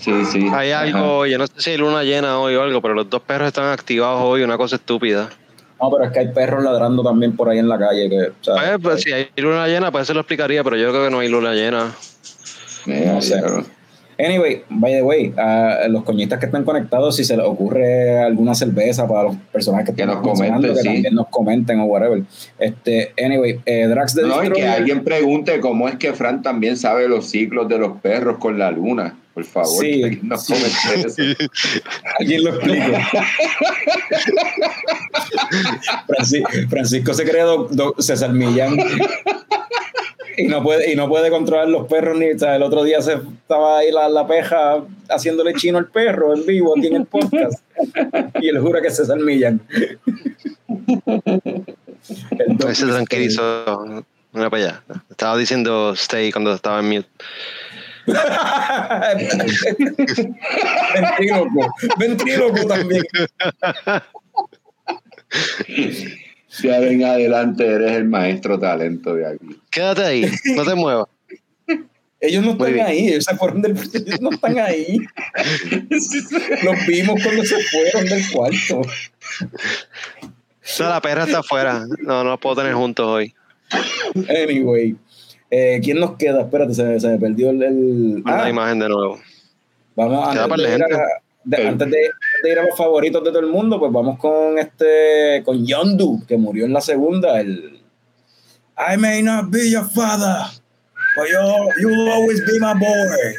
sí, 0.00 0.24
sí. 0.24 0.48
Hay 0.52 0.70
algo, 0.72 1.26
yo 1.26 1.38
no 1.38 1.46
sé 1.46 1.52
si 1.56 1.70
hay 1.70 1.76
luna 1.76 2.02
llena 2.02 2.38
hoy 2.38 2.54
o 2.54 2.62
algo, 2.62 2.80
pero 2.80 2.94
los 2.94 3.08
dos 3.08 3.22
perros 3.22 3.48
están 3.48 3.66
activados 3.66 4.20
hoy, 4.22 4.42
una 4.42 4.56
cosa 4.56 4.76
estúpida. 4.76 5.28
No, 5.80 5.90
pero 5.90 6.04
es 6.04 6.10
que 6.10 6.18
hay 6.18 6.28
perros 6.28 6.62
ladrando 6.62 7.02
también 7.02 7.34
por 7.34 7.48
ahí 7.48 7.58
en 7.58 7.68
la 7.68 7.78
calle. 7.78 8.08
Que, 8.10 8.20
o 8.28 8.32
sea, 8.42 8.54
Pues, 8.54 8.78
pues, 8.82 9.02
si 9.02 9.12
hay 9.12 9.28
luna 9.36 9.66
llena, 9.66 9.90
pues 9.90 10.06
se 10.06 10.14
lo 10.14 10.20
explicaría, 10.20 10.62
pero 10.62 10.76
yo 10.76 10.90
creo 10.90 11.04
que 11.04 11.10
no 11.10 11.20
hay 11.20 11.28
luna 11.28 11.54
llena. 11.54 11.92
No 12.86 13.22
sé. 13.22 13.40
Anyway, 14.22 14.62
by 14.68 14.92
the 14.92 15.02
way, 15.02 15.32
a 15.38 15.88
los 15.88 16.04
coñistas 16.04 16.38
que 16.38 16.46
están 16.46 16.64
conectados, 16.64 17.16
si 17.16 17.24
se 17.24 17.36
les 17.36 17.46
ocurre 17.46 18.18
alguna 18.18 18.54
cerveza 18.54 19.08
para 19.08 19.24
los 19.24 19.36
personajes 19.50 19.86
que, 19.86 19.94
Que 19.94 20.02
están 20.02 20.22
nos 20.22 20.38
comenten, 20.38 20.74
que 20.74 20.80
sí. 20.80 20.84
también 20.84 21.14
nos 21.14 21.28
comenten 21.28 21.80
o 21.80 21.84
whatever. 21.84 22.22
Este, 22.58 23.14
anyway, 23.22 23.60
eh, 23.64 23.86
Drax 23.86 24.14
de 24.14 24.24
No, 24.24 24.44
y 24.44 24.50
que 24.50 24.66
alguien 24.66 25.04
pregunte 25.04 25.58
cómo 25.60 25.88
es 25.88 25.96
que 25.96 26.12
Fran 26.12 26.42
también 26.42 26.76
sabe 26.76 27.08
los 27.08 27.30
ciclos 27.30 27.68
de 27.68 27.78
los 27.78 27.98
perros 28.00 28.36
con 28.38 28.58
la 28.58 28.70
luna. 28.70 29.16
Por 29.40 29.44
favor, 29.46 29.80
Sí, 29.84 30.00
que 30.02 30.18
nos 30.22 30.44
sí. 30.46 30.54
eso. 30.54 31.14
Alguien 32.18 32.44
lo 32.44 32.50
explica. 32.50 33.08
Franci- 36.08 36.68
Francisco 36.68 37.14
se 37.14 37.24
cree 37.24 37.42
do- 37.42 37.68
do- 37.70 37.94
César 37.98 38.32
Millán. 38.32 38.76
Y 40.36 40.44
no, 40.46 40.62
puede, 40.62 40.92
y 40.92 40.96
no 40.96 41.08
puede 41.08 41.28
controlar 41.30 41.68
los 41.68 41.86
perros 41.86 42.18
ni. 42.18 42.30
O 42.32 42.38
sea, 42.38 42.56
el 42.56 42.62
otro 42.62 42.82
día 42.84 43.00
se 43.02 43.14
estaba 43.14 43.78
ahí 43.78 43.90
la, 43.90 44.08
la 44.08 44.26
peja 44.26 44.82
haciéndole 45.08 45.54
chino 45.54 45.78
al 45.78 45.88
perro 45.88 46.34
en 46.34 46.46
vivo 46.46 46.74
aquí 46.76 46.86
en 46.86 46.96
el 46.96 47.06
podcast. 47.06 47.62
Y 48.40 48.48
él 48.48 48.58
jura 48.60 48.80
que 48.80 48.88
es 48.88 48.96
César 48.96 49.18
Millán. 49.18 49.60
Se 52.72 52.86
tranquilizó. 52.86 54.04
Mira 54.32 54.48
para 54.48 54.62
allá. 54.64 54.82
Estaba 55.10 55.36
diciendo 55.36 55.92
stay 55.94 56.30
cuando 56.30 56.54
estaba 56.54 56.78
en 56.80 56.88
mute. 56.88 57.08
Ventríloco. 60.94 61.74
Ventríloco 61.98 62.66
también. 62.66 63.04
Ya 66.62 66.78
en 66.78 67.04
adelante 67.04 67.66
eres 67.66 67.92
el 67.92 68.04
maestro 68.06 68.58
talento 68.58 69.14
de 69.14 69.26
aquí. 69.26 69.60
Quédate 69.70 70.02
ahí, 70.02 70.30
no 70.56 70.64
te 70.64 70.74
muevas. 70.74 71.06
Ellos 72.22 72.44
no 72.44 72.50
están 72.52 72.80
ahí, 72.80 73.08
ellos 73.08 73.24
se 73.24 73.34
fueron 73.36 73.62
del. 73.62 73.72
Ellos 73.72 74.20
no 74.20 74.30
están 74.30 74.58
ahí. 74.58 74.98
Los 76.62 76.86
vimos 76.86 77.22
cuando 77.22 77.44
se 77.44 77.56
fueron 77.62 78.04
del 78.04 78.30
cuarto. 78.30 78.82
No, 80.78 80.88
la 80.88 81.00
perra 81.00 81.24
está 81.24 81.38
afuera. 81.38 81.86
No, 82.00 82.22
no 82.22 82.30
los 82.30 82.40
puedo 82.40 82.56
tener 82.56 82.74
juntos 82.74 83.06
hoy. 83.06 83.34
Anyway, 84.28 84.96
eh, 85.50 85.80
¿quién 85.82 85.98
nos 86.00 86.16
queda? 86.16 86.42
Espérate, 86.42 86.74
se, 86.74 87.00
se 87.00 87.08
me 87.08 87.18
perdió 87.18 87.50
el. 87.50 87.62
el- 87.62 88.22
Ah, 88.24 88.42
la 88.44 88.50
imagen 88.50 88.78
de 88.78 88.88
nuevo. 88.88 89.20
vamos 89.96 90.28
Queda 90.32 90.44
antes 90.44 90.58
de, 90.68 90.74
ir 90.76 90.82
a, 90.84 91.68
antes 91.68 91.90
de- 91.90 92.10
de 92.42 92.50
ir 92.52 92.58
a 92.58 92.64
los 92.66 92.76
favoritos 92.76 93.22
de 93.24 93.30
todo 93.30 93.40
el 93.40 93.46
mundo, 93.46 93.78
pues 93.78 93.92
vamos 93.92 94.18
con 94.18 94.58
este. 94.58 95.42
Con 95.44 95.66
Yondu, 95.66 96.24
que 96.26 96.36
murió 96.36 96.64
en 96.66 96.72
la 96.72 96.80
segunda. 96.80 97.40
El. 97.40 97.80
I 98.78 98.96
may 98.96 99.22
not 99.22 99.50
be 99.50 99.70
your 99.70 99.84
father, 99.84 100.44
but 101.16 101.26
you, 101.28 101.38
you'll 101.82 102.08
always 102.10 102.40
be 102.46 102.58
my 102.60 102.72
boy. 102.74 103.34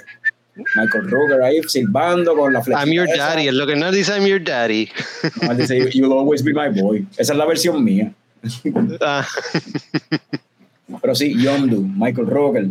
Michael 0.75 1.09
Rooker 1.09 1.41
ahí 1.41 1.61
silbando 1.67 2.35
con 2.35 2.51
la 2.53 2.61
flecha. 2.61 2.81
I'm 2.83 2.91
your 2.91 3.07
daddy. 3.07 3.47
Es 3.47 3.53
lo 3.53 3.65
que 3.65 3.75
no 3.75 3.89
dice 3.91 4.11
I'm 4.15 4.25
your 4.27 4.43
daddy. 4.43 4.89
No, 5.41 5.51
él 5.51 5.57
dice, 5.57 5.89
You'll 5.93 6.11
always 6.13 6.43
be 6.43 6.53
my 6.53 6.67
boy. 6.69 7.07
Esa 7.17 7.33
es 7.33 7.38
la 7.39 7.45
versión 7.45 7.83
mía. 7.83 8.11
Ah, 9.01 9.25
Pero 11.01 11.15
sí, 11.15 11.35
Yondu, 11.41 11.81
Michael 11.81 12.27
Rooker, 12.27 12.68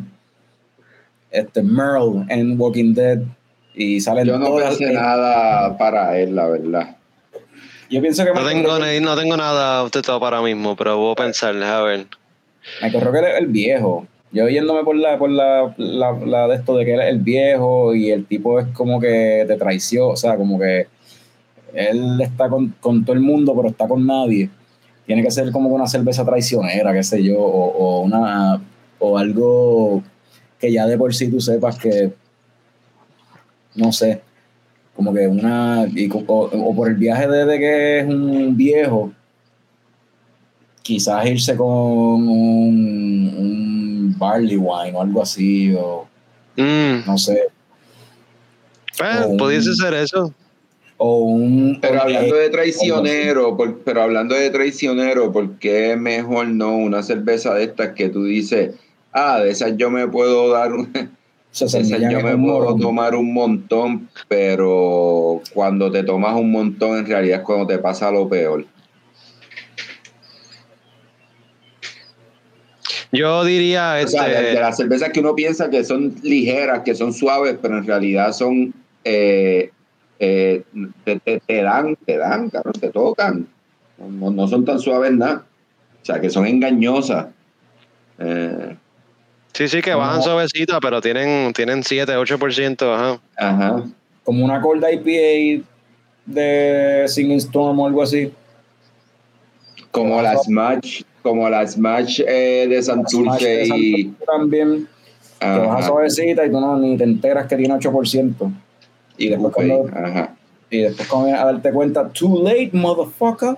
este 1.31 1.63
Merle 1.63 2.25
en 2.29 2.61
Walking 2.61 2.95
Dead. 2.95 3.21
Y 3.75 4.01
salen 4.01 4.27
Yo 4.27 4.39
no 4.39 4.47
todas. 4.47 4.77
pensé 4.77 4.93
nada 4.93 5.79
para 5.79 6.19
él, 6.19 6.35
la 6.35 6.49
verdad. 6.49 6.97
Yo 7.89 8.01
pienso 8.01 8.25
que 8.25 8.33
no, 8.33 8.47
tengo, 8.47 8.69
Rooker, 8.69 9.01
ni- 9.01 9.05
no 9.05 9.17
tengo 9.17 9.37
nada 9.37 9.85
de 9.89 10.03
todo 10.03 10.21
para 10.21 10.43
mismo, 10.43 10.77
pero 10.77 10.97
voy 10.97 11.13
a 11.13 11.15
pensar, 11.15 11.55
a 11.63 11.83
ver. 11.83 12.07
Michael 12.83 13.05
Rooker 13.05 13.25
es 13.25 13.39
el 13.39 13.47
viejo. 13.47 14.07
Yo 14.33 14.49
yéndome 14.49 14.85
por 14.85 14.95
la, 14.97 15.19
por 15.19 15.31
la, 15.31 15.75
la, 15.77 16.13
la 16.13 16.47
de 16.49 16.55
esto 16.57 16.77
de 16.77 16.85
que 16.85 16.95
él 16.95 17.01
es 17.01 17.09
el 17.09 17.19
viejo 17.19 17.95
y 17.95 18.11
el 18.11 18.27
tipo 18.27 18.61
es 18.61 18.67
como 18.69 19.01
que 19.01 19.45
te 19.47 19.57
traicionó, 19.57 20.09
o 20.11 20.17
sea, 20.17 20.37
como 20.37 20.59
que 20.59 20.87
él 21.75 22.21
está 22.21 22.49
con, 22.49 22.75
con 22.81 23.05
todo 23.05 23.15
el 23.15 23.21
mundo, 23.23 23.55
pero 23.57 23.69
está 23.69 23.89
con 23.89 24.07
nadie. 24.07 24.49
Tiene 25.11 25.25
que 25.25 25.31
ser 25.33 25.51
como 25.51 25.71
una 25.71 25.89
cerveza 25.89 26.25
traicionera, 26.25 26.93
qué 26.93 27.03
sé 27.03 27.21
yo, 27.21 27.37
o, 27.37 27.73
o 27.99 28.01
una 28.03 28.63
o 29.01 29.19
algo 29.19 30.05
que 30.57 30.71
ya 30.73 30.87
de 30.87 30.97
por 30.97 31.13
sí 31.13 31.29
tú 31.29 31.41
sepas 31.41 31.77
que 31.77 32.13
no 33.75 33.91
sé, 33.91 34.21
como 34.95 35.13
que 35.13 35.27
una, 35.27 35.85
y 35.93 36.09
o, 36.13 36.19
o 36.29 36.77
por 36.77 36.87
el 36.91 36.95
viaje 36.95 37.27
desde 37.27 37.59
que 37.59 37.99
es 37.99 38.07
un 38.07 38.57
viejo, 38.57 39.11
quizás 40.81 41.27
irse 41.27 41.57
con 41.57 41.67
un, 41.67 43.35
un 43.37 44.15
barley 44.17 44.59
wine 44.59 44.97
o 44.97 45.03
algo 45.03 45.23
así, 45.23 45.75
o 45.75 46.07
Mm, 46.57 47.05
no 47.05 47.19
sé, 47.19 47.49
Oh. 49.03 49.37
pudiese 49.37 49.75
ser 49.75 49.93
eso. 49.95 50.33
O 51.03 51.21
un... 51.21 51.79
Pero 51.81 52.03
hablando 52.03 52.37
de 52.37 52.51
traicionero, 52.51 53.57
por- 53.57 53.79
pero 53.81 54.03
hablando 54.03 54.35
de 54.35 54.51
traicionero, 54.51 55.33
¿por 55.33 55.59
qué 55.59 55.97
mejor 55.97 56.49
no 56.49 56.77
una 56.77 57.03
cerveza 57.03 57.55
de 57.55 57.65
estas 57.65 57.95
que 57.95 58.11
tú 58.11 58.25
dices, 58.25 58.75
ah, 59.13 59.41
de 59.41 59.51
esas 59.51 59.79
yo 59.79 59.91
me 59.91 60.07
puedo 60.09 60.51
dar, 60.51 60.75
un- 60.75 60.93
se 61.53 61.65
de 61.65 61.69
esas 61.69 61.89
semillan 61.89 62.11
yo 62.13 62.21
me 62.21 62.35
un 62.35 62.45
puedo 62.45 62.59
morón. 62.61 62.81
tomar 62.81 63.15
un 63.15 63.33
montón, 63.33 64.11
pero 64.29 65.41
cuando 65.55 65.91
te 65.91 66.03
tomas 66.03 66.37
un 66.37 66.51
montón 66.53 66.99
en 66.99 67.07
realidad 67.07 67.41
es 67.41 67.47
cuando 67.47 67.67
te 67.67 67.79
pasa 67.79 68.11
lo 68.11 68.29
peor. 68.29 68.67
Yo 73.13 73.43
diría, 73.45 73.99
O 74.05 74.07
sea, 74.09 74.25
de, 74.29 74.33
este, 74.35 74.47
de 74.49 74.61
las 74.61 74.77
cervezas 74.77 75.09
que 75.11 75.21
uno 75.21 75.35
piensa 75.35 75.69
que 75.71 75.83
son 75.83 76.15
ligeras, 76.23 76.83
que 76.85 76.95
son 76.95 77.13
suaves, 77.13 77.57
pero 77.61 77.79
en 77.79 77.87
realidad 77.87 78.33
son, 78.33 78.73
eh, 79.03 79.71
eh, 80.21 80.63
te, 81.05 81.19
te- 81.21 81.41
te 81.47 81.63
dan, 81.63 81.97
te 81.97 82.17
dan, 82.19 82.49
cabrón, 82.51 82.75
te 82.81 82.91
tocan. 82.91 83.49
No, 83.99 84.31
no 84.31 84.47
son 84.47 84.65
tan 84.65 84.79
suaves 84.79 85.13
nada. 85.13 85.45
O 86.03 86.05
sea, 86.05 86.21
que 86.21 86.31
son 86.31 86.47
engañosas. 86.47 87.27
Eh, 88.19 88.77
sí, 89.55 89.67
sí, 89.69 89.81
que 89.83 89.93
como- 89.93 90.05
bajan 90.07 90.23
suavecita, 90.23 90.79
pero 90.81 91.01
tienen, 91.01 91.53
tienen 91.55 91.83
7, 91.83 92.13
8%, 92.17 92.95
ajá. 92.95 93.19
ajá. 93.37 93.83
como 94.25 94.45
una 94.45 94.61
Cold 94.61 94.85
IPA 94.85 95.65
de 96.27 97.05
Singing 97.09 97.39
Storm 97.39 97.81
o 97.81 97.87
algo 97.87 98.03
así. 98.03 98.33
Como 99.91 100.15
Ajá. 100.21 100.35
las 100.35 100.49
match, 100.49 101.03
como 101.23 101.49
las 101.49 101.77
match 101.77 102.21
eh, 102.21 102.67
de 102.69 102.83
Santurce 102.83 103.67
Smash 103.67 103.79
y. 103.81 104.05
También, 104.27 104.87
que 105.41 105.47
baja 105.47 105.79
Ajá, 105.79 105.87
suavecita 105.89 106.47
y 106.47 106.51
tú 106.51 106.61
no, 106.61 106.79
ni 106.79 106.97
te 106.97 107.05
enteras 107.05 107.47
que 107.49 107.57
tiene 107.57 107.75
8%. 107.75 108.53
Y 109.25 109.29
después 109.29 109.53
Coupé, 109.55 109.69
cuando- 109.69 110.07
Ajá. 110.09 110.35
Y 110.71 110.79
después 110.83 111.09
cuando 111.09 111.35
a 111.37 111.45
darte 111.45 111.73
cuenta, 111.73 112.09
too 112.11 112.43
late, 112.45 112.71
motherfucker. 112.73 113.57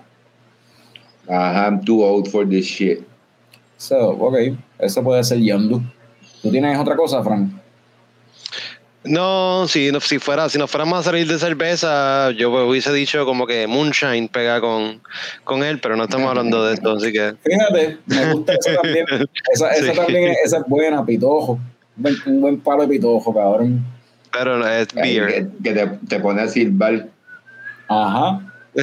Ajá, 1.28 1.66
I'm 1.66 1.84
too 1.84 2.02
old 2.02 2.28
for 2.28 2.48
this 2.48 2.66
shit. 2.66 3.00
So, 3.76 4.10
ok, 4.10 4.36
eso 4.78 5.02
puede 5.02 5.22
ser 5.24 5.38
Yondu. 5.40 5.80
¿Tú 6.42 6.50
tienes 6.50 6.78
otra 6.78 6.96
cosa, 6.96 7.22
Frank? 7.22 7.50
No, 9.04 9.66
si, 9.66 9.90
no- 9.90 9.98
si 10.00 10.18
fuera, 10.20 10.48
si 10.48 10.58
nos 10.58 10.70
fuéramos 10.70 11.00
a 11.00 11.02
salir 11.02 11.26
de 11.26 11.36
cerveza, 11.38 12.30
yo 12.30 12.50
hubiese 12.68 12.92
dicho 12.92 13.24
como 13.24 13.46
que 13.48 13.66
Moonshine 13.66 14.28
pega 14.28 14.60
con, 14.60 15.00
con 15.42 15.64
él, 15.64 15.80
pero 15.80 15.96
no 15.96 16.04
estamos 16.04 16.28
hablando 16.28 16.64
de 16.64 16.74
esto, 16.74 16.92
así 16.92 17.12
que 17.12 17.34
Fíjate, 17.44 17.98
me 18.06 18.32
gusta 18.32 18.54
esa 18.54 18.80
también. 18.80 19.06
Esa, 19.52 19.70
esa 19.70 19.92
Sí. 19.92 19.96
también 19.98 20.30
es, 20.30 20.38
esa 20.44 20.58
es 20.58 20.64
buena, 20.68 21.04
pitojo. 21.04 21.54
Un 21.96 22.02
buen, 22.02 22.14
un 22.26 22.40
buen 22.40 22.60
palo 22.60 22.82
de 22.82 22.88
pitojo, 22.88 23.34
cabrón. 23.34 23.84
Pero 24.32 24.58
no 24.58 24.66
es 24.68 24.88
beer. 24.94 25.48
Que, 25.62 25.62
que 25.62 25.72
te, 25.74 25.86
te 26.08 26.20
pone 26.20 26.42
a 26.42 26.48
silbar. 26.48 27.06
Ajá. 27.88 28.48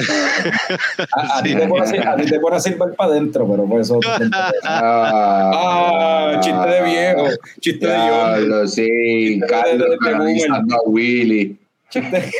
A, 1.16 1.38
a 1.38 1.42
ti 1.42 1.52
te 1.52 1.66
pone 1.66 1.82
a 1.82 1.86
sil- 1.90 2.06
a 2.06 2.14
ti 2.14 2.26
te 2.26 2.38
pone 2.38 2.54
a 2.56 2.60
silbar 2.60 2.94
para 2.94 3.10
adentro, 3.10 3.44
pero 3.50 3.64
por 3.64 3.80
eso. 3.80 3.98
Ah, 4.62 5.50
Ah, 5.52 6.40
chiste 6.40 6.68
de 6.68 6.82
viejo, 6.84 7.24
chiste 7.58 7.86
de. 7.88 7.92
Diablo, 7.92 8.68
sí, 8.68 9.40
Carlos 9.48 9.78
de- 9.80 9.90
de 9.90 9.98
canalizando 9.98 10.76
a 10.76 10.78
Willy. 10.86 11.58
Chiste. 11.88 12.30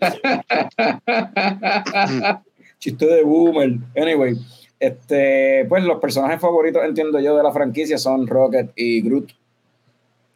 Chiste 2.78 3.06
de 3.06 3.22
boomer. 3.22 3.78
Anyway, 3.96 4.34
este, 4.80 5.64
pues 5.68 5.84
los 5.84 6.00
personajes 6.00 6.40
favoritos, 6.40 6.82
entiendo 6.84 7.18
yo, 7.20 7.36
de 7.36 7.42
la 7.42 7.52
franquicia 7.52 7.98
son 7.98 8.26
Rocket 8.26 8.70
y 8.76 9.00
Groot. 9.02 9.30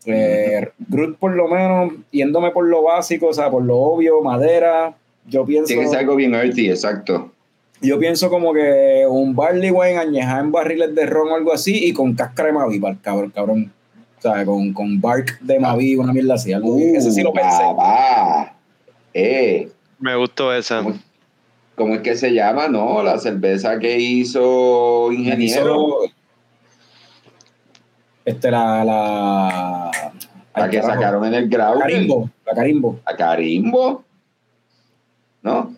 Eh, 0.07 0.69
Groot, 0.89 1.17
por 1.19 1.33
lo 1.33 1.49
menos, 1.49 1.93
yéndome 2.11 2.51
por 2.53 2.67
lo 2.67 2.83
básico, 2.83 3.29
o 3.29 3.35
sea, 3.35 3.51
por 3.51 3.63
lo 3.65 3.77
obvio, 3.79 4.21
madera. 4.23 4.95
Yo 5.27 5.45
pienso, 5.45 5.67
Tiene 5.69 5.83
que 5.83 5.89
ser 5.89 5.99
algo 6.01 6.17
bien 6.17 6.35
earthy, 6.35 6.71
exacto. 6.71 7.31
yo 7.83 7.99
pienso 7.99 8.31
como 8.31 8.53
que 8.55 9.05
un 9.09 9.35
barley 9.37 9.71
wine 9.71 9.99
añejado 9.99 10.41
en 10.45 10.53
barriles 10.53 10.95
de 10.95 11.07
ron 11.07 11.29
o 11.31 11.35
algo 11.35 11.53
así 11.53 11.85
y 11.87 11.93
con 11.93 12.15
cáscara 12.15 12.49
de 12.49 12.55
Mavi, 12.55 12.79
para 12.81 12.95
el 12.95 13.01
cabrón, 13.01 13.31
cabrón. 13.35 13.73
O 14.19 14.23
sea, 14.23 14.45
con, 14.45 14.73
con 14.75 15.01
bark 15.01 15.39
de 15.41 15.59
Mavi, 15.59 15.97
una 15.97 16.13
mierda 16.13 16.35
así. 16.35 16.53
algo- 16.53 16.77
ese 16.79 17.11
sí 17.13 17.23
lo 17.23 17.31
Uh, 17.31 17.35
pensé. 17.35 17.59
papá. 17.63 18.55
Eh, 19.15 19.69
Me 19.99 20.15
gustó 20.17 20.53
esa. 20.55 20.83
¿cómo, 20.83 20.95
cómo 21.77 21.95
es 21.95 22.01
que 22.01 22.17
se 22.17 22.33
llama? 22.33 22.69
No, 22.69 23.03
la 23.03 23.19
cerveza 23.19 23.79
que 23.79 23.99
hizo 23.99 25.11
Ingeniero. 25.13 26.03
Hizo, 26.05 26.13
Este, 28.31 28.51
la. 28.51 28.85
La, 28.85 29.91
La 30.63 30.69
que 30.71 30.81
carajo, 30.81 30.95
sacaron 31.01 31.25
en 31.27 31.35
el 31.35 31.51
La 31.51 31.57
grau. 31.57 31.79
Carimbo. 31.79 32.31
La 32.47 32.55
Carimbo. 32.55 33.01
¿A 33.05 33.17
Carimbo? 33.17 34.05
¿No? 35.43 35.75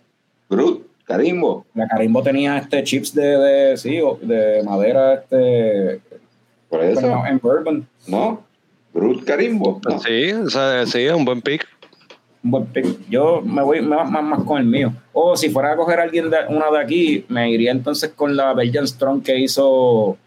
Groot, 0.49 0.81
Carimbo. 1.05 1.65
La 1.73 1.87
Carimbo 1.87 2.21
tenía 2.23 2.57
este 2.57 2.83
chips 2.83 3.13
de, 3.13 3.37
de, 3.37 3.77
sí, 3.77 3.99
o- 4.01 4.17
de 4.21 4.61
madera 4.63 5.13
este, 5.15 6.01
Por 6.69 6.83
eso. 6.83 7.01
bueno, 7.01 7.25
en 7.27 7.39
bourbon. 7.39 7.87
¿No? 8.07 8.41
Groot, 8.93 9.23
Carimbo. 9.23 9.79
¿no? 9.87 9.99
Sí, 9.99 10.31
o 10.33 10.49
sea, 10.49 10.85
sí, 10.85 10.99
es 11.01 11.13
un 11.13 11.23
buen 11.25 11.41
pick. 11.41 11.65
Un 12.43 12.51
buen 12.51 12.65
pick. 12.65 13.07
Yo 13.09 13.41
me 13.41 13.61
voy 13.61 13.81
más, 13.81 14.09
más, 14.09 14.23
más 14.23 14.43
con 14.43 14.57
el 14.59 14.65
mío. 14.65 14.91
O 15.13 15.37
si 15.37 15.49
fuera 15.49 15.71
a 15.73 15.75
coger 15.77 15.99
a 15.99 16.03
alguien 16.03 16.29
de, 16.29 16.37
una 16.49 16.69
de 16.71 16.79
aquí, 16.79 17.25
me 17.29 17.49
iría 17.49 17.71
entonces 17.71 18.09
con 18.11 18.35
la 18.35 18.53
Belgian 18.53 18.85
Strong 18.87 19.23
que 19.23 19.39
hizo 19.39 20.17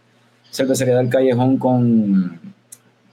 Cervecería 0.56 0.96
del 0.96 1.08
Callejón 1.10 1.58
con, 1.58 2.40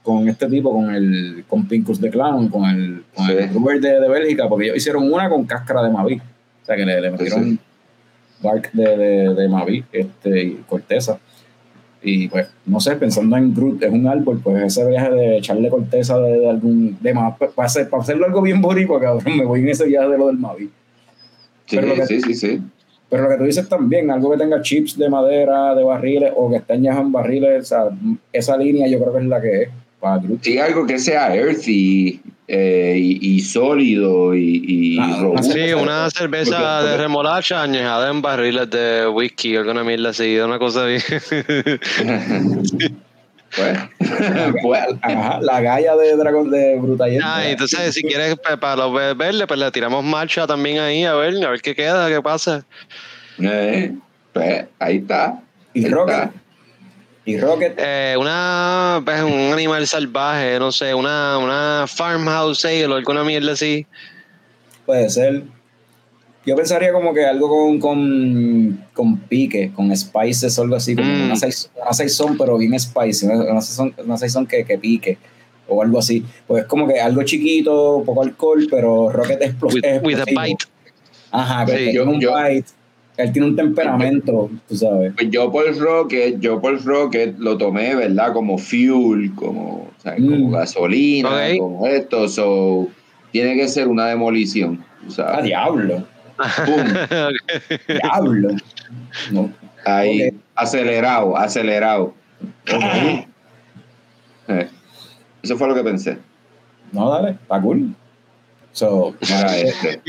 con 0.02 0.28
este 0.28 0.48
tipo, 0.48 0.72
con 0.72 0.94
el 0.94 1.44
con 1.48 1.66
Pincus 1.68 2.00
de 2.00 2.10
Clown, 2.10 2.48
con 2.48 2.64
el, 2.64 3.04
con 3.14 3.26
Sí. 3.26 3.34
de, 3.34 4.00
de 4.00 4.08
Bélgica, 4.08 4.48
porque 4.48 4.66
ellos 4.66 4.78
hicieron 4.78 5.12
una 5.12 5.28
con 5.28 5.44
cáscara 5.44 5.82
de 5.82 5.90
Mavi. 5.90 6.14
O 6.62 6.66
sea 6.66 6.76
que 6.76 6.86
le, 6.86 7.00
le 7.00 7.10
metieron 7.10 7.44
sí. 7.44 7.58
bark 8.42 8.72
de, 8.72 8.96
de, 8.96 9.34
de 9.34 9.48
Mavi 9.48 9.84
este, 9.92 10.42
y 10.42 10.50
corteza. 10.66 11.18
Y 12.06 12.28
pues, 12.28 12.48
no 12.66 12.80
sé, 12.80 12.96
pensando 12.96 13.36
en 13.36 13.54
Groot, 13.54 13.82
es 13.82 13.90
un 13.92 14.06
árbol, 14.06 14.40
pues 14.42 14.62
ese 14.62 14.86
viaje 14.88 15.10
de 15.10 15.38
echarle 15.38 15.68
corteza 15.70 16.18
de, 16.18 16.38
de 16.38 16.50
algún. 16.50 16.98
de 17.00 17.14
más, 17.14 17.36
para, 17.38 17.52
hacer, 17.66 17.88
para 17.88 18.02
hacerlo 18.02 18.26
algo 18.26 18.42
bien 18.42 18.60
boricua, 18.60 19.00
cabrón, 19.00 19.36
me 19.38 19.44
voy 19.44 19.60
en 19.60 19.68
ese 19.70 19.86
viaje 19.86 20.08
de 20.08 20.18
lo 20.18 20.26
del 20.28 20.36
Mavi. 20.38 20.70
Sí, 21.66 21.76
Pero 21.76 21.88
lo 21.88 21.94
que- 21.94 22.06
sí, 22.06 22.20
sí, 22.20 22.34
sí. 22.34 22.62
Pero 23.10 23.24
lo 23.24 23.28
que 23.28 23.36
tú 23.36 23.44
dices 23.44 23.68
también, 23.68 24.10
algo 24.10 24.30
que 24.32 24.38
tenga 24.38 24.60
chips 24.62 24.96
de 24.98 25.08
madera, 25.08 25.74
de 25.74 25.84
barriles, 25.84 26.32
o 26.34 26.50
que 26.50 26.56
esté 26.56 26.72
añejado 26.72 27.02
en 27.02 27.12
barriles, 27.12 27.62
o 27.62 27.64
sea, 27.64 27.84
esa 28.32 28.56
línea 28.56 28.88
yo 28.88 28.98
creo 28.98 29.12
que 29.12 29.18
es 29.20 29.26
la 29.26 29.40
que 29.40 29.62
es 29.62 29.68
para. 30.00 30.20
Sí, 30.40 30.58
algo 30.58 30.86
que 30.86 30.98
sea 30.98 31.34
earthy 31.34 32.20
eh, 32.48 32.96
y, 32.98 33.36
y 33.36 33.40
sólido 33.40 34.34
y, 34.34 34.62
y 34.66 34.98
Ah, 34.98 35.18
robusto. 35.20 35.52
Sí, 35.52 35.72
una 35.74 36.10
cerveza 36.10 36.58
Porque- 36.80 36.90
de 36.90 36.96
remolacha 36.98 37.62
añejada 37.62 38.10
en 38.10 38.20
barriles 38.20 38.68
de 38.70 39.06
whisky, 39.08 39.56
alguna 39.56 39.84
mierda 39.84 40.10
así, 40.10 40.36
una 40.38 40.58
cosa 40.58 40.84
bien. 40.86 41.00
Pues, 43.56 43.78
pues, 44.62 44.82
Ajá, 45.02 45.38
la 45.40 45.60
galla 45.60 45.96
de 45.96 46.16
Dragón 46.16 46.50
de 46.50 46.76
Brutayel. 46.80 47.22
Ah, 47.24 47.46
entonces 47.48 47.94
si 47.94 48.02
quieres 48.02 48.36
pues, 48.44 48.56
para 48.58 48.76
los 48.76 48.92
ve- 48.94 49.14
verdes, 49.14 49.46
pues 49.46 49.60
le 49.60 49.70
tiramos 49.70 50.04
marcha 50.04 50.46
también 50.46 50.78
ahí, 50.78 51.04
a 51.04 51.14
ver, 51.14 51.44
a 51.44 51.50
ver 51.50 51.60
qué 51.62 51.74
queda, 51.74 52.08
qué 52.08 52.20
pasa. 52.20 52.64
eh, 53.38 53.92
pues, 54.32 54.64
ahí 54.78 54.96
está. 54.98 55.40
Y 55.72 55.84
ahí 55.84 55.90
Rocket. 55.90 56.14
está. 56.14 56.30
Y 57.26 57.38
Rocket, 57.38 57.74
Eh, 57.78 58.16
una, 58.18 59.00
pues, 59.04 59.22
un 59.22 59.52
animal 59.52 59.86
salvaje, 59.86 60.58
no 60.58 60.70
sé, 60.70 60.92
una, 60.92 61.38
una 61.38 61.86
farmhouse 61.86 62.64
o 62.88 62.94
alguna 62.94 63.24
mierda 63.24 63.52
así. 63.52 63.86
puede 64.84 65.08
ser. 65.08 65.42
Yo 66.46 66.54
pensaría 66.56 66.92
como 66.92 67.14
que 67.14 67.24
algo 67.24 67.48
con, 67.48 67.78
con, 67.80 68.84
con 68.92 69.16
pique, 69.18 69.72
con 69.74 69.94
spices 69.96 70.58
o 70.58 70.62
algo 70.62 70.76
así, 70.76 70.94
como 70.94 71.08
Mm. 71.08 71.24
una, 71.26 71.34
sais- 71.36 71.70
una 71.80 71.92
saison, 71.92 72.36
pero 72.36 72.58
bien 72.58 72.78
spicy, 72.78 73.26
una, 73.26 73.36
una 73.50 73.60
saison, 73.62 73.94
una 74.04 74.16
saison 74.18 74.46
que, 74.46 74.64
que 74.64 74.76
pique 74.78 75.16
o 75.68 75.82
algo 75.82 75.98
así. 75.98 76.22
Pues 76.46 76.64
como 76.66 76.86
que 76.86 77.00
algo 77.00 77.22
chiquito, 77.22 78.02
poco 78.04 78.22
alcohol, 78.22 78.66
pero 78.70 79.10
Rocket 79.10 79.40
es 79.40 79.54
explos- 79.54 79.74
With, 79.74 79.84
a 79.84 79.94
explosivo. 79.96 80.42
bite. 80.42 80.64
Ajá, 81.30 81.64
que 81.64 81.72
Sí, 81.72 81.78
tiene 81.78 81.92
yo- 81.94 82.04
un 82.10 82.20
yo- 82.20 82.34
bite. 82.36 82.68
Él 83.16 83.30
tiene 83.32 83.46
un 83.46 83.54
temperamento, 83.56 84.50
tú 84.68 84.76
sabes. 84.76 85.12
Pues 85.16 85.30
yo 85.30 85.50
por 85.52 85.64
Rocket, 85.78 86.40
yo 86.40 86.60
por 86.60 86.84
Rocket 86.84 87.38
lo 87.38 87.56
tomé, 87.56 87.94
¿verdad? 87.94 88.32
Como 88.32 88.58
fuel, 88.58 89.32
como, 89.36 89.88
Mm. 90.18 90.50
gasolina, 90.50 91.30
como 91.56 91.86
esto. 91.86 92.28
So, 92.28 92.88
tiene 93.30 93.54
que 93.54 93.68
ser 93.68 93.86
una 93.86 94.08
demolición. 94.08 94.84
Ah, 95.06 95.10
¿sabes? 95.10 95.44
diablo, 95.44 96.04
Pum, 96.36 96.84
diablo. 97.88 98.48
No. 99.30 99.50
ahí, 99.84 100.28
Ok. 100.28 100.34
acelerado, 100.56 101.36
acelerado. 101.36 102.14
Eh, 104.48 104.68
Eso 105.42 105.56
fue 105.56 105.68
lo 105.68 105.74
que 105.74 105.82
pensé. 105.84 106.18
No, 106.92 107.10
dale, 107.10 107.30
está 107.30 107.60
cool. 107.60 107.94
So, 108.72 109.14
Mira 109.20 109.56
este. 109.56 110.00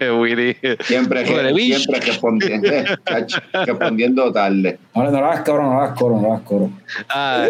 Willy. 0.18 0.56
Siempre, 0.82 1.22
que- 1.22 1.54
siempre 1.54 2.00
respondiendo, 2.00 2.68
respondiendo 3.66 4.32
tarde. 4.32 4.78
no, 4.96 5.04
no 5.04 5.10
le 5.12 5.18
hagas 5.18 5.42
coro, 5.42 5.62
no 5.62 5.70
le 5.70 5.76
hagas 5.86 5.98
coro, 5.98 6.16
no 6.16 6.22
le 6.22 6.28
hagas 6.28 6.42
coro. 6.42 6.70
Ah, 7.08 7.46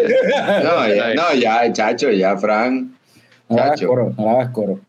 No, 0.63 0.87
ya, 0.87 1.13
no, 1.15 1.33
ya, 1.33 1.73
chacho, 1.73 2.11
ya, 2.11 2.37
Frank. 2.37 2.89
No 3.49 3.55
le 3.55 3.61
hagas 3.63 3.81
coro, 3.81 4.13
no 4.15 4.23
le 4.23 4.29
hagas 4.29 4.49
coro. 4.51 4.79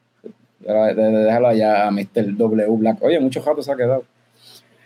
Déjalo 0.66 1.48
allá 1.48 1.86
a 1.86 1.90
Mr. 1.90 2.36
W 2.36 2.66
Black. 2.78 3.02
Oye, 3.02 3.20
muchos 3.20 3.44
gatos 3.44 3.64
se 3.64 3.72
ha 3.72 3.76
quedado. 3.76 4.04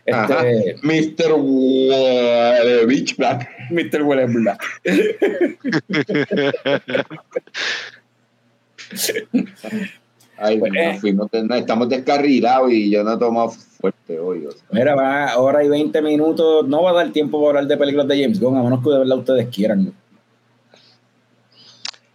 Este, 0.05 0.77
Mr. 0.82 1.32
Wa- 1.35 2.86
Beach 2.86 3.16
Black. 3.16 3.48
Mr. 3.70 4.02
Will 4.02 4.27
Black. 4.43 4.61
Ay, 10.36 10.59
Pues, 10.59 10.73
eh. 11.05 11.12
no, 11.12 11.28
estamos 11.55 11.89
descarrilados 11.89 12.73
y 12.73 12.90
yo 12.90 13.05
no 13.05 13.19
tomo 13.19 13.51
fuerte 13.51 14.19
hoy. 14.19 14.47
o 14.47 14.52
sea. 14.52 14.62
Mira, 14.73 14.94
va 14.94 15.36
hora 15.39 15.62
y 15.62 15.69
20 15.69 16.01
minutos. 16.01 16.66
No 16.66 16.82
va 16.82 16.90
a 16.90 16.94
dar 16.94 17.12
tiempo 17.12 17.39
para 17.39 17.61
hablar 17.61 17.66
de 17.66 17.77
películas 17.77 18.09
de 18.09 18.23
James 18.23 18.40
Gunn, 18.40 18.57
a 18.57 18.62
menos 18.62 18.82
que 18.82 18.90
de 18.90 18.98
verdad 19.01 19.19
ustedes 19.19 19.48
quieran. 19.55 19.93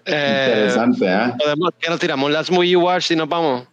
Eh, 0.05 0.45
Interesante, 0.55 1.09
¿ah? 1.09 1.35
podemos, 1.37 1.71
¿Qué 1.79 1.89
nos 1.89 1.99
tiramos? 1.99 2.31
Las 2.31 2.49
Movie 2.51 2.75
Watch 2.75 3.11
y 3.11 3.15
nos 3.15 3.27
vamos. 3.29 3.67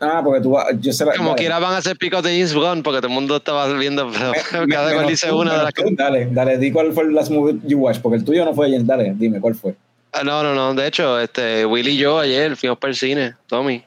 Ah, 0.00 0.20
porque 0.24 0.40
tú 0.42 0.50
vas. 0.50 0.66
Yo 0.80 0.92
sé 0.92 1.04
Como 1.16 1.30
dale. 1.30 1.40
quiera 1.40 1.58
van 1.58 1.72
a 1.72 1.76
hacer 1.78 1.96
picos 1.96 2.22
de 2.22 2.30
James 2.30 2.52
Gunn 2.52 2.82
porque 2.82 2.98
todo 2.98 3.06
el 3.08 3.14
mundo 3.14 3.36
estaba 3.36 3.66
viendo. 3.74 4.10
Pero 4.50 4.66
Me- 4.66 4.74
cada 4.74 4.86
menos 4.88 4.94
cual 5.02 5.06
dice 5.08 5.28
tú, 5.28 5.40
una 5.40 5.56
de 5.58 5.62
las 5.64 5.72
que. 5.72 5.82
tú. 5.82 5.88
Dale, 5.92 6.28
dale, 6.30 6.58
di 6.58 6.72
cuál 6.72 6.92
fue 6.92 7.04
el 7.04 7.14
last 7.14 7.30
movie 7.30 7.58
you 7.64 7.78
watch, 7.78 7.98
porque 8.00 8.18
el 8.18 8.24
tuyo 8.24 8.44
no 8.44 8.52
fue 8.54 8.68
James. 8.70 8.86
Dale, 8.86 9.14
dime 9.16 9.40
cuál 9.40 9.54
fue. 9.54 9.74
Ah, 10.12 10.22
No, 10.24 10.42
no, 10.42 10.54
no. 10.54 10.74
De 10.74 10.86
hecho, 10.86 11.18
este, 11.20 11.64
Willy 11.64 11.92
y 11.92 11.96
yo 11.96 12.18
ayer 12.18 12.56
fuimos 12.56 12.78
para 12.78 12.90
el 12.90 12.96
cine, 12.96 13.34
Tommy. 13.46 13.82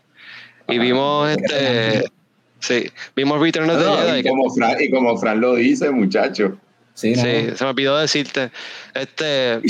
Y 0.70 0.78
Ah, 0.78 0.82
vimos 0.82 1.30
este. 1.30 2.04
Sí, 2.60 2.90
vimos 3.16 3.40
Return 3.40 3.70
of 3.70 3.78
the 3.78 3.84
No, 3.86 3.98
Jedi. 3.98 4.20
y, 4.20 4.24
que- 4.24 4.30
como 4.30 4.50
Fran, 4.54 4.76
y 4.82 4.90
como 4.90 5.18
Fran 5.18 5.40
lo 5.40 5.56
dice, 5.56 5.92
muchacho. 5.92 6.58
Sí, 6.98 7.14
no. 7.14 7.22
Sí, 7.22 7.50
se 7.56 7.64
me 7.64 7.70
olvidó 7.70 7.96
decirte. 7.96 8.50
Este. 8.96 9.62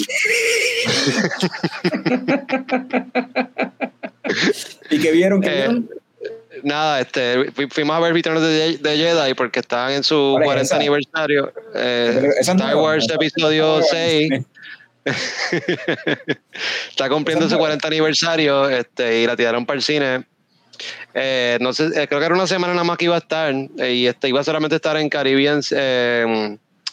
¿Y 4.89 4.99
qué 4.99 5.11
vieron? 5.11 5.41
¿Qué 5.41 5.49
Eh, 5.49 5.55
vieron? 5.57 5.89
Nada, 6.63 7.01
este, 7.01 7.51
fu- 7.51 7.67
fuimos 7.69 7.95
a 7.95 7.99
ver 7.99 8.13
Return 8.13 8.37
of 8.37 8.43
the, 8.43 8.79
Jedi 8.97 9.33
porque 9.35 9.59
estaban 9.59 9.91
en 9.91 10.03
su 10.03 10.31
¿Cuál 10.41 10.43
es 10.43 10.47
40 10.47 10.61
esa? 10.63 10.75
aniversario. 10.77 11.53
eh, 11.75 12.29
Star. 12.39 12.75
Wars 12.77 13.07
episodio 13.09 13.77
Ah, 13.77 13.81
6 13.91 14.29
está 16.89 17.09
cumpliendo 17.09 17.43
su 17.43 17.47
es 17.47 17.51
nueva. 17.51 17.67
40 17.67 17.87
aniversario 17.87 18.69
este, 18.69 19.19
y 19.21 19.27
la 19.27 19.35
tiraron 19.35 19.65
para 19.65 19.77
el 19.77 19.83
cine. 19.83 20.23
Eh, 21.13 21.57
no 21.61 21.73
sé, 21.73 21.85
eh, 21.93 22.07
creo 22.07 22.19
que 22.19 22.25
era 22.25 22.35
una 22.35 22.47
semana 22.47 22.73
nada 22.73 22.83
más 22.85 22.97
que 22.97 23.05
iba 23.05 23.15
a 23.15 23.19
estar 23.19 23.53
eh, 23.79 23.93
y 23.93 24.07
este, 24.07 24.27
iba 24.29 24.43
solamente 24.43 24.75
a 24.75 24.77
estar 24.77 24.95
en 24.97 25.09
Caribbean, 25.09 25.61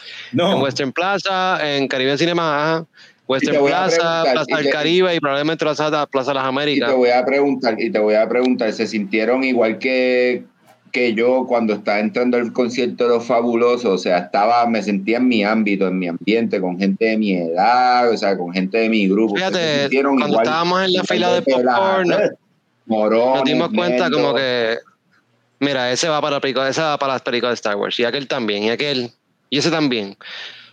eh, 0.05 0.28
en 0.32 0.36
No. 0.39 0.59
Western 0.62 0.93
Plaza, 0.93 1.59
en 1.76 1.89
Caribbean 1.89 2.18
Cinema, 2.18 2.74
ajá, 2.74 2.86
Western 3.26 3.64
Plaza, 3.64 4.22
Plaza 4.31 4.60
y 4.60 4.62
del 4.64 4.70
Caribe 4.72 5.14
y 5.14 5.20
probablemente 5.20 5.64
Plaza, 5.64 6.06
Plaza 6.06 6.31
de 6.32 6.35
las 6.35 6.44
Y 6.44 6.48
Américas. 6.48 6.90
te 6.90 6.94
voy 6.97 7.10
a 7.10 7.24
preguntar, 7.24 7.81
y 7.81 7.90
te 7.90 7.98
voy 7.98 8.14
a 8.14 8.28
preguntar, 8.28 8.72
¿se 8.72 8.86
sintieron 8.86 9.43
igual 9.44 9.78
que, 9.78 10.44
que 10.93 11.14
yo 11.14 11.47
cuando 11.48 11.72
estaba 11.72 12.01
entrando 12.01 12.36
al 12.36 12.52
concierto 12.52 13.05
de 13.05 13.10
los 13.14 13.24
fabulosos? 13.24 13.86
O 13.86 13.98
sea, 13.98 14.18
estaba, 14.18 14.66
me 14.66 14.82
sentía 14.82 15.16
en 15.16 15.28
mi 15.28 15.43
ámbito, 15.43 15.89
en 15.89 15.98
mi 15.98 16.06
ambiente, 16.09 16.60
con 16.60 16.78
gente 16.78 17.06
de 17.06 17.16
mi 17.16 17.35
edad, 17.35 18.10
o 18.10 18.16
sea, 18.16 18.36
con 18.36 18.52
gente 18.52 18.76
de 18.78 18.89
mi 18.90 19.09
grupo. 19.09 19.36
¿Se 19.39 19.44
Fíjate, 19.47 19.89
cuando 20.02 20.26
igual- 20.28 20.44
estábamos 20.47 20.82
en 20.85 20.93
la 20.93 21.05
fila 21.05 21.32
de 21.32 21.43
popcorn, 21.43 22.09
nos- 22.09 22.20
Morones, 22.86 23.35
nos 23.36 23.44
dimos 23.44 23.70
cuenta 23.74 24.10
como 24.10 24.35
que, 24.35 24.76
mira, 25.60 25.90
ese 25.90 26.06
va 26.10 26.20
para 26.20 26.39
la 26.39 26.68
ese 26.68 26.82
va 26.82 26.98
para 26.98 27.14
las 27.14 27.22
películas 27.22 27.52
de 27.52 27.55
Star 27.55 27.76
Wars, 27.76 27.98
y 27.98 28.05
aquel 28.05 28.28
también, 28.28 28.64
y 28.64 28.68
aquel, 28.70 29.10
y 29.51 29.59
ese 29.59 29.71
también. 29.71 30.16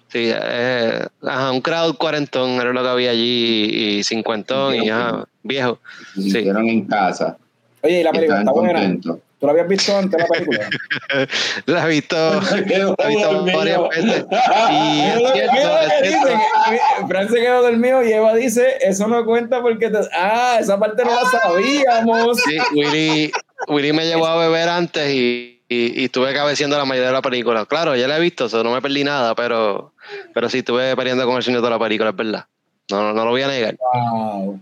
Sí, 0.10 0.30
eh, 0.34 1.06
ajá, 1.24 1.52
un 1.52 1.62
crowd 1.62 1.96
cuarentón 1.96 2.52
era 2.60 2.74
lo 2.74 2.84
que 2.84 2.90
había 2.90 3.12
allí, 3.12 4.00
y 4.00 4.04
cincuentón, 4.04 4.76
y 4.76 4.90
ajá, 4.90 5.26
viejo. 5.44 5.80
Se 6.16 6.22
sintieron 6.22 6.68
en 6.68 6.86
casa. 6.86 7.38
Oye, 7.82 8.02
¿y 8.02 8.04
la 8.04 8.12
película 8.12 8.40
está 8.40 8.52
buena? 8.52 8.74
contentos. 8.74 9.18
¿Tú 9.42 9.48
la 9.48 9.54
habías 9.54 9.68
visto 9.70 9.98
antes 9.98 10.20
la 10.20 10.28
película? 10.28 10.70
La 11.66 11.86
he 11.86 11.90
visto, 11.90 12.16
la 12.42 12.58
he 12.60 13.08
visto 13.10 13.46
varias 13.46 13.90
veces. 13.90 14.26
Y 14.72 15.02
es 15.02 15.32
cierto, 15.34 15.82
es 15.82 16.10
cierto. 16.10 17.08
Fran 17.08 17.28
se 17.28 17.36
quedó 17.40 17.64
dormido 17.64 18.04
y 18.04 18.14
Eva 18.14 18.36
dice, 18.36 18.78
eso 18.82 19.08
no 19.08 19.26
cuenta 19.26 19.62
porque 19.64 19.90
te... 19.90 19.98
Ah, 20.16 20.58
esa 20.60 20.78
parte 20.78 21.04
no 21.04 21.16
la 21.16 21.26
sabíamos. 21.26 22.38
Sí, 22.38 22.58
Willy, 22.76 23.32
Willy 23.68 23.94
me 23.94 24.06
llevó 24.06 24.28
a 24.28 24.38
beber 24.38 24.70
antes 24.70 25.12
y, 25.12 25.61
y, 25.72 26.02
y 26.02 26.06
estuve 26.06 26.34
cabeceando 26.34 26.78
la 26.78 26.84
mayoría 26.84 27.08
de 27.08 27.14
la 27.14 27.22
película. 27.22 27.66
Claro, 27.66 27.96
ya 27.96 28.06
la 28.06 28.18
he 28.18 28.20
visto, 28.20 28.50
so 28.50 28.62
no 28.62 28.74
me 28.74 28.82
perdí 28.82 29.06
nada, 29.06 29.34
pero, 29.36 29.94
pero 30.34 30.50
sí 30.50 30.58
estuve 30.58 30.98
peleando 30.98 31.26
con 31.26 31.38
el 31.38 31.44
señor 31.44 31.62
de 31.62 31.70
la 31.70 31.80
película, 31.80 32.10
es 32.10 32.16
verdad. 32.18 32.46
No, 32.90 33.02
no, 33.02 33.14
no 33.14 33.24
lo 33.24 33.32
voy 33.32 33.42
a 33.44 33.48
negar. 33.48 33.78
Wow. 33.78 34.62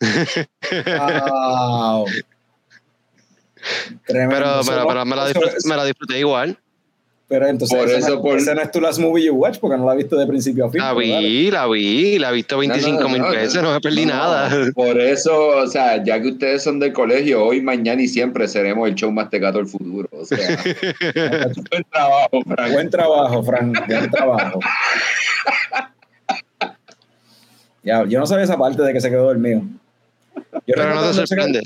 wow. 0.86 2.06
Tremendo. 4.06 4.36
Pero, 4.36 4.60
pero, 4.66 4.86
pero 4.86 5.04
me, 5.06 5.16
la 5.16 5.26
disfruté, 5.28 5.56
me 5.64 5.76
la 5.76 5.84
disfruté 5.86 6.18
igual. 6.18 6.58
Pero 7.30 7.46
entonces, 7.46 7.78
Por 7.78 7.88
eso, 7.88 8.16
no, 8.16 8.22
por- 8.22 8.36
esa 8.38 8.56
no 8.56 8.60
es 8.60 8.72
tu 8.72 8.80
last 8.80 8.98
movie 8.98 9.22
you 9.26 9.32
watch 9.32 9.60
porque 9.60 9.76
no 9.76 9.86
la 9.86 9.92
has 9.92 9.98
visto 9.98 10.18
de 10.18 10.26
principio 10.26 10.66
a 10.66 10.70
fin. 10.70 10.80
La 10.80 10.88
dale. 10.88 11.20
vi, 11.20 11.48
la 11.52 11.66
vi, 11.68 12.18
la 12.18 12.30
he 12.30 12.34
visto 12.34 12.58
25 12.58 13.08
mil 13.08 13.18
No, 13.18 13.26
no, 13.28 13.32
no, 13.32 13.38
veces, 13.40 13.62
no 13.62 13.72
me 13.72 13.80
perdí 13.80 14.04
no, 14.04 14.14
nada. 14.14 14.50
Por 14.74 15.00
eso, 15.00 15.46
o 15.58 15.66
sea, 15.68 16.02
ya 16.02 16.20
que 16.20 16.30
ustedes 16.30 16.64
son 16.64 16.80
del 16.80 16.92
colegio, 16.92 17.44
hoy, 17.44 17.62
mañana 17.62 18.02
y 18.02 18.08
siempre 18.08 18.48
seremos 18.48 18.88
el 18.88 18.96
show 18.96 19.12
más 19.12 19.30
tecato 19.30 19.58
del 19.58 19.68
futuro. 19.68 20.08
O 20.10 20.24
sea, 20.24 20.38
buen 21.70 21.84
trabajo, 21.88 22.42
Frank. 22.48 22.72
Buen 22.72 22.90
trabajo, 22.90 23.42
Frank. 23.44 23.86
Buen 23.86 24.10
trabajo. 24.10 24.60
Ya, 27.84 28.04
yo 28.06 28.18
no 28.18 28.26
sabía 28.26 28.42
esa 28.42 28.58
parte 28.58 28.82
de 28.82 28.92
que 28.92 29.00
se 29.00 29.08
quedó 29.08 29.26
dormido. 29.26 29.62
Yo 30.34 30.60
Pero 30.66 30.94
no 30.96 31.02
te 31.02 31.14
sorprende. 31.14 31.60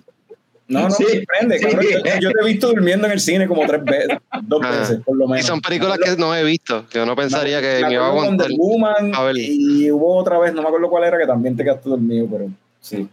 No, 0.67 0.85
no 0.89 0.91
Sí, 0.91 1.05
me 1.05 1.11
sorprende. 1.17 1.59
sí. 1.59 1.65
cabrón. 1.67 1.85
Yo, 1.85 1.99
yo 2.21 2.31
te 2.33 2.41
he 2.41 2.45
visto 2.47 2.69
durmiendo 2.69 3.07
en 3.07 3.13
el 3.13 3.21
cine 3.21 3.47
como 3.47 3.67
tres 3.67 3.85
veces, 3.85 4.19
dos 4.43 4.61
Ah. 4.65 4.71
veces, 4.71 5.01
por 5.05 5.17
lo 5.17 5.27
Y 5.27 5.29
menos. 5.29 5.47
son 5.47 5.61
películas 5.61 5.99
que 5.99 6.17
no 6.17 6.35
he 6.35 6.43
visto, 6.43 6.87
que 6.89 6.99
yo 6.99 7.07
no 7.07 7.15
pensaría 7.15 7.61
que 7.61 7.81
Me 7.83 7.89
me 7.89 7.95
iba 7.95 8.07
a 8.07 8.09
aguantar. 8.09 8.49
Wonder 8.49 8.59
Woman 8.59 9.15
A 9.15 9.23
ver. 9.25 9.37
y 9.39 9.91
hubo 9.91 10.17
otra 10.17 10.39
vez, 10.39 10.55
no 10.55 10.63
me 10.63 10.69
acuerdo 10.69 10.89
cuál 10.89 11.05
era, 11.05 11.19
que 11.19 11.27
también 11.27 11.55
te 11.57 11.65
quedaste 11.65 11.89
dormido, 11.89 12.27
pero 12.31 12.47
sí. 12.81 13.07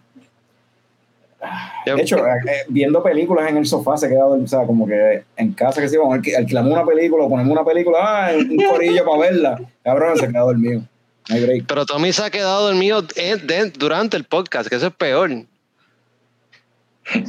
De 1.85 1.99
hecho, 1.99 2.17
eh, 2.19 2.29
eh, 2.47 2.51
viendo 2.69 3.01
películas 3.01 3.49
en 3.49 3.57
el 3.57 3.65
sofá 3.65 3.97
se 3.97 4.07
queda 4.07 4.25
o 4.27 4.47
sea, 4.47 4.65
como 4.67 4.85
que 4.87 5.23
en 5.35 5.53
casa 5.53 5.81
que 5.81 5.89
sí, 5.89 5.97
vamos, 5.97 6.15
alqui- 6.19 6.37
alquilamos 6.37 6.71
una 6.71 6.85
película 6.85 7.23
o 7.23 7.29
ponemos 7.29 7.51
una 7.51 7.65
película, 7.65 7.97
ah, 8.27 8.31
un 8.37 8.57
corillo 8.69 9.03
para 9.03 9.17
verla, 9.19 9.61
cabrón, 9.83 10.17
se 10.17 10.27
queda 10.27 10.41
dormido. 10.41 10.81
No 11.29 11.35
hay 11.35 11.41
break. 11.43 11.65
Pero 11.67 11.85
Tommy 11.87 12.13
se 12.13 12.23
ha 12.23 12.29
quedado 12.29 12.67
dormido 12.67 13.01
de- 13.01 13.71
durante 13.77 14.17
el 14.17 14.23
podcast, 14.25 14.69
que 14.69 14.75
eso 14.75 14.87
es 14.87 14.93
peor. 14.93 15.31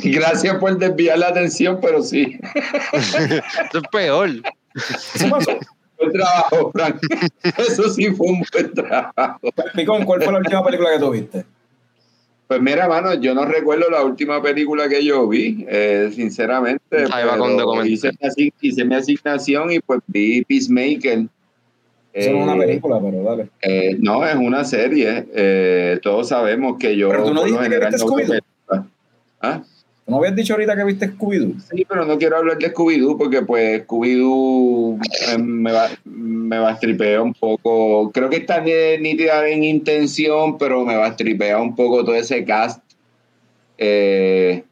Gracias 0.04 0.56
por 0.59 0.78
desviar 0.78 1.18
la 1.18 1.28
atención, 1.28 1.78
pero 1.80 2.02
sí. 2.02 2.38
Eso 2.92 3.78
es 3.78 3.88
peor. 3.90 4.30
Eso 5.14 5.28
pasó. 5.30 5.59
Buen 5.98 6.12
trabajo, 6.12 6.70
Frank. 6.72 6.96
Eso 7.59 7.88
sí 7.90 8.06
fue 8.10 8.26
un 8.28 8.44
buen 8.52 8.72
trabajo. 8.74 9.38
Picón, 9.74 10.04
¿cuál 10.04 10.22
fue 10.22 10.32
la 10.32 10.38
última 10.40 10.64
película 10.64 10.90
que 10.92 10.98
tuviste? 10.98 11.44
Pues 12.48 12.60
mira, 12.60 12.86
mano, 12.88 13.14
yo 13.14 13.34
no 13.34 13.44
recuerdo 13.46 13.88
la 13.88 14.02
última 14.04 14.42
película 14.42 14.88
que 14.88 15.02
yo 15.04 15.26
vi, 15.28 15.64
eh, 15.68 16.10
sinceramente. 16.14 17.04
Ahí 17.10 17.24
va 17.24 17.38
con 17.38 17.86
hice, 17.86 18.10
mi 18.36 18.52
hice 18.60 18.84
mi 18.84 18.94
asignación 18.94 19.72
y 19.72 19.80
pues 19.80 20.00
vi 20.06 20.44
Peacemaker. 20.44 21.26
Eso 22.12 22.30
no 22.32 22.38
es 22.38 22.42
una 22.44 22.54
Eh, 22.56 22.66
película, 22.66 23.00
pero 23.02 23.22
dale. 23.22 23.48
eh, 23.62 23.96
no, 24.00 24.26
es 24.26 24.34
una 24.34 24.64
serie. 24.64 25.26
Eh, 25.34 25.98
todos 26.02 26.28
sabemos 26.28 26.76
que 26.78 26.94
yo. 26.94 27.09
Pero 27.09 27.24
tú 27.24 27.32
no 27.32 27.44
dijiste 27.44 27.70
que 27.70 27.78
viste 27.78 27.96
Scooby-Doo. 28.04 28.86
¿Ah? 29.40 29.62
¿Tú 30.12 30.16
no 30.18 30.24
habías 30.24 30.36
dicho 30.36 30.52
ahorita 30.52 30.76
que 30.76 30.84
viste 30.84 31.09
Scooby-Doo? 31.09 31.55
Sí, 31.70 31.86
pero 31.89 32.05
no 32.05 32.18
quiero 32.18 32.36
hablar 32.36 32.59
de 32.59 32.70
Scooby-Doo 32.70 33.16
porque 33.16 33.40
pues 33.40 33.86
Scooby-Doo 33.86 34.98
eh, 35.30 35.39
me 35.39 35.72
va, 35.72 35.89
me 36.05 36.59
va 36.59 36.68
a 36.68 36.72
estripea 36.72 37.22
un 37.22 37.32
poco. 37.32 38.12
Creo 38.12 38.28
que 38.28 38.36
está 38.36 38.60
ni- 38.60 38.98
nítida 39.01 39.48
en 39.48 39.64
intención, 39.64 40.59
pero 40.59 40.84
me 40.84 40.97
va 40.97 41.06
a 41.06 41.09
estripea 41.09 41.56
un 41.56 41.74
poco 41.74 42.05
todo 42.05 42.14
ese 42.14 42.44
cast. 42.44 42.82
Eh, 43.78 44.62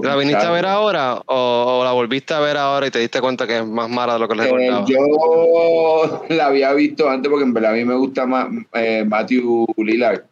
¿La 0.00 0.14
viniste 0.14 0.46
a 0.46 0.52
ver 0.52 0.64
ahora 0.64 1.16
o, 1.26 1.80
o 1.80 1.84
la 1.84 1.90
volviste 1.90 2.32
a 2.32 2.38
ver 2.38 2.56
ahora 2.56 2.86
y 2.86 2.92
te 2.92 3.00
diste 3.00 3.20
cuenta 3.20 3.48
que 3.48 3.58
es 3.58 3.66
más 3.66 3.90
mala 3.90 4.12
de 4.12 4.18
lo 4.20 4.28
que 4.28 4.36
le 4.36 4.44
Eh, 4.44 4.46
recordaba? 4.70 4.86
yo 4.86 6.24
la 6.28 6.46
había 6.46 6.72
visto 6.72 7.10
antes 7.10 7.28
porque 7.28 7.44
en 7.44 7.52
verdad 7.52 7.72
a 7.72 7.74
mí 7.74 7.84
me 7.84 7.96
gusta 7.96 8.26
más 8.26 8.46
eh, 8.74 9.04
Matthew 9.04 9.66
Lillard. 9.78 10.22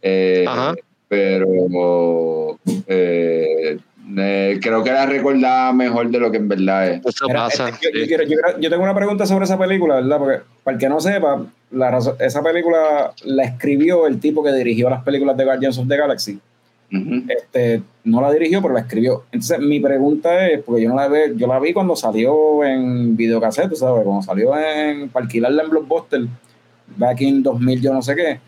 Eh, 0.00 0.46
Ajá. 0.48 0.72
Pero 1.12 2.58
eh, 2.86 3.76
eh, 4.16 4.58
creo 4.62 4.82
que 4.82 4.92
la 4.92 5.04
recordaba 5.04 5.70
mejor 5.74 6.08
de 6.08 6.18
lo 6.18 6.30
que 6.30 6.38
en 6.38 6.48
verdad 6.48 6.88
es. 6.88 7.04
Eso 7.04 7.26
pasa. 7.28 7.68
este, 7.68 8.28
yo, 8.60 8.70
tengo 8.70 8.82
una 8.82 8.94
pregunta 8.94 9.26
sobre 9.26 9.44
esa 9.44 9.58
película, 9.58 9.96
¿verdad? 9.96 10.18
Porque 10.18 10.38
para 10.64 10.74
el 10.74 10.80
que 10.80 10.88
no 10.88 11.00
sepa, 11.00 11.44
la 11.70 11.90
razón- 11.90 12.16
esa 12.18 12.42
película 12.42 13.12
la 13.24 13.44
escribió 13.44 14.06
el 14.06 14.20
tipo 14.20 14.42
que 14.42 14.54
dirigió 14.54 14.88
las 14.88 15.02
películas 15.02 15.36
de 15.36 15.44
Guardians 15.44 15.76
of 15.76 15.86
the 15.86 15.96
Galaxy. 15.98 16.38
Este, 17.28 17.82
no 18.04 18.22
la 18.22 18.32
dirigió, 18.32 18.62
pero 18.62 18.72
la 18.72 18.80
escribió. 18.80 19.24
Entonces, 19.32 19.58
mi 19.58 19.80
pregunta 19.80 20.48
es, 20.48 20.62
porque 20.62 20.80
yo 20.82 20.88
no 20.88 20.94
la 20.96 21.08
ve, 21.08 21.34
yo 21.36 21.46
la 21.46 21.58
vi 21.60 21.74
cuando 21.74 21.94
salió 21.94 22.64
en 22.64 23.14
videocassette, 23.18 23.74
¿sabes? 23.74 24.02
Cuando 24.02 24.22
salió 24.22 24.58
en, 24.58 25.10
para 25.10 25.26
alquilarla 25.26 25.62
en 25.62 25.68
Blockbuster, 25.70 26.22
back 26.96 27.20
in 27.20 27.42
2000, 27.42 27.82
yo 27.82 27.92
no 27.92 28.00
sé 28.00 28.16
qué. 28.16 28.40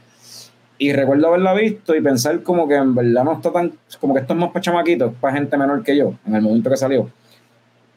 Y 0.77 0.93
recuerdo 0.93 1.29
haberla 1.29 1.55
visto 1.55 1.95
y 1.95 2.01
pensar 2.01 2.43
como 2.43 2.67
que 2.67 2.75
en 2.75 2.95
verdad 2.95 3.25
no 3.25 3.35
está 3.35 3.53
tan, 3.53 3.73
como 4.01 4.15
que 4.15 4.21
esto 4.21 4.35
es 4.35 4.41
más 4.41 4.51
para 4.51 4.61
chamaquitos, 4.61 5.15
para 5.21 5.37
gente 5.37 5.57
menor 5.57 5.85
que 5.85 5.97
yo, 5.97 6.15
en 6.27 6.35
el 6.35 6.43
momento 6.43 6.71
que 6.71 6.77
salió. 6.77 7.11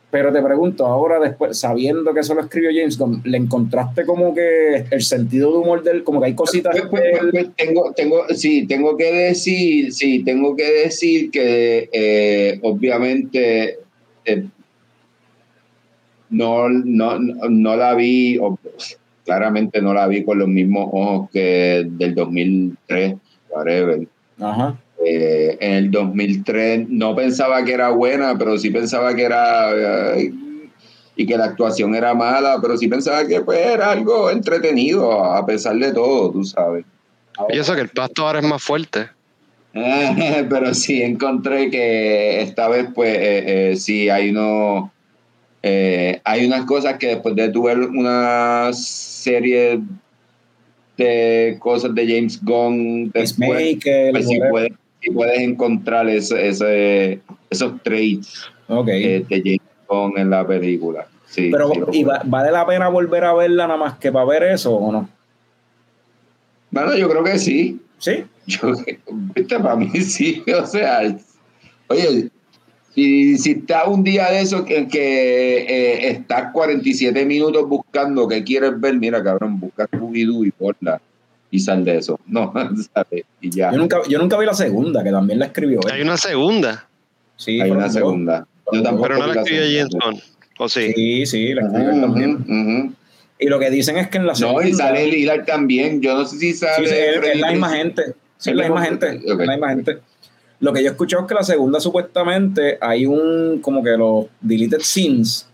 Pero 0.09 0.31
te 0.31 0.41
pregunto, 0.41 0.85
ahora 0.85 1.19
después, 1.19 1.59
sabiendo 1.59 2.13
que 2.13 2.21
eso 2.21 2.33
lo 2.33 2.41
escribió 2.41 2.69
James 2.73 2.97
Gunn, 2.97 3.21
¿le 3.25 3.37
encontraste 3.37 4.05
como 4.05 4.33
que 4.33 4.85
el 4.89 5.01
sentido 5.01 5.51
de 5.51 5.57
humor 5.57 5.83
del, 5.83 6.03
como 6.03 6.21
que 6.21 6.27
hay 6.27 6.33
cositas 6.33 6.73
Pues, 6.89 7.03
pues, 7.11 7.23
pues, 7.31 7.47
tengo, 7.57 7.91
tengo, 7.93 8.23
sí, 8.29 8.65
tengo 8.67 8.95
que 8.95 9.11
decir, 9.11 9.91
sí, 9.91 10.23
tengo 10.23 10.55
que 10.55 10.71
decir 10.83 11.29
que 11.29 11.89
eh, 11.91 12.59
obviamente 12.63 13.79
eh, 14.23 14.45
no, 16.29 16.69
no, 16.69 17.19
no 17.19 17.75
la 17.75 17.93
vi, 17.95 18.39
claramente 19.27 19.81
no 19.81 19.93
la 19.93 20.07
vi 20.07 20.23
con 20.23 20.39
los 20.39 20.47
mismos 20.47 20.89
ojos 20.91 21.29
que 21.31 21.85
del 21.85 22.15
2003, 22.15 23.15
whatever. 23.49 24.07
Ajá. 24.39 24.77
Eh, 25.05 25.57
en 25.59 25.73
el 25.73 25.91
2003 25.91 26.87
no 26.89 27.15
pensaba 27.15 27.63
que 27.63 27.73
era 27.73 27.89
buena, 27.89 28.35
pero 28.37 28.57
sí 28.57 28.71
pensaba 28.71 29.13
que 29.13 29.23
era 29.23 30.15
eh, 30.15 30.33
y 31.17 31.25
que 31.25 31.37
la 31.37 31.45
actuación 31.45 31.93
era 31.93 32.13
mala, 32.13 32.57
pero 32.61 32.77
sí 32.77 32.87
pensaba 32.87 33.27
que 33.27 33.41
pues, 33.41 33.59
era 33.59 33.91
algo 33.91 34.31
entretenido 34.31 35.23
a 35.23 35.45
pesar 35.45 35.75
de 35.75 35.91
todo, 35.91 36.31
tú 36.31 36.43
sabes. 36.45 36.85
Y 37.49 37.59
eso 37.59 37.75
que 37.75 37.81
el 37.81 37.89
pasto 37.89 38.25
ahora 38.25 38.39
es 38.39 38.45
más 38.45 38.63
fuerte. 38.63 39.09
pero 40.49 40.73
sí 40.73 41.03
encontré 41.03 41.69
que 41.69 42.41
esta 42.41 42.67
vez 42.67 42.87
pues 42.95 43.15
eh, 43.15 43.71
eh, 43.71 43.75
sí 43.75 44.09
hay 44.09 44.29
uno 44.29 44.91
eh, 45.63 46.21
hay 46.23 46.45
unas 46.45 46.65
cosas 46.65 46.97
que 46.97 47.07
después 47.07 47.35
de 47.35 47.49
tu 47.49 47.63
ver 47.63 47.79
una 47.79 48.69
serie 48.73 49.79
de 50.97 51.57
cosas 51.59 51.93
de 51.93 52.07
James 52.07 52.43
Gunn 52.43 53.11
después 53.13 53.77
pues 54.11 54.25
whatever. 54.27 54.71
puedes, 55.13 55.39
encontrar 55.39 56.07
ese, 56.09 56.47
ese- 56.47 57.19
esos 57.49 57.81
traits 57.83 58.45
eh, 58.87 59.23
de 59.29 59.41
James 59.43 59.61
Gunn 59.87 60.17
en 60.17 60.29
la 60.29 60.45
película 60.45 61.07
sí, 61.27 61.49
Pero, 61.51 61.69
sí, 61.71 61.79
lo 61.79 61.87
¿y 61.93 62.03
puedes. 62.03 62.07
va- 62.07 62.23
¿vale 62.25 62.51
la 62.51 62.65
pena 62.65 62.87
volver 62.89 63.23
a 63.25 63.33
verla 63.33 63.67
nada 63.67 63.77
más 63.79 63.97
que 63.99 64.11
para 64.11 64.25
ver 64.25 64.43
eso 64.43 64.73
o 64.75 64.91
no? 64.91 65.09
bueno 66.71 66.95
yo 66.95 67.09
creo 67.09 67.23
que 67.23 67.37
sí 67.39 67.79
Sí. 67.99 68.23
Yo, 68.45 68.73
viste, 69.35 69.59
para 69.59 69.75
mí 69.75 69.89
sí, 70.01 70.43
o 70.61 70.65
sea, 70.67 71.01
oye, 71.87 72.29
si, 72.97 73.37
si 73.37 73.51
estás 73.51 73.87
un 73.87 74.03
día 74.03 74.31
de 74.31 74.41
eso 74.41 74.65
que, 74.65 74.87
que 74.87 75.57
eh, 75.59 76.09
estás 76.09 76.51
47 76.51 77.25
minutos 77.27 77.69
buscando 77.69 78.27
qué 78.27 78.43
quieres 78.43 78.79
ver, 78.81 78.95
mira, 78.95 79.23
cabrón, 79.23 79.59
busca 79.59 79.85
Scooby-Doo 79.85 80.47
y 80.47 80.51
ponla 80.51 80.99
y 81.51 81.59
sal 81.59 81.85
de 81.85 81.97
eso. 81.97 82.19
No, 82.25 82.51
¿sabes? 82.93 83.23
Y 83.39 83.51
ya. 83.51 83.71
Yo 83.71 83.77
nunca, 83.77 83.99
yo 84.09 84.17
nunca 84.17 84.39
vi 84.39 84.47
la 84.47 84.55
segunda, 84.55 85.03
que 85.03 85.11
también 85.11 85.37
la 85.37 85.45
escribió 85.45 85.79
él. 85.85 85.91
Hay 85.93 86.01
una 86.01 86.17
segunda, 86.17 86.87
Sí, 87.35 87.61
Hay 87.61 87.69
una 87.69 87.87
segunda. 87.87 88.47
Yo 88.71 88.81
tampoco 88.81 89.09
pero 89.09 89.19
no 89.19 89.31
la 89.31 89.41
escribió. 89.41 89.87
Gunn. 89.89 90.19
¿O 90.57 90.67
sí? 90.67 90.91
Sí, 90.95 91.25
sí, 91.27 91.53
la 91.53 91.67
escribió 91.67 91.91
él 91.91 92.01
también. 92.01 92.95
Y 93.37 93.45
lo 93.45 93.59
que 93.59 93.69
dicen 93.69 93.97
es 93.97 94.07
que 94.07 94.17
en 94.17 94.25
la 94.25 94.33
segunda. 94.33 94.63
No, 94.63 94.67
y 94.67 94.73
sale 94.73 95.05
Lillard 95.05 95.45
también. 95.45 96.01
Yo 96.01 96.15
no 96.15 96.25
sé 96.25 96.39
si 96.39 96.55
sale. 96.55 96.87
sí, 96.87 96.95
es, 96.95 97.39
la 97.39 97.51
misma 97.51 97.69
gente. 97.69 98.15
Sí, 98.37 98.49
es 98.49 98.53
El 98.53 98.57
la 98.57 98.63
misma 98.63 98.85
gente. 98.85 99.21
es 99.23 99.23
la 99.23 99.35
misma 99.35 99.69
gente. 99.69 99.99
Lo 100.59 100.73
que 100.73 100.81
yo 100.81 100.89
he 100.89 100.91
escuchado 100.91 101.23
es 101.23 101.27
que 101.27 101.35
la 101.35 101.43
segunda 101.43 101.79
supuestamente 101.79 102.77
hay 102.81 103.05
un 103.05 103.59
como 103.61 103.83
que 103.83 103.91
los 103.91 104.25
deleted 104.41 104.79
scenes. 104.79 105.47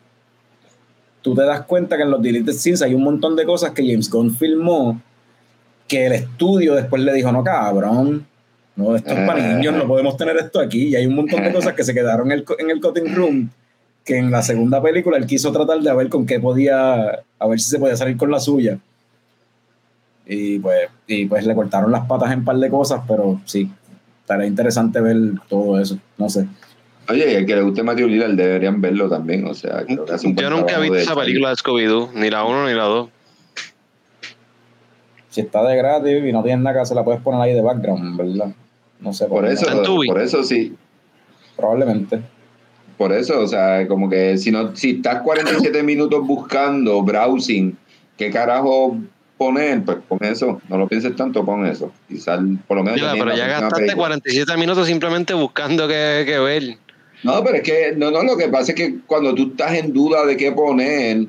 Tú 1.22 1.36
te 1.36 1.44
das 1.44 1.62
cuenta 1.62 1.98
que 1.98 2.04
en 2.04 2.12
los 2.12 2.22
deleted 2.22 2.54
scenes 2.54 2.82
hay 2.82 2.94
un 2.94 3.04
montón 3.04 3.36
de 3.36 3.46
cosas 3.46 3.72
que 3.72 3.86
James 3.86 4.10
Gunn 4.10 4.36
filmó 4.36 5.02
que 5.88 6.06
el 6.06 6.14
estudio 6.14 6.76
después 6.76 7.02
le 7.02 7.14
dijo, 7.14 7.32
no 7.32 7.44
cabrón, 7.44 8.26
no, 8.76 8.96
esto 8.96 9.12
es 9.12 9.28
para 9.28 9.56
niños, 9.56 9.76
no 9.76 9.88
podemos 9.88 10.18
tener 10.18 10.38
esto 10.38 10.60
aquí. 10.60 10.88
Y 10.88 10.96
hay 10.96 11.06
un 11.06 11.16
montón 11.16 11.44
de 11.44 11.54
cosas 11.54 11.74
que 11.74 11.84
se 11.84 11.94
quedaron 11.94 12.32
en 12.32 12.40
el, 12.40 12.46
en 12.58 12.70
el 12.70 12.82
cutting 12.82 13.14
room 13.14 13.50
que 14.04 14.18
en 14.18 14.32
la 14.32 14.42
segunda 14.42 14.82
película 14.82 15.18
él 15.18 15.26
quiso 15.26 15.52
tratar 15.52 15.80
de 15.80 15.94
ver 15.94 16.10
con 16.10 16.26
qué 16.26 16.40
podía, 16.40 17.24
a 17.40 17.48
ver 17.48 17.60
si 17.60 17.70
se 17.70 17.80
podía 17.80 17.96
salir 17.96 18.18
con 18.18 18.32
la 18.32 18.40
suya. 18.40 18.80
Y 20.26 20.60
pues, 20.60 20.90
y 21.08 21.26
pues 21.26 21.46
le 21.46 21.56
cortaron 21.56 21.92
las 21.92 22.06
patas 22.06 22.32
en 22.32 22.40
un 22.40 22.46
par 22.46 22.58
de 22.58 22.70
cosas, 22.70 23.02
pero 23.08 23.42
sí, 23.46 23.70
estaría 24.24 24.48
interesante 24.48 25.02
ver 25.02 25.18
todo 25.48 25.80
eso, 25.80 26.00
no 26.18 26.30
sé. 26.30 26.48
Oye, 27.10 27.34
y 27.34 27.36
el 27.36 27.46
que 27.46 27.56
le 27.56 27.62
guste 27.64 27.84
Matthew 27.84 28.08
Lillard 28.08 28.32
deberían 28.32 28.80
verlo 28.80 29.10
también. 29.10 29.46
O 29.46 29.54
sea, 29.54 29.84
creo 29.86 30.06
que 30.06 30.14
hace 30.14 30.28
un 30.28 30.36
buen 30.36 30.48
Yo 30.48 30.56
nunca 30.56 30.78
he 30.78 30.82
visto 30.82 30.98
esa 30.98 31.16
película 31.16 31.50
de 31.50 31.56
Scooby-Doo, 31.56 32.12
ni 32.14 32.30
la 32.30 32.46
1 32.46 32.68
ni 32.68 32.74
la 32.74 32.84
2. 32.84 33.10
Si 35.30 35.42
está 35.42 35.64
de 35.64 35.76
gratis 35.76 36.24
y 36.26 36.32
no 36.32 36.44
tienes 36.44 36.64
nada 36.64 36.76
que 36.76 36.82
hacer, 36.82 36.96
la 36.96 37.04
puedes 37.04 37.20
poner 37.22 37.42
ahí 37.42 37.54
de 37.54 37.62
background, 37.62 38.16
¿verdad? 38.18 38.54
No 39.00 39.12
sé. 39.12 39.26
Por 39.26 39.46
qué 39.46 39.54
eso, 39.54 39.66
no. 39.74 39.96
Por 40.06 40.22
eso 40.22 40.44
sí. 40.44 40.76
Probablemente. 41.58 42.22
Por 42.98 43.12
eso, 43.12 43.42
o 43.42 43.48
sea, 43.48 43.86
como 43.88 44.10
que 44.10 44.38
si 44.38 44.52
no, 44.52 44.76
si 44.76 44.92
estás 44.92 45.22
47 45.24 45.84
minutos 45.84 46.26
buscando, 46.26 47.02
browsing, 47.02 47.76
¿qué 48.16 48.30
carajo 48.30 48.98
poner? 49.44 49.84
Pues 49.84 49.98
pon 50.08 50.20
eso, 50.22 50.62
no 50.70 50.78
lo 50.78 50.88
pienses 50.88 51.16
tanto, 51.16 51.46
pon 51.46 51.66
eso. 51.66 51.92
Sal, 52.18 52.60
por 52.68 52.78
lo 52.78 52.84
menos. 52.84 53.00
Pero 53.00 53.36
ya 53.36 53.48
gastaste 53.48 53.76
película. 53.76 54.08
47 54.08 54.58
minutos 54.58 54.88
simplemente 54.88 55.34
buscando 55.34 55.88
qué, 55.88 56.24
qué 56.26 56.40
ver. 56.40 56.78
No, 57.24 57.44
pero 57.44 57.58
es 57.58 57.64
que, 57.64 57.94
no, 57.96 58.12
no, 58.12 58.24
lo 58.24 58.38
que 58.38 58.50
pasa 58.50 58.72
es 58.72 58.76
que 58.76 58.96
cuando 59.06 59.34
tú 59.34 59.52
estás 59.52 59.74
en 59.76 59.94
duda 59.94 60.26
de 60.26 60.36
qué 60.36 60.52
poner, 60.52 61.26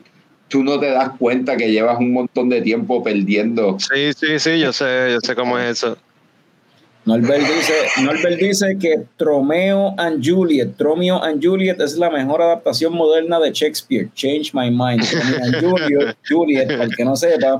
tú 0.49 0.63
no 0.63 0.79
te 0.79 0.91
das 0.91 1.11
cuenta 1.19 1.57
que 1.57 1.71
llevas 1.71 1.99
un 1.99 2.13
montón 2.13 2.49
de 2.49 2.63
tiempo 2.63 3.03
perdiendo. 3.03 3.77
Sí, 3.79 4.13
sí, 4.13 4.39
sí, 4.39 4.59
yo 4.59 4.73
sé, 4.73 5.11
yo 5.13 5.21
sé 5.21 5.35
cómo 5.35 5.59
es 5.59 5.79
eso. 5.79 5.97
Norbert 7.07 7.47
dice, 7.47 7.75
Norbert 8.03 8.41
dice 8.41 8.79
que 8.81 9.03
Tromeo 9.19 9.95
and 9.99 10.27
Juliet, 10.27 10.75
Tromeo 10.79 11.23
and 11.23 11.45
Juliet 11.45 11.79
es 11.81 11.97
la 11.97 12.09
mejor 12.09 12.41
adaptación 12.41 12.95
moderna 12.95 13.39
de 13.41 13.53
Shakespeare. 13.53 14.09
Change 14.15 14.53
my 14.55 14.71
mind. 14.71 15.03
Tromeo 15.07 15.43
and 15.43 15.61
Juliet, 15.61 16.17
Juliet, 16.27 16.67
para 16.69 16.85
el 16.85 16.97
que 16.97 17.05
no 17.05 17.15
sepa, 17.15 17.59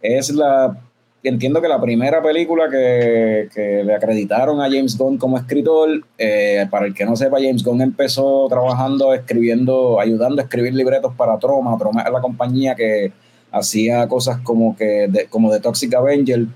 es 0.00 0.30
la, 0.30 0.78
entiendo 1.22 1.60
que 1.60 1.68
la 1.68 1.80
primera 1.80 2.22
película 2.22 2.68
que, 2.70 3.48
que 3.54 3.82
le 3.84 3.94
acreditaron 3.94 4.60
a 4.60 4.64
James 4.64 4.96
Gunn 4.96 5.18
como 5.18 5.36
escritor. 5.36 6.04
Eh, 6.16 6.66
para 6.70 6.86
el 6.86 6.94
que 6.94 7.04
no 7.04 7.16
sepa, 7.16 7.38
James 7.38 7.64
Gunn 7.64 7.82
empezó 7.82 8.46
trabajando, 8.48 9.12
escribiendo, 9.14 10.00
ayudando 10.00 10.40
a 10.40 10.44
escribir 10.44 10.74
libretos 10.74 11.14
para 11.14 11.38
Troma. 11.38 11.76
Troma 11.78 12.02
es 12.02 12.12
la 12.12 12.20
compañía 12.20 12.74
que 12.74 13.12
hacía 13.50 14.06
cosas 14.08 14.38
como 14.42 14.76
que 14.76 15.08
de, 15.08 15.26
como 15.26 15.52
de 15.52 15.60
Toxic 15.60 15.94
Avenger. 15.94 16.46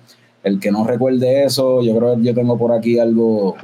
El 0.42 0.58
que 0.58 0.72
no 0.72 0.84
recuerde 0.84 1.44
eso, 1.44 1.82
yo 1.82 1.96
creo 1.96 2.16
que 2.16 2.24
yo 2.24 2.34
tengo 2.34 2.58
por 2.58 2.72
aquí 2.72 2.98
algo. 2.98 3.56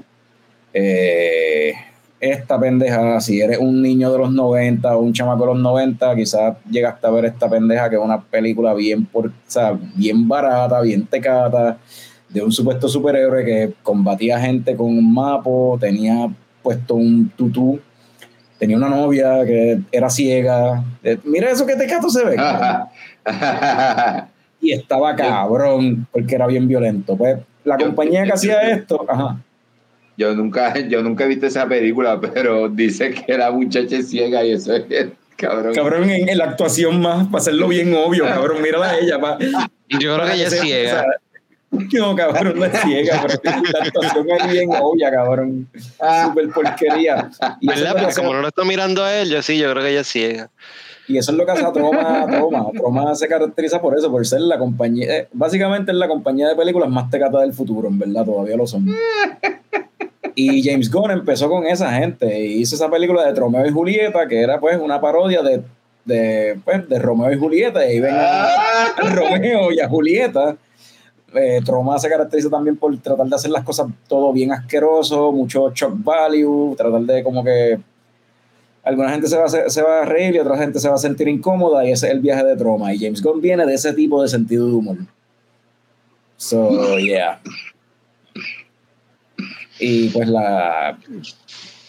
eh, 0.72 1.72
esta 2.20 2.58
pendeja, 2.58 3.20
si 3.20 3.40
eres 3.40 3.58
un 3.58 3.80
niño 3.80 4.10
de 4.10 4.18
los 4.18 4.32
90 4.32 4.96
o 4.96 5.00
un 5.00 5.12
chamaco 5.12 5.40
de 5.42 5.46
los 5.54 5.58
90, 5.60 6.16
quizás 6.16 6.56
llegaste 6.68 7.06
a 7.06 7.10
ver 7.10 7.26
esta 7.26 7.48
pendeja 7.48 7.88
que 7.88 7.96
es 7.96 8.02
una 8.02 8.20
película 8.20 8.74
bien, 8.74 9.06
por, 9.06 9.26
o 9.26 9.32
sea, 9.46 9.78
bien 9.94 10.26
barata, 10.26 10.80
bien 10.80 11.06
tecata, 11.06 11.78
de 12.28 12.42
un 12.42 12.52
supuesto 12.52 12.88
superhéroe 12.88 13.44
que 13.44 13.72
combatía 13.82 14.40
gente 14.40 14.76
con 14.76 14.86
un 14.86 15.14
mapo, 15.14 15.78
tenía 15.80 16.28
puesto 16.62 16.96
un 16.96 17.30
tutú, 17.30 17.80
tenía 18.58 18.76
una 18.76 18.88
novia 18.88 19.44
que 19.46 19.80
era 19.92 20.10
ciega. 20.10 20.84
Eh, 21.02 21.18
Mira 21.24 21.50
eso 21.50 21.64
que 21.64 21.76
tecato 21.76 22.10
se 22.10 22.24
ve. 22.24 22.36
y 24.60 24.72
estaba 24.72 25.14
cabrón 25.14 26.06
porque 26.12 26.34
era 26.34 26.46
bien 26.46 26.66
violento. 26.66 27.16
Pues 27.16 27.38
la 27.64 27.78
compañía 27.78 28.24
que 28.24 28.32
hacía 28.32 28.60
esto, 28.62 29.06
ajá. 29.08 29.38
Yo 30.18 30.34
nunca, 30.34 30.74
yo 30.88 31.00
nunca 31.02 31.24
he 31.24 31.28
visto 31.28 31.46
esa 31.46 31.66
película, 31.66 32.20
pero 32.20 32.68
dice 32.68 33.12
que 33.14 33.38
la 33.38 33.50
muchacha 33.50 33.96
es 33.96 34.10
ciega 34.10 34.44
y 34.44 34.52
eso 34.52 34.74
es 34.74 34.84
cabrón. 35.36 35.72
Cabrón, 35.74 36.10
en, 36.10 36.28
en 36.28 36.36
la 36.38 36.44
actuación 36.46 37.00
más, 37.00 37.26
para 37.28 37.38
hacerlo 37.38 37.68
bien 37.68 37.94
obvio, 37.94 38.24
cabrón, 38.24 38.60
mírala 38.60 38.90
a 38.90 38.98
ella. 38.98 39.20
pa- 39.20 39.38
Yo 39.88 40.16
creo 40.16 40.26
que 40.26 40.32
ella 40.34 40.44
es 40.48 40.50
sea- 40.50 40.62
ciega. 40.62 40.88
o 41.70 41.80
sea, 41.80 42.00
no, 42.00 42.16
cabrón, 42.16 42.58
no 42.58 42.64
es 42.64 42.80
ciega, 42.80 43.24
pero 43.24 43.40
la 43.72 43.84
actuación 43.84 44.26
es 44.30 44.52
bien 44.52 44.70
obvia, 44.80 45.10
cabrón. 45.12 45.68
Súper 46.24 46.48
porquería. 46.48 47.30
Y 47.60 47.66
¿Verdad? 47.68 47.82
lo 47.84 47.88
que 47.90 47.94
Pero 47.94 48.08
hace, 48.08 48.20
como 48.20 48.32
no 48.34 48.40
lo 48.42 48.48
está 48.48 48.64
mirando 48.64 49.04
a 49.04 49.14
él, 49.20 49.30
yo 49.30 49.40
sí, 49.42 49.56
yo 49.58 49.70
creo 49.70 49.84
que 49.84 49.90
ella 49.90 50.00
es 50.00 50.08
ciega. 50.08 50.50
y 51.06 51.18
eso 51.18 51.30
es 51.30 51.36
lo 51.38 51.44
que 51.46 51.52
hace 51.52 51.64
a 51.64 51.72
Troma. 51.72 52.26
Troma. 52.28 52.66
Troma 52.74 53.14
se 53.14 53.28
caracteriza 53.28 53.80
por 53.80 53.96
eso, 53.96 54.10
por 54.10 54.26
ser 54.26 54.40
la 54.40 54.58
compañía, 54.58 55.14
eh, 55.18 55.28
básicamente 55.32 55.92
es 55.92 55.96
la 55.98 56.08
compañía 56.08 56.48
de 56.48 56.56
películas 56.56 56.88
más 56.90 57.08
tecata 57.10 57.40
del 57.42 57.52
futuro, 57.52 57.86
en 57.88 57.98
verdad, 58.00 58.24
todavía 58.24 58.56
lo 58.56 58.66
son. 58.66 58.86
Y 60.34 60.62
James 60.62 60.90
Gunn 60.90 61.10
empezó 61.10 61.48
con 61.48 61.66
esa 61.66 61.92
gente 61.92 62.46
y 62.46 62.60
hizo 62.60 62.74
esa 62.74 62.90
película 62.90 63.24
de 63.24 63.38
Romeo 63.38 63.66
y 63.66 63.70
Julieta, 63.70 64.26
que 64.26 64.40
era 64.40 64.58
pues 64.58 64.78
una 64.78 65.00
parodia 65.00 65.42
de, 65.42 65.62
de, 66.04 66.58
pues, 66.64 66.88
de 66.88 66.98
Romeo 66.98 67.32
y 67.32 67.38
Julieta, 67.38 67.84
y 67.84 67.92
ahí 67.92 68.00
ven 68.00 68.14
a, 68.14 68.44
a 68.96 69.10
Romeo 69.14 69.72
y 69.72 69.80
a 69.80 69.88
Julieta 69.88 70.56
Eh, 71.34 71.60
Troma 71.62 71.98
se 71.98 72.08
caracteriza 72.08 72.48
también 72.48 72.76
por 72.76 72.96
tratar 73.00 73.26
de 73.26 73.36
hacer 73.36 73.50
las 73.50 73.62
cosas 73.62 73.86
todo 74.08 74.32
bien 74.32 74.50
asqueroso, 74.50 75.30
mucho 75.30 75.70
shock 75.74 75.92
value, 76.02 76.74
tratar 76.74 77.02
de 77.02 77.22
como 77.22 77.44
que 77.44 77.78
alguna 78.82 79.10
gente 79.10 79.28
se 79.28 79.36
va, 79.36 79.44
a, 79.44 79.48
se 79.48 79.82
va 79.82 80.00
a 80.00 80.04
reír 80.06 80.34
y 80.34 80.38
otra 80.38 80.56
gente 80.56 80.80
se 80.80 80.88
va 80.88 80.94
a 80.94 80.98
sentir 80.98 81.28
incómoda 81.28 81.84
y 81.84 81.92
ese 81.92 82.06
es 82.06 82.12
el 82.14 82.20
viaje 82.20 82.44
de 82.44 82.56
Troma. 82.56 82.94
Y 82.94 82.98
James 82.98 83.22
Gunn 83.22 83.42
viene 83.42 83.66
de 83.66 83.74
ese 83.74 83.92
tipo 83.92 84.22
de 84.22 84.28
sentido 84.28 84.66
de 84.66 84.72
humor. 84.72 84.96
So, 86.38 86.98
yeah. 86.98 87.40
Y 89.78 90.08
pues 90.08 90.28
la... 90.28 90.98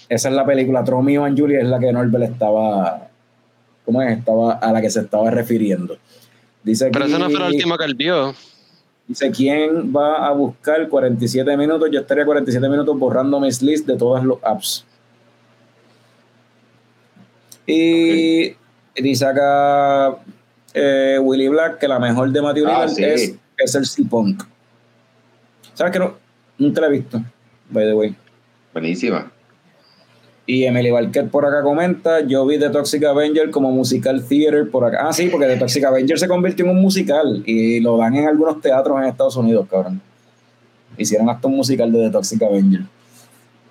Esa 0.07 0.29
es 0.29 0.35
la 0.35 0.45
película 0.45 0.83
Tromeo 0.83 1.23
and 1.23 1.39
Julie, 1.39 1.59
es 1.59 1.67
la 1.67 1.79
que 1.79 1.91
Norbert 1.91 2.31
estaba... 2.31 3.07
¿Cómo 3.85 4.01
es? 4.01 4.17
Estaba, 4.17 4.53
a 4.53 4.71
la 4.71 4.81
que 4.81 4.89
se 4.89 5.01
estaba 5.01 5.31
refiriendo. 5.31 5.97
Dice 6.63 6.89
Pero 6.91 7.05
esa 7.05 7.17
no 7.17 7.29
fue 7.29 7.39
la 7.39 7.47
última 7.47 7.77
que 7.77 7.85
él 7.85 7.95
vio. 7.95 8.35
Dice, 9.07 9.31
¿quién 9.31 9.91
va 9.95 10.27
a 10.27 10.31
buscar 10.33 10.87
47 10.87 11.57
minutos? 11.57 11.89
Yo 11.91 12.01
estaría 12.01 12.25
47 12.25 12.69
minutos 12.69 12.97
borrando 12.99 13.39
mis 13.39 13.61
lists 13.61 13.87
de 13.87 13.97
todas 13.97 14.23
los 14.23 14.37
apps. 14.43 14.85
Y 17.65 18.55
dice 18.95 19.25
acá 19.25 20.17
eh, 20.73 21.17
Willy 21.21 21.47
Black 21.47 21.79
que 21.79 21.87
la 21.87 21.99
mejor 21.99 22.31
de 22.31 22.41
Matthew 22.41 22.67
Ah, 22.67 22.87
sí. 22.87 23.03
es, 23.03 23.35
es 23.57 23.75
el 23.75 23.85
C-Punk. 23.85 24.43
¿Sabes 25.73 25.93
que 25.93 25.99
no? 25.99 26.13
Nunca 26.57 26.81
la 26.81 26.87
he 26.87 26.91
visto, 26.91 27.21
by 27.69 27.85
the 27.85 27.93
way. 27.93 28.15
Buenísima. 28.73 29.31
Y 30.45 30.63
Emily 30.65 30.89
Barquet 30.89 31.29
por 31.29 31.45
acá 31.45 31.61
comenta, 31.61 32.21
yo 32.21 32.45
vi 32.45 32.57
The 32.57 32.69
Toxic 32.71 33.03
Avenger 33.03 33.51
como 33.51 33.71
musical 33.71 34.23
theater 34.27 34.69
por 34.71 34.83
acá. 34.83 35.07
Ah, 35.07 35.13
sí, 35.13 35.27
porque 35.27 35.45
The 35.45 35.57
Toxic 35.57 35.83
Avenger 35.83 36.17
se 36.17 36.27
convirtió 36.27 36.65
en 36.65 36.71
un 36.71 36.81
musical 36.81 37.43
y 37.45 37.79
lo 37.81 37.97
dan 37.97 38.15
en 38.15 38.27
algunos 38.27 38.59
teatros 38.59 38.97
en 38.99 39.05
Estados 39.07 39.35
Unidos, 39.37 39.67
cabrón. 39.69 40.01
Hicieron 40.97 41.29
hasta 41.29 41.47
un 41.47 41.55
musical 41.55 41.91
de 41.91 41.99
The 42.05 42.09
Toxic 42.09 42.41
Avenger. 42.41 42.81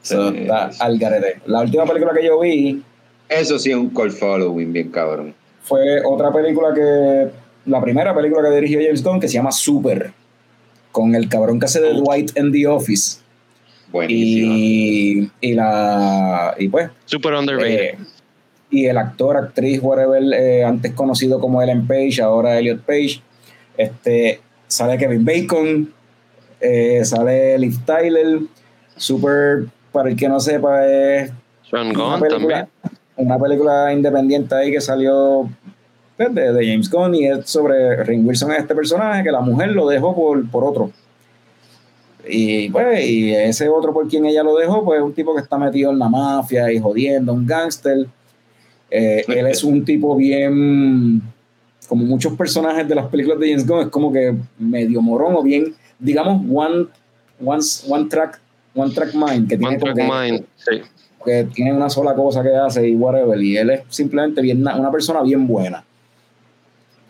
So, 0.02 0.30
Sí, 0.30 0.38
está 0.38 0.70
sí. 0.72 0.78
al 0.80 0.98
garete. 0.98 1.40
La 1.46 1.62
última 1.62 1.84
película 1.84 2.12
que 2.14 2.24
yo 2.24 2.38
vi 2.40 2.80
Eso 3.28 3.58
sí 3.58 3.70
es 3.70 3.76
un 3.76 3.90
call 3.90 4.12
following 4.12 4.72
bien 4.72 4.90
cabrón. 4.90 5.34
fue 5.62 6.00
otra 6.04 6.32
película 6.32 6.72
que... 6.72 7.28
La 7.66 7.80
primera 7.82 8.14
película 8.14 8.48
que 8.48 8.54
dirigió 8.54 8.78
James 8.80 9.02
Gunn 9.02 9.18
que 9.20 9.26
se 9.28 9.34
llama 9.34 9.50
Super. 9.52 10.12
Con 10.92 11.14
el 11.16 11.28
cabrón 11.28 11.58
que 11.58 11.66
hace 11.66 11.80
de 11.80 11.92
Dwight 11.92 12.36
en 12.36 12.52
The 12.52 12.66
Office. 12.68 13.18
Y, 14.08 15.30
y 15.40 15.54
la... 15.54 16.54
Y 16.58 16.68
pues... 16.68 16.90
Super 17.06 17.34
underrated. 17.34 17.94
Eh, 17.94 17.98
y 18.70 18.86
el 18.86 18.98
actor, 18.98 19.36
actriz, 19.36 19.80
whatever, 19.82 20.22
eh, 20.34 20.64
antes 20.64 20.92
conocido 20.92 21.40
como 21.40 21.62
Ellen 21.62 21.86
Page, 21.86 22.20
ahora 22.20 22.58
Elliot 22.58 22.82
Page, 22.82 23.22
este, 23.76 24.40
sale 24.66 24.98
Kevin 24.98 25.24
Bacon, 25.24 25.92
eh, 26.60 27.04
sale 27.04 27.58
Liv 27.58 27.78
Tyler, 27.84 28.40
super, 28.96 29.66
para 29.90 30.10
el 30.10 30.16
que 30.16 30.28
no 30.28 30.38
sepa, 30.38 30.86
es 30.86 31.32
Sean 31.68 31.88
una 31.88 31.98
Gunn 31.98 32.20
película, 32.20 32.38
también. 32.38 32.68
una 33.16 33.38
película 33.38 33.92
independiente 33.92 34.54
ahí 34.54 34.70
que 34.70 34.80
salió 34.80 35.48
pues, 36.16 36.34
de, 36.34 36.52
de 36.52 36.66
James 36.66 36.90
Gunn 36.90 37.14
y 37.14 37.26
es 37.26 37.48
sobre 37.48 38.04
Ring 38.04 38.26
Wilson, 38.26 38.52
este 38.52 38.74
personaje 38.74 39.22
que 39.22 39.32
la 39.32 39.40
mujer 39.40 39.70
lo 39.70 39.88
dejó 39.88 40.14
por, 40.14 40.50
por 40.50 40.64
otro. 40.64 40.90
Y 42.28 42.68
pues, 42.70 43.04
y 43.08 43.34
ese 43.34 43.68
otro 43.68 43.92
por 43.92 44.06
quien 44.08 44.26
ella 44.26 44.42
lo 44.42 44.56
dejó, 44.56 44.84
pues 44.84 44.98
es 44.98 45.04
un 45.04 45.12
tipo 45.14 45.34
que 45.34 45.40
está 45.40 45.56
metido 45.58 45.90
en 45.90 45.98
la 45.98 46.08
mafia 46.08 46.70
y 46.72 46.78
jodiendo, 46.78 47.32
un 47.32 47.46
gángster. 47.46 48.06
Eh, 48.90 49.24
él 49.28 49.46
es 49.46 49.64
un 49.64 49.84
tipo 49.84 50.16
bien, 50.16 51.22
como 51.88 52.04
muchos 52.04 52.32
personajes 52.34 52.88
de 52.88 52.94
las 52.94 53.06
películas 53.06 53.38
de 53.38 53.48
James 53.48 53.66
Gunn, 53.66 53.80
es 53.80 53.88
como 53.88 54.12
que 54.12 54.34
medio 54.58 55.02
morón 55.02 55.34
o 55.36 55.42
bien, 55.42 55.74
digamos, 55.98 56.42
one, 56.52 56.86
one, 57.44 57.62
one 57.88 58.04
track, 58.08 58.40
one 58.74 58.92
track 58.94 59.14
mind, 59.14 59.48
que 59.48 59.58
tiene 59.58 59.76
One 59.76 59.78
Track 59.78 59.96
que- 59.96 60.02
Mind. 60.02 60.44
Sí. 60.56 60.80
que 61.24 61.44
tiene 61.52 61.72
una 61.74 61.90
sola 61.90 62.14
cosa 62.14 62.42
que 62.42 62.54
hace 62.54 62.88
y 62.88 62.94
whatever, 62.94 63.38
y 63.42 63.56
él 63.56 63.70
es 63.70 63.82
simplemente 63.88 64.40
bien, 64.40 64.60
una 64.60 64.90
persona 64.90 65.20
bien 65.22 65.46
buena. 65.46 65.84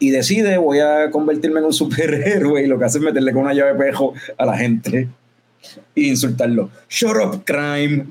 Y 0.00 0.10
decide, 0.10 0.58
voy 0.58 0.78
a 0.80 1.10
convertirme 1.10 1.58
en 1.60 1.66
un 1.66 1.72
superhéroe, 1.72 2.62
y 2.62 2.66
lo 2.66 2.78
que 2.78 2.84
hace 2.84 2.98
es 2.98 3.04
meterle 3.04 3.32
con 3.32 3.42
una 3.42 3.52
llave 3.54 3.72
de 3.72 3.78
pejo 3.78 4.14
a 4.36 4.46
la 4.46 4.56
gente 4.56 5.08
e 5.96 6.00
insultarlo. 6.00 6.70
Shut 6.88 7.16
up, 7.16 7.42
crime. 7.44 8.06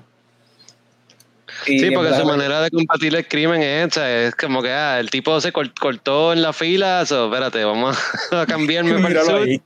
Y 1.66 1.80
Sí, 1.80 1.92
porque 1.92 2.14
su 2.14 2.22
a- 2.22 2.26
manera 2.26 2.62
de 2.62 2.70
combatir 2.70 3.16
el 3.16 3.26
crimen 3.28 3.62
es 3.62 3.88
esa, 3.88 4.12
es 4.12 4.36
como 4.36 4.62
que 4.62 4.70
ah, 4.72 5.00
el 5.00 5.10
tipo 5.10 5.40
se 5.42 5.52
cort- 5.52 5.74
cortó 5.80 6.34
en 6.34 6.42
la 6.42 6.54
fila, 6.54 7.06
so, 7.06 7.26
espérate, 7.26 7.64
vamos 7.64 7.98
a 8.32 8.46
cambiarme 8.46 9.00
para 9.02 9.22
el 9.44 9.62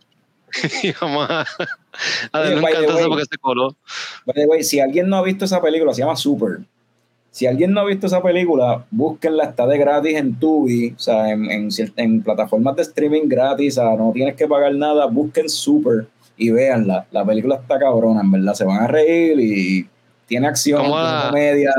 y 0.83 0.91
vamos 1.01 1.29
a, 1.29 1.41
a 2.31 2.39
darle 2.39 2.55
un 2.57 2.63
cantazo 2.63 3.07
porque 3.09 3.25
se 3.29 3.37
coló. 3.39 3.75
By 4.25 4.35
the 4.35 4.45
way, 4.45 4.63
si 4.63 4.79
alguien 4.79 5.09
no 5.09 5.17
ha 5.17 5.23
visto 5.23 5.45
esa 5.45 5.61
película, 5.61 5.93
se 5.93 6.01
llama 6.01 6.15
Super. 6.15 6.59
Si 7.31 7.47
alguien 7.47 7.71
no 7.71 7.79
ha 7.81 7.85
visto 7.85 8.07
esa 8.07 8.21
película, 8.21 8.85
búsquenla, 8.91 9.45
está 9.45 9.65
de 9.65 9.77
gratis 9.77 10.17
en 10.17 10.37
Tubi, 10.37 10.93
o 10.95 10.99
sea, 10.99 11.29
en, 11.31 11.49
en, 11.49 11.69
cier- 11.69 11.93
en 11.95 12.21
plataformas 12.21 12.75
de 12.75 12.81
streaming 12.81 13.23
gratis, 13.29 13.77
o 13.77 13.81
sea, 13.81 13.95
no 13.95 14.11
tienes 14.13 14.35
que 14.35 14.47
pagar 14.47 14.75
nada, 14.75 15.05
busquen 15.05 15.47
Super 15.49 16.07
y 16.35 16.49
véanla. 16.51 17.05
La 17.11 17.23
película 17.25 17.55
está 17.55 17.79
cabrona, 17.79 18.19
en 18.21 18.31
verdad, 18.31 18.53
se 18.53 18.65
van 18.65 18.83
a 18.83 18.87
reír 18.87 19.39
y 19.39 19.87
tiene 20.27 20.47
acción, 20.47 20.81
¿Cómo 20.83 20.95
tiene 21.01 21.21
comedia, 21.29 21.73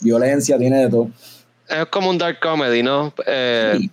violencia, 0.00 0.58
tiene 0.58 0.78
de 0.80 0.88
todo. 0.90 1.08
Es 1.68 1.86
como 1.86 2.10
un 2.10 2.18
dark 2.18 2.40
comedy, 2.40 2.82
¿no? 2.82 3.12
Eh, 3.26 3.76
Sí. 3.78 3.90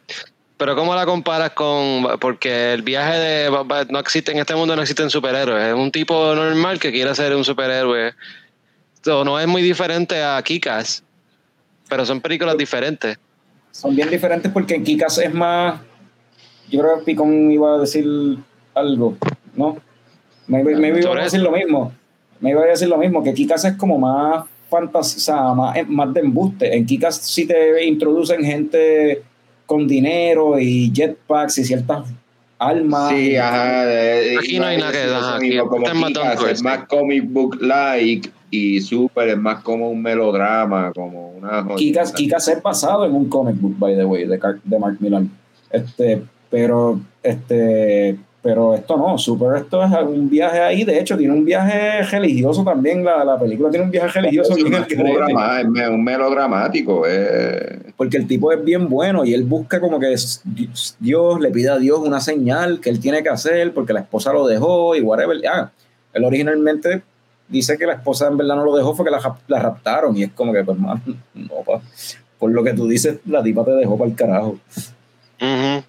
Pero 0.58 0.74
¿cómo 0.74 0.96
la 0.96 1.06
comparas 1.06 1.50
con...? 1.52 2.18
Porque 2.22 2.72
el 2.72 2.82
viaje 2.82 3.20
de... 3.20 3.50
No 3.90 4.00
existe, 4.00 4.32
en 4.32 4.40
este 4.40 4.56
mundo 4.56 4.74
no 4.74 4.82
existen 4.82 5.10
superhéroes. 5.10 5.68
Es 5.68 5.74
un 5.74 5.92
tipo 5.92 6.34
normal 6.34 6.80
que 6.80 6.94
quiere 6.94 7.14
ser 7.14 7.36
un 7.36 7.44
superhéroe. 7.44 8.14
No 9.06 9.40
es 9.40 9.48
muy 9.48 9.62
diferente 9.62 10.24
a 10.24 10.42
Kikas. 10.42 11.04
Pero 11.88 12.06
son 12.06 12.22
películas 12.22 12.58
diferentes. 12.58 13.18
Son 13.72 13.96
bien 13.96 14.10
diferentes 14.10 14.52
porque 14.52 14.76
en 14.76 14.84
Kikas 14.84 15.18
es 15.20 15.34
más. 15.34 15.80
Yo 16.70 16.82
creo 16.82 17.00
que 17.00 17.06
Picón 17.06 17.52
iba 17.52 17.76
a 17.76 17.78
decir 17.78 18.06
algo, 18.74 19.16
¿no? 19.56 19.78
Me, 20.48 20.64
me, 20.64 20.76
me 20.76 21.00
iba 21.00 21.20
a 21.20 21.24
decir 21.24 21.42
lo 21.42 21.52
mismo. 21.52 21.92
Me 22.40 22.52
iba 22.52 22.62
a 22.62 22.66
decir 22.66 22.88
lo 22.88 22.98
mismo, 22.98 23.24
que 23.24 23.34
Kikas 23.34 23.66
es 23.66 23.76
como 23.76 24.00
más 24.00 24.46
fantasía, 24.70 25.18
o 25.18 25.20
sea, 25.20 25.54
más, 25.54 25.76
más 25.88 26.14
de 26.14 26.22
embuste. 26.22 26.76
En 26.76 26.86
Kikas 26.86 27.18
sí 27.18 27.46
te 27.46 27.86
introducen 27.86 28.44
gente 28.44 29.24
con 29.66 29.88
dinero 29.88 30.60
y 30.60 30.92
jetpacks 30.92 31.60
y 31.60 31.66
ciertas 31.66 32.06
armas. 32.70 33.10
Sí, 33.12 33.36
ajá. 33.36 33.84
eh, 33.94 34.36
Aquí 34.40 34.60
no 34.60 34.66
hay 34.66 34.78
nada 34.78 34.92
que- 34.92 35.04
eso 35.06 35.16
aquí 35.36 35.58
como 35.58 35.88
es 36.48 36.62
más 36.64 36.86
comic 36.88 37.24
book 37.30 37.58
like 37.62 38.30
y 38.52 38.80
Super 38.82 39.30
es 39.30 39.38
más 39.38 39.62
como 39.64 39.90
un 39.90 40.02
melodrama, 40.02 40.92
como 40.94 41.30
una 41.32 41.66
Kikas, 41.76 42.12
Kikas 42.14 42.48
es 42.48 42.62
basado 42.62 43.06
en 43.06 43.14
un 43.14 43.28
comic 43.30 43.56
book, 43.60 43.76
by 43.78 43.96
the 43.96 44.06
way, 44.06 44.26
de, 44.26 44.40
de 44.64 44.80
Mark 44.80 44.98
Millar. 45.00 45.24
Este, 45.72 46.24
pero, 46.50 47.00
este, 47.22 48.18
pero 48.46 48.76
esto 48.76 48.96
no, 48.96 49.18
Super, 49.18 49.58
esto 49.58 49.84
es 49.84 49.92
un 49.92 50.30
viaje 50.30 50.60
ahí. 50.62 50.84
De 50.84 51.00
hecho, 51.00 51.18
tiene 51.18 51.34
un 51.34 51.44
viaje 51.44 52.04
religioso 52.04 52.64
también. 52.64 53.04
La, 53.04 53.26
la 53.26 53.40
película 53.40 53.72
tiene 53.72 53.86
un 53.86 53.90
viaje 53.90 54.22
religioso 54.22 54.52
es, 54.52 54.64
bien 54.64 54.68
un 54.68 54.84
es 54.84 55.92
melodramático. 55.98 57.08
eh. 57.08 57.92
porque 57.98 58.18
el 58.18 58.28
tipo 58.28 58.52
es 58.52 58.64
bien 58.64 58.88
bueno 58.88 59.26
y 59.26 59.34
él 59.34 59.46
busca 59.46 59.82
como 59.82 60.00
que 60.00 60.14
Dios 61.00 61.40
le 61.40 61.50
pide 61.50 61.70
a 61.70 61.80
Dios 61.80 61.98
una 62.04 62.20
señal 62.20 62.80
que 62.82 62.92
él 62.92 63.00
tiene 63.00 63.24
que 63.24 63.30
hacer 63.30 63.74
porque 63.74 63.94
la 63.94 64.02
esposa 64.02 64.32
lo 64.32 64.46
dejó 64.46 64.96
y 64.96 65.02
whatever. 65.02 65.38
Ah, 65.52 65.72
él 66.14 66.24
originalmente 66.24 67.02
dice 67.48 67.80
que 67.80 67.88
la 67.88 67.94
esposa 67.94 68.28
en 68.28 68.38
verdad 68.38 68.58
no 68.58 68.66
lo 68.66 68.76
dejó, 68.76 68.94
fue 68.94 69.06
que 69.06 69.12
la, 69.12 69.38
la 69.48 69.60
raptaron 69.60 70.16
y 70.16 70.22
es 70.22 70.32
como 70.34 70.54
que, 70.54 70.64
pues, 70.64 70.78
man, 70.78 71.02
no, 71.34 71.64
pa. 71.66 71.82
por 72.38 72.52
lo 72.52 72.64
que 72.64 72.74
tú 72.74 72.88
dices, 72.88 73.18
la 73.26 73.42
tipa 73.42 73.66
te 73.66 73.72
dejó 73.72 73.98
para 73.98 74.12
el 74.12 74.16
carajo. 74.16 74.60
Ujú. 75.42 75.84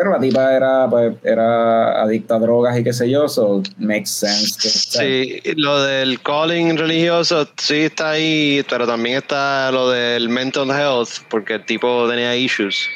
Pero 0.00 0.12
la 0.12 0.20
tipa 0.20 0.54
era, 0.54 0.86
pues, 0.88 1.16
era 1.24 2.02
adicta 2.02 2.36
a 2.36 2.38
drogas 2.38 2.78
y 2.78 2.84
qué 2.84 2.92
sé 2.92 3.10
yo, 3.10 3.26
so 3.28 3.60
makes 3.78 4.06
sense. 4.06 4.56
que- 4.62 4.68
Sí, 4.68 5.52
lo 5.56 5.82
del 5.82 6.22
calling 6.22 6.76
religioso 6.76 7.48
sí 7.56 7.80
está 7.80 8.10
ahí, 8.10 8.64
pero 8.70 8.86
también 8.86 9.16
está 9.16 9.72
lo 9.72 9.90
del 9.90 10.28
mental 10.28 10.70
health, 10.70 11.08
porque 11.28 11.54
el 11.54 11.64
tipo 11.66 12.08
tenía 12.08 12.36
issues. 12.36 12.86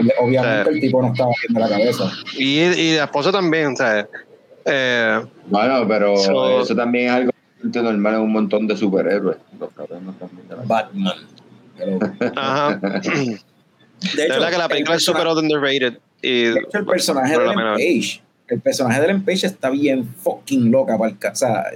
Ob- 0.00 0.12
Obviamente 0.18 0.70
Sí. 0.70 0.74
el 0.74 0.80
tipo 0.80 1.00
no 1.00 1.12
estaba 1.12 1.30
bien 1.46 1.54
de 1.54 1.60
la 1.60 1.68
cabeza. 1.68 2.12
Y, 2.36 2.58
y 2.58 2.96
la 2.96 3.04
esposa 3.04 3.30
también, 3.30 3.76
¿sabes? 3.76 4.06
Eh, 4.64 5.20
Bueno, 5.46 5.86
pero 5.86 6.16
So- 6.16 6.60
eso 6.62 6.74
también 6.74 7.06
es 7.06 7.12
algo 7.12 7.30
normal 7.62 8.14
en 8.14 8.20
un 8.20 8.32
montón 8.32 8.66
de 8.66 8.76
superhéroes. 8.76 9.36
Los 9.60 9.70
cabrones 9.74 10.18
también 10.18 10.48
de 10.48 10.56
la- 10.56 10.62
Batman. 10.64 11.14
Pero- 11.78 11.98
ajá. 12.34 12.80
de 12.82 13.38
De 14.16 14.28
verdad 14.28 14.50
que 14.50 14.58
la 14.58 14.68
película 14.68 14.94
el 14.94 14.98
es 14.98 15.04
súper 15.04 15.22
persona- 15.22 15.40
underrated. 15.40 15.98
Y, 16.22 16.42
de 16.44 16.60
hecho, 16.60 16.78
el 16.78 16.86
personaje 16.86 17.38
de 17.38 17.44
Ellen. 17.44 17.56
Page, 17.74 18.22
el 18.48 18.60
personaje 18.60 19.00
de 19.00 19.06
Ellen 19.06 19.24
Page 19.24 19.46
está 19.46 19.70
bien 19.70 20.08
fucking 20.22 20.70
loca 20.70 20.98
para 20.98 21.12
O 21.12 21.36
sea, 21.36 21.66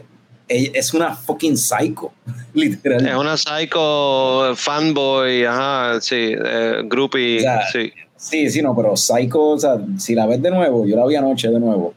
es 0.49 0.93
una 0.93 1.15
fucking 1.15 1.57
psycho, 1.57 2.13
literal. 2.55 3.07
es 3.07 3.15
una 3.15 3.37
psycho 3.37 4.55
fanboy, 4.57 5.45
ajá, 5.45 6.01
sí, 6.01 6.35
eh, 6.37 6.83
groupie, 6.85 7.39
O 7.39 7.41
sea, 7.41 7.67
sí. 7.71 7.93
Sí, 8.17 8.51
sí, 8.51 8.63
no, 8.63 8.77
pero 8.77 8.97
psycho, 8.97 9.41
o 9.41 9.59
sea, 9.59 9.79
si 9.99 10.15
la 10.15 10.27
ves 10.27 10.41
de 10.41 10.51
nuevo, 10.51 10.87
yo 10.87 10.97
la 10.97 11.07
vi 11.07 11.17
anoche 11.17 11.49
de 11.49 11.59
nuevo. 11.59 11.95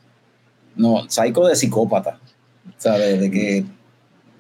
No, 0.76 1.10
Psycho 1.10 1.46
de 1.46 1.56
psicópata. 1.56 2.20
¿Sabes? 2.78 3.20
De 3.20 3.32
que 3.32 3.66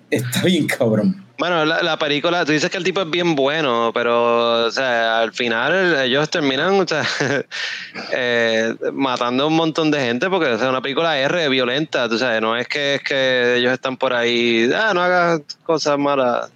está 0.09 0.43
bien 0.43 0.67
cabrón. 0.67 1.24
Bueno, 1.37 1.65
la, 1.65 1.83
la 1.83 1.97
película, 1.97 2.45
tú 2.45 2.53
dices 2.53 2.69
que 2.69 2.77
el 2.77 2.83
tipo 2.83 3.01
es 3.01 3.09
bien 3.09 3.35
bueno, 3.35 3.91
pero 3.93 4.65
o 4.67 4.71
sea, 4.71 5.19
al 5.19 5.33
final 5.33 5.99
ellos 6.03 6.29
terminan 6.29 6.79
o 6.79 6.87
sea, 6.87 7.03
eh, 8.13 8.73
matando 8.93 9.43
a 9.43 9.47
un 9.47 9.55
montón 9.55 9.91
de 9.91 9.99
gente 9.99 10.29
porque 10.29 10.53
es 10.53 10.61
una 10.61 10.81
película 10.81 11.19
R 11.19 11.49
violenta, 11.49 12.07
tú 12.07 12.17
sabes, 12.17 12.41
no 12.41 12.55
es 12.55 12.67
que, 12.67 12.95
es 12.95 13.03
que 13.03 13.55
ellos 13.57 13.73
están 13.73 13.97
por 13.97 14.13
ahí, 14.13 14.69
ah, 14.73 14.93
no 14.93 15.01
hagas 15.01 15.41
cosas 15.63 15.97
malas. 15.97 16.49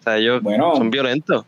O 0.00 0.02
sea, 0.02 0.16
ellos 0.18 0.42
Bueno. 0.42 0.74
son 0.76 0.90
violentos. 0.90 1.44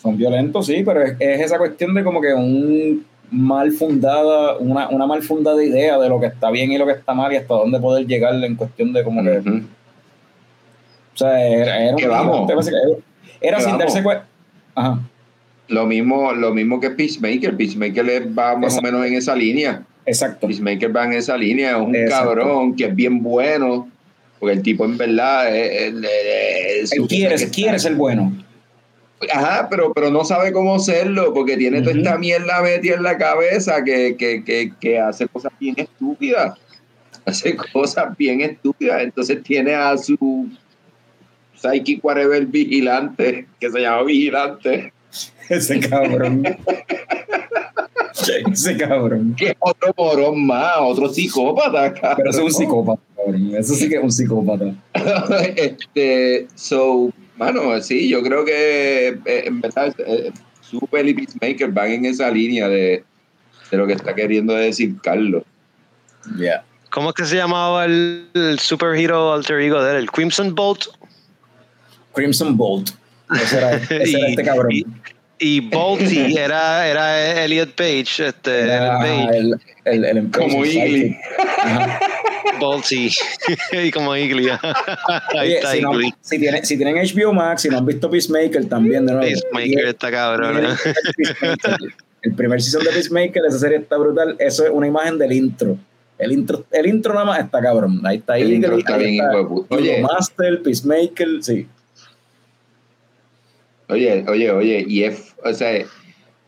Son 0.00 0.16
violentos, 0.16 0.66
sí, 0.66 0.82
pero 0.84 1.02
es, 1.02 1.16
es 1.18 1.40
esa 1.40 1.58
cuestión 1.58 1.94
de 1.94 2.02
como 2.04 2.20
que 2.20 2.32
un 2.32 3.04
mal 3.30 3.70
fundada, 3.72 4.56
una, 4.58 4.88
una 4.88 5.06
mal 5.06 5.22
fundada 5.22 5.62
idea 5.62 5.98
de 5.98 6.08
lo 6.08 6.18
que 6.20 6.26
está 6.26 6.50
bien 6.50 6.72
y 6.72 6.78
lo 6.78 6.86
que 6.86 6.92
está 6.92 7.14
mal 7.14 7.32
y 7.32 7.36
hasta 7.36 7.54
dónde 7.54 7.78
poder 7.78 8.06
llegar 8.06 8.34
en 8.42 8.56
cuestión 8.56 8.92
de 8.92 9.04
como 9.04 9.22
que. 9.22 9.40
Ujú. 11.18 11.26
O 11.26 11.30
sea, 11.30 11.46
era, 11.46 11.94
un 11.96 12.08
vamos. 12.10 12.48
sin 12.50 13.70
vamos. 13.70 13.78
darse 13.78 14.02
cuenta. 14.02 14.26
Ajá, 14.74 15.00
Lo 15.68 15.86
mismo, 15.86 16.32
lo 16.32 16.54
mismo 16.54 16.80
que 16.80 16.90
Peacemaker. 16.90 17.56
Peacemaker 17.56 18.28
va 18.38 18.54
más 18.56 18.74
Exacto. 18.74 18.78
o 18.78 18.82
menos 18.92 19.06
en 19.06 19.14
esa 19.14 19.34
línea. 19.34 19.82
exacto. 20.06 20.46
Peacemaker 20.46 20.94
va 20.96 21.04
en 21.04 21.12
esa 21.14 21.36
línea. 21.36 21.72
Es 21.72 21.76
un 21.82 21.94
Exacto. 21.94 22.26
cabrón 22.34 22.74
que 22.76 22.84
es 22.86 22.94
bien 22.94 23.22
bueno. 23.22 23.88
Porque 24.38 24.54
el 24.54 24.62
tipo 24.62 24.84
en 24.84 24.96
verdad 24.96 25.54
es, 25.54 25.94
es- 26.82 26.92
Él 26.92 27.06
quiere, 27.08 27.78
ser 27.78 27.94
bueno. 27.96 28.32
Ajá, 29.34 29.66
pero, 29.68 29.92
pero 29.92 30.10
no 30.12 30.24
sabe 30.24 30.52
cómo 30.52 30.78
serlo, 30.78 31.34
porque 31.34 31.56
tiene 31.56 31.82
toda 31.82 31.96
esta 31.96 32.16
mierda 32.18 32.62
metida 32.62 32.94
en 32.94 33.02
la 33.02 33.18
cabeza 33.18 33.82
que, 33.82 34.14
que, 34.16 34.44
que, 34.44 34.72
que 34.80 35.00
hace 35.00 35.26
cosas 35.26 35.50
bien 35.58 35.74
estúpidas. 35.76 36.56
Hace 37.24 37.56
cosas 37.56 38.16
bien 38.16 38.40
estúpidas. 38.42 39.02
Entonces 39.02 39.42
tiene 39.42 39.74
a 39.74 39.98
su 39.98 40.48
psychic 41.60 42.04
whatever 42.04 42.44
vigilante, 42.46 43.46
que 43.60 43.70
se 43.70 43.80
llama 43.80 44.04
vigilante, 44.04 44.92
Ese 45.48 45.80
cabrón. 45.80 46.44
Ese 48.52 48.76
cabrón. 48.76 49.34
que 49.36 49.56
otro 49.58 49.94
morón 49.96 50.46
más, 50.46 50.76
otro 50.80 51.08
psicópata. 51.08 51.94
cabrón. 51.94 52.16
Pero 52.18 52.30
eso 52.30 52.38
es 52.40 52.44
un 52.44 52.52
psicópata, 52.52 53.02
cabrón. 53.16 53.54
Eso 53.54 53.74
sí 53.74 53.88
que 53.88 53.96
es 53.96 54.02
un 54.02 54.12
psicópata. 54.12 54.74
este, 55.56 56.46
so, 56.54 57.10
mano, 57.36 57.80
sí, 57.80 58.08
yo 58.08 58.22
creo 58.22 58.44
que 58.44 59.08
eh, 59.24 59.42
en 59.46 59.60
verdad 59.60 59.94
eh, 60.06 60.32
Super 60.60 61.06
y 61.06 61.14
Peacemaker 61.14 61.72
van 61.72 61.92
en 61.92 62.04
esa 62.04 62.30
línea 62.30 62.68
de, 62.68 63.04
de 63.70 63.76
lo 63.76 63.86
que 63.86 63.94
está 63.94 64.14
queriendo 64.14 64.54
decir 64.54 64.96
Carlos. 65.02 65.44
Yeah. 66.36 66.64
¿Cómo 66.90 67.10
es 67.10 67.14
que 67.14 67.24
se 67.24 67.36
llamaba 67.36 67.84
el, 67.86 68.28
el 68.34 68.58
superhero 68.58 69.32
alter 69.32 69.60
ego 69.60 69.82
de 69.82 69.92
él? 69.92 69.96
¿El 69.98 70.10
Crimson 70.10 70.54
Bolt? 70.54 70.86
Crimson 72.18 72.56
Bolt. 72.56 72.90
Ese 73.34 73.58
era, 73.58 73.74
ese 73.76 73.94
era 73.94 74.28
Y- 74.28 74.30
este 74.30 74.42
cabrón. 74.44 74.72
y- 74.72 74.86
Y 75.40 75.60
Bolty 75.60 76.36
era, 76.36 76.86
era 76.88 77.44
Elliot 77.44 77.70
Page, 77.74 78.26
este, 78.26 78.62
Era 78.62 79.04
Elliot 79.06 79.60
Page, 79.60 79.60
el, 79.84 80.04
el, 80.04 80.18
el 80.18 80.30
Como. 80.32 80.64
Ajá. 81.58 82.00
Bolty, 82.58 83.08
y 83.84 83.90
como 83.92 84.16
Igly. 84.16 84.48
Ahí 84.50 84.58
Oye, 85.40 85.56
está 85.58 85.72
si, 85.72 85.80
no- 85.80 85.92
Igly. 85.94 86.14
si 86.20 86.38
tienen, 86.40 86.64
si 86.64 86.76
tienen 86.76 86.96
HBO 86.96 87.32
Max, 87.32 87.62
si 87.62 87.68
no 87.68 87.78
han 87.78 87.86
visto 87.86 88.10
Peacemaker 88.10 88.68
también, 88.68 89.06
de 89.06 89.12
nuevo. 89.12 89.28
Peacemaker 89.30 89.86
está 89.86 90.10
cabrón. 90.10 90.64
¿eh? 90.64 90.92
Peacemaker. 91.16 91.76
El 92.22 92.34
primer 92.34 92.60
season 92.60 92.82
de 92.82 92.90
Peacemaker, 92.90 93.42
esa 93.48 93.58
serie 93.60 93.78
está 93.78 93.96
brutal. 93.96 94.34
Eso 94.40 94.64
es 94.64 94.70
una 94.72 94.88
imagen 94.88 95.18
del 95.18 95.30
intro. 95.32 95.78
El 96.18 96.32
intro, 96.32 96.64
el 96.72 96.86
intro 96.88 97.12
nada 97.14 97.26
más 97.26 97.38
está 97.44 97.60
cabrón. 97.60 98.00
Ahí 98.04 98.16
está 98.16 98.36
El 98.36 98.64
está 98.64 98.96
ahí. 98.96 99.20
Oye, 99.20 99.64
Oye. 99.68 100.00
Master, 100.02 100.60
Peacemaker, 100.62 101.28
sí. 101.42 101.68
Oye, 103.88 104.24
oye, 104.28 104.50
oye, 104.50 104.84
y 104.86 105.04
es, 105.04 105.34
o 105.44 105.52
sea, 105.52 105.84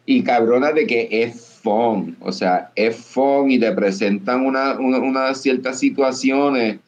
y 0.07 0.23
cabrona 0.23 0.73
de 0.73 0.87
que 0.87 1.09
es 1.11 1.59
fun, 1.63 2.17
o 2.21 2.33
sea, 2.33 2.71
es 2.75 2.97
fun 2.97 3.51
y 3.51 3.59
te 3.59 3.73
presentan 3.73 4.45
una, 4.45 4.79
una- 4.79 4.99
unas 4.99 5.41
ciertas 5.41 5.79
situaciones, 5.79 6.79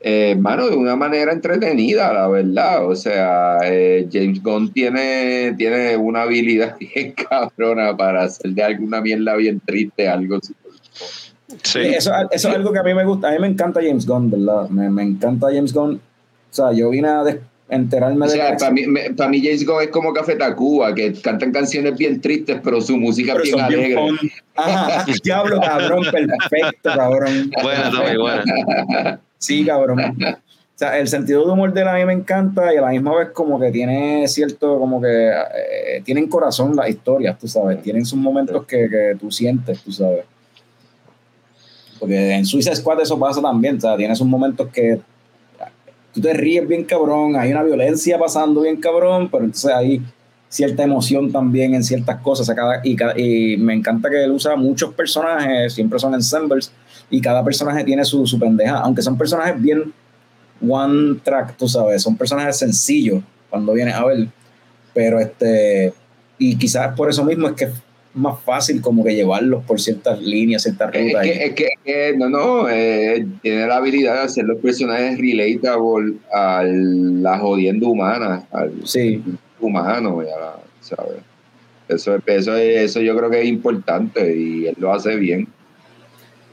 eh, 0.00 0.36
mano, 0.38 0.68
de 0.68 0.76
una 0.76 0.94
manera 0.94 1.32
entretenida, 1.32 2.12
la 2.12 2.28
verdad, 2.28 2.86
o 2.86 2.94
sea, 2.94 3.58
eh, 3.64 4.06
James 4.12 4.42
Gunn 4.42 4.72
tiene, 4.72 5.54
tiene 5.56 5.96
una 5.96 6.22
habilidad 6.22 6.76
bien 6.80 7.12
cabrona 7.12 7.96
para 7.96 8.24
hacer 8.24 8.50
de 8.52 8.62
alguna 8.62 9.00
mierda 9.00 9.34
bien 9.36 9.60
triste 9.64 10.06
algo 10.08 10.36
así. 10.36 10.54
Sí. 11.62 11.78
Eso, 11.80 12.12
eso 12.30 12.48
es 12.48 12.54
algo 12.54 12.72
que 12.72 12.78
a 12.78 12.82
mí 12.82 12.92
me 12.92 13.04
gusta. 13.04 13.28
A 13.28 13.32
mí 13.32 13.38
me 13.38 13.46
encanta 13.46 13.80
James 13.82 14.06
Gunn, 14.06 14.30
¿verdad? 14.30 14.68
Me, 14.68 14.90
me 14.90 15.02
encanta 15.02 15.46
James 15.48 15.72
Gunn. 15.72 15.94
O 15.94 16.54
sea, 16.54 16.72
yo 16.72 16.90
vine 16.90 17.08
a 17.08 17.22
des- 17.24 17.38
enterarme 17.68 18.26
O 18.26 18.28
de 18.28 18.36
la- 18.38 18.56
para 18.56 18.70
mí, 18.70 18.86
me- 18.86 19.10
para 19.14 19.28
mí 19.28 19.40
James 19.42 19.66
Gunn 19.66 19.82
es 19.82 19.88
como 19.88 20.12
Café 20.12 20.36
Tacuba, 20.36 20.94
que 20.94 21.12
cantan 21.14 21.52
canciones 21.52 21.96
bien 21.98 22.20
tristes, 22.20 22.60
pero 22.62 22.80
su 22.80 22.96
música 22.96 23.32
pero 23.32 23.44
es 23.44 23.52
bien 23.52 23.68
bien 23.68 23.80
alegre. 23.98 24.18
fun. 24.18 24.30
Ajá, 24.54 25.04
diablo, 25.24 25.60
cabrón, 25.60 26.04
perfecto, 26.10 26.90
cabrón. 26.94 27.50
Buena, 27.62 27.90
Tommy, 27.90 28.16
buena. 28.16 29.20
Sí, 29.38 29.64
cabrón. 29.64 30.00
O 30.00 30.78
sea, 30.78 30.98
el 30.98 31.08
sentido 31.08 31.46
de 31.46 31.52
humor 31.52 31.72
de 31.72 31.80
él 31.80 31.88
a 31.88 31.94
mí 31.94 32.04
me 32.04 32.12
encanta 32.12 32.72
y 32.72 32.76
a 32.76 32.82
la 32.82 32.90
misma 32.90 33.16
vez 33.16 33.28
como 33.32 33.58
que 33.58 33.70
tiene 33.72 34.28
cierto, 34.28 34.78
como 34.78 35.00
que 35.00 35.08
eh, 35.30 36.02
tienen 36.04 36.28
corazón 36.28 36.76
las 36.76 36.88
historias, 36.90 37.38
tú 37.38 37.48
sabes, 37.48 37.82
tienen 37.82 38.04
sus 38.04 38.18
momentos 38.18 38.64
que, 38.66 38.88
que 38.90 39.16
tú 39.18 39.30
sientes, 39.30 39.80
tú 39.80 39.90
sabes. 39.90 40.24
Porque 41.98 42.30
en 42.32 42.44
Suicide 42.44 42.76
Squad 42.76 43.00
eso 43.00 43.18
pasa 43.18 43.40
también, 43.40 43.78
o 43.78 43.80
sea, 43.80 43.96
tiene 43.96 44.14
sus 44.14 44.26
momentos 44.26 44.68
que 44.68 45.00
tú 46.16 46.22
te 46.22 46.32
ríes 46.32 46.66
bien 46.66 46.84
cabrón, 46.84 47.36
hay 47.36 47.52
una 47.52 47.62
violencia 47.62 48.18
pasando 48.18 48.62
bien 48.62 48.78
cabrón, 48.78 49.28
pero 49.30 49.44
entonces 49.44 49.70
hay 49.70 50.02
cierta 50.48 50.82
emoción 50.82 51.30
también 51.30 51.74
en 51.74 51.84
ciertas 51.84 52.20
cosas. 52.22 52.48
cada- 52.56 52.80
y, 52.82 53.56
me 53.58 53.74
encanta 53.74 54.08
que 54.08 54.24
él 54.24 54.30
usa 54.30 54.56
muchos 54.56 54.94
personajes, 54.94 55.74
siempre 55.74 55.98
son 55.98 56.14
ensembles, 56.14 56.72
y 57.10 57.20
cada 57.20 57.44
personaje 57.44 57.84
tiene 57.84 58.02
su, 58.02 58.26
su 58.26 58.38
pendeja, 58.38 58.78
aunque 58.78 59.02
son 59.02 59.18
personajes 59.18 59.60
bien 59.60 59.92
one 60.66 61.20
track, 61.22 61.54
tú 61.58 61.68
sabes, 61.68 62.02
son 62.02 62.16
personajes 62.16 62.56
sencillos 62.56 63.22
cuando 63.50 63.74
vienes 63.74 63.94
a 63.94 64.06
ver, 64.06 64.28
pero 64.94 65.20
este, 65.20 65.92
y 66.38 66.56
quizás 66.56 66.96
por 66.96 67.10
eso 67.10 67.24
mismo 67.24 67.48
es 67.48 67.54
que 67.54 67.68
más 68.16 68.40
fácil 68.40 68.80
como 68.80 69.04
que 69.04 69.14
llevarlos 69.14 69.62
por 69.64 69.78
ciertas 69.78 70.20
líneas, 70.20 70.62
ciertas 70.62 70.88
rutas. 70.88 71.26
es 71.26 71.52
que, 71.52 71.64
es 71.64 71.78
que, 71.84 72.14
no, 72.16 72.30
no, 72.30 72.68
eh, 72.68 73.26
tiene 73.42 73.66
la 73.66 73.76
habilidad 73.76 74.14
de 74.14 74.20
hacer 74.20 74.44
los 74.44 74.58
personajes 74.58 75.18
relatable 75.18 76.14
a 76.32 76.62
la 76.64 77.38
jodienda 77.38 77.86
humana, 77.86 78.46
al 78.50 78.72
sí, 78.84 79.22
humano, 79.60 80.22
ya, 80.22 80.56
¿sabes? 80.80 81.18
Eso, 81.88 82.18
eso, 82.26 82.56
eso 82.56 83.00
yo 83.00 83.16
creo 83.16 83.30
que 83.30 83.42
es 83.42 83.46
importante 83.46 84.36
y 84.36 84.66
él 84.66 84.74
lo 84.78 84.92
hace 84.92 85.16
bien. 85.16 85.46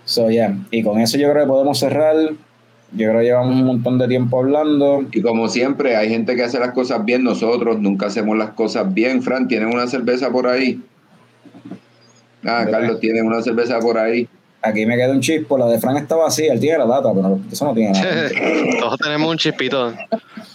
so 0.05 0.29
yeah. 0.29 0.55
y 0.69 0.83
con 0.83 0.99
eso 0.99 1.17
yo 1.17 1.31
creo 1.31 1.43
que 1.43 1.49
podemos 1.49 1.79
cerrar. 1.79 2.15
Yo 2.95 3.09
creo 3.09 3.19
que 3.21 3.25
llevamos 3.25 3.55
un 3.55 3.65
montón 3.65 3.97
de 3.97 4.07
tiempo 4.07 4.37
hablando. 4.37 5.03
Y 5.11 5.21
como 5.21 5.47
siempre, 5.47 5.95
hay 5.95 6.09
gente 6.09 6.35
que 6.35 6.43
hace 6.43 6.59
las 6.59 6.73
cosas 6.73 7.03
bien, 7.03 7.23
nosotros 7.23 7.79
nunca 7.79 8.05
hacemos 8.05 8.37
las 8.37 8.51
cosas 8.51 8.93
bien. 8.93 9.23
Fran, 9.23 9.47
¿tienes 9.47 9.73
una 9.73 9.87
cerveza 9.87 10.31
por 10.31 10.45
ahí? 10.45 10.79
Ah, 12.45 12.65
Carlos, 12.69 12.99
tiene 12.99 13.21
una 13.21 13.41
cerveza 13.41 13.79
por 13.79 13.97
ahí. 13.97 14.27
Aquí 14.61 14.85
me 14.85 14.95
queda 14.95 15.11
un 15.11 15.19
chispo, 15.19 15.57
la 15.57 15.67
de 15.67 15.77
Frank 15.79 15.97
está 15.97 16.15
vacía, 16.15 16.53
él 16.53 16.59
tiene 16.59 16.77
la 16.77 16.85
data, 16.85 17.11
pero 17.13 17.37
eso 17.51 17.65
no 17.65 17.73
tiene 17.73 17.91
nada. 17.91 18.29
Todos 18.79 18.97
tenemos 18.99 19.29
un 19.29 19.37
chispito. 19.37 19.93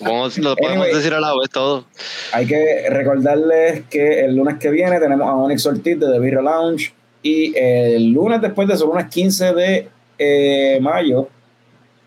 Vamos- 0.01 0.39
lo 0.39 0.57
podemos 0.57 0.85
Anyway. 0.85 0.95
decir 0.97 1.13
a 1.13 1.21
la 1.21 1.33
vez 1.39 1.51
todo. 1.51 1.85
Hay 2.33 2.47
que 2.47 2.87
recordarles 2.89 3.83
que 3.91 4.21
el 4.25 4.37
lunes 4.37 4.57
que 4.59 4.71
viene 4.71 4.99
tenemos 4.99 5.27
a 5.29 5.35
Onyx 5.35 5.67
Ortiz 5.67 5.99
de 6.01 6.07
The 6.11 6.19
Beer 6.21 6.41
Lounge 6.43 6.95
y 7.23 7.53
el 7.57 8.13
lunes 8.13 8.41
después 8.41 8.67
de 8.69 8.75
eso, 8.75 8.87
lunes 8.87 9.07
15 9.07 9.53
de 9.55 9.89
eh, 10.19 10.79
mayo, 10.81 11.29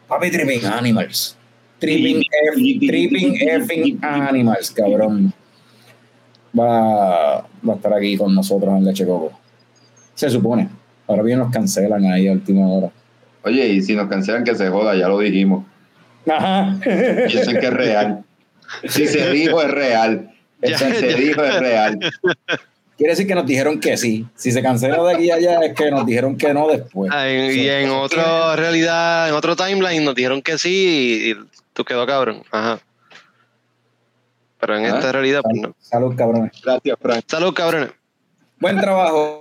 Papi 0.07 0.31
Tripping 0.31 0.65
Animals. 0.65 1.37
Tripping, 1.79 2.21
F- 2.21 2.79
tripping 2.87 3.35
effing 3.47 3.99
Animals, 4.03 4.71
cabrón. 4.71 5.33
Va, 6.57 7.41
va 7.67 7.73
a 7.73 7.75
estar 7.75 7.93
aquí 7.93 8.17
con 8.17 8.33
nosotros 8.33 8.71
en 8.77 8.85
Leche 8.85 9.05
Coco. 9.05 9.31
Se 10.21 10.29
supone. 10.29 10.69
Ahora 11.07 11.23
bien 11.23 11.39
nos 11.39 11.51
cancelan 11.51 12.05
ahí 12.05 12.27
a 12.27 12.31
última 12.33 12.67
hora. 12.67 12.91
Oye, 13.43 13.67
y 13.69 13.81
si 13.81 13.95
nos 13.95 14.07
cancelan 14.07 14.43
que 14.43 14.53
se 14.53 14.69
joda, 14.69 14.95
ya 14.95 15.07
lo 15.07 15.17
dijimos. 15.17 15.65
Ajá. 16.29 16.77
Piensen 17.27 17.59
que 17.59 17.65
es 17.65 17.73
real. 17.73 18.23
Si 18.87 19.07
se 19.07 19.31
dijo, 19.33 19.59
es 19.63 19.71
real. 19.71 20.31
Ya, 20.61 20.77
Si 20.77 20.85
se 20.93 21.09
ya. 21.09 21.17
dijo, 21.17 21.43
es 21.43 21.59
real. 21.59 21.99
Quiere 22.97 23.13
decir 23.13 23.25
que 23.25 23.33
nos 23.33 23.47
dijeron 23.47 23.79
que 23.79 23.97
sí. 23.97 24.27
Si 24.35 24.51
se 24.51 24.61
cancela 24.61 25.01
de 25.01 25.11
aquí 25.15 25.31
a 25.31 25.35
allá 25.37 25.59
es 25.61 25.73
que 25.73 25.89
nos 25.89 26.05
dijeron 26.05 26.37
que 26.37 26.53
no 26.53 26.67
después. 26.67 27.11
Ah, 27.11 27.27
y 27.27 27.67
en 27.67 27.89
otra 27.89 28.55
realidad, 28.55 29.27
en 29.29 29.33
otro 29.33 29.55
timeline 29.55 30.05
nos 30.05 30.13
dijeron 30.13 30.43
que 30.43 30.59
sí 30.59 30.69
y, 30.69 31.31
y 31.31 31.35
tú 31.73 31.83
quedó 31.83 32.05
cabrón. 32.05 32.43
Ajá. 32.51 32.79
Pero 34.59 34.77
en 34.77 34.85
Ah. 34.85 34.89
esta 34.99 35.11
realidad, 35.11 35.41
pues 35.41 35.55
no. 35.63 35.75
Salud, 35.79 36.15
cabrones. 36.15 36.51
Gracias, 36.63 36.95
Frank. 37.01 37.23
Salud, 37.27 37.53
cabrones. 37.55 37.89
Buen 38.59 38.79
trabajo. 38.79 39.40